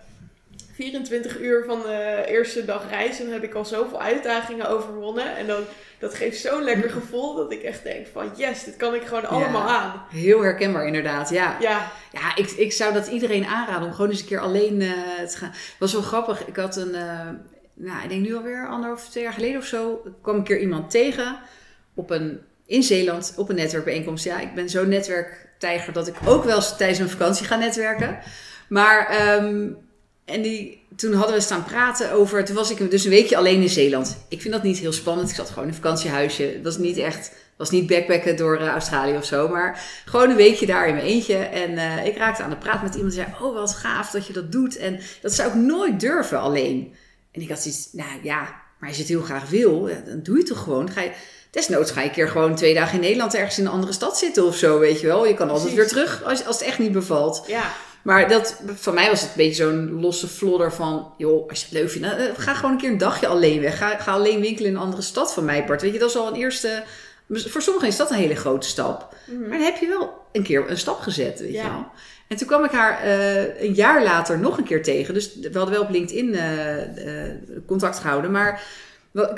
24 0.73 1.39
uur 1.39 1.63
van 1.65 1.81
de 1.81 2.23
eerste 2.27 2.65
dag 2.65 2.89
reizen 2.89 3.31
heb 3.31 3.43
ik 3.43 3.53
al 3.53 3.65
zoveel 3.65 4.01
uitdagingen 4.01 4.69
overwonnen. 4.69 5.37
En 5.37 5.47
dan, 5.47 5.63
dat 5.99 6.13
geeft 6.13 6.41
zo'n 6.41 6.63
lekker 6.63 6.89
gevoel 6.89 7.35
dat 7.35 7.51
ik 7.51 7.63
echt 7.63 7.83
denk 7.83 8.07
van 8.13 8.31
yes, 8.35 8.63
dit 8.63 8.75
kan 8.75 8.95
ik 8.95 9.03
gewoon 9.03 9.25
allemaal 9.25 9.69
aan. 9.69 10.03
Heel 10.09 10.41
herkenbaar 10.41 10.85
inderdaad, 10.85 11.29
ja. 11.29 11.57
Ja, 11.59 11.91
ja 12.11 12.35
ik, 12.35 12.51
ik 12.51 12.73
zou 12.73 12.93
dat 12.93 13.07
iedereen 13.07 13.45
aanraden 13.45 13.87
om 13.87 13.93
gewoon 13.93 14.09
eens 14.09 14.19
een 14.19 14.27
keer 14.27 14.39
alleen 14.39 14.81
uh, 14.81 14.91
te 15.27 15.37
gaan. 15.37 15.49
Het 15.49 15.75
was 15.79 15.93
wel 15.93 16.01
grappig, 16.01 16.47
ik 16.47 16.55
had 16.55 16.75
een, 16.75 16.95
uh, 16.95 17.29
nou 17.77 18.03
ik 18.03 18.09
denk 18.09 18.25
nu 18.25 18.35
alweer 18.35 18.67
anderhalf, 18.67 19.09
twee 19.09 19.23
jaar 19.23 19.33
geleden 19.33 19.59
of 19.59 19.65
zo, 19.65 20.01
kwam 20.21 20.33
ik 20.33 20.39
een 20.39 20.47
keer 20.47 20.59
iemand 20.59 20.89
tegen 20.89 21.39
op 21.93 22.09
een, 22.09 22.39
in 22.65 22.83
Zeeland 22.83 23.33
op 23.37 23.49
een 23.49 23.55
netwerkbijeenkomst. 23.55 24.23
Ja, 24.23 24.39
ik 24.39 24.53
ben 24.53 24.69
zo'n 24.69 24.89
netwerktijger 24.89 25.93
dat 25.93 26.07
ik 26.07 26.15
ook 26.25 26.43
wel 26.43 26.55
eens 26.55 26.77
tijdens 26.77 26.99
mijn 26.99 27.11
vakantie 27.11 27.45
ga 27.45 27.55
netwerken. 27.55 28.19
Maar... 28.67 29.35
Um, 29.43 29.85
en 30.27 30.41
die, 30.41 30.85
toen 30.95 31.13
hadden 31.13 31.35
we 31.35 31.41
staan 31.41 31.63
praten 31.63 32.11
over. 32.11 32.45
Toen 32.45 32.55
was 32.55 32.71
ik 32.71 32.91
dus 32.91 33.03
een 33.03 33.09
weekje 33.09 33.37
alleen 33.37 33.61
in 33.61 33.69
Zeeland. 33.69 34.17
Ik 34.29 34.41
vind 34.41 34.53
dat 34.53 34.63
niet 34.63 34.77
heel 34.77 34.91
spannend. 34.91 35.29
Ik 35.29 35.35
zat 35.35 35.49
gewoon 35.49 35.63
in 35.63 35.69
een 35.69 35.75
vakantiehuisje. 35.75 36.43
Het 36.43 36.63
was 36.63 36.77
niet 36.77 36.97
echt. 36.97 37.31
was 37.57 37.69
niet 37.69 37.87
backpacken 37.87 38.35
door 38.35 38.61
uh, 38.61 38.67
Australië 38.67 39.15
of 39.15 39.25
zo. 39.25 39.47
Maar 39.47 39.83
gewoon 40.05 40.29
een 40.29 40.35
weekje 40.35 40.65
daar 40.65 40.87
in 40.87 40.93
mijn 40.93 41.05
eentje. 41.05 41.35
En 41.35 41.71
uh, 41.71 42.05
ik 42.05 42.17
raakte 42.17 42.43
aan 42.43 42.49
de 42.49 42.57
praat 42.57 42.83
met 42.83 42.95
iemand. 42.95 43.13
Die 43.13 43.23
zei: 43.23 43.35
Oh, 43.41 43.53
wat 43.53 43.73
gaaf 43.73 44.11
dat 44.11 44.27
je 44.27 44.33
dat 44.33 44.51
doet. 44.51 44.77
En 44.77 44.99
dat 45.21 45.33
zou 45.33 45.49
ik 45.49 45.55
nooit 45.55 45.99
durven 45.99 46.39
alleen. 46.39 46.95
En 47.37 47.43
ik 47.43 47.49
had 47.49 47.59
zoiets. 47.59 47.89
Nou 47.91 48.09
ja, 48.23 48.41
maar 48.79 48.89
als 48.89 48.97
je 48.97 49.03
het 49.03 49.11
heel 49.11 49.21
graag 49.21 49.49
wil, 49.49 49.89
dan 50.05 50.19
doe 50.23 50.33
je 50.33 50.41
het 50.41 50.49
toch 50.49 50.63
gewoon. 50.63 50.91
Ga 50.91 51.01
je, 51.01 51.11
desnoods 51.51 51.91
ga 51.91 52.01
je 52.01 52.07
een 52.07 52.13
keer 52.13 52.27
gewoon 52.27 52.55
twee 52.55 52.73
dagen 52.73 52.93
in 52.93 53.01
Nederland 53.01 53.33
ergens 53.35 53.57
in 53.57 53.65
een 53.65 53.71
andere 53.71 53.93
stad 53.93 54.17
zitten 54.17 54.45
of 54.45 54.55
zo. 54.55 54.79
Weet 54.79 54.99
je 54.99 55.07
wel. 55.07 55.25
Je 55.25 55.33
kan 55.33 55.49
altijd 55.49 55.73
weer 55.73 55.87
terug 55.87 56.23
als, 56.23 56.45
als 56.45 56.59
het 56.59 56.67
echt 56.67 56.79
niet 56.79 56.91
bevalt. 56.91 57.43
Ja. 57.47 57.73
Maar 58.01 58.29
dat, 58.29 58.61
voor 58.75 58.93
mij 58.93 59.09
was 59.09 59.21
het 59.21 59.29
een 59.29 59.35
beetje 59.35 59.63
zo'n 59.63 59.99
losse 60.01 60.27
flodder 60.27 60.73
van... 60.73 61.13
joh, 61.17 61.49
als 61.49 61.59
je 61.59 61.65
het 61.65 61.73
leuk 61.73 61.89
vindt, 61.89 62.07
nou, 62.07 62.19
eh, 62.19 62.33
ga 62.37 62.53
gewoon 62.53 62.71
een 62.71 62.77
keer 62.77 62.91
een 62.91 62.97
dagje 62.97 63.27
alleen 63.27 63.61
weg. 63.61 63.77
Ga, 63.77 63.97
ga 63.97 64.11
alleen 64.11 64.41
winkelen 64.41 64.69
in 64.69 64.75
een 64.75 64.81
andere 64.81 65.01
stad 65.01 65.33
van 65.33 65.45
mij 65.45 65.65
part. 65.65 65.81
Weet 65.81 65.93
je, 65.93 65.99
dat 65.99 66.09
is 66.09 66.15
al 66.15 66.27
een 66.27 66.35
eerste... 66.35 66.83
Voor 67.29 67.61
sommigen 67.61 67.87
is 67.87 67.97
dat 67.97 68.09
een 68.09 68.17
hele 68.17 68.35
grote 68.35 68.67
stap. 68.67 69.15
Mhm. 69.25 69.39
Maar 69.39 69.57
dan 69.57 69.67
heb 69.67 69.77
je 69.77 69.87
wel 69.87 70.13
een 70.31 70.43
keer 70.43 70.69
een 70.69 70.77
stap 70.77 70.99
gezet, 70.99 71.39
weet 71.39 71.53
je 71.53 71.61
wel. 71.61 71.85
En 72.27 72.37
toen 72.37 72.47
kwam 72.47 72.63
ik 72.63 72.71
haar 72.71 73.05
uh, 73.05 73.61
een 73.61 73.73
jaar 73.73 74.03
later 74.03 74.39
nog 74.39 74.57
een 74.57 74.63
keer 74.63 74.83
tegen. 74.83 75.13
Dus 75.13 75.35
we 75.35 75.57
hadden 75.57 75.73
wel 75.73 75.83
op 75.83 75.89
LinkedIn 75.89 76.33
uh, 76.33 76.43
contact 77.65 77.99
gehouden. 77.99 78.31
Maar 78.31 78.63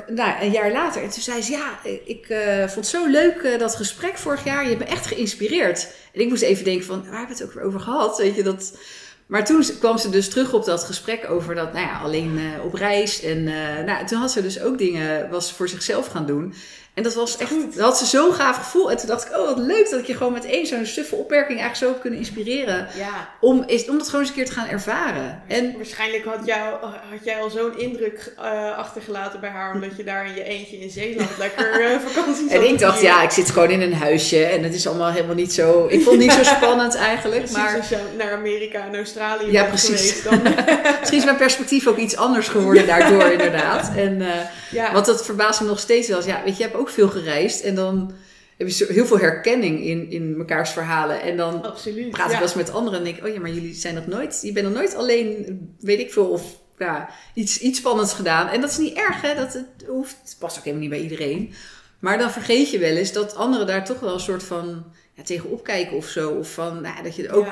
nou, 0.08 0.42
een 0.42 0.52
jaar 0.52 0.72
later. 0.72 1.04
En 1.04 1.10
toen 1.10 1.22
zei 1.22 1.42
ze, 1.42 1.52
ja, 1.52 1.80
ik 2.06 2.30
uh, 2.30 2.68
vond 2.68 2.88
zo 2.88 3.08
leuk 3.08 3.56
dat 3.60 3.76
gesprek 3.76 4.18
vorig 4.18 4.44
jaar. 4.44 4.64
Je 4.64 4.70
hebt 4.70 4.82
me 4.82 4.86
echt 4.86 5.06
geïnspireerd. 5.06 5.88
En 6.14 6.22
ik 6.22 6.30
moest 6.30 6.42
even 6.42 6.64
denken 6.64 6.86
van, 6.86 7.00
waar 7.00 7.18
hebben 7.18 7.38
we 7.38 7.42
het 7.42 7.44
ook 7.44 7.54
weer 7.54 7.64
over 7.64 7.80
gehad? 7.80 8.18
Weet 8.18 8.36
je, 8.36 8.44
dat... 8.44 8.78
Maar 9.26 9.46
toen 9.46 9.64
kwam 9.80 9.98
ze 9.98 10.10
dus 10.10 10.30
terug 10.30 10.54
op 10.54 10.66
dat 10.66 10.84
gesprek 10.84 11.30
over 11.30 11.56
dat, 11.56 11.74
nou 11.74 11.86
ja, 11.86 12.00
alleen 12.00 12.40
op 12.64 12.74
reis. 12.74 13.22
En 13.22 13.44
nou, 13.86 14.06
toen 14.06 14.20
had 14.20 14.32
ze 14.32 14.42
dus 14.42 14.62
ook 14.62 14.78
dingen, 14.78 15.30
was 15.30 15.52
voor 15.52 15.70
zichzelf 15.70 16.08
gaan 16.08 16.26
doen. 16.26 16.54
En 17.00 17.06
dat 17.06 17.14
was 17.14 17.38
echt, 17.38 17.76
dat 17.76 17.86
had 17.86 17.98
ze 17.98 18.06
zo'n 18.06 18.34
gaaf 18.34 18.58
gevoel. 18.58 18.92
En 18.92 18.98
toen 18.98 19.08
dacht 19.08 19.26
ik, 19.26 19.38
oh 19.38 19.46
wat 19.46 19.58
leuk 19.58 19.90
dat 19.90 20.00
ik 20.00 20.06
je 20.06 20.14
gewoon 20.14 20.34
met 20.34 20.46
één 20.46 20.66
zo'n 20.66 20.86
suffe 20.86 21.16
opmerking 21.16 21.60
eigenlijk 21.60 21.78
zo 21.78 21.88
heb 21.88 22.02
kunnen 22.02 22.20
inspireren. 22.20 22.88
Ja. 22.96 23.30
Om, 23.40 23.64
is, 23.68 23.90
om 23.90 23.98
dat 23.98 24.06
gewoon 24.06 24.22
eens 24.22 24.30
een 24.30 24.36
keer 24.36 24.46
te 24.46 24.52
gaan 24.52 24.68
ervaren. 24.68 25.42
En, 25.48 25.74
Waarschijnlijk 25.76 26.26
had, 26.26 26.46
jou, 26.46 26.82
had 26.82 27.24
jij 27.24 27.42
al 27.42 27.50
zo'n 27.50 27.78
indruk 27.78 28.34
uh, 28.40 28.78
achtergelaten 28.78 29.40
bij 29.40 29.50
haar, 29.50 29.74
omdat 29.74 29.98
je 29.98 30.04
daar 30.04 30.26
in 30.26 30.34
je 30.34 30.44
eentje 30.44 30.80
in 30.80 30.90
Zeeland 30.90 31.30
lekker 31.38 31.82
uh, 31.82 32.00
vakantie 32.08 32.50
En 32.50 32.68
ik 32.68 32.80
dacht, 32.80 33.02
ja, 33.02 33.22
ik 33.22 33.32
zit 33.32 33.50
gewoon 33.50 33.70
in 33.70 33.82
een 33.82 33.94
huisje 33.94 34.44
en 34.44 34.64
het 34.64 34.74
is 34.74 34.88
allemaal 34.88 35.12
helemaal 35.12 35.36
niet 35.36 35.54
zo, 35.54 35.88
ik 35.90 36.02
vond 36.02 36.16
het 36.16 36.26
niet 36.26 36.46
zo 36.46 36.54
spannend 36.58 36.96
eigenlijk. 36.96 37.42
Precies, 37.42 37.58
maar 37.58 37.78
als 37.78 37.90
je 37.90 37.98
naar 38.18 38.34
Amerika 38.34 38.86
en 38.86 38.96
Australië 38.96 39.52
ja, 39.52 39.64
precies. 39.64 40.12
geweest, 40.12 40.24
dan... 40.24 40.42
Misschien 41.00 41.20
is 41.20 41.26
mijn 41.26 41.38
perspectief 41.38 41.88
ook 41.88 41.98
iets 41.98 42.16
anders 42.16 42.48
geworden 42.48 42.88
daardoor 42.88 43.32
inderdaad. 43.32 43.92
En, 43.96 44.22
uh, 44.22 44.28
ja. 44.72 44.94
Want 44.94 45.06
dat 45.06 45.26
verbaast 45.26 45.62
me 45.62 45.68
nog 45.68 45.80
steeds 45.80 46.08
wel. 46.08 46.26
Ja, 46.26 46.42
weet 46.44 46.58
je, 46.58 46.64
je 46.64 46.70
hebt 46.70 46.76
ook 46.76 46.89
veel 46.92 47.10
gereisd 47.10 47.62
en 47.62 47.76
dan 47.76 48.14
heb 48.58 48.70
je 48.70 48.86
heel 48.90 49.06
veel 49.06 49.20
herkenning 49.20 49.84
in, 49.84 50.10
in 50.10 50.38
mekaars 50.38 50.70
verhalen. 50.72 51.22
En 51.22 51.38
dan 51.38 51.64
Absoluut, 51.64 52.10
praat 52.10 52.26
ik 52.26 52.34
wel 52.34 52.42
eens 52.42 52.54
met 52.54 52.72
anderen 52.72 53.00
en 53.00 53.06
denk 53.06 53.18
ik, 53.18 53.26
oh 53.26 53.34
ja, 53.34 53.40
maar 53.40 53.50
jullie 53.50 53.74
zijn 53.74 53.96
nog 53.96 54.08
nooit, 54.08 54.40
je 54.42 54.52
bent 54.52 54.66
nog 54.66 54.76
nooit 54.76 54.96
alleen, 54.96 55.60
weet 55.80 56.00
ik 56.00 56.12
veel, 56.12 56.26
of 56.26 56.44
ja, 56.78 57.10
iets, 57.34 57.60
iets 57.60 57.80
spannends 57.80 58.14
gedaan. 58.14 58.48
En 58.48 58.62
dat 58.62 58.70
is 58.70 58.78
niet 58.78 58.98
erg, 58.98 59.22
hè? 59.22 59.36
Dat 59.36 59.54
het 59.54 59.68
hoeft, 59.88 60.18
het 60.24 60.36
past 60.40 60.58
ook 60.58 60.64
helemaal 60.64 60.88
niet 60.88 60.98
bij 60.98 61.10
iedereen. 61.10 61.54
Maar 62.00 62.18
dan 62.18 62.32
vergeet 62.32 62.72
je 62.72 62.80
wel 62.80 62.96
eens 62.96 63.14
dat 63.14 63.36
anderen 63.36 63.68
daar 63.68 63.86
toch 63.86 64.00
wel 64.00 64.14
een 64.14 64.20
soort 64.20 64.44
van 64.44 64.84
ja, 65.14 65.24
tegen 65.24 65.50
opkijken 65.50 65.98
of 65.98 66.08
zo. 66.08 66.30
Of 66.30 66.54
van, 66.54 66.82
nou, 66.82 67.04
dat 67.04 67.16
je 67.16 67.32
ook... 67.32 67.48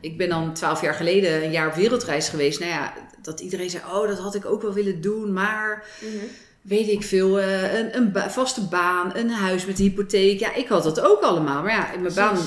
Ik 0.00 0.16
ben 0.16 0.28
dan 0.28 0.54
twaalf 0.54 0.80
jaar 0.80 0.94
geleden 0.94 1.44
een 1.44 1.50
jaar 1.50 1.68
op 1.68 1.74
wereldreis 1.74 2.28
geweest. 2.28 2.58
Nou 2.60 2.70
ja, 2.70 2.94
dat 3.22 3.40
iedereen 3.40 3.70
zei, 3.70 3.82
oh, 3.92 4.08
dat 4.08 4.18
had 4.18 4.34
ik 4.34 4.46
ook 4.46 4.62
wel 4.62 4.72
willen 4.72 5.00
doen, 5.00 5.32
maar... 5.32 5.86
Mhm 6.00 6.24
weet 6.62 6.88
ik 6.88 7.02
veel, 7.02 7.38
uh, 7.38 7.78
een, 7.78 7.96
een 7.96 8.30
vaste 8.30 8.68
baan, 8.68 9.16
een 9.16 9.30
huis 9.30 9.66
met 9.66 9.78
een 9.78 9.84
hypotheek. 9.84 10.40
Ja, 10.40 10.54
ik 10.54 10.68
had 10.68 10.82
dat 10.82 11.00
ook 11.00 11.22
allemaal. 11.22 11.62
Maar 11.62 11.72
ja, 11.72 12.00
mijn 12.00 12.14
baan 12.14 12.38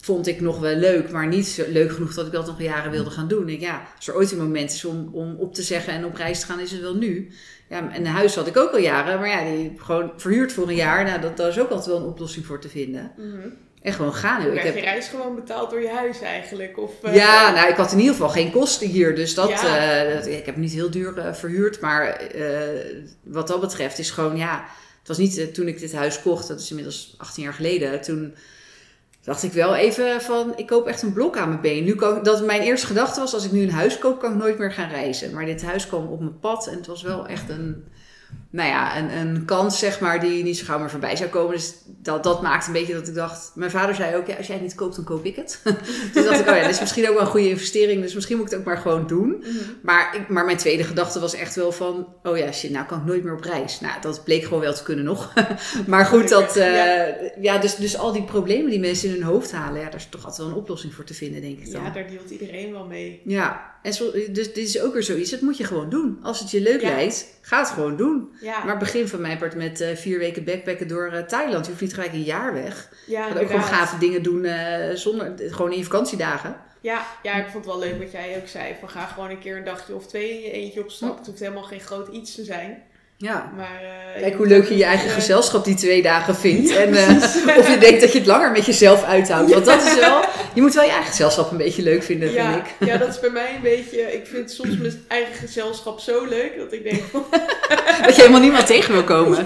vond 0.00 0.26
ik 0.26 0.40
nog 0.40 0.58
wel 0.60 0.76
leuk, 0.76 1.10
maar 1.10 1.26
niet 1.26 1.46
zo 1.46 1.64
leuk 1.68 1.92
genoeg 1.92 2.14
dat 2.14 2.26
ik 2.26 2.32
dat 2.32 2.46
nog 2.46 2.62
jaren 2.62 2.90
wilde 2.90 3.10
gaan 3.10 3.28
doen. 3.28 3.48
Ik, 3.48 3.60
ja, 3.60 3.82
als 3.96 4.08
er 4.08 4.14
ooit 4.14 4.32
een 4.32 4.38
moment 4.38 4.72
is 4.72 4.84
om, 4.84 5.08
om 5.12 5.36
op 5.38 5.54
te 5.54 5.62
zeggen 5.62 5.92
en 5.92 6.04
op 6.04 6.14
reis 6.14 6.40
te 6.40 6.46
gaan, 6.46 6.60
is 6.60 6.70
het 6.70 6.80
wel 6.80 6.96
nu. 6.96 7.32
Ja, 7.68 7.92
en 7.92 8.00
een 8.00 8.06
huis 8.06 8.34
had 8.34 8.46
ik 8.46 8.56
ook 8.56 8.72
al 8.72 8.78
jaren, 8.78 9.18
maar 9.18 9.28
ja, 9.28 9.56
die 9.56 9.72
gewoon 9.76 10.12
verhuurd 10.16 10.52
voor 10.52 10.68
een 10.68 10.74
jaar. 10.74 11.04
Nou, 11.04 11.20
dat, 11.20 11.36
daar 11.36 11.48
is 11.48 11.58
ook 11.58 11.70
altijd 11.70 11.86
wel 11.86 11.96
een 11.96 12.10
oplossing 12.10 12.46
voor 12.46 12.60
te 12.60 12.68
vinden. 12.68 13.12
Mm 13.16 13.66
en 13.82 13.92
gewoon 13.92 14.14
gaan. 14.14 14.52
Ik 14.52 14.60
heb 14.60 14.74
je 14.74 14.80
reis 14.80 15.08
gewoon 15.08 15.34
betaald 15.34 15.70
door 15.70 15.82
je 15.82 15.90
huis 15.90 16.20
eigenlijk? 16.20 16.78
Of, 16.78 16.92
uh... 17.04 17.14
Ja, 17.14 17.50
nou, 17.50 17.68
ik 17.68 17.76
had 17.76 17.92
in 17.92 17.98
ieder 17.98 18.14
geval 18.14 18.28
geen 18.28 18.50
kosten 18.50 18.88
hier. 18.88 19.14
Dus 19.14 19.34
dat, 19.34 19.50
uh, 19.50 20.14
dat 20.14 20.26
ik 20.26 20.46
heb 20.46 20.56
niet 20.56 20.72
heel 20.72 20.90
duur 20.90 21.18
uh, 21.18 21.34
verhuurd. 21.34 21.80
Maar 21.80 22.20
wat 23.24 23.48
dat 23.48 23.60
betreft 23.60 23.98
is 23.98 24.10
gewoon, 24.10 24.36
ja... 24.36 24.64
Het 25.08 25.16
was 25.16 25.26
niet 25.26 25.54
toen 25.54 25.68
ik 25.68 25.78
dit 25.78 25.92
huis 25.92 26.22
kocht, 26.22 26.48
dat 26.48 26.60
is 26.60 26.68
inmiddels 26.70 27.14
18 27.16 27.42
jaar 27.42 27.52
geleden. 27.52 28.00
Toen 28.00 28.34
dacht 29.24 29.42
ik 29.42 29.52
wel 29.52 29.74
even 29.74 30.20
van, 30.20 30.52
ik 30.56 30.66
koop 30.66 30.86
echt 30.86 31.02
een 31.02 31.12
blok 31.12 31.36
aan 31.36 31.48
mijn 31.48 31.60
been. 31.60 31.84
Nu 31.84 31.94
kan, 31.94 32.22
dat 32.22 32.44
mijn 32.44 32.62
eerste 32.62 32.86
gedachte 32.86 33.20
was, 33.20 33.34
als 33.34 33.44
ik 33.44 33.52
nu 33.52 33.62
een 33.62 33.70
huis 33.70 33.98
koop, 33.98 34.20
kan 34.20 34.32
ik 34.32 34.38
nooit 34.38 34.58
meer 34.58 34.72
gaan 34.72 34.90
reizen. 34.90 35.32
Maar 35.32 35.44
dit 35.44 35.62
huis 35.62 35.86
kwam 35.86 36.06
op 36.06 36.20
mijn 36.20 36.38
pad 36.38 36.66
en 36.66 36.76
het 36.76 36.86
was 36.86 37.02
wel 37.02 37.26
echt 37.26 37.48
een 37.48 37.84
nou 38.50 38.68
ja, 38.68 38.98
een, 38.98 39.10
een 39.10 39.44
kans, 39.44 39.78
zeg 39.78 40.00
maar, 40.00 40.20
die 40.20 40.42
niet 40.42 40.58
zo 40.58 40.64
gauw 40.64 40.78
meer 40.78 40.90
voorbij 40.90 41.16
zou 41.16 41.30
komen. 41.30 41.54
Dus 41.54 41.74
dat, 41.86 42.22
dat 42.22 42.42
maakte 42.42 42.66
een 42.66 42.72
beetje 42.72 42.92
dat 42.92 43.08
ik 43.08 43.14
dacht... 43.14 43.52
Mijn 43.54 43.70
vader 43.70 43.94
zei 43.94 44.16
ook, 44.16 44.26
ja, 44.26 44.36
als 44.36 44.46
jij 44.46 44.54
het 44.54 44.64
niet 44.64 44.74
koopt, 44.74 44.96
dan 44.96 45.04
koop 45.04 45.24
ik 45.24 45.36
het. 45.36 45.60
dus 46.14 46.24
dacht 46.24 46.40
ik, 46.40 46.48
oh 46.48 46.56
ja, 46.56 46.62
dat 46.62 46.70
is 46.70 46.80
misschien 46.80 47.08
ook 47.08 47.12
wel 47.14 47.22
een 47.22 47.26
goede 47.26 47.48
investering. 47.48 48.02
Dus 48.02 48.14
misschien 48.14 48.36
moet 48.36 48.46
ik 48.46 48.50
het 48.50 48.60
ook 48.60 48.66
maar 48.66 48.78
gewoon 48.78 49.06
doen. 49.06 49.36
Mhm. 49.38 49.50
Maar, 49.82 50.16
ik, 50.16 50.28
maar 50.28 50.44
mijn 50.44 50.56
tweede 50.56 50.84
gedachte 50.84 51.20
was 51.20 51.34
echt 51.34 51.54
wel 51.54 51.72
van... 51.72 52.08
Oh 52.22 52.36
ja, 52.36 52.52
shit, 52.52 52.70
nou 52.70 52.86
kan 52.86 52.98
ik 52.98 53.04
nooit 53.04 53.24
meer 53.24 53.34
op 53.34 53.44
reis. 53.44 53.80
Nou, 53.80 54.00
dat 54.00 54.24
bleek 54.24 54.44
gewoon 54.44 54.60
wel 54.60 54.74
te 54.74 54.82
kunnen 54.82 55.04
nog. 55.04 55.32
maar 55.86 56.04
goed, 56.06 56.28
dat, 56.28 56.56
eh, 56.56 56.74
Ja. 56.74 57.14
ja, 57.40 57.58
dus, 57.58 57.76
dus 57.76 57.96
al 57.98 58.12
die 58.12 58.24
problemen 58.24 58.70
die 58.70 58.80
mensen 58.80 59.08
in 59.08 59.14
hun 59.14 59.22
hoofd 59.22 59.52
halen... 59.52 59.80
Ja, 59.80 59.84
daar 59.86 59.94
is 59.94 60.08
toch 60.10 60.24
altijd 60.24 60.42
wel 60.42 60.56
een 60.56 60.62
oplossing 60.62 60.94
voor 60.94 61.04
te 61.04 61.14
vinden, 61.14 61.40
denk 61.40 61.58
ik 61.58 61.72
dan. 61.72 61.82
Ja, 61.82 61.90
daar 61.90 62.08
deelt 62.08 62.30
iedereen 62.30 62.72
wel 62.72 62.86
mee. 62.86 63.22
Ja, 63.24 63.76
en 63.82 63.92
zo, 63.92 64.10
dus 64.12 64.52
dit 64.52 64.56
is 64.56 64.80
ook 64.80 64.92
weer 64.92 65.02
zoiets. 65.02 65.30
Dat 65.30 65.40
moet 65.40 65.56
je 65.56 65.64
gewoon 65.64 65.90
doen. 65.90 66.18
Als 66.22 66.40
het 66.40 66.50
je 66.50 66.60
leuk 66.60 66.80
Ja. 66.80 66.88
lijkt, 66.88 67.26
ga 67.40 67.58
het 67.58 67.68
gewoon 67.68 67.96
doen. 67.96 68.28
Ja, 68.40 68.64
Maar 68.64 68.78
begin 68.78 69.08
van 69.08 69.20
mijn 69.20 69.38
part 69.38 69.54
met 69.54 69.80
eh, 69.80 69.96
vier 69.96 70.18
weken 70.18 70.44
backpacken 70.44 70.88
door 70.88 71.06
eh, 71.12 71.22
Thailand. 71.22 71.64
Je 71.64 71.70
hoeft 71.70 71.82
niet 71.82 71.94
gelijk 71.94 72.12
een 72.12 72.22
jaar 72.22 72.54
weg. 72.54 72.88
ja, 73.06 73.26
Je 73.26 73.32
kan 73.32 73.42
ook 73.42 73.46
gewoon 73.46 73.62
gave 73.62 73.98
dingen 73.98 74.22
doen 74.22 74.44
eh, 74.44 74.94
zonder, 74.94 75.32
gewoon 75.36 75.72
in 75.72 75.78
je 75.78 75.84
vakantiedagen. 75.84 76.56
Ja, 76.80 77.06
ja, 77.22 77.34
ik 77.34 77.48
vond 77.48 77.64
het 77.64 77.74
wel 77.74 77.78
leuk 77.78 77.98
wat 77.98 78.12
jij 78.12 78.36
ook 78.36 78.48
zei. 78.48 78.74
Van 78.80 78.88
ga 78.88 79.06
gewoon 79.06 79.30
een 79.30 79.38
keer 79.38 79.56
een 79.56 79.64
dagje 79.64 79.94
of 79.94 80.06
twee 80.06 80.30
in 80.30 80.40
je 80.40 80.50
eentje 80.50 80.80
op 80.80 80.90
stap. 80.90 81.18
Het 81.18 81.26
hoeft 81.26 81.38
helemaal 81.38 81.62
geen 81.62 81.80
groot 81.80 82.08
iets 82.08 82.34
te 82.34 82.44
zijn. 82.44 82.82
Ja. 83.20 83.52
Maar, 83.56 83.82
eh, 83.82 84.20
Kijk 84.20 84.34
hoe 84.34 84.46
leuk 84.46 84.68
je 84.68 84.76
je 84.76 84.84
eigen 84.84 85.08
eh, 85.08 85.14
gezelschap 85.14 85.64
die 85.64 85.74
twee 85.74 86.02
dagen 86.02 86.36
vindt. 86.36 86.68
Ja, 86.68 86.76
en 86.76 86.94
eh, 86.94 87.18
precies. 87.18 87.44
of 87.58 87.70
je 87.70 87.78
denkt 87.78 88.00
dat 88.00 88.12
je 88.12 88.18
het 88.18 88.26
langer 88.26 88.52
met 88.52 88.66
jezelf 88.66 89.04
uithoudt. 89.04 89.52
Want 89.52 89.64
dat 89.64 89.82
is 89.82 89.94
wel... 89.94 90.20
Je 90.54 90.60
moet 90.60 90.74
wel 90.74 90.84
je 90.84 90.90
eigen 90.90 91.08
gezelschap 91.08 91.50
een 91.50 91.56
beetje 91.56 91.82
leuk 91.82 92.02
vinden, 92.02 92.32
ja, 92.32 92.52
vind 92.52 92.66
ik. 92.66 92.88
ja, 92.88 92.96
dat 92.96 93.08
is 93.08 93.20
bij 93.20 93.30
mij 93.30 93.54
een 93.54 93.62
beetje... 93.62 94.12
Ik 94.12 94.26
vind 94.26 94.50
soms 94.50 94.76
mijn 94.76 95.04
eigen 95.08 95.34
gezelschap 95.34 96.00
zo 96.00 96.24
leuk 96.24 96.56
dat 96.58 96.72
ik 96.72 96.82
denk. 96.82 97.02
Dat 98.04 98.14
je 98.14 98.20
helemaal 98.20 98.40
niemand 98.40 98.66
tegen 98.66 98.92
wil 98.92 99.04
komen. 99.04 99.44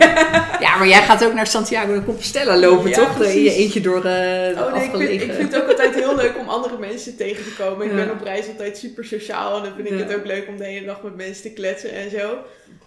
Ja, 0.61 0.77
maar 0.77 0.87
jij 0.87 1.03
gaat 1.03 1.25
ook 1.25 1.35
naar 1.35 1.47
Santiago 1.47 1.95
de 1.95 2.05
Compostela 2.05 2.57
lopen, 2.57 2.93
toch? 2.93 3.17
In 3.17 3.23
je 3.23 3.33
precies. 3.33 3.57
eentje 3.57 3.81
door 3.81 3.97
Oh 3.97 4.05
nee, 4.05 4.51
ik 4.51 4.57
vind, 4.57 4.75
afgelegen... 4.75 5.27
ik 5.27 5.33
vind 5.33 5.53
het 5.53 5.63
ook 5.63 5.69
altijd 5.69 5.95
heel 5.95 6.17
leuk 6.17 6.39
om 6.39 6.49
andere 6.49 6.79
mensen 6.79 7.17
tegen 7.17 7.45
te 7.45 7.63
komen. 7.63 7.87
Ik 7.87 7.95
ben 7.95 8.11
op 8.11 8.23
reis 8.23 8.49
altijd 8.49 8.79
super 8.79 9.05
sociaal 9.05 9.57
en 9.57 9.63
dan 9.63 9.73
vind 9.77 9.91
ik 9.91 9.99
het 9.99 10.15
ook 10.15 10.27
leuk 10.27 10.49
om 10.49 10.57
de 10.57 10.65
hele 10.65 10.87
dag 10.87 11.03
met 11.03 11.17
mensen 11.17 11.43
te 11.43 11.53
kletsen 11.53 11.93
en 11.93 12.11
zo. 12.11 12.39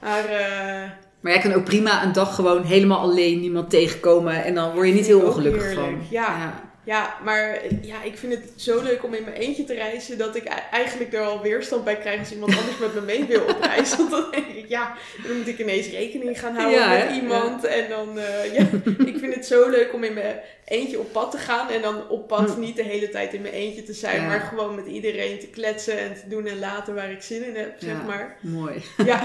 Maar 0.02 0.26
eh, 0.26 0.90
Maar 1.20 1.32
jij 1.32 1.42
kan 1.42 1.54
ook 1.54 1.64
prima 1.64 2.04
een 2.04 2.12
dag 2.14 2.36
gewoon 2.36 2.64
helemaal 2.64 3.00
alleen 3.00 3.40
niemand 3.40 3.70
tegenkomen. 3.70 4.44
En 4.44 4.54
dan 4.56 4.74
word 4.74 4.88
je 4.88 4.94
niet 4.94 5.06
heel 5.06 5.22
ongelukkig 5.22 5.64
heerlijk. 5.64 5.88
van. 5.88 6.08
Ja. 6.10 6.54
ja, 6.84 7.16
maar 7.24 7.60
ja, 7.82 8.04
ik 8.04 8.18
vind 8.18 8.34
het 8.34 8.52
zo 8.56 8.82
leuk 8.84 9.04
om 9.04 9.14
in 9.14 9.24
mijn 9.24 9.36
eentje 9.36 9.64
te 9.64 9.74
reizen 9.74 10.18
dat 10.18 10.36
ik 10.36 10.44
eigenlijk 10.72 11.14
er 11.14 11.22
al 11.22 11.42
weerstand 11.42 11.84
bij 11.84 11.98
krijg 11.98 12.20
als 12.20 12.32
iemand 12.32 12.58
anders 12.58 12.78
met 12.78 12.94
me 12.94 13.02
mee 13.02 13.24
wil 13.26 13.42
op 13.42 13.58
reis. 13.62 13.98
Want 13.98 14.10
dan 14.12 14.26
denk 14.32 14.48
ik, 14.48 14.66
ja, 14.68 14.94
dan 15.28 15.38
moet 15.38 15.48
ik 15.48 15.60
ineens 15.60 15.88
rekening 15.90 16.40
gaan 16.40 16.56
houden 16.56 16.80
Ja, 16.80 16.90
met 16.90 17.08
hè? 17.08 17.14
iemand. 17.14 17.64
En 17.64 17.90
dan, 17.90 18.20
eh, 18.20 18.54
ja, 18.54 18.66
ik 19.06 19.18
vind 19.20 19.36
het 19.36 19.46
zo 19.46 19.70
leuk 19.70 19.94
om 19.94 20.04
in 20.04 20.14
mijn 20.14 20.36
eentje 20.66 21.00
op 21.00 21.12
pad 21.12 21.32
te 21.32 21.38
gaan. 21.38 21.70
En 21.70 21.82
dan 21.82 22.08
op 22.10 22.28
pad 22.28 22.54
Hm. 22.54 22.60
niet 22.60 22.76
de 22.76 22.84
hele 22.84 23.10
tijd 23.10 23.34
in 23.34 23.42
mijn 23.42 23.54
eentje 23.54 23.84
te 23.84 23.94
zijn, 23.94 24.22
Ja. 24.22 24.28
maar 24.28 24.40
gewoon 24.40 24.76
met 24.76 24.86
iedereen 24.86 25.40
te 25.40 25.48
kletsen 25.48 26.00
en 26.00 26.14
te 26.14 26.28
doen 26.28 26.46
en 26.48 26.60
laten 26.60 26.96
waar 26.96 27.12
ik 27.12 27.22
zin 27.22 27.48
in 27.48 27.56
heb, 27.56 27.76
zeg 27.80 27.90
Ja. 27.98 28.04
maar. 28.06 28.38
Mooi. 28.42 28.84
Ja, 29.06 29.24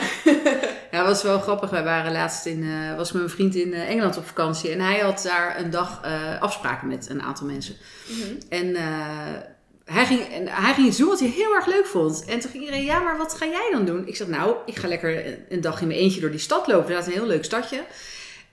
Ja, 0.91 0.99
dat 0.99 1.07
was 1.07 1.23
wel 1.23 1.39
grappig. 1.41 1.71
Wij 1.71 1.85
waren 1.85 2.13
laatst 2.13 2.47
in, 2.47 2.63
eh, 2.63 2.97
was 2.97 3.13
met 3.13 3.23
mijn 3.23 3.35
vriend 3.35 3.55
in 3.55 3.75
eh, 3.75 3.89
Engeland 3.91 4.17
op 4.17 4.27
vakantie. 4.27 4.71
En 4.71 4.81
hij 4.81 4.99
had 4.99 5.23
daar 5.23 5.59
een 5.61 5.71
dag 5.71 6.01
eh, 6.05 6.43
afspraken 6.43 6.89
met 6.89 7.09
een 7.11 7.23
aantal 7.23 7.47
mensen. 7.47 7.77
Mhm. 8.09 8.35
En 8.49 8.77
hij, 9.85 10.05
ging, 10.07 10.21
en 10.33 10.49
hij 10.49 10.75
ging 10.75 10.87
iets 10.87 10.97
doen 10.97 11.09
wat 11.09 11.21
hij 11.21 11.29
heel 11.29 11.55
erg 11.55 11.67
leuk 11.67 11.87
vond. 11.87 12.25
En 12.25 12.41
toen 12.41 12.51
ging 12.51 12.65
iedereen, 12.65 12.85
ja, 12.85 12.99
maar 12.99 13.17
wat 13.17 13.35
ga 13.35 13.47
jij 13.47 13.69
dan 13.73 13.85
doen? 13.85 14.07
Ik 14.07 14.17
zeg, 14.17 14.27
nou, 14.29 14.57
ik 14.67 14.77
ga 14.77 14.89
lekker 14.89 15.27
een- 15.27 15.45
een 15.49 15.61
dag 15.61 15.81
in 15.81 15.87
mijn 15.87 15.99
eentje 15.99 16.21
door 16.21 16.31
die 16.31 16.39
stad 16.39 16.67
lopen. 16.67 16.93
Dat 16.93 17.01
is 17.01 17.07
een 17.07 17.19
heel 17.21 17.27
leuk 17.29 17.45
stadje. 17.45 17.81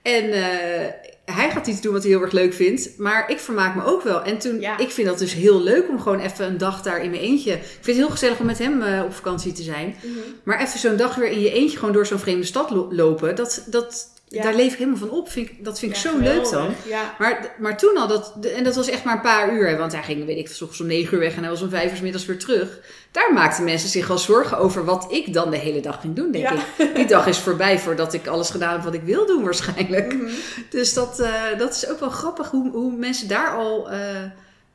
En 0.08 0.32
eh, 0.32 0.86
hij 1.34 1.50
gaat 1.50 1.66
iets 1.66 1.80
doen 1.80 1.92
wat 1.92 2.02
hij 2.02 2.10
heel 2.10 2.22
erg 2.22 2.32
leuk 2.32 2.54
vindt. 2.54 2.88
Maar 2.98 3.30
ik 3.30 3.38
vermaak 3.38 3.74
me 3.74 3.84
ook 3.84 4.02
wel. 4.02 4.22
En 4.22 4.38
toen, 4.38 4.60
Ja. 4.60 4.78
ik 4.78 4.90
vind 4.90 5.06
dat 5.08 5.18
dus 5.18 5.32
heel 5.32 5.62
leuk 5.62 5.88
om 5.88 6.00
gewoon 6.00 6.20
even 6.20 6.46
een 6.46 6.58
dag 6.58 6.82
daar 6.82 7.02
in 7.02 7.10
mijn 7.10 7.22
eentje. 7.22 7.52
Ik 7.52 7.58
vind 7.62 7.86
het 7.86 7.96
heel 7.96 8.10
gezellig 8.10 8.40
om 8.40 8.46
met 8.46 8.58
hem 8.58 8.82
eh, 8.82 9.02
op 9.04 9.14
vakantie 9.14 9.52
te 9.52 9.62
zijn. 9.62 9.96
Mhm. 10.02 10.14
Maar 10.44 10.60
even 10.60 10.78
zo'n 10.78 10.96
dag 10.96 11.14
weer 11.14 11.30
in 11.30 11.40
je 11.40 11.50
eentje 11.52 11.78
gewoon 11.78 11.94
door 11.94 12.06
zo'n 12.06 12.18
vreemde 12.18 12.46
stad 12.46 12.70
lo- 12.70 12.88
lopen. 12.90 13.34
Dat, 13.36 13.64
dat, 13.66 14.06
Ja. 14.30 14.42
Daar 14.42 14.54
leef 14.54 14.72
ik 14.72 14.78
helemaal 14.78 14.98
van 14.98 15.10
op. 15.10 15.30
Vind 15.30 15.48
ik, 15.48 15.64
dat 15.64 15.78
vind 15.78 15.96
ik 15.96 16.02
Ja, 16.02 16.10
zo 16.10 16.18
leuk 16.18 16.50
dan. 16.50 16.74
Ja. 16.88 17.14
Maar, 17.18 17.54
maar 17.58 17.76
toen 17.78 17.96
al, 17.96 18.08
dat, 18.08 18.34
en 18.56 18.64
dat 18.64 18.74
was 18.76 18.88
echt 18.88 19.04
maar 19.04 19.14
een 19.14 19.20
paar 19.20 19.54
uur. 19.54 19.68
hè, 19.68 19.76
Want 19.76 19.92
hij 19.92 20.02
ging, 20.02 20.24
weet 20.26 20.38
ik, 20.38 20.48
s 20.48 20.60
ochtends 20.62 20.80
om 20.80 20.86
negen 20.86 21.14
uur 21.14 21.20
weg 21.20 21.34
en 21.34 21.40
hij 21.40 21.50
was 21.50 21.62
om 21.62 21.70
vijf 21.70 21.96
uur 21.96 22.02
middags 22.02 22.26
weer 22.26 22.38
terug. 22.38 22.78
Daar 23.10 23.32
maakten 23.32 23.64
mensen 23.64 23.88
zich 23.88 24.06
wel 24.08 24.18
zorgen 24.18 24.58
over 24.58 24.84
wat 24.84 25.06
ik 25.12 25.32
dan 25.32 25.50
de 25.50 25.56
hele 25.56 25.80
dag 25.80 26.00
ging 26.00 26.16
doen, 26.16 26.30
denk 26.32 26.48
ik. 26.48 26.94
Die 26.94 27.06
dag 27.06 27.26
is 27.26 27.38
voorbij 27.38 27.78
voordat 27.78 28.12
ik 28.12 28.26
alles 28.26 28.50
gedaan 28.50 28.72
heb 28.72 28.82
wat 28.82 28.94
ik 28.94 29.02
wil 29.02 29.26
doen 29.26 29.44
waarschijnlijk. 29.44 30.14
Mhm. 30.14 30.30
Dus 30.70 30.94
dat, 30.94 31.20
eh, 31.20 31.58
dat 31.58 31.74
is 31.74 31.88
ook 31.88 32.00
wel 32.00 32.10
grappig 32.10 32.50
hoe, 32.50 32.70
hoe 32.70 32.92
mensen 32.96 33.28
daar 33.28 33.50
al 33.50 33.90
eh, 33.90 33.98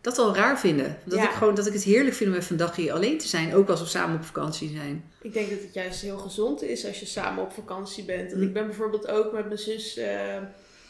dat 0.04 0.18
al 0.18 0.36
raar 0.36 0.60
vinden. 0.60 0.98
Dat, 1.04 1.20
Ja. 1.20 1.26
ik 1.26 1.36
gewoon, 1.36 1.56
dat 1.56 1.68
ik 1.68 1.74
het 1.74 1.84
heerlijk 1.84 2.16
vind 2.16 2.30
om 2.30 2.36
even 2.36 2.52
een 2.52 2.58
dagje 2.58 2.94
alleen 2.94 3.18
te 3.18 3.28
zijn. 3.28 3.54
Ook 3.56 3.70
als 3.70 3.80
we 3.82 3.86
samen 3.88 4.16
op 4.16 4.24
vakantie 4.26 4.70
zijn. 4.76 5.04
Ik 5.22 5.34
denk 5.34 5.50
dat 5.50 5.60
het 5.62 5.74
juist 5.74 6.02
heel 6.02 6.18
gezond 6.18 6.62
is 6.64 6.86
als 6.86 7.00
je 7.00 7.06
samen 7.06 7.44
op 7.44 7.52
vakantie 7.54 8.04
bent. 8.04 8.30
Want 8.30 8.42
Mm. 8.42 8.48
ik 8.48 8.54
ben 8.54 8.66
bijvoorbeeld 8.66 9.08
ook 9.08 9.32
met 9.32 9.46
mijn 9.46 9.58
zus, 9.60 9.98
eh, 9.98 10.36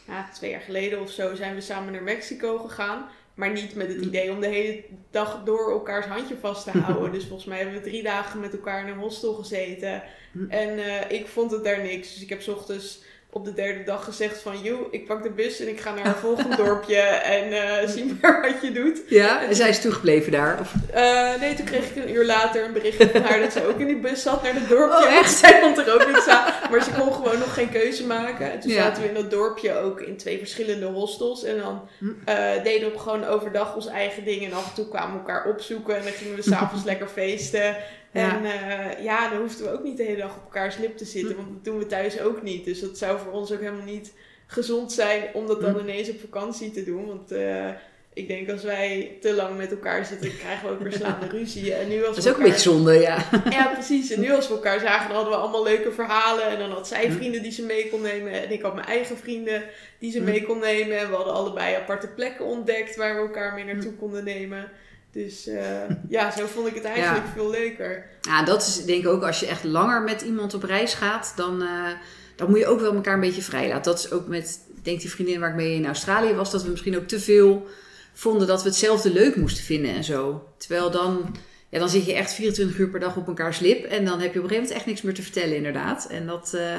ja, 0.06 0.28
twee 0.34 0.50
jaar 0.50 0.60
geleden 0.60 1.00
of 1.00 1.10
zo, 1.10 1.34
zijn 1.34 1.54
we 1.54 1.60
samen 1.60 1.92
naar 1.92 2.02
Mexico 2.02 2.58
gegaan. 2.58 3.06
Maar 3.34 3.52
niet 3.52 3.74
met 3.74 3.88
het 3.88 3.96
Mm. 3.96 4.02
idee 4.02 4.30
om 4.30 4.40
de 4.40 4.46
hele 4.46 4.82
dag 5.10 5.42
door 5.44 5.70
elkaars 5.72 6.06
handje 6.06 6.36
vast 6.40 6.64
te 6.72 6.78
houden. 6.78 7.12
dus 7.12 7.24
volgens 7.24 7.48
mij 7.48 7.58
hebben 7.58 7.74
we 7.82 7.88
drie 7.88 8.02
dagen 8.02 8.40
met 8.40 8.52
elkaar 8.52 8.80
in 8.86 8.92
een 8.92 8.98
hostel 8.98 9.32
gezeten. 9.34 10.02
Mm. 10.32 10.50
En 10.50 10.78
eh, 10.78 11.18
ik 11.20 11.26
vond 11.26 11.50
het 11.50 11.64
daar 11.64 11.82
niks. 11.82 12.12
Dus 12.12 12.22
ik 12.22 12.28
heb 12.28 12.42
's 12.42 12.48
ochtends 12.48 13.02
op 13.34 13.44
de 13.44 13.52
derde 13.54 13.82
dag 13.84 14.04
gezegd 14.04 14.40
van... 14.42 14.62
Joe, 14.62 14.78
ik 14.90 15.06
pak 15.06 15.22
de 15.22 15.30
bus 15.30 15.60
en 15.60 15.68
ik 15.68 15.80
ga 15.80 15.94
naar 15.94 16.06
een 16.06 16.14
volgend 16.14 16.56
dorpje. 16.56 16.96
En 17.00 17.52
eh, 17.52 17.88
zie 17.88 18.18
maar 18.22 18.40
wat 18.42 18.62
je 18.62 18.72
doet. 18.72 19.00
Ja, 19.08 19.42
en 19.42 19.54
zij 19.56 19.68
is 19.68 19.80
toegebleven 19.80 20.32
daar. 20.32 20.60
Of, 20.60 20.72
Eh, 20.92 21.40
nee, 21.40 21.54
toen 21.54 21.64
kreeg 21.64 21.90
ik 21.90 21.96
een 22.04 22.14
uur 22.14 22.24
later 22.24 22.64
een 22.64 22.72
berichtje 22.72 23.08
van 23.10 23.22
haar 23.22 23.40
dat 23.40 23.52
ze 23.52 23.66
ook 23.66 23.78
in 23.78 23.86
die 23.86 23.96
bus 24.00 24.22
zat 24.22 24.42
naar 24.42 24.54
het 24.54 24.68
dorpje. 24.68 25.06
Oh, 25.06 25.12
echt? 25.16 25.30
Zij 25.38 25.60
vond 25.60 25.78
er 25.78 25.94
ook 25.94 26.06
niks 26.06 26.26
aan. 26.28 26.52
Maar 26.70 26.82
ze 26.82 26.90
kon 26.98 27.12
gewoon 27.12 27.38
nog 27.38 27.54
geen 27.54 27.70
keuze 27.70 28.06
maken. 28.06 28.52
En 28.52 28.60
toen 28.60 28.70
Ja. 28.70 28.82
zaten 28.82 29.02
we 29.02 29.08
in 29.08 29.14
dat 29.14 29.30
dorpje 29.30 29.74
ook 29.78 30.00
in 30.00 30.16
twee 30.16 30.38
verschillende 30.38 30.86
hostels. 30.86 31.44
En 31.44 31.58
dan 31.58 31.88
Hm. 31.98 32.06
eh, 32.24 32.62
deden 32.62 32.92
we 32.92 32.98
gewoon 32.98 33.24
overdag 33.24 33.74
ons 33.74 33.86
eigen 33.86 34.24
ding. 34.24 34.44
En 34.44 34.52
af 34.52 34.68
en 34.68 34.74
toe 34.74 34.88
kwamen 34.88 35.12
we 35.12 35.18
elkaar 35.18 35.46
opzoeken. 35.48 35.96
En 35.96 36.02
dan 36.02 36.12
gingen 36.12 36.36
we 36.36 36.42
s'avonds 36.42 36.84
lekker 36.90 37.08
feesten. 37.08 37.76
En 38.14 38.44
eh, 38.44 39.04
ja, 39.04 39.28
dan 39.30 39.38
hoefden 39.38 39.64
we 39.66 39.72
ook 39.72 39.84
niet 39.84 39.96
de 39.96 40.02
hele 40.02 40.16
dag 40.20 40.36
op 40.36 40.42
elkaars 40.44 40.76
lip 40.76 40.96
te 40.96 41.04
zitten. 41.04 41.30
Hm. 41.30 41.36
Want 41.36 41.48
dat 41.54 41.64
doen 41.64 41.78
we 41.78 41.86
thuis 41.86 42.20
ook 42.20 42.42
niet. 42.42 42.64
Dus 42.64 42.80
dat 42.80 42.98
zou 42.98 43.18
voor 43.18 43.32
ons 43.32 43.52
ook 43.52 43.60
helemaal 43.60 43.84
niet 43.84 44.12
gezond 44.46 44.92
zijn 44.92 45.22
om 45.32 45.46
dat 45.46 45.60
dan 45.60 45.72
Hm. 45.72 45.78
ineens 45.78 46.10
op 46.10 46.20
vakantie 46.20 46.70
te 46.70 46.84
doen. 46.84 47.06
Want 47.06 47.32
eh, 47.32 47.68
ik 48.12 48.28
denk 48.28 48.50
als 48.50 48.62
wij 48.62 49.16
te 49.20 49.34
lang 49.34 49.56
met 49.56 49.70
elkaar 49.70 50.04
zitten, 50.04 50.36
krijgen 50.38 50.66
we 50.68 50.72
ook 50.74 50.80
weer 50.82 50.92
slaande 50.92 51.26
ruzie. 51.38 51.74
En 51.74 51.88
nu 51.88 52.04
als 52.06 52.16
dat 52.16 52.24
is 52.24 52.30
ook 52.30 52.36
een 52.36 52.42
beetje 52.42 52.70
zonde, 52.70 52.92
ja. 52.92 53.28
Ja, 53.50 53.66
precies. 53.66 54.10
En 54.10 54.20
nu 54.20 54.32
als 54.32 54.48
we 54.48 54.54
elkaar 54.54 54.80
zagen, 54.80 55.06
dan 55.06 55.16
hadden 55.16 55.34
we 55.34 55.40
allemaal 55.40 55.62
leuke 55.64 55.92
verhalen. 55.92 56.46
En 56.48 56.58
dan 56.58 56.70
had 56.70 56.88
zij 56.88 57.06
Hm. 57.06 57.12
vrienden 57.12 57.42
die 57.42 57.52
ze 57.52 57.62
mee 57.62 57.88
kon 57.90 58.00
nemen. 58.00 58.32
En 58.32 58.50
ik 58.52 58.62
had 58.62 58.74
mijn 58.74 58.86
eigen 58.86 59.16
vrienden 59.16 59.62
die 59.98 60.10
ze 60.12 60.20
mee 60.20 60.42
kon 60.42 60.58
nemen. 60.58 60.98
En 60.98 61.08
we 61.08 61.14
hadden 61.14 61.34
allebei 61.34 61.74
aparte 61.74 62.06
plekken 62.08 62.44
ontdekt 62.44 62.96
waar 62.96 63.14
we 63.14 63.20
elkaar 63.20 63.54
mee 63.54 63.64
naartoe 63.64 63.92
konden 63.92 64.24
nemen. 64.24 64.70
Dus 65.14 65.46
eh, 65.46 65.88
ja, 66.08 66.30
zo 66.30 66.46
vond 66.46 66.68
ik 66.68 66.74
het 66.74 66.84
eigenlijk 66.84 67.26
veel 67.34 67.50
leuker. 67.50 68.06
Ja, 68.20 68.44
dat 68.44 68.62
is 68.62 68.84
denk 68.84 69.02
ik 69.02 69.08
ook 69.08 69.22
als 69.22 69.40
je 69.40 69.46
echt 69.46 69.64
langer 69.64 70.02
met 70.02 70.22
iemand 70.22 70.54
op 70.54 70.62
reis 70.62 70.94
gaat, 70.94 71.32
dan, 71.36 71.62
eh, 71.62 71.90
dan 72.36 72.50
moet 72.50 72.58
je 72.58 72.66
ook 72.66 72.80
wel 72.80 72.94
elkaar 72.94 73.14
een 73.14 73.20
beetje 73.20 73.42
vrij 73.42 73.68
laten. 73.68 73.92
Dat 73.92 73.98
is 73.98 74.10
ook 74.10 74.26
met, 74.26 74.60
ik 74.76 74.84
denk 74.84 75.00
die 75.00 75.10
vriendin 75.10 75.40
waar 75.40 75.50
ik 75.50 75.56
mee 75.56 75.74
in 75.74 75.86
Australië 75.86 76.34
was, 76.34 76.50
dat 76.50 76.62
we 76.62 76.70
misschien 76.70 76.96
ook 76.96 77.08
te 77.08 77.20
veel 77.20 77.66
vonden 78.12 78.46
dat 78.46 78.62
we 78.62 78.68
hetzelfde 78.68 79.12
leuk 79.12 79.36
moesten 79.36 79.64
vinden 79.64 79.94
en 79.94 80.04
zo. 80.04 80.48
Terwijl 80.56 80.90
dan, 80.90 81.36
ja, 81.68 81.78
dan 81.78 81.88
zit 81.88 82.06
je 82.06 82.14
echt 82.14 82.32
24 82.32 82.78
uur 82.78 82.88
per 82.88 83.00
dag 83.00 83.16
op 83.16 83.26
elkaars 83.26 83.58
lip 83.58 83.84
en 83.84 84.04
dan 84.04 84.20
heb 84.20 84.32
je 84.32 84.38
op 84.38 84.44
een 84.44 84.50
gegeven 84.50 84.54
moment 84.54 84.70
echt 84.70 84.86
niks 84.86 85.02
meer 85.02 85.14
te 85.14 85.22
vertellen 85.22 85.56
inderdaad. 85.56 86.06
En 86.10 86.26
dat, 86.26 86.54
eh, 86.54 86.78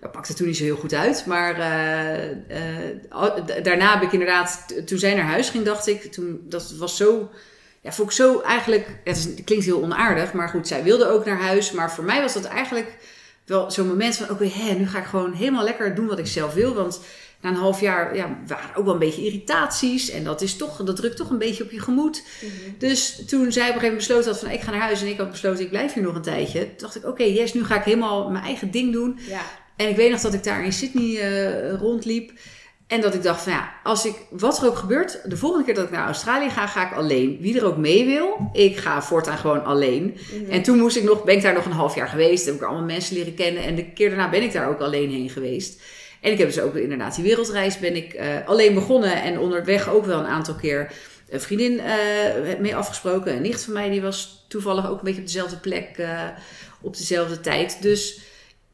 dat 0.00 0.12
pakte 0.12 0.34
toen 0.34 0.46
niet 0.46 0.56
zo 0.56 0.64
heel 0.64 0.76
goed 0.76 0.94
uit. 0.94 1.26
Maar 1.26 1.56
daarna 3.62 3.92
heb 3.92 4.02
ik 4.02 4.12
inderdaad, 4.12 4.82
toen 4.86 4.98
zij 4.98 5.14
naar 5.14 5.24
huis 5.24 5.50
ging, 5.50 5.64
dacht 5.64 5.86
ik, 5.86 6.12
toen, 6.12 6.40
dat 6.48 6.74
was 6.78 6.96
zo, 6.96 7.30
ja, 7.82 7.92
vond 7.92 8.08
ik 8.08 8.14
zo 8.14 8.40
eigenlijk, 8.40 9.00
het, 9.04 9.16
is, 9.16 9.24
het 9.24 9.44
klinkt 9.44 9.64
heel 9.64 9.82
onaardig, 9.82 10.32
maar 10.32 10.48
goed, 10.48 10.66
zij 10.66 10.82
wilde 10.82 11.08
ook 11.08 11.24
naar 11.24 11.40
huis. 11.40 11.72
Maar 11.72 11.92
voor 11.92 12.04
mij 12.04 12.20
was 12.20 12.32
dat 12.32 12.44
eigenlijk 12.44 12.96
wel 13.44 13.70
zo'n 13.70 13.86
moment 13.86 14.16
van, 14.16 14.30
oké, 14.30 14.50
nu 14.78 14.88
ga 14.88 14.98
ik 14.98 15.04
gewoon 15.04 15.32
helemaal 15.32 15.64
lekker 15.64 15.94
doen 15.94 16.06
wat 16.06 16.18
ik 16.18 16.26
zelf 16.26 16.54
wil. 16.54 16.74
Want 16.74 17.00
na 17.40 17.48
een 17.48 17.56
half 17.56 17.80
jaar 17.80 18.16
ja, 18.16 18.38
waren 18.46 18.76
ook 18.76 18.84
wel 18.84 18.92
een 18.92 18.98
beetje 18.98 19.24
irritaties 19.24 20.10
en 20.10 20.24
dat, 20.24 20.40
is 20.40 20.56
toch, 20.56 20.76
dat 20.76 20.96
drukt 20.96 21.16
toch 21.16 21.30
een 21.30 21.38
beetje 21.38 21.64
op 21.64 21.70
je 21.70 21.80
gemoed. 21.80 22.22
Mhm. 22.40 22.52
Dus 22.78 23.22
toen 23.26 23.52
zij 23.52 23.68
op 23.68 23.74
een 23.74 23.80
gegeven 23.80 23.80
moment 23.80 23.96
besloten 23.96 24.30
had 24.30 24.40
van 24.40 24.50
ik 24.50 24.60
ga 24.60 24.70
naar 24.70 24.80
huis 24.80 25.00
en 25.00 25.08
ik 25.08 25.18
had 25.18 25.30
besloten 25.30 25.64
ik 25.64 25.70
blijf 25.70 25.92
hier 25.92 26.02
nog 26.02 26.14
een 26.14 26.22
tijdje. 26.22 26.60
Toen 26.60 26.76
dacht 26.76 26.96
ik 26.96 27.06
oké 27.06 27.22
yes, 27.22 27.54
nu 27.54 27.64
ga 27.64 27.76
ik 27.76 27.84
helemaal 27.84 28.30
mijn 28.30 28.44
eigen 28.44 28.70
ding 28.70 28.92
doen. 28.92 29.18
Ja. 29.28 29.40
En 29.76 29.88
ik 29.88 29.96
weet 29.96 30.10
nog 30.10 30.20
dat 30.20 30.34
ik 30.34 30.44
daar 30.44 30.64
in 30.64 30.72
Sydney 30.72 31.20
eh, 31.20 31.74
rondliep. 31.74 32.32
En 32.92 33.00
dat 33.00 33.14
ik 33.14 33.22
dacht 33.22 33.42
van 33.42 33.52
ja, 33.52 33.72
als 33.82 34.06
ik, 34.06 34.14
wat 34.30 34.58
er 34.58 34.66
ook 34.66 34.76
gebeurt, 34.76 35.20
de 35.24 35.36
volgende 35.36 35.64
keer 35.64 35.74
dat 35.74 35.84
ik 35.84 35.90
naar 35.90 36.06
Australië 36.06 36.50
ga, 36.50 36.66
ga 36.66 36.86
ik 36.86 36.96
alleen. 36.96 37.38
Wie 37.40 37.58
er 37.58 37.64
ook 37.64 37.76
mee 37.76 38.04
wil, 38.04 38.50
ik 38.52 38.76
ga 38.76 39.02
voortaan 39.02 39.38
gewoon 39.38 39.64
alleen. 39.64 40.16
Mhm. 40.32 40.50
En 40.50 40.62
toen 40.62 40.78
moest 40.78 40.96
ik 40.96 41.02
nog, 41.02 41.24
ben 41.24 41.36
ik 41.36 41.42
daar 41.42 41.54
nog 41.54 41.64
een 41.64 41.72
half 41.72 41.94
jaar 41.94 42.08
geweest. 42.08 42.44
Heb 42.44 42.54
ik 42.54 42.60
er 42.60 42.66
allemaal 42.66 42.84
mensen 42.84 43.16
leren 43.16 43.34
kennen. 43.34 43.62
En 43.62 43.74
de 43.74 43.92
keer 43.92 44.08
daarna 44.08 44.30
ben 44.30 44.42
ik 44.42 44.52
daar 44.52 44.68
ook 44.68 44.80
alleen 44.80 45.10
heen 45.10 45.30
geweest. 45.30 45.80
En 46.20 46.32
ik 46.32 46.38
heb 46.38 46.46
dus 46.46 46.60
ook 46.60 46.74
inderdaad 46.74 47.14
die 47.14 47.24
wereldreis 47.24 47.78
ben 47.78 47.96
ik 47.96 48.12
eh, 48.12 48.28
alleen 48.46 48.74
begonnen. 48.74 49.22
En 49.22 49.38
onderweg 49.38 49.90
ook 49.90 50.04
wel 50.04 50.18
een 50.18 50.26
aantal 50.26 50.54
keer 50.54 50.92
een 51.28 51.40
vriendin 51.40 51.80
eh, 51.80 52.58
mee 52.58 52.76
afgesproken. 52.76 53.36
Een 53.36 53.42
nicht 53.42 53.64
van 53.64 53.72
mij 53.72 53.90
die 53.90 54.02
was 54.02 54.44
toevallig 54.48 54.88
ook 54.88 54.98
een 54.98 55.04
beetje 55.04 55.20
op 55.20 55.26
dezelfde 55.26 55.56
plek 55.56 55.98
eh, 55.98 56.20
op 56.80 56.96
dezelfde 56.96 57.40
tijd. 57.40 57.82
Dus 57.82 58.20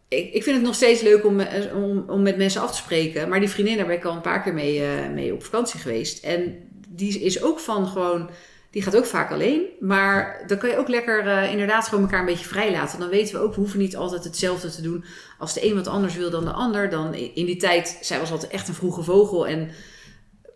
ik, 0.09 0.33
ik 0.33 0.43
vind 0.43 0.57
het 0.57 0.65
nog 0.65 0.75
steeds 0.75 1.01
leuk 1.01 1.25
om, 1.25 1.41
eh, 1.41 1.77
om, 1.77 2.05
om 2.07 2.23
met 2.23 2.37
mensen 2.37 2.61
af 2.61 2.71
te 2.71 2.77
spreken. 2.77 3.29
Maar 3.29 3.41
die 3.41 3.49
vriendin, 3.49 3.77
daar 3.77 3.87
ben 3.87 3.97
ik 3.97 4.05
al 4.05 4.15
een 4.15 4.21
paar 4.21 4.43
keer 4.43 4.55
mee, 4.55 4.85
eh, 4.85 5.09
mee 5.15 5.33
op 5.33 5.45
vakantie 5.45 5.81
geweest. 5.81 6.25
En 6.25 6.57
die 6.89 7.21
is 7.21 7.43
ook 7.43 7.61
van 7.61 7.87
gewoon... 7.87 8.31
Die 8.71 8.83
gaat 8.83 8.97
ook 8.97 9.07
vaak 9.07 9.31
alleen. 9.31 9.63
Maar 9.81 10.45
dan 10.47 10.59
kan 10.59 10.69
je 10.69 10.79
ook 10.79 10.89
lekker 10.89 11.27
eh, 11.27 11.51
inderdaad 11.51 11.89
gewoon 11.89 12.05
elkaar 12.05 12.21
een 12.21 12.27
beetje 12.27 12.49
vrij 12.49 12.71
laten. 12.71 12.99
Dan 12.99 13.09
weten 13.09 13.35
we 13.35 13.41
ook, 13.41 13.55
we 13.55 13.61
hoeven 13.61 13.79
niet 13.79 13.97
altijd 13.97 14.25
hetzelfde 14.25 14.71
te 14.71 14.83
doen. 14.83 15.05
Als 15.39 15.55
de 15.55 15.65
een 15.65 15.75
wat 15.75 15.87
anders 15.87 16.17
wil 16.17 16.31
dan 16.31 16.45
de 16.45 16.53
ander. 16.53 16.91
Dan 16.91 17.15
in 17.15 17.47
die 17.47 17.57
tijd, 17.57 17.99
zij 18.01 18.19
was 18.19 18.31
altijd 18.31 18.53
echt 18.53 18.69
een 18.69 18.75
vroege 18.75 19.03
vogel. 19.03 19.47
En 19.47 19.71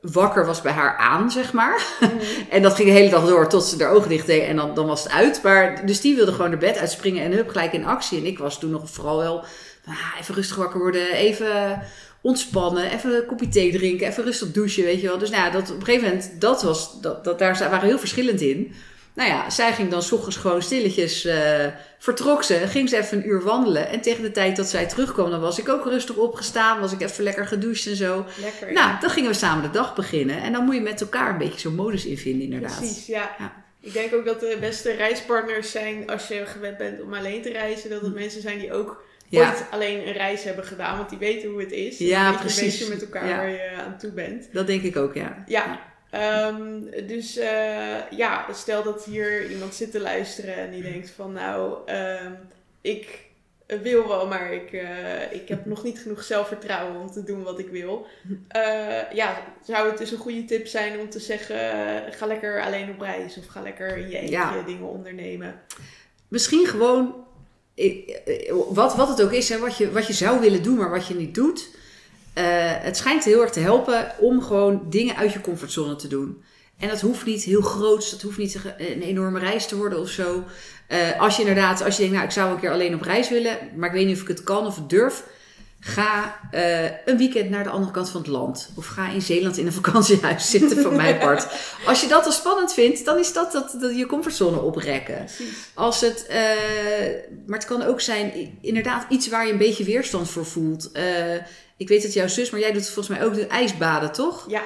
wakker 0.03 0.47
was 0.47 0.61
bij 0.61 0.73
haar 0.73 0.97
aan, 0.97 1.31
zeg 1.31 1.53
maar. 1.53 1.87
En 2.51 2.63
dat 2.63 2.75
ging 2.75 2.89
de 2.89 2.95
hele 2.95 3.11
dag 3.11 3.27
door 3.27 3.49
tot 3.49 3.65
ze 3.65 3.83
haar 3.83 3.93
ogen 3.93 4.09
dicht 4.09 4.27
deed 4.27 4.43
en 4.43 4.57
dan, 4.57 4.75
dan 4.75 4.87
was 4.87 5.03
het 5.03 5.13
uit. 5.13 5.43
Maar, 5.43 5.87
dus 5.87 6.01
die 6.01 6.17
wilde 6.17 6.33
gewoon 6.33 6.51
de 6.51 6.57
bed 6.57 6.79
uitspringen 6.79 7.25
en 7.25 7.33
hup, 7.33 7.49
gelijk 7.49 7.73
in 7.73 7.85
actie. 7.85 8.19
En 8.19 8.27
ik 8.27 8.39
was 8.39 8.59
toen 8.59 8.71
nog 8.71 8.91
vooral 8.91 9.19
wel 9.19 9.45
ah, 9.87 10.21
even 10.21 10.35
rustig 10.35 10.57
wakker 10.57 10.81
worden, 10.81 11.13
even 11.13 11.83
ontspannen, 12.21 12.91
even 12.91 13.17
een 13.17 13.27
kopje 13.27 13.49
thee 13.49 13.73
drinken, 13.73 14.07
even 14.07 14.25
rustig 14.25 14.53
douchen, 14.53 14.85
weet 14.85 15.01
je 15.01 15.07
wel. 15.07 15.19
Dus 15.19 15.31
nou 15.31 15.45
ja, 15.45 15.51
dat, 15.51 15.71
op 15.71 15.77
een 15.77 15.85
gegeven 15.85 16.09
moment, 16.09 16.41
dat 16.41 16.63
was, 16.63 17.01
dat, 17.01 17.25
dat, 17.25 17.39
daar 17.39 17.59
waren 17.59 17.81
we 17.81 17.87
heel 17.87 17.99
verschillend 17.99 18.41
in. 18.41 18.75
Nou 19.15 19.29
ja, 19.29 19.51
zij 19.51 19.73
ging 19.73 19.91
dan 19.91 20.03
s 20.03 20.13
ochtends 20.13 20.37
gewoon 20.37 20.63
stilletjes, 20.63 21.25
eh, 21.25 21.67
vertrok 21.99 22.43
ze, 22.43 22.55
ging 22.55 22.89
ze 22.89 22.97
even 22.97 23.19
een 23.19 23.29
uur 23.29 23.43
wandelen. 23.43 23.89
En 23.89 24.01
tegen 24.01 24.23
de 24.23 24.31
tijd 24.31 24.57
dat 24.57 24.67
zij 24.67 24.87
terugkwam, 24.87 25.31
dan 25.31 25.41
was 25.41 25.59
ik 25.59 25.69
ook 25.69 25.85
rustig 25.85 26.17
opgestaan, 26.17 26.81
was 26.81 26.93
ik 26.93 27.01
even 27.01 27.25
lekker 27.25 27.47
gedoucht 27.47 27.87
en 27.87 27.97
zo. 27.97 28.25
Lekker. 28.41 28.73
Nou, 28.73 28.89
ja. 28.89 29.01
dan 29.01 29.11
gingen 29.11 29.31
we 29.31 29.37
samen 29.37 29.63
de 29.63 29.71
dag 29.71 29.95
beginnen. 29.95 30.43
En 30.43 30.53
dan 30.53 30.65
moet 30.65 30.75
je 30.75 30.81
met 30.81 31.01
elkaar 31.01 31.31
een 31.31 31.39
beetje 31.39 31.61
zo'n 31.61 31.75
modus 31.75 32.07
invinden, 32.07 32.43
inderdaad. 32.43 32.77
Precies, 32.79 33.07
ja. 33.07 33.35
Ja. 33.39 33.53
Ik 33.81 33.93
denk 33.93 34.15
ook 34.15 34.25
dat 34.25 34.41
de 34.41 34.57
beste 34.61 34.93
reispartners 34.93 35.71
zijn 35.71 36.07
als 36.07 36.29
je 36.29 36.47
gewend 36.47 36.77
bent 36.77 37.03
om 37.03 37.15
alleen 37.15 37.43
te 37.43 37.51
reizen. 37.51 37.91
Dat 37.91 38.01
het 38.01 38.15
mensen 38.15 38.43
zijn 38.43 38.59
die 38.59 38.73
ook. 38.73 39.05
Ja. 39.29 39.49
ooit 39.49 39.65
alleen 39.71 40.07
een 40.07 40.13
reis 40.13 40.45
hebben 40.45 40.65
gedaan. 40.65 40.97
Want 40.97 41.09
die 41.09 41.19
weten 41.19 41.49
hoe 41.49 41.61
het 41.61 41.73
is. 41.73 41.99
Ja, 41.99 42.33
en 42.33 42.39
precies. 42.39 42.59
een 42.59 42.89
beetje 42.89 42.95
met 42.95 43.03
elkaar 43.03 43.37
waar 43.37 43.51
je 43.51 43.71
aan 43.87 43.99
toe 43.99 44.11
bent. 44.11 44.49
Dat 44.53 44.67
denk 44.67 44.83
ik 44.83 44.97
ook, 44.97 45.15
ja. 45.15 45.43
Ja, 45.47 45.92
ehm, 46.13 46.81
dus 47.07 47.37
eh, 47.37 48.11
ja, 48.11 48.47
stel 48.53 48.83
dat 48.83 49.05
hier 49.05 49.51
iemand 49.51 49.75
zit 49.75 49.91
te 49.91 50.01
luisteren 50.01 50.55
en 50.55 50.71
die 50.71 50.83
denkt 50.83 51.11
van 51.11 51.33
nou, 51.33 51.77
ehm, 51.87 52.33
ik 52.81 53.21
wil 53.83 54.09
wel, 54.09 54.27
maar 54.27 54.53
ik, 54.53 54.73
eh, 54.73 55.33
ik 55.33 55.49
heb 55.49 55.65
nog 55.67 55.83
niet 55.85 55.99
genoeg 55.99 56.23
zelfvertrouwen 56.25 57.01
om 57.01 57.11
te 57.11 57.25
doen 57.25 57.43
wat 57.43 57.59
ik 57.59 57.69
wil. 57.69 58.07
Eh, 58.49 59.13
ja, 59.13 59.43
zou 59.67 59.89
het 59.89 59.99
dus 59.99 60.11
een 60.11 60.19
goede 60.19 60.45
tip 60.45 60.67
zijn 60.67 61.01
om 61.01 61.11
te 61.11 61.19
zeggen, 61.21 61.57
ga 62.13 62.27
lekker 62.27 62.63
alleen 62.63 62.91
op 62.91 63.01
reis 63.01 63.39
of 63.39 63.47
ga 63.47 63.61
lekker 63.63 63.97
in 63.97 64.09
je 64.09 64.19
eentje 64.19 64.37
Ja. 64.37 64.63
dingen 64.63 64.89
ondernemen. 64.89 65.61
Misschien 66.29 66.67
gewoon, 66.67 67.15
wat, 68.71 68.95
wat 68.95 69.09
het 69.09 69.23
ook 69.23 69.33
is, 69.33 69.49
hè, 69.49 69.59
wat, 69.59 69.77
je, 69.77 69.91
wat 69.93 70.07
je 70.07 70.13
zou 70.13 70.41
willen 70.41 70.63
doen, 70.63 70.77
maar 70.77 70.91
wat 70.91 71.07
je 71.07 71.15
niet 71.15 71.35
doet. 71.35 71.69
Eh, 72.35 72.45
het 72.83 72.97
schijnt 72.97 73.25
heel 73.25 73.41
erg 73.41 73.51
te 73.51 73.61
helpen 73.61 74.13
om 74.19 74.43
gewoon 74.43 74.83
dingen 74.91 75.17
uit 75.17 75.33
je 75.33 75.41
comfortzone 75.41 75.97
te 75.97 76.09
doen. 76.09 76.43
En 76.79 76.89
dat 76.89 77.01
hoeft 77.01 77.27
niet 77.27 77.43
heel 77.43 77.61
groot, 77.61 78.11
dat 78.11 78.23
hoeft 78.23 78.39
niet 78.39 78.59
een 78.79 79.03
enorme 79.03 79.39
reis 79.39 79.67
te 79.67 79.77
worden 79.77 80.01
of 80.01 80.09
zo. 80.09 80.45
Eh, 80.87 81.21
als 81.21 81.37
je 81.37 81.43
inderdaad, 81.43 81.83
als 81.83 81.95
je 81.95 82.01
denkt, 82.01 82.15
nou 82.15 82.27
ik 82.27 82.33
zou 82.33 82.53
een 82.53 82.61
keer 82.61 82.71
alleen 82.71 82.95
op 82.95 83.03
reis 83.03 83.29
willen, 83.29 83.59
maar 83.77 83.89
ik 83.89 83.95
weet 83.95 84.07
niet 84.07 84.17
of 84.17 84.23
ik 84.23 84.29
het 84.29 84.45
kan 84.45 84.67
of 84.67 84.77
het 84.77 84.91
durf. 84.91 85.25
Ga 85.81 86.39
eh, 86.51 86.85
een 86.85 87.17
weekend 87.17 87.51
naar 87.51 87.65
de 87.65 87.71
andere 87.71 87.93
kant 87.93 88.11
van 88.11 88.21
het 88.21 88.31
land. 88.31 88.71
Of 88.77 88.87
ga 88.87 89.09
in 89.09 89.23
Zeeland 89.23 89.59
in 89.59 89.67
een 89.67 89.73
vakantiehuis 89.83 90.51
zitten 90.51 90.83
van 90.83 90.97
mijn 90.97 91.19
part. 91.25 91.47
Als 91.87 92.01
je 92.01 92.09
dat 92.09 92.27
al 92.27 92.33
spannend 92.33 92.73
vindt, 92.73 93.05
dan 93.05 93.19
is 93.19 93.33
dat, 93.33 93.53
dat, 93.53 93.77
dat 93.81 93.97
je 93.97 94.07
comfortzone 94.07 94.61
oprekken. 94.61 95.27
Als 95.75 96.01
het, 96.01 96.27
maar 97.47 97.59
het 97.59 97.67
kan 97.67 97.83
ook 97.83 98.01
zijn, 98.01 98.59
inderdaad, 98.61 99.07
iets 99.09 99.29
waar 99.29 99.47
je 99.47 99.53
een 99.53 99.59
beetje 99.59 99.85
weerstand 99.85 100.31
voor 100.31 100.47
voelt. 100.47 100.91
Ik 101.83 101.89
weet 101.89 102.03
dat 102.03 102.13
jouw 102.13 102.29
zus, 102.29 102.51
maar 102.51 102.61
jij 102.61 102.73
doet 102.73 102.85
volgens 102.91 103.17
mij 103.17 103.27
ook 103.27 103.35
de 103.35 103.47
ijsbaden, 103.47 104.13
toch? 104.13 104.45
Ja, 104.49 104.63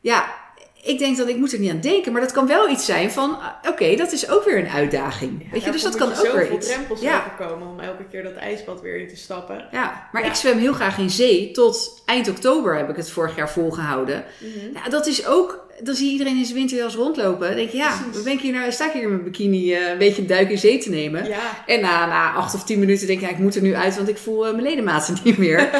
Ja, 0.00 0.42
ik 0.82 0.98
denk 0.98 1.16
dat 1.16 1.28
ik 1.28 1.36
moet 1.36 1.52
er 1.52 1.58
niet 1.58 1.70
aan 1.70 1.80
denken, 1.80 2.12
maar 2.12 2.20
dat 2.20 2.32
kan 2.32 2.46
wel 2.46 2.68
iets 2.68 2.84
zijn 2.84 3.10
van, 3.10 3.30
ah, 3.40 3.70
oké, 3.70 3.94
dat 3.96 4.12
is 4.12 4.28
ook 4.28 4.44
weer 4.44 4.58
een 4.58 4.68
uitdaging. 4.68 5.50
weet 5.52 5.64
je, 5.64 5.70
dus 5.70 5.82
dat 5.82 5.96
kan 5.96 6.08
ook 6.12 6.32
weer 6.32 6.52
iets. 6.52 6.66
drempels 6.66 7.00
Ja. 7.00 7.18
overkomen 7.18 7.68
om 7.68 7.80
elke 7.80 8.04
keer 8.10 8.22
dat 8.22 8.34
ijsbad 8.34 8.80
weer 8.80 8.96
in 9.00 9.08
te 9.08 9.16
stappen. 9.16 9.68
Ja, 9.72 10.08
maar 10.12 10.22
Ja. 10.22 10.28
ik 10.28 10.34
zwem 10.34 10.58
heel 10.58 10.72
graag 10.72 10.98
in 10.98 11.10
zee. 11.10 11.50
Tot 11.50 12.02
eind 12.06 12.28
oktober 12.28 12.76
heb 12.76 12.88
ik 12.90 12.96
het 12.96 13.10
vorig 13.10 13.36
jaar 13.36 13.50
volgehouden. 13.50 14.24
Mhm. 14.40 14.74
Ja, 14.74 14.88
dat 14.88 15.06
is 15.06 15.26
ook. 15.26 15.62
Dan 15.82 15.94
zie 15.94 16.06
je 16.06 16.12
iedereen 16.12 16.36
in 16.36 16.44
zijn 16.44 16.56
winterjas 16.58 16.94
rondlopen. 16.94 17.46
Dan 17.46 17.56
denk 17.56 17.70
je, 17.70 17.76
ja, 17.76 17.98
Precies. 18.02 18.22
ben 18.22 18.32
ik 18.32 18.40
hier 18.40 18.52
nou, 18.52 18.72
sta 18.72 18.86
ik 18.86 18.92
hier 18.92 19.02
in 19.02 19.08
mijn 19.10 19.24
bikini 19.24 19.74
eh, 19.74 19.88
een 19.90 19.98
beetje 19.98 20.22
een 20.22 20.28
duik 20.28 20.50
in 20.50 20.58
zee 20.58 20.78
te 20.78 20.90
nemen. 20.90 21.26
Ja, 21.26 21.62
En 21.66 21.80
na, 21.80 22.06
na 22.06 22.32
acht 22.32 22.54
of 22.54 22.64
tien 22.64 22.78
minuten 22.78 23.06
denk 23.06 23.20
ik, 23.20 23.24
ja, 23.26 23.32
ik 23.32 23.38
moet 23.40 23.54
er 23.56 23.62
nu 23.62 23.74
uit, 23.74 23.96
want 23.96 24.08
ik 24.08 24.18
voel 24.18 24.46
eh, 24.46 24.52
mijn 24.52 24.62
ledematen 24.64 25.16
niet 25.24 25.38
meer. 25.38 25.70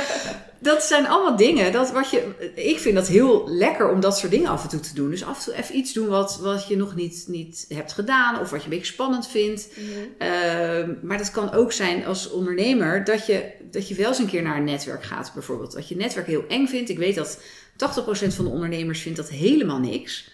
Dat 0.64 0.82
zijn 0.82 1.06
allemaal 1.06 1.36
dingen. 1.36 1.72
Dat 1.72 1.92
wat 1.92 2.10
je, 2.10 2.50
ik 2.54 2.78
vind 2.78 2.94
dat 2.94 3.08
heel 3.08 3.48
lekker 3.48 3.90
om 3.90 4.00
dat 4.00 4.18
soort 4.18 4.32
dingen 4.32 4.50
af 4.50 4.62
en 4.62 4.68
toe 4.68 4.80
te 4.80 4.94
doen. 4.94 5.10
Dus 5.10 5.24
af 5.24 5.38
en 5.38 5.44
toe 5.44 5.54
even 5.54 5.76
iets 5.76 5.92
doen 5.92 6.08
wat, 6.08 6.38
wat 6.42 6.68
je 6.68 6.76
nog 6.76 6.94
niet, 6.94 7.24
niet 7.28 7.64
hebt 7.68 7.92
gedaan. 7.92 8.40
Of 8.40 8.50
wat 8.50 8.58
je 8.58 8.64
een 8.64 8.76
beetje 8.76 8.92
spannend 8.92 9.28
vindt. 9.28 9.68
Mhm. 9.76 10.30
Ehm, 10.30 10.94
maar 11.02 11.18
dat 11.18 11.30
kan 11.30 11.52
ook 11.52 11.72
zijn 11.72 12.06
als 12.06 12.30
ondernemer 12.30 13.04
dat 13.04 13.26
je, 13.26 13.52
dat 13.70 13.88
je 13.88 13.94
wel 13.94 14.08
eens 14.08 14.18
een 14.18 14.26
keer 14.26 14.42
naar 14.42 14.56
een 14.56 14.64
netwerk 14.64 15.04
gaat, 15.04 15.30
bijvoorbeeld. 15.34 15.72
Dat 15.72 15.88
je 15.88 15.96
netwerk 15.96 16.26
heel 16.26 16.44
eng 16.48 16.66
vindt. 16.66 16.90
Ik 16.90 16.98
weet 16.98 17.14
dat 17.14 17.38
80% 17.76 18.34
van 18.34 18.44
de 18.44 18.50
ondernemers 18.50 19.00
vindt 19.00 19.18
dat 19.18 19.28
helemaal 19.28 19.78
niks. 19.78 20.30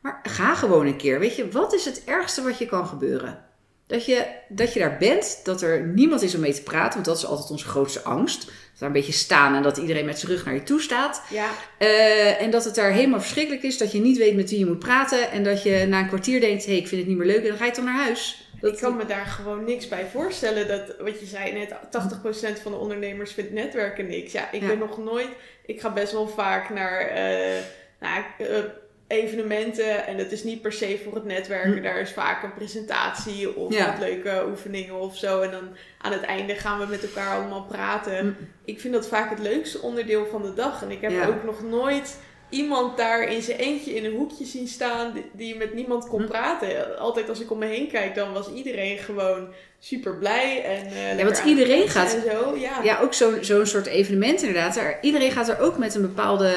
Maar 0.00 0.20
ga 0.22 0.54
gewoon 0.54 0.86
een 0.86 0.96
keer. 0.96 1.20
Weet 1.20 1.36
je, 1.36 1.50
wat 1.50 1.74
is 1.74 1.84
het 1.84 2.04
ergste 2.04 2.42
wat 2.42 2.58
je 2.58 2.66
kan 2.66 2.86
gebeuren? 2.86 3.44
Dat 3.90 4.04
je, 4.06 4.26
dat 4.48 4.72
je 4.72 4.80
daar 4.80 4.96
bent, 4.98 5.40
dat 5.44 5.62
er 5.62 5.86
niemand 5.86 6.22
is 6.22 6.34
om 6.34 6.40
mee 6.40 6.52
te 6.52 6.62
praten, 6.62 6.92
want 6.92 7.04
dat 7.04 7.16
is 7.16 7.26
altijd 7.26 7.50
onze 7.50 7.66
grootste 7.66 8.00
angst. 8.02 8.44
Dat 8.44 8.52
daar 8.78 8.88
een 8.88 8.94
beetje 8.94 9.12
staan 9.12 9.54
en 9.54 9.62
dat 9.62 9.76
iedereen 9.76 10.04
met 10.04 10.18
zijn 10.18 10.32
rug 10.32 10.44
naar 10.44 10.54
je 10.54 10.62
toe 10.62 10.80
staat. 10.80 11.22
ja, 11.30 11.48
Eh, 11.78 12.42
en 12.42 12.50
dat 12.50 12.64
het 12.64 12.74
daar 12.74 12.90
helemaal 12.92 13.20
verschrikkelijk 13.20 13.62
is, 13.62 13.78
dat 13.78 13.92
je 13.92 14.00
niet 14.00 14.18
weet 14.18 14.36
met 14.36 14.50
wie 14.50 14.58
je 14.58 14.66
moet 14.66 14.78
praten. 14.78 15.30
En 15.30 15.42
dat 15.44 15.62
je 15.62 15.86
na 15.88 15.98
een 16.00 16.08
kwartier 16.08 16.40
denkt, 16.40 16.64
hé, 16.64 16.70
hey, 16.70 16.80
ik 16.80 16.88
vind 16.88 17.00
het 17.00 17.10
niet 17.10 17.18
meer 17.18 17.26
leuk 17.26 17.42
en 17.42 17.48
dan 17.48 17.56
ga 17.58 17.64
je 17.64 17.70
toch 17.70 17.84
naar 17.84 18.02
huis. 18.04 18.48
Dat, 18.60 18.72
ik 18.72 18.78
kan 18.78 18.96
me 18.96 19.06
daar 19.06 19.26
gewoon 19.26 19.64
niks 19.64 19.88
bij 19.88 20.06
voorstellen. 20.12 20.68
Dat, 20.68 20.94
wat 21.00 21.20
je 21.20 21.26
zei 21.26 21.52
net, 21.52 21.70
80% 22.58 22.62
van 22.62 22.72
de 22.72 22.78
ondernemers 22.78 23.32
vindt 23.32 23.52
netwerken 23.52 24.06
niks. 24.06 24.32
Ja, 24.32 24.52
ik 24.52 24.60
Ja. 24.60 24.66
ben 24.66 24.78
nog 24.78 24.98
nooit... 24.98 25.28
Ik 25.66 25.80
ga 25.80 25.92
best 25.92 26.12
wel 26.12 26.28
vaak 26.28 26.70
naar, 26.70 27.00
eh, 27.00 27.58
naar 28.00 28.34
eh, 28.38 28.46
evenementen. 29.10 30.06
En 30.06 30.16
dat 30.16 30.30
is 30.30 30.44
niet 30.44 30.62
per 30.62 30.72
se 30.72 31.00
voor 31.04 31.14
het 31.14 31.24
netwerken. 31.24 31.72
Hm. 31.76 31.82
Daar 31.82 32.00
is 32.00 32.10
vaak 32.12 32.42
een 32.42 32.54
presentatie 32.54 33.56
of 33.56 33.72
Ja. 33.74 33.86
wat 33.86 33.98
leuke 34.08 34.44
oefeningen 34.50 34.94
of 35.00 35.16
zo. 35.16 35.40
En 35.40 35.50
dan 35.50 35.68
aan 36.00 36.12
het 36.12 36.22
einde 36.22 36.54
gaan 36.54 36.78
we 36.78 36.86
met 36.86 37.02
elkaar 37.02 37.36
allemaal 37.36 37.62
praten. 37.68 38.18
Hm. 38.18 38.30
Ik 38.64 38.80
vind 38.80 38.94
dat 38.94 39.08
vaak 39.08 39.30
het 39.30 39.38
leukste 39.38 39.80
onderdeel 39.80 40.26
van 40.30 40.42
de 40.42 40.54
dag. 40.54 40.82
En 40.82 40.90
ik 40.90 41.00
heb 41.00 41.10
Ja. 41.10 41.26
ook 41.26 41.44
nog 41.44 41.62
nooit 41.62 42.18
iemand 42.48 42.96
daar 42.96 43.22
in 43.32 43.42
zijn 43.42 43.58
eentje 43.58 43.94
in 43.94 44.04
een 44.04 44.12
hoekje 44.16 44.44
zien 44.44 44.68
staan 44.68 45.12
die, 45.32 45.56
met 45.56 45.74
niemand 45.74 46.08
kon 46.08 46.20
Hm. 46.22 46.26
praten. 46.28 46.98
Altijd 46.98 47.28
als 47.28 47.40
ik 47.40 47.50
om 47.50 47.58
me 47.58 47.66
heen 47.66 47.88
kijk, 47.88 48.14
dan 48.14 48.32
was 48.32 48.52
iedereen 48.52 48.98
gewoon 48.98 49.48
super 49.78 50.16
blij. 50.16 50.64
En, 50.64 50.86
eh, 50.86 50.92
lekker 50.92 51.24
want 51.24 51.42
iedereen 51.44 51.88
gaat- 51.88 52.14
En 52.14 52.22
zo, 52.30 52.56
ja. 52.56 52.82
Ja, 52.82 53.00
ook 53.00 53.14
zo'n 53.14 53.36
zo'n 53.40 53.66
soort 53.66 53.86
evenement 53.86 54.42
inderdaad. 54.42 54.76
Er, 54.76 54.98
iedereen 55.00 55.30
gaat 55.30 55.48
er 55.48 55.58
ook 55.60 55.78
met 55.78 55.94
een 55.94 56.02
bepaalde... 56.02 56.52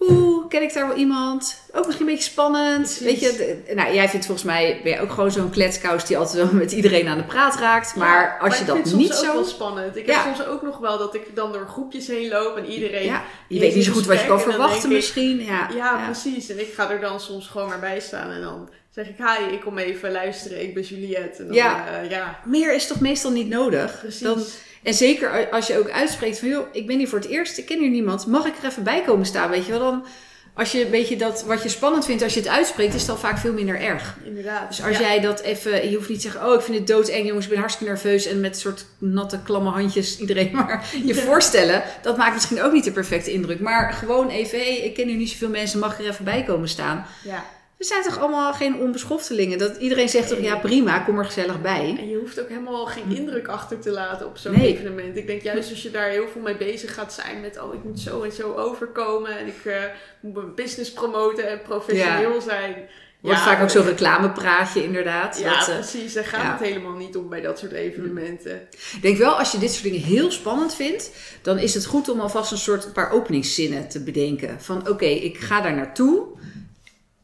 Oeh, 0.00 0.37
ken 0.48 0.62
ik 0.62 0.72
daar 0.74 0.86
wel 0.88 0.96
iemand? 0.96 1.60
Ook 1.72 1.86
misschien 1.86 2.06
een 2.06 2.12
beetje 2.14 2.30
spannend. 2.30 2.82
Precies. 2.82 3.00
Weet 3.00 3.20
je, 3.20 3.74
nou, 3.74 3.94
jij 3.94 4.08
vindt 4.08 4.26
volgens 4.26 4.46
mij... 4.46 4.80
Ben 4.82 4.92
je 4.92 5.00
ook 5.00 5.10
gewoon 5.10 5.30
zo'n 5.30 5.50
kletskous 5.50 6.04
die 6.04 6.18
altijd 6.18 6.36
wel 6.44 6.52
met 6.62 6.72
iedereen 6.72 7.08
aan 7.08 7.16
de 7.18 7.24
praat 7.24 7.56
raakt. 7.58 7.94
Maar 7.96 8.22
Ja, 8.22 8.44
als 8.46 8.54
je 8.54 8.60
ik 8.60 8.66
dat 8.66 8.76
niet 8.76 8.86
soms 8.86 9.18
ook 9.18 9.24
zo... 9.24 9.32
wel 9.32 9.44
spannend. 9.44 9.96
Ik 9.96 10.06
Ja. 10.06 10.22
heb 10.24 10.34
soms 10.36 10.48
ook 10.48 10.62
nog 10.62 10.78
wel 10.78 10.98
dat 10.98 11.14
ik 11.14 11.22
dan 11.34 11.52
door 11.52 11.66
groepjes 11.68 12.06
heen 12.06 12.28
loop 12.28 12.56
en 12.56 12.66
iedereen... 12.66 13.04
Ja, 13.04 13.22
je 13.48 13.60
weet 13.60 13.74
niet 13.74 13.84
zo 13.84 13.92
goed 13.92 14.06
wat 14.06 14.20
je 14.20 14.26
kan 14.26 14.40
verwachten 14.40 14.90
ik, 14.90 14.96
misschien. 14.96 15.44
Ja, 15.44 15.68
Ja, 15.74 16.04
precies. 16.04 16.48
En 16.48 16.60
ik 16.60 16.72
ga 16.74 16.90
er 16.90 17.00
dan 17.00 17.20
soms 17.20 17.46
gewoon 17.46 17.68
maar 17.68 17.80
bij 17.80 18.00
staan 18.00 18.30
en 18.30 18.40
dan 18.40 18.68
zeg 18.90 19.08
ik... 19.08 19.16
Hi, 19.16 19.54
ik 19.54 19.60
kom 19.60 19.78
even 19.78 20.12
luisteren, 20.12 20.62
ik 20.62 20.74
ben 20.74 20.82
Juliette. 20.82 21.38
En 21.42 21.46
dan, 21.46 21.56
Ja. 21.56 21.86
eh, 22.02 22.10
ja, 22.10 22.40
Meer 22.44 22.74
is 22.74 22.86
toch 22.86 23.00
meestal 23.00 23.30
niet 23.30 23.48
nodig? 23.48 23.98
precies. 24.00 24.20
Dan, 24.20 24.42
en 24.82 24.94
zeker 24.94 25.48
als 25.50 25.66
je 25.66 25.78
ook 25.78 25.90
uitspreekt 25.90 26.38
van... 26.38 26.48
joh, 26.48 26.66
ik 26.72 26.86
ben 26.86 26.98
hier 26.98 27.08
voor 27.08 27.18
het 27.18 27.28
eerst, 27.28 27.58
ik 27.58 27.66
ken 27.66 27.78
hier 27.78 27.90
niemand. 27.90 28.26
Mag 28.26 28.46
ik 28.46 28.54
er 28.62 28.68
even 28.68 28.82
bij 28.82 29.02
komen 29.02 29.26
staan? 29.26 29.50
Weet 29.50 29.64
je 29.66 29.70
wel, 29.72 29.80
dan... 29.80 30.04
als 30.58 30.72
je 30.72 30.84
een 30.84 30.90
beetje 30.90 31.16
dat 31.16 31.44
wat 31.44 31.62
je 31.62 31.68
spannend 31.68 32.04
vindt, 32.04 32.22
als 32.22 32.34
je 32.34 32.40
het 32.40 32.48
uitspreekt, 32.48 32.94
is 32.94 33.00
het 33.00 33.10
al 33.10 33.16
vaak 33.16 33.38
veel 33.38 33.52
minder 33.52 33.80
erg. 33.80 34.16
Inderdaad. 34.24 34.68
Dus 34.68 34.82
als 34.82 34.96
Ja. 34.98 35.02
jij 35.02 35.20
dat 35.20 35.40
even, 35.40 35.90
je 35.90 35.96
hoeft 35.96 36.08
niet 36.08 36.20
te 36.20 36.28
zeggen, 36.30 36.48
oh 36.48 36.54
ik 36.54 36.60
vind 36.60 36.78
het 36.78 36.86
doodeng 36.86 37.26
jongens, 37.26 37.44
ik 37.44 37.50
ben 37.50 37.60
hartstikke 37.60 37.92
nerveus 37.92 38.26
en 38.26 38.40
met 38.40 38.58
soort 38.58 38.84
natte 38.98 39.38
klamme 39.44 39.70
handjes 39.70 40.18
iedereen 40.18 40.50
maar 40.56 40.84
je 41.04 41.14
Ja. 41.14 41.22
voorstellen. 41.22 41.82
Dat 42.02 42.16
maakt 42.16 42.34
misschien 42.34 42.62
ook 42.62 42.72
niet 42.72 42.84
de 42.84 42.92
perfecte 42.92 43.32
indruk. 43.32 43.60
Maar 43.60 43.92
gewoon 43.92 44.28
even, 44.28 44.58
hé, 44.58 44.64
ik 44.64 44.94
ken 44.94 45.06
nu 45.06 45.12
niet 45.14 45.30
zoveel 45.30 45.48
mensen, 45.48 45.78
mag 45.78 45.92
ik 45.98 46.04
er 46.04 46.10
even 46.12 46.24
bij 46.24 46.42
komen 46.42 46.68
staan? 46.68 47.06
Ja. 47.24 47.44
We 47.78 47.84
zijn 47.84 48.02
toch 48.02 48.18
allemaal 48.18 48.52
geen 48.52 48.76
onbeschoftelingen? 48.80 49.58
Dat 49.58 49.76
iedereen 49.76 50.08
zegt 50.08 50.28
toch, 50.28 50.38
ja 50.40 50.56
prima, 50.56 50.98
kom 50.98 51.18
er 51.18 51.24
gezellig 51.24 51.60
bij. 51.60 51.96
En 51.98 52.08
je 52.08 52.16
hoeft 52.16 52.40
ook 52.40 52.48
helemaal 52.48 52.86
geen 52.86 53.16
indruk 53.16 53.48
achter 53.48 53.78
te 53.78 53.90
laten 53.90 54.26
op 54.26 54.36
zo'n 54.36 54.52
Nee. 54.52 54.74
evenement. 54.74 55.16
Ik 55.16 55.26
denk 55.26 55.42
juist 55.42 55.70
als 55.70 55.82
je 55.82 55.90
daar 55.90 56.08
heel 56.08 56.28
veel 56.28 56.40
mee 56.40 56.56
bezig 56.56 56.94
gaat 56.94 57.12
zijn 57.12 57.40
met, 57.40 57.60
oh 57.60 57.74
ik 57.74 57.84
moet 57.84 58.00
zo 58.00 58.22
en 58.22 58.32
zo 58.32 58.54
overkomen 58.54 59.38
en 59.38 59.46
ik 59.46 59.64
eh, 59.64 59.82
moet 60.20 60.34
mijn 60.34 60.54
business 60.54 60.92
promoten 60.92 61.48
en 61.48 61.62
professioneel 61.62 62.40
zijn. 62.40 62.74
Wordt 63.20 63.40
vaak 63.40 63.62
ook 63.62 63.70
zo'n 63.70 63.84
reclamepraatje 63.84 64.82
inderdaad. 64.84 65.38
Ja, 65.38 65.58
Dat, 65.58 65.68
eh, 65.68 65.74
precies. 65.74 66.12
Daar 66.12 66.24
gaat 66.24 66.42
ja. 66.42 66.50
het 66.52 66.68
helemaal 66.68 66.96
niet 66.96 67.16
om 67.16 67.28
bij 67.28 67.40
dat 67.40 67.58
soort 67.58 67.72
evenementen. 67.72 68.60
Ik 68.70 68.98
denk 69.02 69.18
wel, 69.18 69.38
als 69.38 69.52
je 69.52 69.58
dit 69.58 69.70
soort 69.70 69.82
dingen 69.82 70.00
heel 70.00 70.30
spannend 70.30 70.74
vindt, 70.74 71.10
dan 71.42 71.58
is 71.58 71.74
het 71.74 71.84
goed 71.86 72.08
om 72.08 72.20
alvast 72.20 72.52
een 72.52 72.58
soort 72.58 72.84
een 72.84 72.92
paar 72.92 73.10
openingszinnen 73.10 73.88
te 73.88 74.00
bedenken. 74.02 74.60
Van 74.60 74.88
oké, 74.88 75.04
ik 75.04 75.38
ga 75.38 75.60
daar 75.60 75.74
naartoe. 75.74 76.26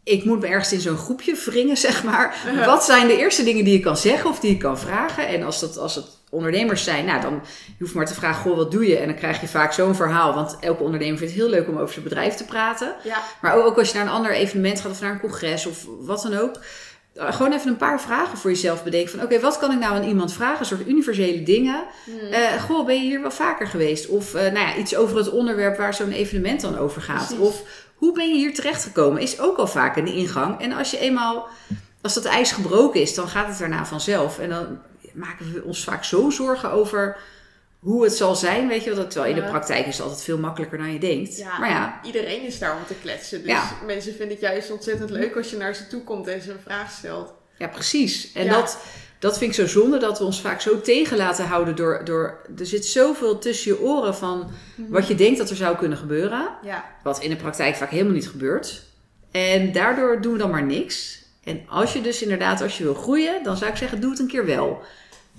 Ik 0.05 0.25
moet 0.25 0.41
me 0.41 0.47
ergens 0.47 0.73
in 0.73 0.81
zo'n 0.81 0.97
groepje 0.97 1.35
wringen, 1.45 1.77
zeg 1.87 2.05
maar. 2.05 2.37
Wat 2.67 2.85
zijn 2.85 3.07
de 3.07 3.17
eerste 3.19 3.45
dingen 3.45 3.65
die 3.65 3.73
je 3.73 3.81
kan 3.81 3.97
zeggen 3.97 4.31
of 4.31 4.41
die 4.41 4.51
je 4.51 4.57
kan 4.59 4.79
vragen? 4.79 5.27
En 5.29 5.43
als, 5.43 5.61
dat, 5.61 5.77
als 5.79 5.95
het 5.95 6.05
ondernemers 6.31 6.85
zijn, 6.85 7.05
nou 7.05 7.21
dan 7.21 7.33
je 7.67 7.73
hoeft 7.79 7.95
maar 7.95 8.07
te 8.07 8.15
vragen, 8.15 8.43
goh, 8.43 8.57
wat 8.57 8.71
doe 8.71 8.87
je? 8.87 8.97
En 8.97 9.07
dan 9.07 9.17
krijg 9.17 9.41
je 9.41 9.49
vaak 9.49 9.73
zo'n 9.73 9.95
verhaal. 9.95 10.35
Want 10.35 10.57
elke 10.61 10.83
ondernemer 10.83 11.19
vindt 11.19 11.33
het 11.35 11.43
heel 11.43 11.51
leuk 11.53 11.69
om 11.69 11.77
over 11.79 11.93
zijn 11.93 12.05
bedrijf 12.05 12.35
te 12.35 12.45
praten. 12.45 12.95
Ja, 13.05 13.23
Maar 13.41 13.55
ook 13.65 13.79
als 13.79 13.89
je 13.91 13.95
naar 13.97 14.07
een 14.07 14.13
ander 14.13 14.33
evenement 14.33 14.81
gaat 14.81 14.91
of 14.91 15.01
naar 15.01 15.13
een 15.13 15.21
congres 15.21 15.67
of 15.67 15.85
wat 16.01 16.23
dan 16.23 16.35
ook. 16.39 16.55
eh, 17.15 17.33
Gewoon 17.35 17.53
even 17.53 17.69
een 17.71 17.77
paar 17.77 18.01
vragen 18.01 18.39
voor 18.39 18.51
jezelf 18.51 18.85
bedenken. 18.85 19.11
Van 19.11 19.23
oké, 19.23 19.41
wat 19.41 19.59
kan 19.59 19.73
ik 19.73 19.79
nou 19.79 19.95
aan 19.95 20.05
iemand 20.09 20.33
vragen? 20.33 20.61
Een 20.61 20.67
soort 20.67 20.89
universele 20.89 21.43
dingen. 21.43 21.85
Hmm. 22.05 22.19
Eh, 22.33 22.63
goh, 22.63 22.87
ben 22.87 22.95
je 22.95 23.01
hier 23.01 23.21
wel 23.21 23.31
vaker 23.31 23.67
geweest? 23.67 24.07
Of 24.07 24.35
eh, 24.35 24.43
nou 24.43 24.67
ja, 24.67 24.77
iets 24.77 24.97
over 24.97 25.17
het 25.17 25.31
onderwerp 25.31 25.77
waar 25.77 25.95
zo'n 25.95 26.13
evenement 26.13 26.61
dan 26.61 26.79
over 26.79 27.03
gaat. 27.03 27.27
Precies. 27.27 27.45
Of 27.45 27.63
hoe 28.05 28.15
ben 28.15 28.29
je 28.29 28.35
hier 28.35 28.55
terechtgekomen? 28.55 29.23
Is 29.23 29.41
ook 29.41 29.57
al 29.57 29.67
vaak 29.67 29.97
een 29.97 30.07
ingang. 30.07 30.61
En 30.61 30.73
als 30.73 30.91
je 30.91 30.99
eenmaal, 30.99 31.47
als 32.03 32.15
dat 32.15 32.25
ijs 32.25 32.53
gebroken 32.53 33.01
is, 33.01 33.15
dan 33.15 33.29
gaat 33.29 33.49
het 33.49 33.59
daarna 33.59 33.87
vanzelf. 33.87 34.39
En 34.39 34.49
dan 34.49 34.79
maken 35.13 35.53
we 35.53 35.63
ons 35.65 35.85
vaak 35.85 36.05
zo 36.05 36.31
zorgen 36.31 36.71
over 36.71 37.17
hoe 37.79 38.05
het 38.05 38.13
zal 38.13 38.35
zijn. 38.35 38.69
Weet 38.69 38.85
je 38.85 38.95
wel, 38.95 39.07
terwijl 39.07 39.35
in 39.35 39.43
de 39.43 39.49
praktijk 39.49 39.87
is 39.87 39.97
het 39.97 40.03
altijd 40.07 40.23
veel 40.25 40.39
makkelijker 40.39 40.79
dan 40.79 40.93
je 40.93 40.99
denkt. 40.99 41.37
ja, 41.37 41.59
Maar 41.59 41.71
ja, 41.71 42.01
iedereen 42.05 42.43
is 42.47 42.59
daar 42.59 42.77
om 42.77 42.87
te 42.87 42.95
kletsen. 43.03 43.39
Dus 43.43 43.51
Ja. 43.51 43.71
mensen 43.87 44.11
vinden 44.15 44.29
het 44.37 44.41
juist 44.41 44.71
ontzettend 44.71 45.11
leuk 45.11 45.37
als 45.37 45.51
je 45.51 45.57
naar 45.57 45.75
ze 45.75 45.87
toe 45.87 46.03
komt 46.03 46.27
en 46.29 46.43
ze 46.43 46.51
een 46.53 46.59
vraag 46.65 46.91
stelt. 46.91 47.33
Ja, 47.59 47.69
precies. 47.69 48.33
En 48.33 48.45
Ja. 48.45 48.51
dat, 48.53 48.79
dat 49.25 49.39
vind 49.39 49.51
ik 49.51 49.57
zo 49.57 49.81
zonde 49.81 49.99
dat 49.99 50.19
we 50.19 50.25
ons 50.25 50.41
vaak 50.41 50.61
zo 50.61 50.81
tegen 50.81 51.17
laten 51.17 51.47
houden 51.47 51.77
door, 51.77 52.01
door. 52.05 52.41
Er 52.59 52.67
zit 52.67 52.87
zoveel 52.87 53.39
tussen 53.39 53.73
je 53.73 53.81
oren 53.81 54.15
van 54.15 54.51
wat 54.89 55.07
je 55.07 55.15
denkt 55.15 55.39
dat 55.39 55.51
er 55.51 55.57
zou 55.57 55.77
kunnen 55.77 55.99
gebeuren. 55.99 56.49
Ja, 56.63 56.85
Wat 57.03 57.21
in 57.21 57.31
de 57.31 57.37
praktijk 57.37 57.75
vaak 57.77 57.91
helemaal 57.91 58.13
niet 58.13 58.29
gebeurt. 58.29 58.83
En 59.31 59.73
daardoor 59.73 60.21
doen 60.21 60.33
we 60.33 60.39
dan 60.39 60.51
maar 60.51 60.63
niks. 60.65 61.23
En 61.45 61.65
als 61.69 61.93
je 61.93 62.01
dus 62.01 62.23
inderdaad, 62.23 62.61
als 62.63 62.79
je 62.79 62.85
wil 62.85 62.95
groeien, 62.95 63.43
dan 63.43 63.57
zou 63.57 63.71
ik 63.71 63.77
zeggen, 63.77 64.01
doe 64.01 64.11
het 64.11 64.19
een 64.19 64.27
keer 64.27 64.47
wel. 64.47 64.83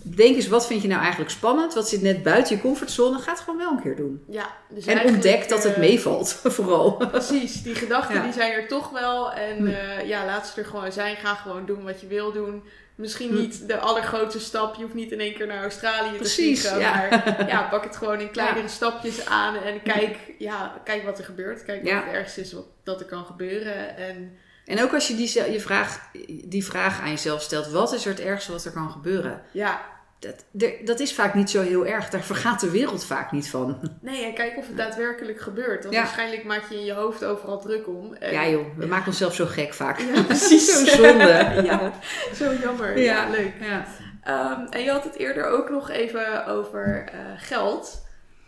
Denk 0.02 0.36
eens, 0.36 0.48
wat 0.48 0.68
vind 0.68 0.82
je 0.82 0.88
nou 0.88 1.02
eigenlijk 1.02 1.32
spannend? 1.32 1.74
Wat 1.74 1.90
zit 1.90 2.02
net 2.02 2.24
buiten 2.24 2.56
je 2.56 2.62
comfortzone? 2.62 3.20
Ga 3.20 3.32
het 3.32 3.40
gewoon 3.40 3.60
wel 3.60 3.72
een 3.72 3.82
keer 3.82 3.96
doen. 3.96 4.24
ja. 4.30 4.50
Dus 4.70 4.86
En 4.86 5.06
ontdek 5.06 5.50
dat 5.50 5.64
het 5.64 5.74
eh, 5.74 5.80
meevalt, 5.80 6.40
vooral. 6.58 6.92
Precies, 7.12 7.62
die 7.64 7.76
gedachten 7.76 8.16
Ja. 8.16 8.24
die 8.24 8.34
zijn 8.34 8.52
er 8.52 8.68
toch 8.68 8.90
wel. 8.90 9.32
En 9.34 9.68
eh, 9.68 10.08
ja, 10.08 10.26
laat 10.26 10.48
ze 10.48 10.62
er 10.62 10.68
gewoon 10.68 10.92
zijn. 10.92 11.16
Ga 11.16 11.34
gewoon 11.36 11.66
doen 11.66 11.84
wat 11.84 12.02
je 12.02 12.08
wil 12.08 12.32
doen. 12.32 12.64
Misschien 12.96 13.30
Hm. 13.30 13.36
niet 13.36 13.68
de 13.68 13.78
allergrootste 13.80 14.40
stap. 14.40 14.76
Je 14.76 14.82
hoeft 14.82 14.94
niet 14.94 15.12
in 15.12 15.20
één 15.20 15.34
keer 15.34 15.48
naar 15.48 15.62
Australië 15.62 16.18
Precies, 16.18 16.62
te 16.62 16.68
vliegen. 16.68 16.92
ja. 16.92 17.08
Maar 17.10 17.48
ja, 17.54 17.62
pak 17.70 17.84
het 17.84 17.96
gewoon 17.96 18.20
in 18.20 18.32
kleinere 18.32 18.68
stapjes 18.68 19.26
aan. 19.26 19.56
En 19.56 19.82
kijk, 19.82 20.18
ja, 20.38 20.82
kijk 20.84 21.04
wat 21.04 21.18
er 21.18 21.26
gebeurt. 21.26 21.64
Kijk 21.66 21.84
wat 21.84 21.94
het 22.04 22.14
ergste 22.14 22.42
is 22.42 22.54
wat, 22.54 22.66
dat 22.84 23.00
er 23.00 23.06
kan 23.06 23.26
gebeuren. 23.26 23.98
En 23.98 24.38
En 24.66 24.82
ook 24.84 24.94
als 24.94 25.08
je 25.08 25.16
die, 25.16 25.52
je 25.52 25.60
vraag, 25.60 26.10
die 26.44 26.66
vraag 26.66 27.02
aan 27.02 27.10
jezelf 27.10 27.42
stelt, 27.42 27.68
wat 27.68 27.94
is 27.94 28.06
er 28.06 28.12
het 28.12 28.20
ergste 28.22 28.52
wat 28.52 28.66
er 28.66 28.72
kan 28.72 28.90
gebeuren? 28.92 29.42
ja, 29.52 29.82
Dat, 30.20 30.46
dat 30.86 31.00
is 31.00 31.14
vaak 31.14 31.34
niet 31.34 31.50
zo 31.50 31.62
heel 31.62 31.86
erg. 31.86 32.10
Daar 32.10 32.22
vergaat 32.24 32.60
de 32.60 32.70
wereld 32.72 33.06
vaak 33.06 33.32
niet 33.32 33.50
van. 33.50 33.80
nee, 34.02 34.26
en 34.26 34.34
kijk 34.34 34.58
of 34.58 34.68
het 34.68 34.78
daadwerkelijk 34.78 35.42
gebeurt. 35.42 35.84
Want 35.84 35.96
Ja. 35.96 36.02
waarschijnlijk 36.02 36.44
maak 36.44 36.64
je 36.70 36.76
in 36.76 36.86
je 36.86 36.94
hoofd 36.94 37.24
overal 37.26 37.60
druk 37.60 37.88
om. 37.88 38.14
En- 38.14 38.32
Ja 38.34 38.48
joh, 38.48 38.66
we 38.78 38.86
maken 38.86 39.08
onszelf 39.08 39.34
zo 39.36 39.46
gek 39.46 39.74
vaak. 39.74 40.00
Ja, 40.00 40.22
precies. 40.28 40.74
Zo 40.80 40.86
zonde. 40.86 41.52
ja, 41.70 41.92
zo 42.34 42.54
jammer. 42.54 42.98
Ja, 43.00 43.30
leuk. 43.30 43.52
Ja. 43.60 43.86
Ehm, 44.24 44.66
en 44.70 44.84
je 44.84 44.90
had 44.92 45.04
het 45.04 45.16
eerder 45.18 45.46
ook 45.46 45.70
nog 45.70 45.90
even 45.90 46.46
over 46.46 47.06
eh, 47.12 47.20
geld. 47.38 48.05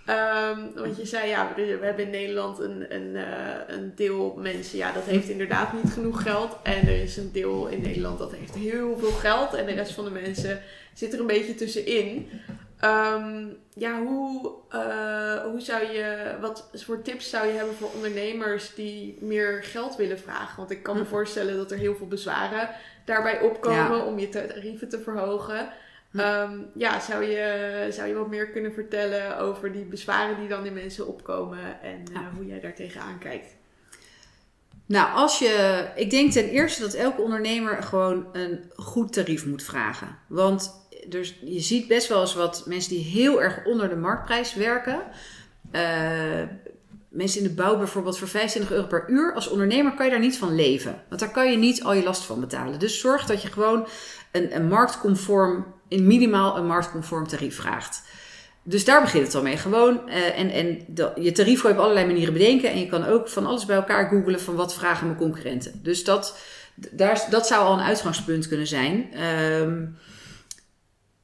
Ehm, 0.07 0.59
want 0.75 0.97
je 0.97 1.05
zei, 1.05 1.27
ja, 1.29 1.51
we, 1.55 1.77
we 1.77 1.85
hebben 1.85 2.05
in 2.05 2.11
Nederland 2.11 2.59
een, 2.59 2.95
een, 2.95 3.15
eh, 3.15 3.75
een 3.75 3.91
deel 3.95 4.35
mensen, 4.37 4.77
ja, 4.77 4.91
dat 4.91 5.03
heeft 5.03 5.29
inderdaad 5.29 5.73
niet 5.73 5.91
genoeg 5.93 6.21
geld. 6.21 6.57
En 6.63 6.87
er 6.87 7.01
is 7.01 7.17
een 7.17 7.31
deel 7.31 7.67
in 7.67 7.81
Nederland 7.81 8.19
dat 8.19 8.31
heeft 8.35 8.55
heel 8.55 8.97
veel 8.99 9.11
geld. 9.11 9.53
En 9.53 9.65
de 9.65 9.73
rest 9.73 9.91
van 9.93 10.03
de 10.03 10.09
mensen 10.11 10.61
zit 10.93 11.13
er 11.13 11.19
een 11.19 11.27
beetje 11.27 11.55
tussenin. 11.55 12.29
Ehm, 12.79 13.45
ja, 13.73 14.01
hoe, 14.01 14.51
eh, 14.69 15.41
hoe 15.43 15.61
zou 15.61 15.83
je, 15.91 16.35
wat 16.41 16.69
voor 16.73 17.01
tips 17.01 17.29
zou 17.29 17.47
je 17.47 17.53
hebben 17.53 17.75
voor 17.75 17.89
ondernemers 17.95 18.75
die 18.75 19.17
meer 19.21 19.63
geld 19.63 19.95
willen 19.95 20.19
vragen? 20.19 20.57
Want 20.57 20.71
ik 20.71 20.83
kan 20.83 20.95
me 20.95 21.01
Hm. 21.03 21.07
voorstellen 21.09 21.57
dat 21.57 21.71
er 21.71 21.77
heel 21.77 21.95
veel 21.95 22.07
bezwaren 22.07 22.69
daarbij 23.05 23.39
opkomen 23.41 23.97
Ja. 23.97 24.03
om 24.05 24.19
je 24.19 24.29
tarieven 24.29 24.89
te 24.89 24.99
verhogen. 24.99 25.69
Hm. 26.17 26.23
Ehm, 26.23 26.59
ja, 26.73 26.99
zou 26.99 27.23
je, 27.23 27.87
zou 27.91 28.07
je 28.07 28.13
wat 28.13 28.29
meer 28.29 28.49
kunnen 28.49 28.73
vertellen 28.73 29.37
over 29.37 29.71
die 29.71 29.83
bezwaren 29.85 30.39
die 30.39 30.47
dan 30.47 30.65
in 30.65 30.73
mensen 30.73 31.07
opkomen 31.07 31.81
en 31.81 32.03
eh, 32.07 32.13
Ja. 32.13 32.31
hoe 32.35 32.45
jij 32.45 32.59
daar 32.59 32.75
tegenaan 32.75 33.17
kijkt? 33.19 33.55
Nou, 34.85 35.13
als 35.15 35.39
je. 35.39 35.85
Ik 35.95 36.09
denk 36.09 36.31
ten 36.31 36.49
eerste 36.49 36.81
dat 36.81 36.93
elke 36.93 37.21
ondernemer 37.21 37.83
gewoon 37.83 38.25
een 38.31 38.71
goed 38.75 39.13
tarief 39.13 39.45
moet 39.45 39.63
vragen. 39.63 40.17
Want 40.27 40.87
dus, 41.07 41.39
je 41.43 41.59
ziet 41.59 41.87
best 41.87 42.07
wel 42.07 42.21
eens 42.21 42.35
wat 42.35 42.63
mensen 42.65 42.91
die 42.91 43.03
heel 43.03 43.41
erg 43.41 43.65
onder 43.65 43.89
de 43.89 43.95
marktprijs 43.95 44.53
werken. 44.53 45.01
Eh, 45.71 46.43
mensen 47.09 47.41
in 47.41 47.47
de 47.47 47.53
bouw 47.53 47.77
bijvoorbeeld 47.77 48.17
voor 48.17 48.27
25 48.27 48.71
euro 48.71 48.87
per 48.87 49.05
uur. 49.07 49.33
Als 49.33 49.47
ondernemer 49.47 49.93
kan 49.93 50.05
je 50.05 50.11
daar 50.11 50.19
niet 50.19 50.37
van 50.37 50.55
leven. 50.55 51.03
Want 51.09 51.19
daar 51.19 51.31
kan 51.31 51.51
je 51.51 51.57
niet 51.57 51.83
al 51.83 51.93
je 51.93 52.03
last 52.03 52.23
van 52.23 52.39
betalen. 52.39 52.79
Dus 52.79 52.99
zorg 52.99 53.25
dat 53.25 53.41
je 53.41 53.47
gewoon 53.47 53.87
een, 54.31 54.55
een 54.55 54.67
marktconform, 54.67 55.65
in 55.87 56.07
minimaal 56.07 56.57
een 56.57 56.65
marktconform 56.67 57.27
tarief 57.27 57.55
vraagt. 57.55 58.01
Dus 58.63 58.85
daar 58.85 59.01
begint 59.01 59.25
het 59.25 59.35
al 59.35 59.41
mee. 59.41 59.57
Gewoon, 59.57 60.09
eh, 60.09 60.39
en, 60.39 60.49
en 60.49 60.79
dat- 60.87 61.13
je 61.21 61.31
tarief 61.31 61.61
kan 61.61 61.71
je 61.71 61.77
op 61.77 61.83
allerlei 61.83 62.05
manieren 62.05 62.33
bedenken. 62.33 62.69
En 62.71 62.79
je 62.79 62.87
kan 62.87 63.05
ook 63.05 63.27
van 63.29 63.45
alles 63.45 63.65
bij 63.65 63.75
elkaar 63.75 64.09
googelen 64.09 64.41
van 64.41 64.55
wat 64.55 64.73
vragen 64.73 65.05
mijn 65.07 65.19
concurrenten. 65.19 65.79
Dus 65.83 66.03
dat, 66.03 66.37
daar, 66.91 67.25
dat 67.29 67.47
zou 67.47 67.65
al 67.65 67.73
een 67.73 67.85
uitgangspunt 67.85 68.47
kunnen 68.47 68.67
zijn. 68.67 69.13
Ehm, 69.13 69.85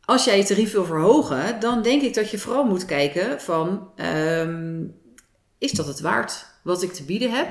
als 0.06 0.26
jij 0.26 0.38
je 0.38 0.44
tarief 0.44 0.72
wil 0.72 0.86
verhogen, 0.86 1.60
dan 1.60 1.82
denk 1.82 2.02
ik 2.02 2.14
dat 2.14 2.30
je 2.32 2.38
vooral 2.38 2.64
moet 2.64 2.86
kijken 2.86 3.42
van... 3.42 3.90
ehm, 3.96 4.84
is 5.58 5.72
dat 5.72 5.88
het 5.88 6.00
waard 6.00 6.46
wat 6.64 6.84
ik 6.84 6.94
te 6.94 7.04
bieden 7.04 7.32
heb? 7.32 7.48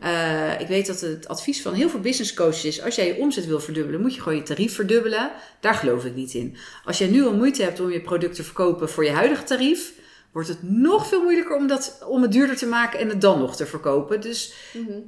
Eh, 0.00 0.60
ik 0.60 0.66
weet 0.66 0.86
dat 0.86 1.00
het 1.00 1.28
advies 1.28 1.62
van 1.62 1.74
heel 1.74 1.88
veel 1.88 2.00
business 2.00 2.34
coaches 2.34 2.64
is: 2.64 2.82
als 2.82 2.94
jij 2.94 3.06
je 3.06 3.16
omzet 3.16 3.46
wil 3.46 3.60
verdubbelen, 3.60 4.00
moet 4.00 4.14
je 4.14 4.20
gewoon 4.20 4.38
je 4.38 4.44
tarief 4.44 4.74
verdubbelen. 4.74 5.30
Daar 5.60 5.74
geloof 5.74 6.04
ik 6.04 6.14
niet 6.14 6.34
in. 6.34 6.56
Als 6.84 6.98
jij 6.98 7.08
nu 7.08 7.24
al 7.24 7.34
moeite 7.34 7.62
hebt 7.62 7.80
om 7.80 7.90
je 7.90 8.00
product 8.00 8.34
te 8.34 8.44
verkopen 8.44 8.88
voor 8.88 9.04
je 9.04 9.10
huidige 9.10 9.44
tarief, 9.44 9.92
wordt 10.32 10.48
het 10.48 10.62
nog 10.62 11.06
veel 11.06 11.22
moeilijker 11.22 11.56
om, 11.56 11.66
dat, 11.66 12.04
om 12.08 12.22
het 12.22 12.32
duurder 12.32 12.56
te 12.56 12.66
maken 12.66 12.98
en 12.98 13.08
het 13.08 13.20
dan 13.20 13.38
nog 13.38 13.56
te 13.56 13.66
verkopen. 13.66 14.20
Dus 14.20 14.52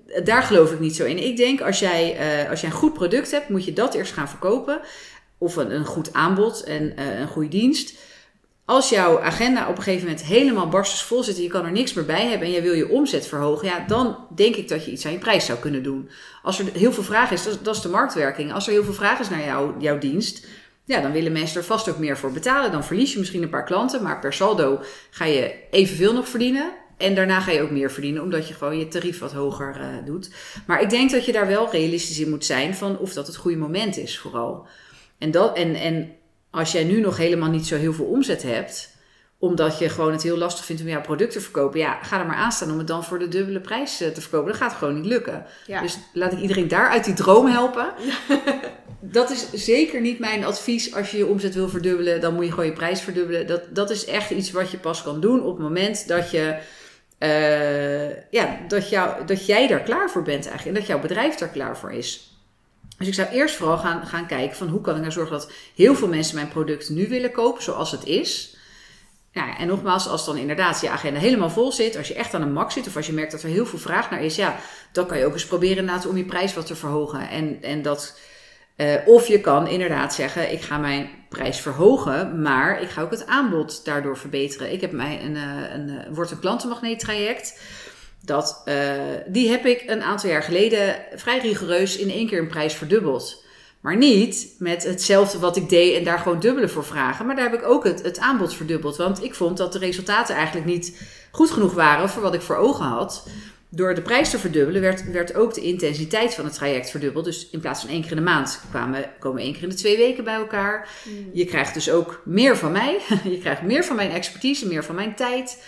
eh, 0.06 0.24
daar 0.24 0.42
geloof 0.42 0.72
ik 0.72 0.80
niet 0.80 0.96
zo 0.96 1.04
in. 1.04 1.24
Ik 1.24 1.36
denk 1.36 1.60
als 1.60 1.78
jij, 1.78 2.16
eh, 2.16 2.50
als 2.50 2.60
jij 2.60 2.70
een 2.70 2.76
goed 2.76 2.92
product 2.92 3.30
hebt, 3.30 3.48
moet 3.48 3.64
je 3.64 3.72
dat 3.72 3.94
eerst 3.94 4.12
gaan 4.12 4.28
verkopen. 4.28 4.80
Of 5.38 5.56
een, 5.56 5.74
een 5.74 5.84
goed 5.84 6.12
aanbod 6.12 6.62
en 6.64 7.00
een 7.00 7.28
goede 7.28 7.48
dienst. 7.48 7.94
Als 8.68 8.88
jouw 8.88 9.20
agenda 9.20 9.68
op 9.68 9.76
een 9.76 9.82
gegeven 9.82 10.06
moment 10.08 10.24
helemaal 10.24 10.68
barstens 10.68 11.26
zit 11.26 11.36
en 11.36 11.42
je 11.42 11.48
kan 11.48 11.64
er 11.64 11.72
niks 11.72 11.92
meer 11.92 12.04
bij 12.04 12.26
hebben 12.26 12.46
en 12.46 12.52
jij 12.52 12.62
wil 12.62 12.72
je 12.72 12.88
omzet 12.88 13.26
verhogen, 13.26 13.66
ja, 13.68 13.84
dan 13.86 14.26
denk 14.34 14.56
ik 14.56 14.68
dat 14.68 14.84
je 14.84 14.90
iets 14.90 15.06
aan 15.06 15.12
je 15.12 15.18
prijs 15.18 15.46
zou 15.46 15.58
kunnen 15.58 15.82
doen. 15.82 16.10
Als 16.42 16.58
er 16.58 16.66
heel 16.72 16.92
veel 16.92 17.02
vraag 17.02 17.30
is, 17.30 17.44
dat, 17.62 17.74
is- 17.76 17.82
de 17.82 17.88
marktwerking. 17.88 18.52
Als 18.52 18.66
er 18.66 18.72
heel 18.72 18.84
veel 18.84 18.92
vraag 18.92 19.18
is 19.20 19.28
naar 19.28 19.44
jou, 19.44 19.72
jouw 19.78 19.98
dienst, 19.98 20.46
ja, 20.84 21.00
dan 21.00 21.12
willen 21.12 21.32
mensen 21.32 21.60
er 21.60 21.66
vast 21.66 21.88
ook 21.88 21.98
meer 21.98 22.18
voor 22.18 22.32
betalen. 22.32 22.72
Dan 22.72 22.84
verlies 22.84 23.12
je 23.12 23.18
misschien 23.18 23.42
een 23.42 23.48
paar 23.48 23.64
klanten, 23.64 24.02
maar 24.02 24.18
per 24.20 24.32
saldo 24.32 24.80
ga 25.10 25.24
je 25.24 25.54
evenveel 25.70 26.12
nog 26.12 26.28
verdienen. 26.28 26.72
En 26.96 27.14
daarna 27.14 27.40
ga 27.40 27.50
je 27.50 27.62
ook 27.62 27.70
meer 27.70 27.90
verdienen, 27.90 28.22
omdat 28.22 28.48
je 28.48 28.54
gewoon 28.54 28.78
je 28.78 28.88
tarief 28.88 29.18
wat 29.18 29.32
hoger 29.32 29.76
eh, 29.80 29.86
doet. 30.06 30.30
Maar 30.66 30.82
ik 30.82 30.90
denk 30.90 31.10
dat 31.10 31.24
je 31.24 31.32
daar 31.32 31.46
wel 31.46 31.70
realistisch 31.70 32.20
in 32.20 32.30
moet 32.30 32.44
zijn 32.44 32.74
van 32.74 32.98
of 32.98 33.12
dat 33.12 33.26
het 33.26 33.36
goede 33.36 33.56
moment 33.56 33.96
is, 33.96 34.18
vooral. 34.18 34.66
En, 35.18 35.30
dat, 35.30 35.56
en, 35.56 35.74
en 35.74 36.12
als 36.58 36.72
jij 36.72 36.84
nu 36.84 37.00
nog 37.00 37.16
helemaal 37.16 37.50
niet 37.50 37.66
zo 37.66 37.76
heel 37.76 37.92
veel 37.92 38.04
omzet 38.04 38.42
hebt, 38.42 38.96
omdat 39.38 39.78
je 39.78 39.88
gewoon 39.88 40.12
het 40.12 40.22
heel 40.22 40.36
lastig 40.38 40.64
vindt 40.64 40.82
om 40.82 40.88
jouw 40.88 41.00
product 41.00 41.32
te 41.32 41.40
verkopen. 41.40 41.78
Ja, 41.78 41.98
ga 42.02 42.20
er 42.20 42.26
maar 42.26 42.36
aan 42.36 42.52
staan 42.52 42.70
om 42.70 42.78
het 42.78 42.86
dan 42.86 43.04
voor 43.04 43.18
de 43.18 43.28
dubbele 43.28 43.60
prijs 43.60 44.00
eh, 44.00 44.08
te 44.08 44.20
verkopen. 44.20 44.48
Dat 44.52 44.60
gaat 44.60 44.72
gewoon 44.72 44.94
niet 44.94 45.06
lukken. 45.06 45.46
Ja. 45.66 45.80
Dus 45.80 45.98
laat 46.12 46.32
ik 46.32 46.38
iedereen 46.40 46.68
daar 46.68 46.88
uit 46.90 47.04
die 47.04 47.14
droom 47.14 47.46
helpen. 47.46 47.92
Dat 49.00 49.30
is 49.30 49.50
zeker 49.52 50.00
niet 50.00 50.18
mijn 50.18 50.44
advies. 50.44 50.94
Als 50.94 51.10
je 51.10 51.16
je 51.16 51.26
omzet 51.26 51.54
wil 51.54 51.68
verdubbelen, 51.68 52.20
dan 52.20 52.34
moet 52.34 52.44
je 52.44 52.50
gewoon 52.50 52.66
je 52.66 52.72
prijs 52.72 53.00
verdubbelen. 53.00 53.46
Dat, 53.46 53.62
dat 53.70 53.90
is 53.90 54.04
echt 54.04 54.30
iets 54.30 54.50
wat 54.50 54.70
je 54.70 54.78
pas 54.78 55.02
kan 55.02 55.20
doen 55.20 55.42
op 55.42 55.54
het 55.56 55.62
moment 55.62 56.08
dat 56.08 56.30
je. 56.30 56.58
eh, 57.18 58.30
ja, 58.30 58.58
dat, 58.68 58.88
jou, 58.88 59.24
dat 59.26 59.46
jij 59.46 59.66
daar 59.66 59.80
klaar 59.82 60.10
voor 60.10 60.22
bent 60.22 60.46
eigenlijk. 60.46 60.66
En 60.66 60.74
dat 60.74 60.86
jouw 60.86 61.00
bedrijf 61.00 61.34
daar 61.34 61.48
klaar 61.48 61.76
voor 61.78 61.92
is. 61.92 62.27
Dus 62.98 63.06
ik 63.06 63.14
zou 63.14 63.28
eerst 63.28 63.54
vooral 63.54 63.78
gaan, 63.78 64.06
gaan 64.06 64.26
kijken 64.26 64.56
van 64.56 64.68
hoe 64.68 64.80
kan 64.80 64.94
ik 64.94 65.00
nou 65.00 65.12
zorgen 65.12 65.38
dat 65.38 65.52
heel 65.74 65.94
veel 65.94 66.08
mensen 66.08 66.34
mijn 66.34 66.48
product 66.48 66.90
nu 66.90 67.08
willen 67.08 67.32
kopen 67.32 67.62
zoals 67.62 67.90
het 67.90 68.04
is. 68.04 68.56
Ja, 69.32 69.58
en 69.58 69.66
nogmaals, 69.66 70.08
als 70.08 70.24
dan 70.24 70.36
inderdaad 70.36 70.80
je 70.80 70.90
agenda 70.90 71.20
helemaal 71.20 71.50
vol 71.50 71.72
zit, 71.72 71.96
als 71.96 72.08
je 72.08 72.14
echt 72.14 72.34
aan 72.34 72.42
een 72.42 72.52
max 72.52 72.74
zit 72.74 72.86
of 72.86 72.96
als 72.96 73.06
je 73.06 73.12
merkt 73.12 73.32
dat 73.32 73.42
er 73.42 73.48
heel 73.48 73.66
veel 73.66 73.78
vraag 73.78 74.10
naar 74.10 74.22
is, 74.22 74.36
ja, 74.36 74.56
dan 74.92 75.06
kan 75.06 75.18
je 75.18 75.26
ook 75.26 75.32
eens 75.32 75.46
proberen 75.46 76.08
om 76.08 76.16
je 76.16 76.24
prijs 76.24 76.54
wat 76.54 76.66
te 76.66 76.76
verhogen. 76.76 77.28
En, 77.28 77.62
en 77.62 77.82
dat, 77.82 78.18
eh, 78.76 78.94
of 79.06 79.26
je 79.26 79.40
kan 79.40 79.68
inderdaad 79.68 80.14
zeggen, 80.14 80.52
ik 80.52 80.62
ga 80.62 80.78
mijn 80.78 81.10
prijs 81.28 81.60
verhogen, 81.60 82.42
maar 82.42 82.82
ik 82.82 82.88
ga 82.88 83.02
ook 83.02 83.10
het 83.10 83.26
aanbod 83.26 83.84
daardoor 83.84 84.16
verbeteren. 84.16 84.72
Ik 84.72 84.80
heb 84.80 84.92
mij 84.92 85.24
een, 85.24 85.36
eh, 85.36 85.74
een, 85.74 85.88
eh, 85.88 86.14
wordt 86.14 86.30
een 86.30 86.38
klantenmagneet 86.38 86.98
traject. 86.98 87.60
Dat, 88.24 88.62
eh, 88.64 88.92
die 89.26 89.48
heb 89.50 89.66
ik 89.66 89.84
een 89.86 90.02
aantal 90.02 90.30
jaar 90.30 90.42
geleden 90.42 90.96
vrij 91.14 91.38
rigoureus 91.38 91.96
in 91.96 92.10
één 92.10 92.26
keer 92.26 92.38
een 92.38 92.48
prijs 92.48 92.74
verdubbeld. 92.74 93.46
Maar 93.80 93.96
niet 93.96 94.54
met 94.58 94.84
hetzelfde 94.84 95.38
wat 95.38 95.56
ik 95.56 95.68
deed 95.68 95.96
en 95.96 96.04
daar 96.04 96.18
gewoon 96.18 96.40
dubbele 96.40 96.68
voor 96.68 96.84
vragen. 96.84 97.26
Maar 97.26 97.36
daar 97.36 97.50
heb 97.50 97.60
ik 97.60 97.68
ook 97.68 97.84
het, 97.84 98.02
het 98.02 98.18
aanbod 98.18 98.54
verdubbeld. 98.54 98.96
Want 98.96 99.22
ik 99.22 99.34
vond 99.34 99.56
dat 99.56 99.72
de 99.72 99.78
resultaten 99.78 100.34
eigenlijk 100.34 100.66
niet 100.66 101.02
goed 101.30 101.50
genoeg 101.50 101.74
waren 101.74 102.08
voor 102.08 102.22
wat 102.22 102.34
ik 102.34 102.40
voor 102.40 102.56
ogen 102.56 102.84
had. 102.84 103.28
Door 103.70 103.94
de 103.94 104.02
prijs 104.02 104.30
te 104.30 104.38
verdubbelen 104.38 104.80
werd, 104.80 105.10
werd 105.10 105.34
ook 105.34 105.54
de 105.54 105.60
intensiteit 105.60 106.34
van 106.34 106.44
het 106.44 106.54
traject 106.54 106.90
verdubbeld. 106.90 107.24
Dus 107.24 107.48
in 107.50 107.60
plaats 107.60 107.80
van 107.80 107.90
één 107.90 108.00
keer 108.00 108.10
in 108.10 108.16
de 108.16 108.22
maand 108.22 108.60
kwamen, 108.70 109.10
komen 109.18 109.42
één 109.42 109.52
keer 109.52 109.62
in 109.62 109.68
de 109.68 109.74
twee 109.74 109.96
weken 109.96 110.24
bij 110.24 110.34
elkaar. 110.34 110.88
Je 111.32 111.44
krijgt 111.44 111.74
dus 111.74 111.90
ook 111.90 112.22
meer 112.24 112.56
van 112.56 112.72
mij. 112.72 112.98
Je 113.24 113.38
krijgt 113.38 113.62
meer 113.62 113.84
van 113.84 113.96
mijn 113.96 114.10
expertise, 114.10 114.66
meer 114.66 114.84
van 114.84 114.94
mijn 114.94 115.14
tijd. 115.14 115.62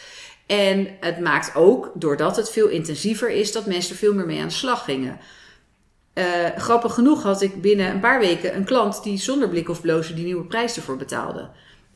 En 0.51 0.89
het 1.01 1.21
maakt 1.21 1.55
ook, 1.55 1.93
doordat 1.95 2.37
het 2.37 2.51
veel 2.51 2.69
intensiever 2.69 3.31
is, 3.31 3.53
dat 3.53 3.67
mensen 3.67 3.97
veel 3.97 4.15
meer 4.15 4.27
mee 4.27 4.41
aan 4.41 4.49
de 4.49 4.55
slag 4.55 4.85
gingen. 4.85 5.19
Eh, 6.13 6.25
grappig 6.57 6.95
genoeg 6.95 7.23
had 7.23 7.43
ik 7.43 7.61
binnen 7.61 7.91
een 7.91 8.01
paar 8.01 8.21
weken 8.21 8.57
een 8.57 8.65
klant 8.65 9.03
die 9.03 9.19
zonder 9.19 9.49
blik 9.49 9.69
of 9.69 9.81
blozen 9.81 10.15
die 10.15 10.25
nieuwe 10.25 10.45
prijs 10.45 10.77
ervoor 10.77 10.97
betaalde. 10.97 11.49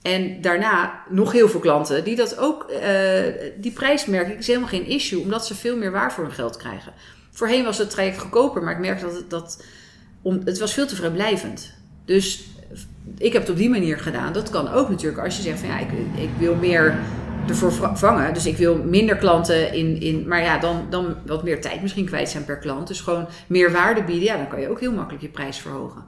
En 0.03 0.41
daarna 0.41 1.03
nog 1.09 1.33
heel 1.33 1.49
veel 1.49 1.61
klanten 1.61 2.05
die 2.05 2.17
dat 2.17 2.39
ook, 2.39 2.63
eh, 2.71 3.53
die 3.57 3.73
prijs 3.73 4.07
merk 4.07 4.29
ik, 4.29 4.39
is 4.39 4.47
helemaal 4.47 4.69
geen 4.69 4.87
issue, 4.87 5.21
omdat 5.21 5.47
ze 5.47 5.55
veel 5.55 5.77
meer 5.77 5.93
waar 5.93 6.13
voor 6.13 6.25
hun 6.25 6.33
geld 6.33 6.57
krijgen. 6.57 6.93
Voorheen 7.31 7.65
was 7.65 7.79
het 7.79 7.91
traject 7.91 8.19
goedkoper, 8.19 8.63
maar 8.63 8.75
ik 8.75 8.81
merkte 8.81 9.05
dat 9.05 9.15
het, 9.15 9.31
dat, 9.31 9.65
om, 10.23 10.41
het 10.45 10.59
was 10.59 10.75
veel 10.75 10.87
te 10.87 10.97
vrijblijvend. 10.97 11.75
Dus 12.05 12.45
ik 13.19 13.33
heb 13.33 13.43
het 13.43 13.51
op 13.51 13.57
die 13.57 13.71
manier 13.71 13.99
gedaan. 13.99 14.33
Dat 14.33 14.51
kan 14.51 14.69
ook 14.69 14.89
natuurlijk 14.89 15.25
als 15.25 15.37
je 15.37 15.43
zegt 15.43 15.61
van 15.61 15.69
ja, 15.69 15.79
ik, 15.79 15.91
ik 16.17 16.31
wil 16.39 16.55
meer 16.55 16.99
ervoor 17.49 17.73
va- 17.73 17.97
vangen. 17.97 18.35
Dus 18.35 18.47
ik 18.47 18.57
wil 18.57 18.77
minder 18.77 19.17
klanten 19.17 19.73
in, 19.73 20.01
in 20.01 20.29
maar 20.29 20.43
ja, 20.43 20.59
dan, 20.59 20.87
dan 20.91 21.17
wat 21.27 21.43
meer 21.43 21.61
tijd 21.61 21.83
misschien 21.83 22.07
kwijt 22.07 22.29
zijn 22.29 22.45
per 22.45 22.59
klant. 22.59 22.89
Dus 22.89 23.01
gewoon 23.01 23.29
meer 23.47 23.73
waarde 23.73 24.03
bieden, 24.03 24.25
ja, 24.25 24.37
dan 24.37 24.49
kan 24.49 24.61
je 24.61 24.69
ook 24.71 24.81
heel 24.81 24.93
makkelijk 24.93 25.23
je 25.23 25.29
prijs 25.31 25.59
verhogen. 25.59 26.05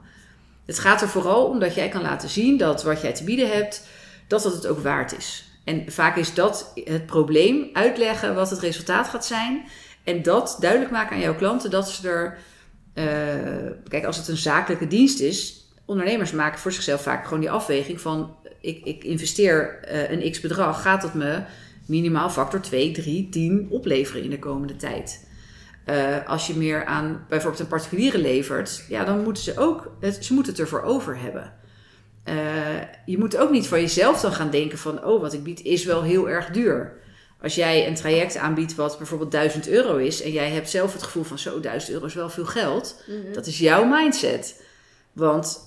Het 0.65 0.79
gaat 0.79 1.01
er 1.01 1.07
vooral 1.09 1.45
om 1.45 1.59
dat 1.59 1.75
jij 1.75 1.89
kan 1.89 2.01
laten 2.01 2.29
zien 2.29 2.57
dat 2.57 2.83
wat 2.83 3.01
jij 3.01 3.13
te 3.13 3.23
bieden 3.23 3.51
hebt, 3.51 3.87
dat 4.27 4.43
dat 4.43 4.53
het 4.53 4.67
ook 4.67 4.79
waard 4.79 5.17
is. 5.17 5.45
En 5.63 5.83
vaak 5.91 6.15
is 6.17 6.33
dat 6.33 6.71
het 6.83 7.05
probleem, 7.05 7.69
uitleggen 7.73 8.35
wat 8.35 8.49
het 8.49 8.59
resultaat 8.59 9.07
gaat 9.07 9.25
zijn. 9.25 9.63
En 10.03 10.21
dat 10.21 10.57
duidelijk 10.59 10.91
maken 10.91 11.15
aan 11.15 11.21
jouw 11.21 11.35
klanten 11.35 11.69
dat 11.69 11.89
ze 11.89 12.09
er. 12.09 12.37
eh, 12.93 13.05
kijk, 13.87 14.05
als 14.05 14.17
het 14.17 14.27
een 14.27 14.37
zakelijke 14.37 14.87
dienst 14.87 15.19
is, 15.19 15.66
ondernemers 15.87 16.31
maken 16.31 16.59
voor 16.59 16.71
zichzelf 16.71 17.01
vaak 17.01 17.23
gewoon 17.23 17.39
die 17.39 17.51
afweging 17.51 18.01
van: 18.01 18.35
ik, 18.61 18.85
ik 18.85 19.03
investeer 19.03 19.79
eh, 19.83 20.11
een 20.11 20.31
x 20.31 20.39
bedrag, 20.39 20.81
gaat 20.81 21.03
het 21.03 21.13
me 21.13 21.41
minimaal 21.85 22.29
factor 22.29 22.61
2, 22.61 22.91
3, 22.91 23.29
10 23.29 23.67
opleveren 23.69 24.23
in 24.23 24.29
de 24.29 24.39
komende 24.39 24.75
tijd? 24.75 25.25
Eh, 25.85 26.27
als 26.27 26.47
je 26.47 26.55
meer 26.55 26.85
aan 26.85 27.25
bijvoorbeeld 27.29 27.61
een 27.61 27.67
particuliere 27.67 28.17
levert, 28.17 28.83
ja, 28.89 29.03
dan 29.03 29.23
moeten 29.23 29.43
ze 29.43 29.57
ook, 29.57 29.91
het, 29.99 30.25
ze 30.25 30.33
moeten 30.33 30.51
het 30.51 30.61
ervoor 30.61 30.81
over 30.81 31.17
hebben. 31.19 31.53
Eh, 32.23 32.35
je 33.05 33.17
moet 33.17 33.37
ook 33.37 33.51
niet 33.51 33.67
van 33.67 33.81
jezelf 33.81 34.21
dan 34.21 34.33
gaan 34.33 34.49
denken 34.49 34.77
van, 34.77 35.05
oh, 35.05 35.21
wat 35.21 35.33
ik 35.33 35.43
bied 35.43 35.61
is 35.61 35.85
wel 35.85 36.03
heel 36.03 36.29
erg 36.29 36.49
duur. 36.49 36.93
Als 37.41 37.55
jij 37.55 37.87
een 37.87 37.95
traject 37.95 38.37
aanbiedt 38.37 38.75
wat 38.75 38.97
bijvoorbeeld 38.97 39.31
1000 39.31 39.67
euro 39.67 39.95
is 39.97 40.21
en 40.21 40.31
jij 40.31 40.49
hebt 40.49 40.69
zelf 40.69 40.93
het 40.93 41.03
gevoel 41.03 41.23
van, 41.23 41.39
zo, 41.39 41.59
1000 41.59 41.91
euro 41.91 42.05
is 42.05 42.13
wel 42.13 42.29
veel 42.29 42.45
geld, 42.45 43.03
Mhm. 43.07 43.33
dat 43.33 43.45
is 43.45 43.59
jouw 43.59 43.85
mindset. 43.85 44.61
Want 45.13 45.66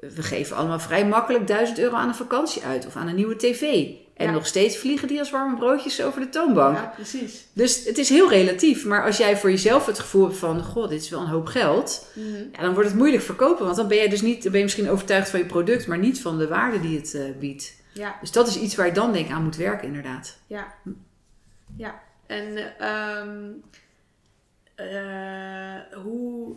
we 0.00 0.22
geven 0.22 0.56
allemaal 0.56 0.78
vrij 0.80 1.06
makkelijk 1.06 1.46
1000 1.46 1.78
euro 1.78 1.96
aan 1.96 2.08
een 2.08 2.14
vakantie 2.14 2.62
uit 2.62 2.86
of 2.86 2.96
aan 2.96 3.08
een 3.08 3.14
nieuwe 3.14 3.36
tv. 3.36 3.86
En 4.14 4.26
Ja. 4.26 4.32
nog 4.32 4.46
steeds 4.46 4.76
vliegen 4.76 5.08
die 5.08 5.18
als 5.18 5.30
warme 5.30 5.56
broodjes 5.56 6.02
over 6.02 6.20
de 6.20 6.28
toonbank. 6.28 6.76
Ja, 6.76 6.92
precies. 6.94 7.46
Dus 7.52 7.84
het 7.84 7.98
is 7.98 8.08
heel 8.08 8.28
relatief. 8.28 8.84
Maar 8.84 9.04
als 9.04 9.16
jij 9.16 9.36
voor 9.36 9.50
jezelf 9.50 9.86
het 9.86 9.98
gevoel 9.98 10.24
hebt 10.24 10.36
van... 10.36 10.62
Goh, 10.62 10.88
dit 10.88 11.02
is 11.02 11.08
wel 11.08 11.20
een 11.20 11.26
hoop 11.26 11.46
geld. 11.46 12.06
Mhm. 12.14 12.26
Ja, 12.52 12.60
dan 12.60 12.72
wordt 12.74 12.88
het 12.88 12.98
moeilijk 12.98 13.22
verkopen. 13.22 13.64
Want 13.64 13.76
dan 13.76 13.88
ben 13.88 13.96
je 13.98 14.08
dus 14.08 14.22
niet... 14.22 14.42
Dan 14.42 14.50
ben 14.50 14.58
je 14.60 14.66
misschien 14.66 14.90
overtuigd 14.90 15.30
van 15.30 15.38
je 15.38 15.46
product... 15.46 15.86
maar 15.86 15.98
niet 15.98 16.20
van 16.20 16.38
de 16.38 16.48
waarde 16.48 16.80
die 16.80 16.96
het 16.98 17.14
eh, 17.14 17.22
biedt. 17.38 17.74
Ja, 17.92 18.16
Dus 18.20 18.32
dat 18.32 18.48
is 18.48 18.58
iets 18.58 18.74
waar 18.74 18.86
je 18.86 18.92
dan 18.92 19.12
denk 19.12 19.26
ik 19.26 19.32
aan 19.32 19.42
moet 19.44 19.56
werken 19.56 19.86
inderdaad. 19.86 20.38
ja. 20.46 20.74
Ja, 21.76 22.00
en 22.26 22.78
ehm, 22.78 23.50
eh, 24.74 26.00
hoe 26.02 26.56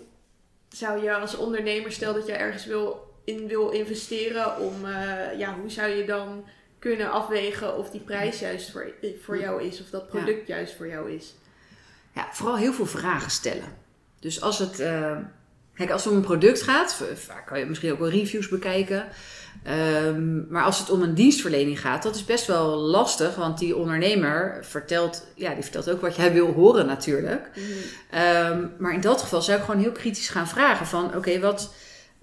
zou 0.70 1.04
je 1.04 1.14
als 1.16 1.36
ondernemer, 1.38 1.92
stel 1.92 2.14
dat 2.14 2.26
je 2.26 2.32
ergens 2.34 2.66
wil, 2.66 3.09
in 3.30 3.48
wil 3.48 3.70
investeren, 3.70 4.58
om, 4.60 4.86
eh, 4.86 5.40
ja, 5.40 5.56
hoe 5.62 5.70
zou 5.70 5.90
je 5.90 6.06
dan 6.06 6.46
kunnen 6.80 7.12
afwegen 7.12 7.78
of 7.78 7.90
die 7.90 8.02
prijs 8.02 8.40
juist 8.40 8.72
voor, 8.72 8.92
voor 9.22 9.40
jou 9.40 9.64
is, 9.64 9.82
of 9.82 9.90
dat 9.90 10.08
product 10.08 10.48
juist 10.48 10.76
voor 10.76 10.88
jou 10.88 11.12
is? 11.12 11.36
Ja, 12.16 12.28
vooral 12.32 12.58
heel 12.58 12.74
veel 12.74 12.86
vragen 12.86 13.32
stellen. 13.32 13.78
Dus 14.20 14.42
als 14.42 14.60
het... 14.60 14.80
eh, 14.80 15.18
kijk, 15.74 15.92
als 15.92 16.04
het 16.04 16.12
om 16.12 16.18
een 16.18 16.26
product 16.26 16.62
gaat... 16.62 17.04
Vaak 17.14 17.46
kan 17.48 17.60
je 17.60 17.66
misschien 17.66 17.92
ook 17.92 18.00
wel 18.00 18.10
reviews 18.10 18.48
bekijken... 18.48 19.08
Ehm, 19.64 20.52
maar 20.52 20.64
als 20.64 20.80
het 20.80 20.90
om 20.90 21.02
een 21.02 21.14
dienstverlening 21.14 21.80
gaat, 21.80 22.04
dat 22.04 22.16
is 22.16 22.26
best 22.26 22.48
wel 22.48 22.76
lastig. 22.78 23.36
Want 23.36 23.58
die 23.58 23.76
ondernemer 23.76 24.58
vertelt, 24.62 25.28
ja, 25.36 25.54
die 25.54 25.64
vertelt 25.64 25.90
ook 25.90 26.02
wat 26.02 26.16
jij 26.16 26.34
wil 26.34 26.54
horen 26.54 26.86
natuurlijk. 26.86 27.50
Ehm, 28.10 28.68
maar 28.78 28.94
in 28.94 29.02
dat 29.02 29.22
geval 29.22 29.42
zou 29.42 29.58
ik 29.58 29.66
gewoon 29.66 29.82
heel 29.82 29.92
kritisch 29.92 30.30
gaan 30.30 30.48
vragen 30.48 30.86
van... 30.86 31.16
Oké, 31.16 31.40
wat, 31.40 31.74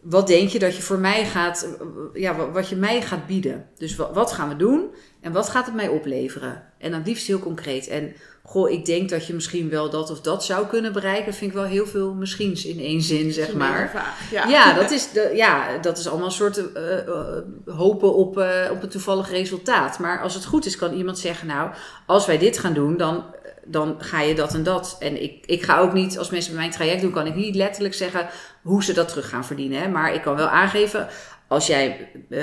wat 0.09 0.27
denk 0.27 0.49
je 0.49 0.59
dat 0.59 0.77
je 0.77 0.83
voor 0.83 0.99
mij 0.99 1.25
gaat... 1.25 1.69
Ja, 2.13 2.51
wat, 2.53 2.69
je 2.69 2.77
mij 2.77 3.03
gaat 3.03 3.27
bieden? 3.27 3.69
Dus 3.77 3.97
wat, 3.97 4.15
wat 4.15 4.33
gaan 4.33 4.49
we 4.49 4.57
doen? 4.57 4.91
En 5.21 5.33
wat 5.33 5.49
gaat 5.49 5.67
het 5.67 5.75
mij 5.75 5.89
opleveren? 5.89 6.63
En 6.79 6.91
dan 6.91 7.03
liefst 7.05 7.27
heel 7.27 7.39
concreet. 7.39 7.89
En 7.89 8.15
goh, 8.43 8.71
ik 8.71 8.85
denk 8.85 9.09
dat 9.09 9.27
je 9.27 9.35
misschien 9.35 9.69
wel 9.69 9.91
dat 9.91 10.11
of 10.11 10.21
dat 10.21 10.45
zou 10.45 10.67
kunnen 10.67 10.93
bereiken. 10.93 11.35
Vind 11.35 11.51
ik 11.51 11.57
wel 11.57 11.67
heel 11.67 11.87
veel 11.87 12.15
misschiens 12.15 12.65
in 12.65 12.79
één 12.79 13.03
zin, 13.03 13.33
zeg 13.33 13.55
maar. 13.55 13.91
Vaag, 13.91 14.31
ja. 14.31 14.49
Ja, 14.49 14.73
dat 14.81 14.91
is, 14.91 15.13
de, 15.13 15.33
ja, 15.35 15.79
dat 15.79 15.99
is 15.99 16.09
allemaal 16.09 16.27
een 16.27 16.33
soort 16.33 16.73
eh, 16.73 16.99
eh, 16.99 17.43
hopen 17.67 18.15
op, 18.15 18.39
eh, 18.39 18.71
op 18.71 18.83
een 18.83 18.89
toevallig 18.89 19.31
resultaat. 19.31 19.99
Maar 19.99 20.23
als 20.23 20.35
het 20.35 20.45
goed 20.45 20.67
is, 20.67 20.77
kan 20.77 20.93
iemand 20.93 21.19
zeggen: 21.19 21.47
Nou, 21.47 21.71
als 22.07 22.27
wij 22.27 22.39
dit 22.39 22.59
gaan 22.59 22.75
doen, 22.75 22.97
dan, 22.97 23.25
dan 23.67 23.95
ga 23.99 24.21
je 24.21 24.35
dat 24.35 24.55
en 24.55 24.63
dat. 24.63 24.97
En 25.01 25.23
ik, 25.23 25.47
ik 25.47 25.63
ga 25.63 25.79
ook 25.79 25.93
niet, 25.93 26.19
als 26.19 26.31
mensen 26.31 26.53
bij 26.53 26.61
mijn 26.61 26.73
traject 26.73 27.01
doen, 27.01 27.13
kan 27.13 27.27
ik 27.27 27.35
niet 27.35 27.55
letterlijk 27.55 27.95
zeggen 27.95 28.29
hoe 28.63 28.85
ze 28.85 28.93
dat 28.93 29.09
terug 29.09 29.29
gaan 29.29 29.45
verdienen. 29.45 29.81
Hè? 29.81 29.89
Maar 29.89 30.15
ik 30.15 30.23
kan 30.23 30.37
wel 30.37 30.49
aangeven. 30.49 31.09
Als 31.49 31.67
jij, 31.67 32.11
eh, 32.31 32.39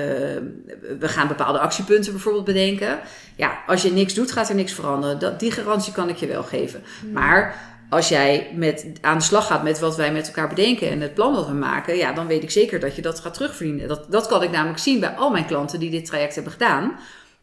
we 0.99 1.07
gaan 1.07 1.27
bepaalde 1.27 1.59
actiepunten 1.59 2.11
bijvoorbeeld 2.11 2.45
bedenken. 2.45 2.99
Ja, 3.35 3.63
als 3.67 3.81
je 3.81 3.91
niks 3.91 4.13
doet, 4.13 4.31
gaat 4.31 4.49
er 4.49 4.55
niks 4.55 4.73
veranderen. 4.73 5.19
Dat, 5.19 5.39
die 5.39 5.51
garantie 5.51 5.93
kan 5.93 6.09
ik 6.09 6.17
je 6.17 6.27
wel 6.27 6.43
geven. 6.43 6.83
Maar 7.11 7.55
als 7.89 8.09
jij 8.09 8.51
met, 8.55 8.91
aan 9.01 9.17
de 9.17 9.23
slag 9.23 9.47
gaat 9.47 9.63
met 9.63 9.79
wat 9.79 9.95
wij 9.95 10.11
met 10.11 10.27
elkaar 10.27 10.47
bedenken 10.47 10.89
en 10.89 11.01
het 11.01 11.13
plan 11.13 11.33
dat 11.33 11.47
we 11.47 11.53
maken, 11.53 11.95
ja, 11.95 12.13
dan 12.13 12.27
weet 12.27 12.43
ik 12.43 12.51
zeker 12.51 12.79
dat 12.79 12.95
je 12.95 13.01
dat 13.01 13.19
gaat 13.19 13.33
terugverdienen. 13.33 13.87
Dat, 13.87 14.11
dat 14.11 14.27
kan 14.27 14.43
ik 14.43 14.51
namelijk 14.51 14.79
zien 14.79 14.99
bij 14.99 15.09
al 15.09 15.31
mijn 15.31 15.45
klanten 15.45 15.79
die 15.79 15.89
dit 15.89 16.05
traject 16.05 16.35
hebben 16.35 16.53
gedaan. 16.53 16.95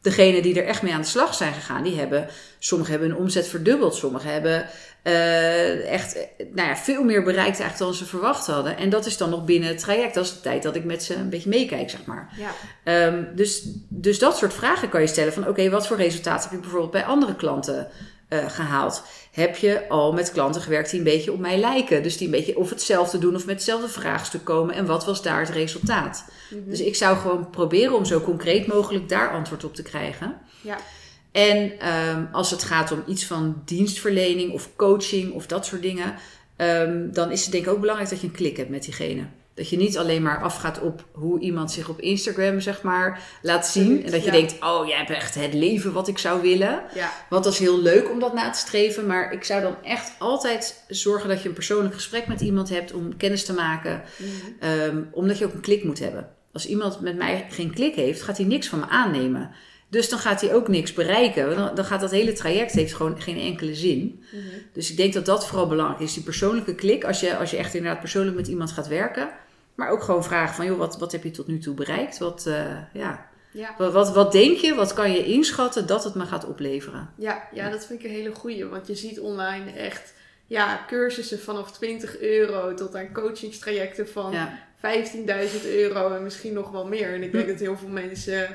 Degenen 0.02 0.42
die 0.42 0.60
er 0.60 0.66
echt 0.66 0.82
mee 0.82 0.92
aan 0.92 1.00
de 1.00 1.06
slag 1.06 1.34
zijn 1.34 1.52
gegaan, 1.52 1.82
die 1.82 1.98
hebben, 1.98 2.28
sommigen 2.58 2.92
hebben 2.92 3.10
hun 3.10 3.20
omzet 3.20 3.48
verdubbeld, 3.48 3.94
sommigen 3.94 4.32
hebben 4.32 4.68
eh, 5.02 5.92
echt 5.92 6.16
eh, 6.16 6.46
nou 6.54 6.68
ja, 6.68 6.76
veel 6.76 7.04
meer 7.04 7.22
bereikt 7.22 7.60
eigenlijk 7.60 7.78
dan 7.78 7.94
ze 7.94 8.06
verwacht 8.06 8.46
hadden. 8.46 8.76
En 8.76 8.90
dat 8.90 9.06
is 9.06 9.16
dan 9.16 9.30
nog 9.30 9.44
binnen 9.44 9.68
het 9.68 9.78
traject. 9.78 10.14
Dat 10.14 10.24
is 10.24 10.32
de 10.32 10.40
tijd 10.40 10.62
dat 10.62 10.76
ik 10.76 10.84
met 10.84 11.02
ze 11.02 11.14
een 11.14 11.30
beetje 11.30 11.48
meekijk, 11.48 11.90
zeg 11.90 12.04
maar. 12.04 12.28
Ja. 12.36 12.50
Ehm, 12.84 13.24
dus, 13.34 13.62
dus 13.88 14.18
dat 14.18 14.36
soort 14.36 14.54
vragen 14.54 14.88
kan 14.88 15.00
je 15.00 15.06
stellen 15.06 15.32
van 15.32 15.48
oké, 15.48 15.70
wat 15.70 15.86
voor 15.86 15.96
resultaten 15.96 16.42
heb 16.42 16.50
je 16.52 16.60
bijvoorbeeld 16.60 16.92
bij 16.92 17.04
andere 17.04 17.36
klanten 17.36 17.88
eh, 18.30 18.50
gehaald? 18.50 19.02
Heb 19.30 19.56
je 19.56 19.88
al 19.88 20.12
met 20.12 20.32
klanten 20.32 20.62
gewerkt 20.62 20.90
die 20.90 20.98
een 20.98 21.04
beetje 21.04 21.32
op 21.32 21.38
mij 21.38 21.58
lijken? 21.58 22.02
Dus 22.02 22.16
die 22.16 22.26
een 22.26 22.32
beetje 22.32 22.56
of 22.56 22.70
hetzelfde 22.70 23.18
doen 23.18 23.34
of 23.34 23.46
met 23.46 23.54
hetzelfde 23.54 23.88
vraagstuk 23.88 24.44
komen. 24.44 24.74
En 24.74 24.86
wat 24.86 25.04
was 25.04 25.22
daar 25.22 25.40
het 25.40 25.50
resultaat? 25.50 26.24
Mhm. 26.50 26.70
Dus 26.70 26.80
ik 26.80 26.96
zou 26.96 27.16
gewoon 27.16 27.50
proberen 27.50 27.94
om 27.94 28.04
zo 28.04 28.20
concreet 28.20 28.66
mogelijk 28.66 29.08
daar 29.08 29.30
antwoord 29.30 29.64
op 29.64 29.74
te 29.74 29.82
krijgen. 29.82 30.36
Ja. 30.60 30.76
En 31.32 31.78
ehm, 31.78 32.24
als 32.32 32.50
het 32.50 32.62
gaat 32.62 32.92
om 32.92 33.02
iets 33.06 33.24
van 33.26 33.62
dienstverlening 33.64 34.52
of 34.52 34.68
coaching 34.76 35.32
of 35.32 35.46
dat 35.46 35.66
soort 35.66 35.82
dingen, 35.82 36.14
ehm, 36.56 37.12
dan 37.12 37.30
is 37.30 37.42
het 37.42 37.52
denk 37.52 37.64
ik 37.64 37.70
ook 37.70 37.80
belangrijk 37.80 38.10
dat 38.10 38.20
je 38.20 38.26
een 38.26 38.32
klik 38.32 38.56
hebt 38.56 38.70
met 38.70 38.82
diegene. 38.82 39.22
Dat 39.60 39.68
je 39.68 39.76
niet 39.76 39.98
alleen 39.98 40.22
maar 40.22 40.42
afgaat 40.42 40.80
op 40.80 41.04
hoe 41.12 41.40
iemand 41.40 41.72
zich 41.72 41.88
op 41.88 42.00
Instagram, 42.00 42.60
zeg 42.60 42.82
maar, 42.82 43.22
laat 43.42 43.66
zien. 43.66 44.04
En 44.04 44.10
dat 44.10 44.20
je 44.20 44.26
ja. 44.26 44.32
denkt, 44.32 44.56
oh, 44.60 44.86
jij 44.86 44.96
hebt 44.96 45.10
echt 45.10 45.34
het 45.34 45.54
leven 45.54 45.92
wat 45.92 46.08
ik 46.08 46.18
zou 46.18 46.42
willen. 46.42 46.82
Ja. 46.94 47.12
Want 47.28 47.44
dat 47.44 47.52
is 47.52 47.58
heel 47.58 47.78
leuk 47.78 48.10
om 48.10 48.20
dat 48.20 48.34
na 48.34 48.50
te 48.50 48.58
streven. 48.58 49.06
Maar 49.06 49.32
ik 49.32 49.44
zou 49.44 49.62
dan 49.62 49.74
echt 49.82 50.12
altijd 50.18 50.84
zorgen 50.88 51.28
dat 51.28 51.42
je 51.42 51.48
een 51.48 51.54
persoonlijk 51.54 51.94
gesprek 51.94 52.26
met 52.26 52.40
iemand 52.40 52.68
hebt 52.68 52.92
om 52.92 53.16
kennis 53.16 53.44
te 53.44 53.52
maken. 53.52 54.02
Mhm. 54.16 54.28
Ehm, 54.60 55.02
omdat 55.10 55.38
je 55.38 55.44
ook 55.44 55.54
een 55.54 55.60
klik 55.60 55.84
moet 55.84 55.98
hebben. 55.98 56.28
Als 56.52 56.66
iemand 56.66 57.00
met 57.00 57.16
mij 57.16 57.46
geen 57.50 57.74
klik 57.74 57.94
heeft, 57.94 58.22
gaat 58.22 58.36
hij 58.36 58.46
niks 58.46 58.68
van 58.68 58.78
me 58.78 58.88
aannemen. 58.88 59.50
Dus 59.90 60.08
dan 60.08 60.18
gaat 60.18 60.40
hij 60.40 60.54
ook 60.54 60.68
niks 60.68 60.92
bereiken. 60.92 61.56
Dan, 61.56 61.74
dan 61.74 61.84
gaat 61.84 62.00
dat 62.00 62.10
hele 62.10 62.32
traject 62.32 62.72
heeft 62.72 62.94
gewoon 62.94 63.20
geen 63.20 63.38
enkele 63.38 63.74
zin. 63.74 64.24
Mhm. 64.32 64.42
Dus 64.72 64.90
ik 64.90 64.96
denk 64.96 65.12
dat 65.12 65.26
dat 65.26 65.46
vooral 65.46 65.66
belangrijk 65.66 66.00
is. 66.00 66.14
Die 66.14 66.22
persoonlijke 66.22 66.74
klik. 66.74 67.04
Als 67.04 67.20
je, 67.20 67.36
als 67.36 67.50
je 67.50 67.56
echt 67.56 67.74
inderdaad 67.74 68.00
persoonlijk 68.00 68.36
met 68.36 68.48
iemand 68.48 68.70
gaat 68.70 68.88
werken. 68.88 69.28
Maar 69.80 69.90
ook 69.90 70.02
gewoon 70.02 70.24
vragen 70.24 70.54
van, 70.54 70.66
joh, 70.66 70.78
wat, 70.78 70.98
wat 70.98 71.12
heb 71.12 71.22
je 71.24 71.30
tot 71.30 71.46
nu 71.46 71.58
toe 71.58 71.74
bereikt? 71.74 72.18
Wat, 72.18 72.46
eh, 72.46 72.76
ja. 72.92 73.28
Ja. 73.50 73.74
wat, 73.78 73.92
wat, 73.92 74.12
wat 74.14 74.32
denk 74.32 74.56
je, 74.56 74.74
wat 74.74 74.92
kan 74.92 75.12
je 75.12 75.24
inschatten 75.24 75.86
dat 75.86 76.04
het 76.04 76.14
me 76.14 76.24
gaat 76.26 76.46
opleveren? 76.46 77.10
Ja, 77.16 77.48
ja, 77.52 77.70
dat 77.70 77.86
vind 77.86 77.98
ik 78.00 78.04
een 78.04 78.12
hele 78.14 78.34
goeie. 78.34 78.64
Want 78.66 78.86
je 78.86 78.94
ziet 78.94 79.20
online 79.20 79.70
echt 79.72 80.12
ja, 80.46 80.84
cursussen 80.86 81.38
vanaf 81.40 81.72
20 81.72 82.20
euro 82.20 82.74
tot 82.74 82.94
aan 82.96 83.12
coachingstrajecten 83.12 84.08
van 84.08 84.32
Ja, 84.32 84.58
15.000 84.76 85.64
euro 85.64 86.14
en 86.14 86.22
misschien 86.22 86.52
nog 86.52 86.70
wel 86.70 86.86
meer. 86.86 87.14
En 87.14 87.22
ik 87.22 87.32
denk 87.32 87.44
Hm. 87.44 87.50
dat 87.50 87.60
heel 87.60 87.76
veel 87.76 87.88
mensen 87.88 88.48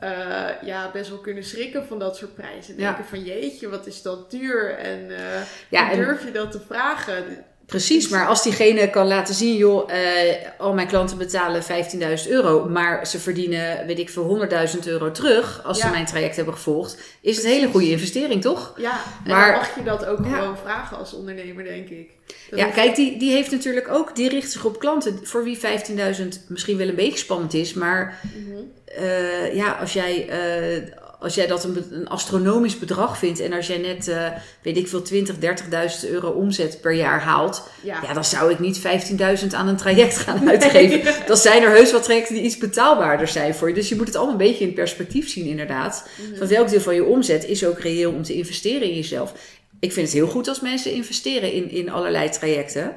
eh, 0.00 0.48
ja, 0.62 0.90
best 0.92 1.08
wel 1.10 1.18
kunnen 1.18 1.44
schrikken 1.44 1.86
van 1.86 1.98
dat 1.98 2.16
soort 2.16 2.34
prijzen. 2.34 2.74
Ja. 2.76 2.86
Denken 2.86 3.04
van 3.04 3.22
jeetje, 3.24 3.68
wat 3.68 3.86
is 3.86 4.02
dat 4.02 4.30
duur? 4.30 4.70
En, 4.74 5.10
eh, 5.10 5.40
Ja, 5.68 5.82
hoe 5.86 5.90
en- 5.96 6.04
durf 6.04 6.24
je 6.24 6.30
dat 6.30 6.52
te 6.52 6.60
vragen? 6.60 7.44
Precies. 7.70 8.08
Maar 8.08 8.26
als 8.26 8.42
diegene 8.42 8.90
kan 8.90 9.06
laten 9.06 9.34
zien, 9.34 9.56
joh, 9.56 9.92
eh, 9.92 10.34
al 10.58 10.72
mijn 10.74 10.86
klanten 10.88 11.18
betalen 11.18 11.62
15.000 11.62 12.28
euro. 12.30 12.68
Maar 12.68 13.06
ze 13.06 13.18
verdienen, 13.18 13.86
weet 13.86 13.98
ik 13.98 14.10
veel, 14.10 14.24
100.000 14.24 14.86
euro 14.86 15.10
terug 15.10 15.64
als 15.64 15.80
ze 15.80 15.88
mijn 15.90 16.06
traject 16.06 16.36
hebben 16.36 16.54
gevolgd. 16.54 16.98
Is 17.20 17.36
het 17.36 17.44
een 17.44 17.50
hele 17.50 17.68
goede 17.68 17.90
investering, 17.90 18.42
toch? 18.42 18.74
Ja, 18.76 19.00
en 19.24 19.30
Maar- 19.30 19.50
dan 19.50 19.60
mag 19.60 19.74
je 19.74 19.82
dat 19.82 20.04
ook 20.06 20.24
Ja. 20.24 20.38
gewoon 20.38 20.56
vragen 20.58 20.96
als 20.98 21.14
ondernemer, 21.14 21.64
denk 21.64 21.88
ik. 21.88 22.10
Dat 22.50 22.58
Ja, 22.58 22.66
kijk, 22.66 22.94
die, 22.96 23.18
die 23.18 23.32
heeft 23.32 23.50
natuurlijk 23.50 23.88
ook, 23.88 24.16
die 24.16 24.28
richt 24.28 24.50
zich 24.52 24.64
op 24.64 24.78
klanten 24.78 25.18
voor 25.22 25.44
wie 25.44 25.58
15.000 25.58 26.44
misschien 26.48 26.76
wel 26.76 26.88
een 26.88 26.94
beetje 26.94 27.18
spannend 27.18 27.54
is. 27.54 27.74
Maar 27.74 28.20
Mhm. 28.22 28.56
eh, 28.84 29.54
ja, 29.54 29.70
als 29.72 29.92
jij, 29.92 30.28
eh, 30.28 30.82
als 31.20 31.34
jij 31.34 31.46
dat 31.46 31.64
een, 31.64 32.08
astronomisch 32.08 32.78
bedrag 32.78 33.18
vindt 33.18 33.40
en 33.40 33.52
als 33.52 33.66
jij 33.66 33.78
net, 33.78 34.08
eh, 34.08 34.26
weet 34.62 34.76
ik 34.76 34.88
veel, 34.88 35.02
20, 35.02 35.38
30.000 35.38 36.10
euro 36.10 36.28
omzet 36.30 36.80
per 36.80 36.92
jaar 36.92 37.20
haalt, 37.20 37.68
Ja. 37.82 38.00
ja, 38.02 38.12
dan 38.12 38.24
zou 38.24 38.52
ik 38.52 38.58
niet 38.58 38.78
15.000 38.78 39.54
aan 39.54 39.68
een 39.68 39.76
traject 39.76 40.16
gaan 40.16 40.48
uitgeven. 40.50 41.14
Dan 41.26 41.36
zijn 41.36 41.62
er 41.62 41.70
heus 41.70 41.92
wat 41.92 42.02
trajecten 42.02 42.34
die 42.34 42.44
iets 42.44 42.58
betaalbaarder 42.58 43.28
zijn 43.28 43.54
voor 43.54 43.68
je. 43.68 43.74
Dus 43.74 43.88
je 43.88 43.96
moet 43.96 44.06
het 44.06 44.16
allemaal 44.16 44.34
een 44.40 44.46
beetje 44.46 44.64
in 44.64 44.74
perspectief 44.74 45.28
zien, 45.28 45.46
inderdaad. 45.46 46.08
Mhm. 46.16 46.38
Van 46.38 46.48
welk 46.48 46.68
deel 46.68 46.80
van 46.80 46.94
je 46.94 47.04
omzet 47.04 47.44
is 47.44 47.64
ook 47.64 47.78
reëel 47.78 48.12
om 48.12 48.22
te 48.22 48.34
investeren 48.34 48.88
in 48.88 48.94
jezelf. 48.94 49.32
Ik 49.80 49.92
vind 49.92 50.06
het 50.06 50.16
heel 50.16 50.26
goed 50.28 50.48
als 50.48 50.60
mensen 50.60 50.92
investeren 50.92 51.52
in, 51.52 51.70
in 51.70 51.90
allerlei 51.90 52.28
trajecten. 52.28 52.92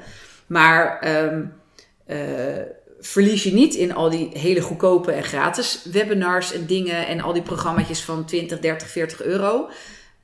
Maar 0.46 0.98
ehm, 1.00 1.42
eh, 2.06 2.18
verlies 3.06 3.42
je 3.42 3.52
niet 3.52 3.74
in 3.74 3.94
al 3.94 4.10
die 4.10 4.28
hele 4.32 4.60
goedkope 4.60 5.12
en 5.12 5.24
gratis 5.24 5.80
webinars 5.92 6.52
en 6.52 6.66
dingen 6.66 7.06
en 7.06 7.20
al 7.20 7.32
die 7.32 7.42
programma's 7.42 8.02
van 8.02 8.24
20, 8.24 8.60
30, 8.60 8.88
40 8.88 9.22
euro. 9.22 9.68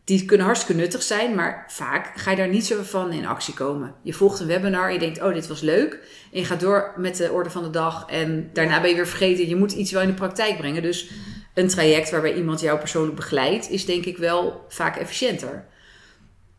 Die 0.05 0.25
kunnen 0.25 0.47
hartstikke 0.47 0.81
nuttig 0.81 1.03
zijn, 1.03 1.35
maar 1.35 1.65
vaak 1.69 2.13
ga 2.15 2.31
je 2.31 2.37
daar 2.37 2.49
niet 2.49 2.67
zo 2.67 2.83
van 2.83 3.13
in 3.13 3.27
actie 3.27 3.55
komen. 3.55 3.95
Je 4.03 4.13
volgt 4.13 4.41
een 4.41 4.47
webinar, 4.47 4.93
je 4.93 4.99
denkt, 4.99 5.23
oh, 5.23 5.35
dit 5.35 5.47
was 5.47 5.61
leuk. 5.61 5.93
En 6.33 6.39
je 6.41 6.45
gaat 6.45 6.61
door 6.61 6.93
met 6.97 7.17
de 7.17 7.33
orde 7.33 7.51
van 7.51 7.63
de 7.63 7.71
dag 7.71 8.07
en 8.09 8.51
daarna 8.53 8.81
ben 8.81 8.91
je 8.91 8.97
weer 8.97 9.07
vergeten. 9.07 9.49
Je 9.49 9.57
moet 9.57 9.73
iets 9.73 9.93
wel 9.93 10.03
in 10.03 10.09
de 10.09 10.15
praktijk 10.15 10.57
brengen. 10.57 10.83
Dus 10.83 11.11
een 11.55 11.69
traject 11.69 12.11
waarbij 12.11 12.35
iemand 12.35 12.61
jou 12.61 12.79
persoonlijk 12.79 13.17
begeleidt, 13.17 13.71
is 13.71 13.85
denk 13.85 14.05
ik 14.05 14.17
wel 14.17 14.65
vaak 14.69 14.97
efficiënter. 14.97 15.67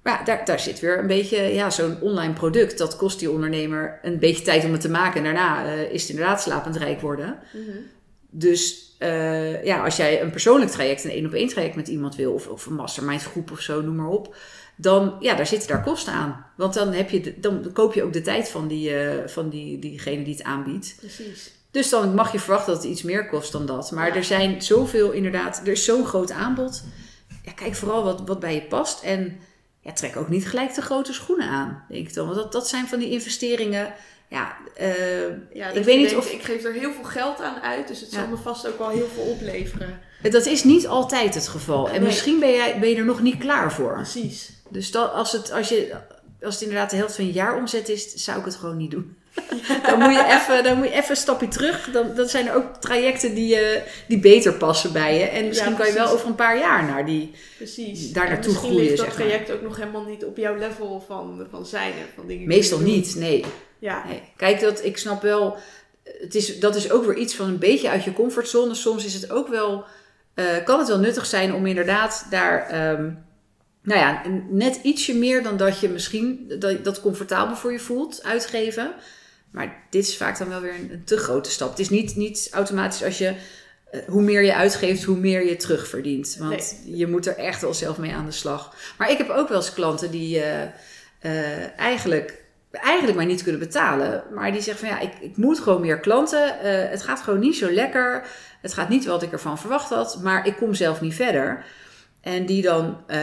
Maar 0.03 0.13
ja, 0.19 0.23
daar, 0.23 0.45
daar 0.45 0.59
zit 0.59 0.79
weer 0.79 0.99
een 0.99 1.07
beetje, 1.07 1.37
ja, 1.41 1.69
zo'n 1.69 2.01
online 2.01 2.33
product, 2.33 2.77
dat 2.77 2.95
kost 2.95 3.19
die 3.19 3.31
ondernemer 3.31 3.99
een 4.01 4.19
beetje 4.19 4.43
tijd 4.43 4.63
om 4.65 4.71
het 4.71 4.81
te 4.81 4.89
maken. 4.89 5.17
En 5.17 5.23
daarna 5.23 5.65
eh, 5.65 5.91
is 5.91 6.01
het 6.01 6.09
inderdaad 6.11 6.41
slapend 6.41 6.75
rijk 6.77 7.01
worden. 7.01 7.39
Mhm. 7.53 7.77
Dus 8.29 8.95
eh, 8.97 9.63
ja, 9.63 9.83
als 9.83 9.95
jij 9.95 10.21
een 10.21 10.31
persoonlijk 10.31 10.71
traject, 10.71 11.03
een 11.03 11.09
één 11.11 11.25
op 11.25 11.33
één 11.33 11.47
traject 11.47 11.75
met 11.75 11.87
iemand 11.87 12.15
wil, 12.15 12.33
of, 12.33 12.47
of 12.47 12.65
een 12.65 12.73
mastermind 12.73 13.23
groep 13.23 13.51
of 13.51 13.59
zo, 13.59 13.81
noem 13.81 13.95
maar 13.95 14.07
op. 14.07 14.35
Dan, 14.75 15.15
ja, 15.19 15.35
daar 15.35 15.47
zitten 15.47 15.67
daar 15.67 15.83
kosten 15.83 16.13
aan. 16.13 16.45
Want 16.57 16.73
dan, 16.73 16.93
heb 16.93 17.09
je 17.09 17.21
de- 17.21 17.39
dan 17.39 17.69
koop 17.73 17.93
je 17.93 18.03
ook 18.03 18.13
de 18.13 18.21
tijd 18.21 18.49
van, 18.49 18.67
die, 18.67 18.95
eh, 18.95 19.27
van 19.27 19.49
die, 19.49 19.79
diegene 19.79 20.23
die 20.23 20.33
het 20.33 20.43
aanbiedt. 20.43 20.95
Precies. 20.99 21.51
Dus 21.71 21.89
dan 21.89 22.15
mag 22.15 22.31
je 22.31 22.39
verwachten 22.39 22.73
dat 22.73 22.81
het 22.83 22.91
iets 22.91 23.03
meer 23.03 23.27
kost 23.27 23.51
dan 23.51 23.65
dat. 23.65 23.91
Maar 23.91 24.07
Ja. 24.07 24.15
er 24.15 24.23
zijn 24.23 24.61
zoveel, 24.61 25.11
inderdaad, 25.11 25.61
er 25.63 25.71
is 25.71 25.85
zo'n 25.85 26.05
groot 26.05 26.31
aanbod. 26.31 26.83
Ja, 27.43 27.51
kijk 27.51 27.75
vooral 27.75 28.03
wat, 28.03 28.21
wat 28.25 28.39
bij 28.39 28.53
je 28.53 28.61
past. 28.61 29.03
En 29.03 29.37
ja, 29.81 29.91
trek 29.93 30.17
ook 30.17 30.29
niet 30.29 30.47
gelijk 30.47 30.73
de 30.75 30.81
grote 30.81 31.13
schoenen 31.13 31.47
aan, 31.47 31.85
denk 31.89 32.07
ik 32.07 32.13
dan. 32.13 32.25
Want 32.25 32.37
dat, 32.37 32.51
dat 32.51 32.67
zijn 32.67 32.87
van 32.87 32.99
die 32.99 33.09
investeringen. 33.09 33.93
Ja, 34.27 34.57
eh, 34.75 35.27
Ja, 35.53 35.67
Ik 35.69 35.83
weet 35.83 35.97
niet 35.97 36.09
denkt, 36.09 36.25
of- 36.25 36.31
Ik 36.31 36.41
geef 36.43 36.63
er 36.63 36.73
heel 36.73 36.93
veel 36.93 37.03
geld 37.03 37.41
aan 37.41 37.61
uit, 37.61 37.87
dus 37.87 37.99
het 38.01 38.11
Ja. 38.11 38.17
zal 38.19 38.27
me 38.27 38.37
vast 38.37 38.67
ook 38.67 38.77
wel 38.77 38.89
heel 38.89 39.07
veel 39.13 39.23
opleveren. 39.23 39.99
dat 40.31 40.45
is 40.45 40.63
niet 40.63 40.87
altijd 40.87 41.33
het 41.35 41.47
geval. 41.47 41.87
En 41.87 41.91
Nee. 41.93 42.01
misschien 42.01 42.39
ben, 42.39 42.51
jij, 42.51 42.79
ben 42.79 42.89
je 42.89 42.95
er 42.95 43.05
nog 43.05 43.21
niet 43.21 43.37
klaar 43.37 43.73
voor. 43.73 43.93
Precies. 43.93 44.51
Dus 44.69 44.91
dat, 44.91 45.11
als, 45.13 45.31
het, 45.31 45.51
als, 45.51 45.69
je, 45.69 45.93
als 46.41 46.53
het 46.53 46.63
inderdaad 46.63 46.89
de 46.89 46.95
helft 46.95 47.15
van 47.15 47.25
je 47.25 47.31
jaaromzet 47.31 47.89
is, 47.89 48.13
zou 48.13 48.39
ik 48.39 48.45
het 48.45 48.55
gewoon 48.55 48.77
niet 48.77 48.91
doen. 48.91 49.17
dan, 49.87 49.99
moet 49.99 50.13
je 50.13 50.25
even, 50.27 50.63
dan 50.63 50.77
moet 50.77 50.87
je 50.87 50.93
even 50.93 51.09
een 51.09 51.15
stapje 51.15 51.47
terug. 51.47 51.89
Dan, 51.91 52.15
dan 52.15 52.27
zijn 52.27 52.47
er 52.47 52.55
ook 52.55 52.75
trajecten 52.75 53.33
die, 53.35 53.55
eh, 53.55 53.81
die 54.07 54.19
beter 54.19 54.53
passen 54.53 54.93
bij 54.93 55.17
je. 55.17 55.23
En 55.23 55.47
misschien 55.47 55.71
Ja, 55.71 55.77
kan 55.77 55.87
je 55.87 55.93
wel 55.93 56.07
over 56.09 56.27
een 56.27 56.35
paar 56.35 56.57
jaar 56.59 56.83
naar 56.83 57.05
die. 57.05 57.31
Precies. 57.57 58.11
Daar 58.11 58.27
naartoe 58.29 58.51
misschien 58.51 58.69
groeien, 58.69 58.85
ligt 58.89 58.97
dat 58.97 59.05
maar. 59.07 59.15
traject 59.15 59.51
ook 59.51 59.61
nog 59.61 59.77
helemaal 59.77 60.03
niet 60.05 60.25
op 60.25 60.37
jouw 60.37 60.55
level 60.55 61.03
van, 61.07 61.47
van 61.49 61.65
zijn 61.65 61.91
en 61.91 62.05
van 62.15 62.27
dingen. 62.27 62.47
Meestal 62.47 62.79
niet, 62.79 63.15
nee. 63.15 63.45
Ja. 63.79 64.03
nee. 64.07 64.21
Kijk, 64.35 64.59
dat, 64.59 64.83
ik 64.85 64.97
snap 64.97 65.21
wel. 65.21 65.57
Het 66.03 66.35
is, 66.35 66.59
dat 66.59 66.75
is 66.75 66.91
ook 66.91 67.05
weer 67.05 67.17
iets 67.17 67.35
van 67.35 67.47
een 67.47 67.59
beetje 67.59 67.89
uit 67.89 68.03
je 68.03 68.13
comfortzone. 68.13 68.73
Soms 68.75 69.05
is 69.05 69.13
het 69.13 69.31
ook 69.31 69.47
wel. 69.47 69.83
eh, 70.33 70.45
kan 70.63 70.79
het 70.79 70.87
wel 70.87 70.99
nuttig 70.99 71.25
zijn 71.25 71.53
om 71.53 71.65
inderdaad 71.65 72.25
daar. 72.29 72.67
ehm, 72.67 73.09
nou 73.83 73.99
ja, 73.99 74.21
net 74.49 74.79
ietsje 74.83 75.15
meer 75.15 75.43
dan 75.43 75.57
dat 75.57 75.79
je 75.79 75.89
misschien 75.89 76.53
dat, 76.59 76.83
dat 76.83 77.01
comfortabel 77.01 77.55
voor 77.55 77.71
je 77.71 77.79
voelt 77.79 78.23
uitgeven. 78.23 78.93
Maar 79.51 79.75
dit 79.89 80.07
is 80.07 80.17
vaak 80.17 80.37
dan 80.37 80.49
wel 80.49 80.61
weer 80.61 80.73
een, 80.75 80.89
een 80.91 81.03
te 81.03 81.17
grote 81.17 81.49
stap. 81.51 81.69
Het 81.69 81.79
is 81.79 81.89
niet, 81.89 82.15
niet 82.15 82.49
automatisch 82.51 83.03
als 83.03 83.17
je. 83.17 83.35
eh, 83.91 83.99
hoe 84.07 84.21
meer 84.21 84.41
je 84.43 84.55
uitgeeft, 84.55 85.03
hoe 85.03 85.17
meer 85.17 85.45
je 85.45 85.55
terugverdient. 85.55 86.35
Want 86.39 86.75
je 86.85 87.07
moet 87.07 87.25
er 87.27 87.37
echt 87.37 87.61
wel 87.61 87.73
zelf 87.73 87.97
mee 87.97 88.13
aan 88.13 88.25
de 88.25 88.31
slag. 88.31 88.75
Maar 88.97 89.11
ik 89.11 89.17
heb 89.17 89.29
ook 89.29 89.47
wel 89.49 89.57
eens 89.57 89.73
klanten 89.73 90.11
die 90.11 90.41
eh, 90.41 90.61
eh, 91.19 91.79
eigenlijk, 91.79 92.43
eigenlijk 92.71 93.17
maar 93.17 93.25
niet 93.25 93.43
kunnen 93.43 93.61
betalen. 93.61 94.23
Maar 94.33 94.51
die 94.51 94.61
zeggen 94.61 94.87
van 94.87 94.97
ja, 94.97 95.03
ik, 95.03 95.13
ik 95.19 95.37
moet 95.37 95.59
gewoon 95.59 95.81
meer 95.81 95.99
klanten. 95.99 96.57
Het 96.89 97.03
gaat 97.03 97.21
gewoon 97.21 97.39
niet 97.39 97.55
zo 97.55 97.71
lekker. 97.71 98.25
Het 98.61 98.73
gaat 98.73 98.89
niet 98.89 99.05
wat 99.05 99.23
ik 99.23 99.31
ervan 99.31 99.57
verwacht 99.59 99.89
had. 99.89 100.19
Maar 100.21 100.47
ik 100.47 100.55
kom 100.55 100.73
zelf 100.73 101.01
niet 101.01 101.15
verder. 101.15 101.65
En 102.21 102.45
die 102.45 102.61
dan, 102.61 102.97
eh, 103.07 103.19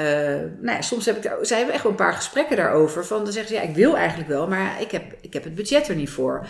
nou 0.60 0.76
ja, 0.76 0.82
soms 0.82 1.06
heb 1.06 1.16
ik 1.16 1.22
daar, 1.22 1.36
zij 1.42 1.56
hebben 1.56 1.74
echt 1.74 1.82
wel 1.82 1.92
een 1.92 1.98
paar 1.98 2.12
gesprekken 2.12 2.56
daarover. 2.56 3.06
Van 3.06 3.24
dan 3.24 3.32
zeggen 3.32 3.54
ze, 3.54 3.62
ja, 3.62 3.68
ik 3.68 3.74
wil 3.74 3.96
eigenlijk 3.96 4.28
wel, 4.28 4.48
maar 4.48 4.80
ik 4.80 4.90
heb, 4.90 5.02
ik 5.20 5.32
heb 5.32 5.44
het 5.44 5.54
budget 5.54 5.88
er 5.88 5.94
niet 5.94 6.10
voor. 6.10 6.46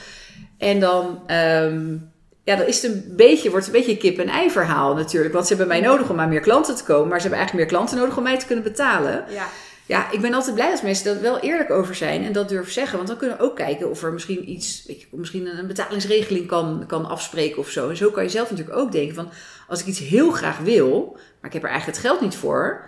En 0.59 0.81
dan, 0.81 1.23
ehm, 1.27 1.97
ja, 2.45 2.57
dan 2.57 2.67
is 2.67 2.83
het 2.83 2.93
een 2.93 3.13
beetje, 3.17 3.51
wordt 3.51 3.67
het 3.67 3.75
een 3.75 3.81
beetje 3.81 3.95
een 3.95 4.15
kip-en-ei 4.15 4.51
verhaal 4.51 4.95
natuurlijk. 4.95 5.35
Want 5.35 5.47
ze 5.47 5.55
hebben 5.55 5.81
mij 5.81 5.89
nodig 5.89 6.11
om 6.11 6.21
aan 6.21 6.29
meer 6.29 6.41
klanten 6.41 6.77
te 6.77 6.85
komen, 6.85 7.09
maar 7.09 7.21
ze 7.21 7.29
hebben 7.29 7.39
eigenlijk 7.39 7.71
meer 7.71 7.79
klanten 7.79 7.99
nodig 7.99 8.17
om 8.17 8.23
mij 8.23 8.39
te 8.39 8.47
kunnen 8.47 8.65
betalen. 8.65 9.25
Ja. 9.29 9.47
Ja, 9.89 10.11
ik 10.11 10.21
ben 10.21 10.35
altijd 10.35 10.55
blij 10.55 10.71
als 10.71 10.83
mensen 10.83 11.05
daar 11.05 11.23
wel 11.23 11.39
eerlijk 11.39 11.71
over 11.71 11.95
zijn 11.95 12.25
en 12.25 12.33
dat 12.33 12.49
durven 12.49 12.73
zeggen. 12.73 12.97
Want 12.97 13.09
dan 13.09 13.17
kunnen 13.17 13.37
we 13.37 13.43
ook 13.43 13.57
kijken 13.57 13.91
of 13.91 14.03
er 14.03 14.13
misschien 14.13 14.51
iets, 14.51 14.85
weet 14.87 15.01
je, 15.01 15.07
misschien 15.11 15.59
een 15.59 15.67
betalingsregeling 15.67 16.47
kan, 16.47 16.85
kan 16.87 17.07
afspreken 17.07 17.59
of 17.59 17.69
zo. 17.69 17.89
En 17.89 17.97
zo 17.97 18.11
kan 18.11 18.23
je 18.23 18.29
zelf 18.29 18.51
natuurlijk 18.51 18.77
ook 18.77 18.93
denken 18.93 19.15
van, 19.15 19.31
als 19.69 19.81
ik 19.81 19.87
iets 19.87 19.99
heel 19.99 20.31
graag 20.31 20.59
wil, 20.59 21.19
maar 21.41 21.51
ik 21.51 21.53
heb 21.53 21.63
er 21.63 21.69
eigenlijk 21.69 21.99
het 21.99 22.07
geld 22.07 22.21
niet 22.21 22.37
voor, 22.37 22.85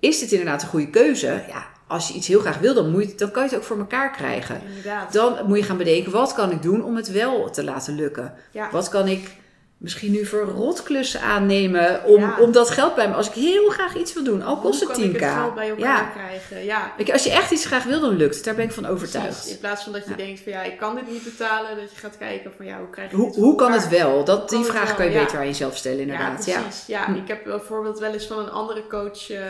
is 0.00 0.18
dit 0.18 0.32
inderdaad 0.32 0.62
een 0.62 0.68
goede 0.68 0.90
keuze? 0.90 1.42
Ja, 1.48 1.66
als 1.86 2.08
je 2.08 2.14
iets 2.14 2.26
heel 2.26 2.40
graag 2.40 2.58
wil, 2.58 2.74
dan, 2.74 2.90
moet 2.90 3.10
je, 3.10 3.14
dan 3.14 3.30
kan 3.30 3.42
je 3.42 3.48
het 3.48 3.58
ook 3.58 3.64
voor 3.64 3.78
elkaar 3.78 4.10
krijgen. 4.10 4.60
Inderdaad. 4.66 5.12
Dan 5.12 5.38
moet 5.46 5.58
je 5.58 5.64
gaan 5.64 5.76
bedenken, 5.76 6.12
wat 6.12 6.34
kan 6.34 6.50
ik 6.50 6.62
doen 6.62 6.84
om 6.84 6.96
het 6.96 7.08
wel 7.08 7.50
te 7.50 7.64
laten 7.64 7.94
lukken? 7.94 8.34
Ja. 8.50 8.70
Wat 8.70 8.88
kan 8.88 9.08
ik 9.08 9.36
misschien 9.84 10.12
nu 10.12 10.24
voor 10.26 10.40
rotklussen 10.44 11.20
aannemen 11.20 12.04
om, 12.04 12.20
Ja. 12.20 12.36
om 12.40 12.52
dat 12.52 12.70
geld 12.70 12.94
bij 12.94 13.08
me. 13.08 13.14
Als 13.14 13.28
ik 13.28 13.34
heel 13.34 13.68
graag 13.68 13.96
iets 13.96 14.12
wil 14.12 14.24
doen, 14.24 14.42
al 14.42 14.56
kost 14.56 14.80
het 14.80 14.88
kan 14.90 15.00
10k. 15.00 15.04
ik 15.14 15.20
het 15.20 15.32
geld 15.32 15.54
bij 15.54 15.68
elkaar 15.68 15.84
ja. 15.86 16.10
krijgen? 16.14 16.64
Ja, 16.64 16.92
je, 17.04 17.12
als 17.12 17.24
je 17.24 17.30
echt 17.30 17.50
iets 17.50 17.66
graag 17.66 17.84
wil, 17.84 18.00
dan 18.00 18.16
lukt 18.16 18.34
het. 18.34 18.44
Daar 18.44 18.54
ben 18.54 18.64
ik 18.64 18.72
van 18.72 18.82
precies. 18.82 19.02
overtuigd. 19.02 19.46
In 19.46 19.58
plaats 19.58 19.82
van 19.84 19.92
dat 19.92 20.04
je 20.04 20.10
Ja. 20.10 20.16
denkt 20.16 20.40
van 20.40 20.52
ja, 20.52 20.62
ik 20.62 20.76
kan 20.78 20.94
dit 20.94 21.10
niet 21.10 21.24
betalen. 21.24 21.76
Dat 21.76 21.90
je 21.92 21.96
gaat 21.98 22.18
kijken 22.18 22.52
van 22.56 22.66
ja, 22.66 22.78
hoe 22.78 22.90
krijg 22.90 23.10
je 23.10 23.16
Hoe, 23.16 23.34
hoe 23.34 23.54
kan 23.56 23.72
het 23.72 23.88
wel? 23.88 24.24
Dat, 24.24 24.48
die 24.48 24.64
vraag 24.64 24.86
wel, 24.86 24.94
kan 24.96 25.10
je 25.10 25.18
beter 25.18 25.38
aan 25.38 25.46
jezelf 25.46 25.76
stellen, 25.76 26.00
inderdaad. 26.00 26.44
Ja, 26.46 26.52
Ja, 26.54 26.60
precies. 26.62 26.86
Ja, 26.86 27.04
Hm. 27.04 27.14
ik 27.14 27.28
heb 27.28 27.44
bijvoorbeeld 27.44 27.98
wel 27.98 28.12
eens 28.12 28.26
van 28.26 28.38
een 28.38 28.50
andere 28.50 28.86
coach 28.86 29.30
eh, 29.30 29.40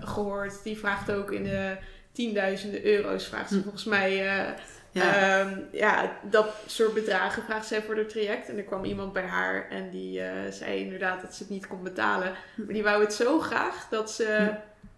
gehoord. 0.00 0.54
Die 0.62 0.78
vraagt 0.78 1.12
ook 1.12 1.32
in 1.32 1.42
de 1.44 1.76
tienduizenden 2.12 2.84
euro's. 2.86 3.26
Vraagt 3.26 3.48
ze 3.48 3.54
Hm. 3.56 3.62
volgens 3.62 3.84
mij... 3.84 4.26
eh, 4.26 4.42
Ja. 4.94 5.40
Ehm, 5.40 5.58
ja, 5.70 6.18
dat 6.22 6.46
soort 6.66 6.94
bedragen 6.94 7.42
vraagt 7.42 7.66
zij 7.66 7.82
voor 7.82 7.96
het 7.96 8.08
traject. 8.08 8.48
En 8.48 8.56
er 8.56 8.62
kwam 8.62 8.84
iemand 8.84 9.12
bij 9.12 9.26
haar 9.26 9.70
en 9.70 9.90
die 9.90 10.20
eh, 10.20 10.52
zei 10.52 10.80
inderdaad 10.80 11.20
dat 11.20 11.34
ze 11.34 11.42
het 11.42 11.52
niet 11.52 11.66
kon 11.66 11.82
betalen. 11.82 12.32
Maar 12.56 12.74
die 12.74 12.82
wou 12.82 13.02
het 13.02 13.14
zo 13.14 13.40
graag 13.40 13.86
dat 13.90 14.10
ze 14.10 14.50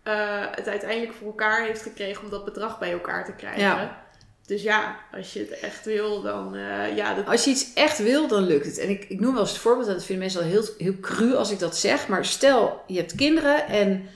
eh, 0.02 0.44
het 0.50 0.68
uiteindelijk 0.68 1.12
voor 1.12 1.26
elkaar 1.26 1.64
heeft 1.64 1.82
gekregen 1.82 2.24
om 2.24 2.30
dat 2.30 2.44
bedrag 2.44 2.78
bij 2.78 2.92
elkaar 2.92 3.24
te 3.24 3.32
krijgen. 3.32 3.62
Ja. 3.62 4.04
Dus 4.46 4.62
ja, 4.62 4.96
als 5.12 5.32
je 5.32 5.38
het 5.38 5.60
echt 5.60 5.84
wil, 5.84 6.22
dan 6.22 6.54
eh, 6.54 6.96
ja, 6.96 7.14
dat, 7.14 7.26
Als 7.26 7.44
je 7.44 7.50
iets 7.50 7.72
echt 7.74 7.98
wil, 7.98 8.28
dan 8.28 8.42
lukt 8.42 8.66
het. 8.66 8.78
En 8.78 8.88
ik, 8.88 9.04
ik 9.08 9.20
noem 9.20 9.32
wel 9.32 9.40
eens 9.40 9.50
het 9.50 9.60
voorbeeld, 9.60 9.86
en 9.86 9.94
dat 9.94 10.04
vinden 10.04 10.24
mensen 10.24 10.42
al 10.42 10.48
heel, 10.48 10.64
heel 10.78 11.00
cru 11.00 11.34
als 11.34 11.50
ik 11.50 11.58
dat 11.58 11.76
zeg. 11.76 12.08
Maar 12.08 12.24
stel, 12.24 12.82
je 12.86 12.96
hebt 12.96 13.14
kinderen 13.14 13.66
en 13.66 14.08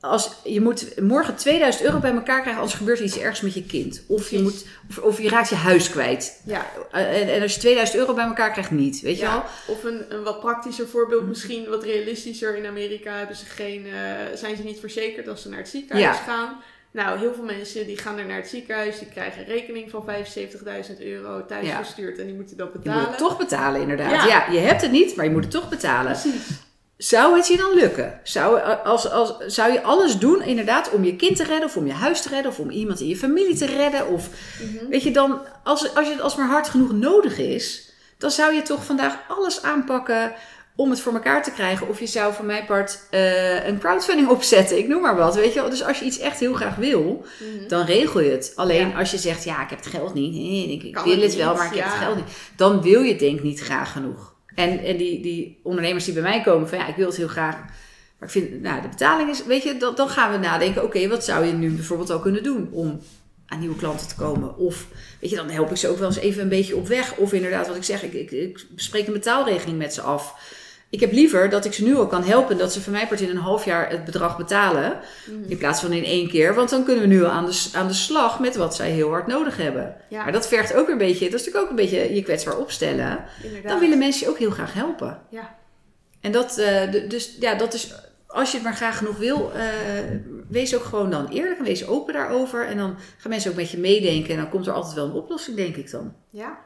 als, 0.00 0.30
je 0.44 0.60
moet 0.60 1.00
morgen 1.00 1.34
2000 1.36 1.84
euro 1.84 1.98
bij 1.98 2.12
elkaar 2.12 2.40
krijgen, 2.40 2.60
anders 2.62 2.78
gebeurt 2.78 2.98
er 2.98 3.04
iets 3.04 3.18
ergs 3.18 3.40
met 3.40 3.54
je 3.54 3.62
kind. 3.64 4.02
Of 4.08 4.30
je, 4.30 4.38
moet, 4.42 4.66
of, 4.90 4.98
of 4.98 5.20
je 5.20 5.28
raakt 5.28 5.48
je 5.48 5.54
huis 5.54 5.90
kwijt. 5.90 6.40
ja, 6.44 6.66
Eh, 6.92 7.20
En, 7.22 7.34
en 7.34 7.42
als 7.42 7.54
je 7.54 7.60
2000 7.60 7.98
euro 7.98 8.14
bij 8.14 8.24
elkaar 8.24 8.50
krijgt, 8.52 8.70
niet. 8.70 9.00
Weet 9.00 9.18
je 9.18 9.24
wel? 9.26 9.42
Of 9.66 9.84
een, 9.84 10.04
een 10.08 10.22
wat 10.22 10.40
praktischer 10.40 10.88
voorbeeld, 10.88 11.26
misschien 11.28 11.68
wat 11.68 11.82
realistischer. 11.84 12.56
In 12.56 12.66
Amerika 12.66 13.12
hebben 13.16 13.36
ze 13.36 13.44
geen, 13.44 13.86
eh, 13.86 13.92
zijn 14.36 14.56
ze 14.56 14.62
niet 14.62 14.80
verzekerd 14.80 15.28
als 15.28 15.42
ze 15.42 15.48
naar 15.48 15.58
het 15.58 15.68
ziekenhuis 15.68 16.16
Ja. 16.16 16.22
gaan. 16.22 16.56
Nou, 16.90 17.18
heel 17.18 17.34
veel 17.34 17.44
mensen 17.44 17.86
die 17.86 17.98
gaan 17.98 18.18
er 18.18 18.26
naar 18.26 18.36
het 18.36 18.48
ziekenhuis, 18.48 18.98
die 18.98 19.08
krijgen 19.08 19.40
een 19.40 19.46
rekening 19.48 19.90
van 19.90 20.04
75.000 20.04 21.00
euro 21.00 21.44
thuis 21.46 21.66
Ja. 21.66 21.76
gestuurd 21.76 22.18
en 22.18 22.26
die 22.26 22.34
moeten 22.34 22.56
dat 22.56 22.66
Je 22.72 22.74
moet 22.74 22.82
betalen. 22.84 23.08
het 23.08 23.18
toch 23.18 23.38
betalen, 23.38 23.80
inderdaad. 23.80 24.10
Ja. 24.10 24.26
Ja. 24.26 24.52
je 24.52 24.58
hebt 24.58 24.82
het 24.82 24.90
niet, 24.90 25.16
maar 25.16 25.24
je 25.24 25.30
moet 25.30 25.42
het 25.42 25.52
toch 25.52 25.68
betalen. 25.68 26.12
Precies. 26.12 26.46
Zou 26.98 27.36
het 27.36 27.48
je 27.48 27.56
dan 27.56 27.74
lukken? 27.74 28.20
Zou, 28.22 28.60
als, 28.84 29.10
als, 29.10 29.34
zou 29.46 29.72
je 29.72 29.82
alles 29.82 30.18
doen, 30.18 30.42
inderdaad, 30.42 30.90
om 30.90 31.04
je 31.04 31.16
kind 31.16 31.36
te 31.36 31.44
redden, 31.44 31.64
of 31.68 31.76
om 31.76 31.86
je 31.86 31.92
huis 31.92 32.22
te 32.22 32.28
redden, 32.28 32.50
of 32.50 32.58
om 32.58 32.70
iemand 32.70 33.00
in 33.00 33.08
je 33.08 33.16
familie 33.16 33.56
te 33.56 33.66
redden? 33.66 34.08
Of 34.08 34.28
Mhm. 34.62 34.88
weet 34.90 35.02
je 35.02 35.10
dan, 35.10 35.40
als, 35.64 35.94
als 35.94 36.06
je 36.06 36.12
het 36.12 36.20
als 36.22 36.36
maar 36.36 36.48
hard 36.48 36.68
genoeg 36.68 36.92
nodig 36.92 37.38
is, 37.38 37.92
dan 38.18 38.30
zou 38.30 38.54
je 38.54 38.62
toch 38.62 38.84
vandaag 38.84 39.18
alles 39.28 39.62
aanpakken 39.62 40.32
om 40.76 40.90
het 40.90 41.00
voor 41.00 41.12
elkaar 41.12 41.42
te 41.42 41.50
krijgen. 41.50 41.88
Of 41.88 42.00
je 42.00 42.06
zou 42.06 42.34
voor 42.34 42.44
mijn 42.44 42.64
part 42.66 43.00
eh, 43.10 43.66
een 43.66 43.78
crowdfunding 43.78 44.28
opzetten, 44.36 44.78
ik 44.78 44.88
noem 44.88 45.00
maar 45.02 45.16
wat. 45.16 45.34
Weet 45.34 45.52
je 45.54 45.60
wel? 45.60 45.70
Dus 45.70 45.84
als 45.84 45.98
je 45.98 46.04
iets 46.04 46.18
echt 46.18 46.40
heel 46.40 46.54
graag 46.54 46.76
wil, 46.76 47.24
Mhm. 47.40 47.68
dan 47.68 47.84
regel 47.84 48.20
je 48.20 48.30
het. 48.30 48.52
Alleen 48.56 48.88
Ja. 48.88 48.98
als 48.98 49.10
je 49.10 49.18
zegt, 49.18 49.44
ja, 49.44 49.62
ik 49.62 49.70
heb 49.70 49.78
het 49.78 49.88
geld 49.94 50.14
niet, 50.14 50.32
nee, 50.32 50.72
ik, 50.72 50.82
ik 50.82 50.98
wil 50.98 51.20
het 51.20 51.34
wel, 51.36 51.54
maar 51.54 51.66
ik 51.66 51.74
heb 51.78 51.84
het 51.84 51.94
geld 52.02 52.16
niet. 52.16 52.24
Dan 52.56 52.82
wil 52.82 53.00
je 53.02 53.10
het 53.10 53.18
denk 53.20 53.36
ik 53.38 53.44
niet 53.44 53.60
graag 53.60 53.92
genoeg. 53.92 54.36
En, 54.58 54.84
en 54.84 54.96
die, 54.96 55.20
die 55.20 55.60
ondernemers 55.62 56.04
die 56.04 56.14
bij 56.14 56.22
mij 56.22 56.40
komen, 56.40 56.68
van 56.68 56.78
ja, 56.78 56.88
ik 56.88 56.96
wil 56.96 57.06
het 57.06 57.16
heel 57.16 57.28
graag. 57.28 57.56
Maar 58.18 58.28
ik 58.28 58.30
vind, 58.30 58.62
nou, 58.62 58.82
de 58.82 58.88
betaling 58.88 59.30
is, 59.30 59.44
weet 59.44 59.62
je, 59.62 59.76
dan, 59.76 59.94
dan 59.94 60.08
gaan 60.08 60.32
we 60.32 60.38
nadenken, 60.38 60.82
oké, 60.82 61.08
wat 61.08 61.24
zou 61.24 61.44
je 61.44 61.52
nu 61.52 61.70
bijvoorbeeld 61.70 62.10
al 62.10 62.18
kunnen 62.18 62.42
doen 62.42 62.68
om 62.72 63.00
aan 63.46 63.58
nieuwe 63.58 63.76
klanten 63.76 64.08
te 64.08 64.14
komen? 64.14 64.56
Of, 64.56 64.86
weet 65.20 65.30
je, 65.30 65.36
dan 65.36 65.50
help 65.50 65.70
ik 65.70 65.76
ze 65.76 65.88
ook 65.88 65.98
wel 65.98 66.06
eens 66.06 66.16
even 66.16 66.42
een 66.42 66.48
beetje 66.48 66.76
op 66.76 66.86
weg. 66.88 67.16
Of 67.16 67.32
inderdaad, 67.32 67.66
wat 67.66 67.76
ik 67.76 67.84
zeg, 67.84 68.02
ik, 68.02 68.12
ik, 68.12 68.30
ik 68.30 68.66
spreek 68.76 69.06
een 69.06 69.12
betaalregeling 69.12 69.78
met 69.78 69.94
ze 69.94 70.00
af. 70.00 70.34
Ik 70.90 71.00
heb 71.00 71.12
liever 71.12 71.50
dat 71.50 71.64
ik 71.64 71.72
ze 71.72 71.84
nu 71.84 71.96
al 71.96 72.06
kan 72.06 72.24
helpen, 72.24 72.58
dat 72.58 72.72
ze 72.72 72.80
van 72.80 72.92
mij 72.92 73.06
part 73.06 73.20
in 73.20 73.28
een 73.28 73.36
half 73.36 73.64
jaar 73.64 73.90
het 73.90 74.04
bedrag 74.04 74.36
betalen. 74.36 74.98
Mhm. 75.26 75.50
In 75.50 75.58
plaats 75.58 75.80
van 75.80 75.92
in 75.92 76.04
één 76.04 76.28
keer. 76.28 76.54
Want 76.54 76.70
dan 76.70 76.84
kunnen 76.84 77.02
we 77.02 77.08
nu 77.08 77.24
al 77.24 77.30
aan 77.30 77.46
de, 77.46 77.68
aan 77.72 77.88
de 77.88 77.94
slag 77.94 78.40
met 78.40 78.56
wat 78.56 78.76
zij 78.76 78.90
heel 78.90 79.08
hard 79.08 79.26
nodig 79.26 79.56
hebben. 79.56 79.96
Ja, 80.08 80.22
Maar 80.22 80.32
dat 80.32 80.48
vergt 80.48 80.74
ook 80.74 80.88
een 80.88 80.98
beetje, 80.98 81.30
dat 81.30 81.40
is 81.40 81.46
natuurlijk 81.46 81.64
ook 81.64 81.70
een 81.70 81.84
beetje 81.84 82.14
je 82.14 82.22
kwetsbaar 82.22 82.58
opstellen. 82.58 83.24
inderdaad. 83.42 83.70
Dan 83.70 83.80
willen 83.80 83.98
mensen 83.98 84.26
je 84.26 84.32
ook 84.32 84.38
heel 84.38 84.50
graag 84.50 84.72
helpen. 84.72 85.20
Ja. 85.30 85.56
En 86.20 86.32
dat, 86.32 86.58
eh, 86.58 86.92
dus 87.08 87.36
ja, 87.40 87.54
dat 87.54 87.74
is, 87.74 87.94
als 88.26 88.50
je 88.50 88.56
het 88.56 88.66
maar 88.66 88.76
graag 88.76 88.98
genoeg 88.98 89.16
wil, 89.16 89.52
eh, 89.52 89.62
wees 90.48 90.76
ook 90.76 90.84
gewoon 90.84 91.10
dan 91.10 91.28
eerlijk 91.28 91.58
en 91.58 91.64
wees 91.64 91.86
open 91.86 92.14
daarover. 92.14 92.66
En 92.66 92.76
dan 92.76 92.96
gaan 93.18 93.30
mensen 93.30 93.50
ook 93.50 93.56
met 93.56 93.70
je 93.70 93.78
meedenken 93.78 94.30
en 94.30 94.36
dan 94.36 94.48
komt 94.48 94.66
er 94.66 94.72
altijd 94.72 94.94
wel 94.94 95.04
een 95.04 95.12
oplossing, 95.12 95.56
denk 95.56 95.76
ik 95.76 95.90
dan. 95.90 96.14
Ja, 96.30 96.58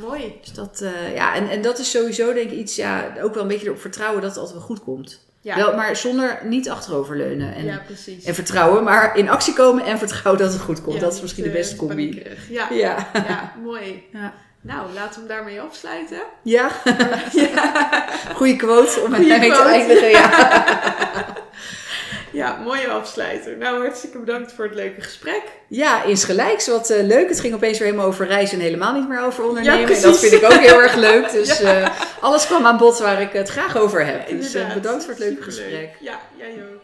mooi. 0.00 0.38
Dus 0.40 0.52
dat, 0.52 0.80
eh, 0.80 1.14
ja, 1.14 1.34
en, 1.34 1.48
en 1.48 1.62
dat 1.62 1.78
is 1.78 1.90
sowieso 1.90 2.32
denk 2.32 2.50
ik 2.50 2.58
iets, 2.58 2.76
ja, 2.76 3.12
ook 3.22 3.34
wel 3.34 3.42
een 3.42 3.48
beetje 3.48 3.66
erop 3.66 3.80
vertrouwen 3.80 4.20
dat 4.20 4.30
het 4.30 4.38
altijd 4.38 4.58
wel 4.58 4.66
goed 4.66 4.82
komt. 4.82 5.22
Ja, 5.40 5.56
Wel, 5.56 5.76
maar 5.76 5.96
zonder 5.96 6.38
niet 6.44 6.70
achteroverleunen. 6.70 7.54
En, 7.54 7.64
ja 7.64 7.82
en 8.24 8.34
vertrouwen, 8.34 8.84
maar 8.84 9.16
in 9.16 9.28
actie 9.28 9.54
komen 9.54 9.84
en 9.84 9.98
vertrouwen 9.98 10.42
dat 10.42 10.52
het 10.52 10.62
goed 10.62 10.82
komt. 10.82 10.94
Ja, 10.94 11.00
dat 11.00 11.14
is 11.14 11.20
misschien 11.20 11.42
de 11.42 11.48
eh, 11.48 11.56
beste 11.56 11.76
combi. 11.76 12.22
Ja, 12.50 12.68
Ja. 12.84 13.10
ja, 13.12 13.52
mooi. 13.62 14.04
Ja. 14.12 14.34
Nou, 14.60 14.92
laten 14.92 15.14
we 15.14 15.18
hem 15.18 15.36
daarmee 15.36 15.60
afsluiten. 15.60 16.22
Ja. 16.42 16.70
Goeie 18.36 18.56
quote 18.56 19.00
om 19.00 19.14
Goeie 19.14 19.38
mee 19.38 19.50
te 19.50 19.62
eindigen. 19.62 20.10
Ja. 20.10 20.30
Ja, 22.34 22.56
mooie 22.56 22.88
afsluiter. 22.88 23.56
Nou, 23.56 23.78
hartstikke 23.80 24.18
bedankt 24.18 24.52
voor 24.52 24.64
het 24.64 24.74
leuke 24.74 25.00
gesprek. 25.00 25.42
ja, 25.68 26.02
insgelijks. 26.02 26.66
Wat 26.68 26.90
eh, 26.90 27.02
leuk. 27.06 27.28
Het 27.28 27.40
ging 27.40 27.54
opeens 27.54 27.78
weer 27.78 27.86
helemaal 27.86 28.08
over 28.08 28.26
reizen 28.26 28.58
en 28.58 28.64
helemaal 28.64 28.94
niet 28.98 29.08
meer 29.08 29.20
over 29.20 29.44
ondernemen. 29.44 29.88
Ja, 29.88 29.94
en 29.94 30.02
dat 30.02 30.18
vind 30.18 30.32
ik 30.32 30.44
ook 30.44 30.52
heel 30.52 30.82
erg 30.82 30.94
leuk. 30.94 31.30
Dus 31.44 31.60
eh, 31.60 32.00
alles 32.20 32.46
kwam 32.46 32.66
aan 32.66 32.76
bod 32.76 32.98
waar 32.98 33.20
ik 33.20 33.32
het 33.32 33.48
graag 33.48 33.76
over 33.76 34.06
heb. 34.06 34.28
Dus 34.28 34.30
eh, 34.46 34.60
Inderdaad. 34.60 34.74
bedankt 34.74 35.04
voor 35.04 35.12
het 35.12 35.22
leuke 35.22 35.50
Superleuk. 35.50 35.70
gesprek. 35.70 35.96
Ja, 36.00 36.18
jij 36.36 36.52
ook. 36.74 36.82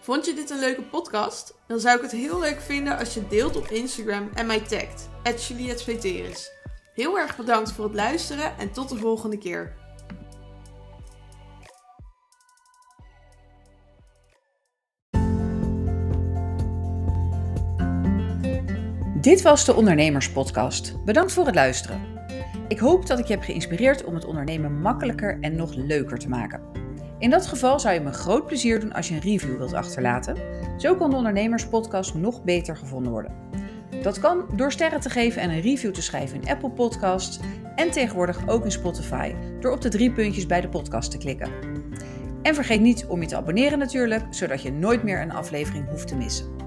Vond 0.00 0.26
je 0.26 0.34
dit 0.34 0.50
een 0.50 0.58
leuke 0.58 0.82
podcast? 0.82 1.54
Dan 1.66 1.80
zou 1.80 1.96
ik 1.96 2.02
het 2.02 2.12
heel 2.12 2.38
leuk 2.40 2.60
vinden 2.60 2.98
als 2.98 3.14
je 3.14 3.28
deelt 3.28 3.56
op 3.56 3.66
Instagram 3.70 4.30
en 4.34 4.46
mij 4.46 4.60
tagt. 4.60 5.08
@julietveteris. 5.48 6.50
Heel 6.94 7.18
erg 7.18 7.36
bedankt 7.36 7.72
voor 7.72 7.84
het 7.84 7.94
luisteren 7.94 8.52
en 8.58 8.72
tot 8.72 8.88
de 8.88 8.96
volgende 8.96 9.38
keer. 9.38 9.72
Dit 19.20 19.42
was 19.42 19.64
de 19.64 19.74
Ondernemerspodcast. 19.74 21.04
Bedankt 21.04 21.32
voor 21.32 21.46
het 21.46 21.54
luisteren. 21.54 22.00
Ik 22.68 22.78
hoop 22.78 23.06
dat 23.06 23.18
ik 23.18 23.24
je 23.24 23.34
heb 23.34 23.42
geïnspireerd 23.42 24.04
om 24.04 24.14
het 24.14 24.24
ondernemen 24.24 24.80
makkelijker 24.80 25.38
en 25.40 25.56
nog 25.56 25.74
leuker 25.74 26.18
te 26.18 26.28
maken. 26.28 26.62
In 27.18 27.30
dat 27.30 27.46
geval 27.46 27.80
zou 27.80 27.94
je 27.94 28.00
me 28.00 28.12
groot 28.12 28.46
plezier 28.46 28.80
doen 28.80 28.92
als 28.92 29.08
je 29.08 29.14
een 29.14 29.20
review 29.20 29.56
wilt 29.56 29.72
achterlaten. 29.72 30.36
Zo 30.76 30.94
kan 30.94 31.10
de 31.10 31.16
Ondernemerspodcast 31.16 32.14
nog 32.14 32.44
beter 32.44 32.76
gevonden 32.76 33.12
worden. 33.12 33.34
Dat 34.02 34.18
kan 34.18 34.44
door 34.56 34.72
sterren 34.72 35.00
te 35.00 35.10
geven 35.10 35.42
en 35.42 35.50
een 35.50 35.60
review 35.60 35.92
te 35.92 36.02
schrijven 36.02 36.42
in 36.42 36.48
Apple 36.48 36.70
Podcasts 36.70 37.38
en 37.76 37.90
tegenwoordig 37.90 38.48
ook 38.48 38.64
in 38.64 38.72
Spotify 38.72 39.34
door 39.60 39.72
op 39.72 39.80
de 39.80 39.88
drie 39.88 40.12
puntjes 40.12 40.46
bij 40.46 40.60
de 40.60 40.68
podcast 40.68 41.10
te 41.10 41.18
klikken. 41.18 41.50
En 42.42 42.54
vergeet 42.54 42.80
niet 42.80 43.06
om 43.06 43.20
je 43.20 43.28
te 43.28 43.36
abonneren 43.36 43.78
natuurlijk, 43.78 44.24
zodat 44.30 44.62
je 44.62 44.72
nooit 44.72 45.02
meer 45.02 45.20
een 45.20 45.32
aflevering 45.32 45.88
hoeft 45.88 46.08
te 46.08 46.16
missen. 46.16 46.60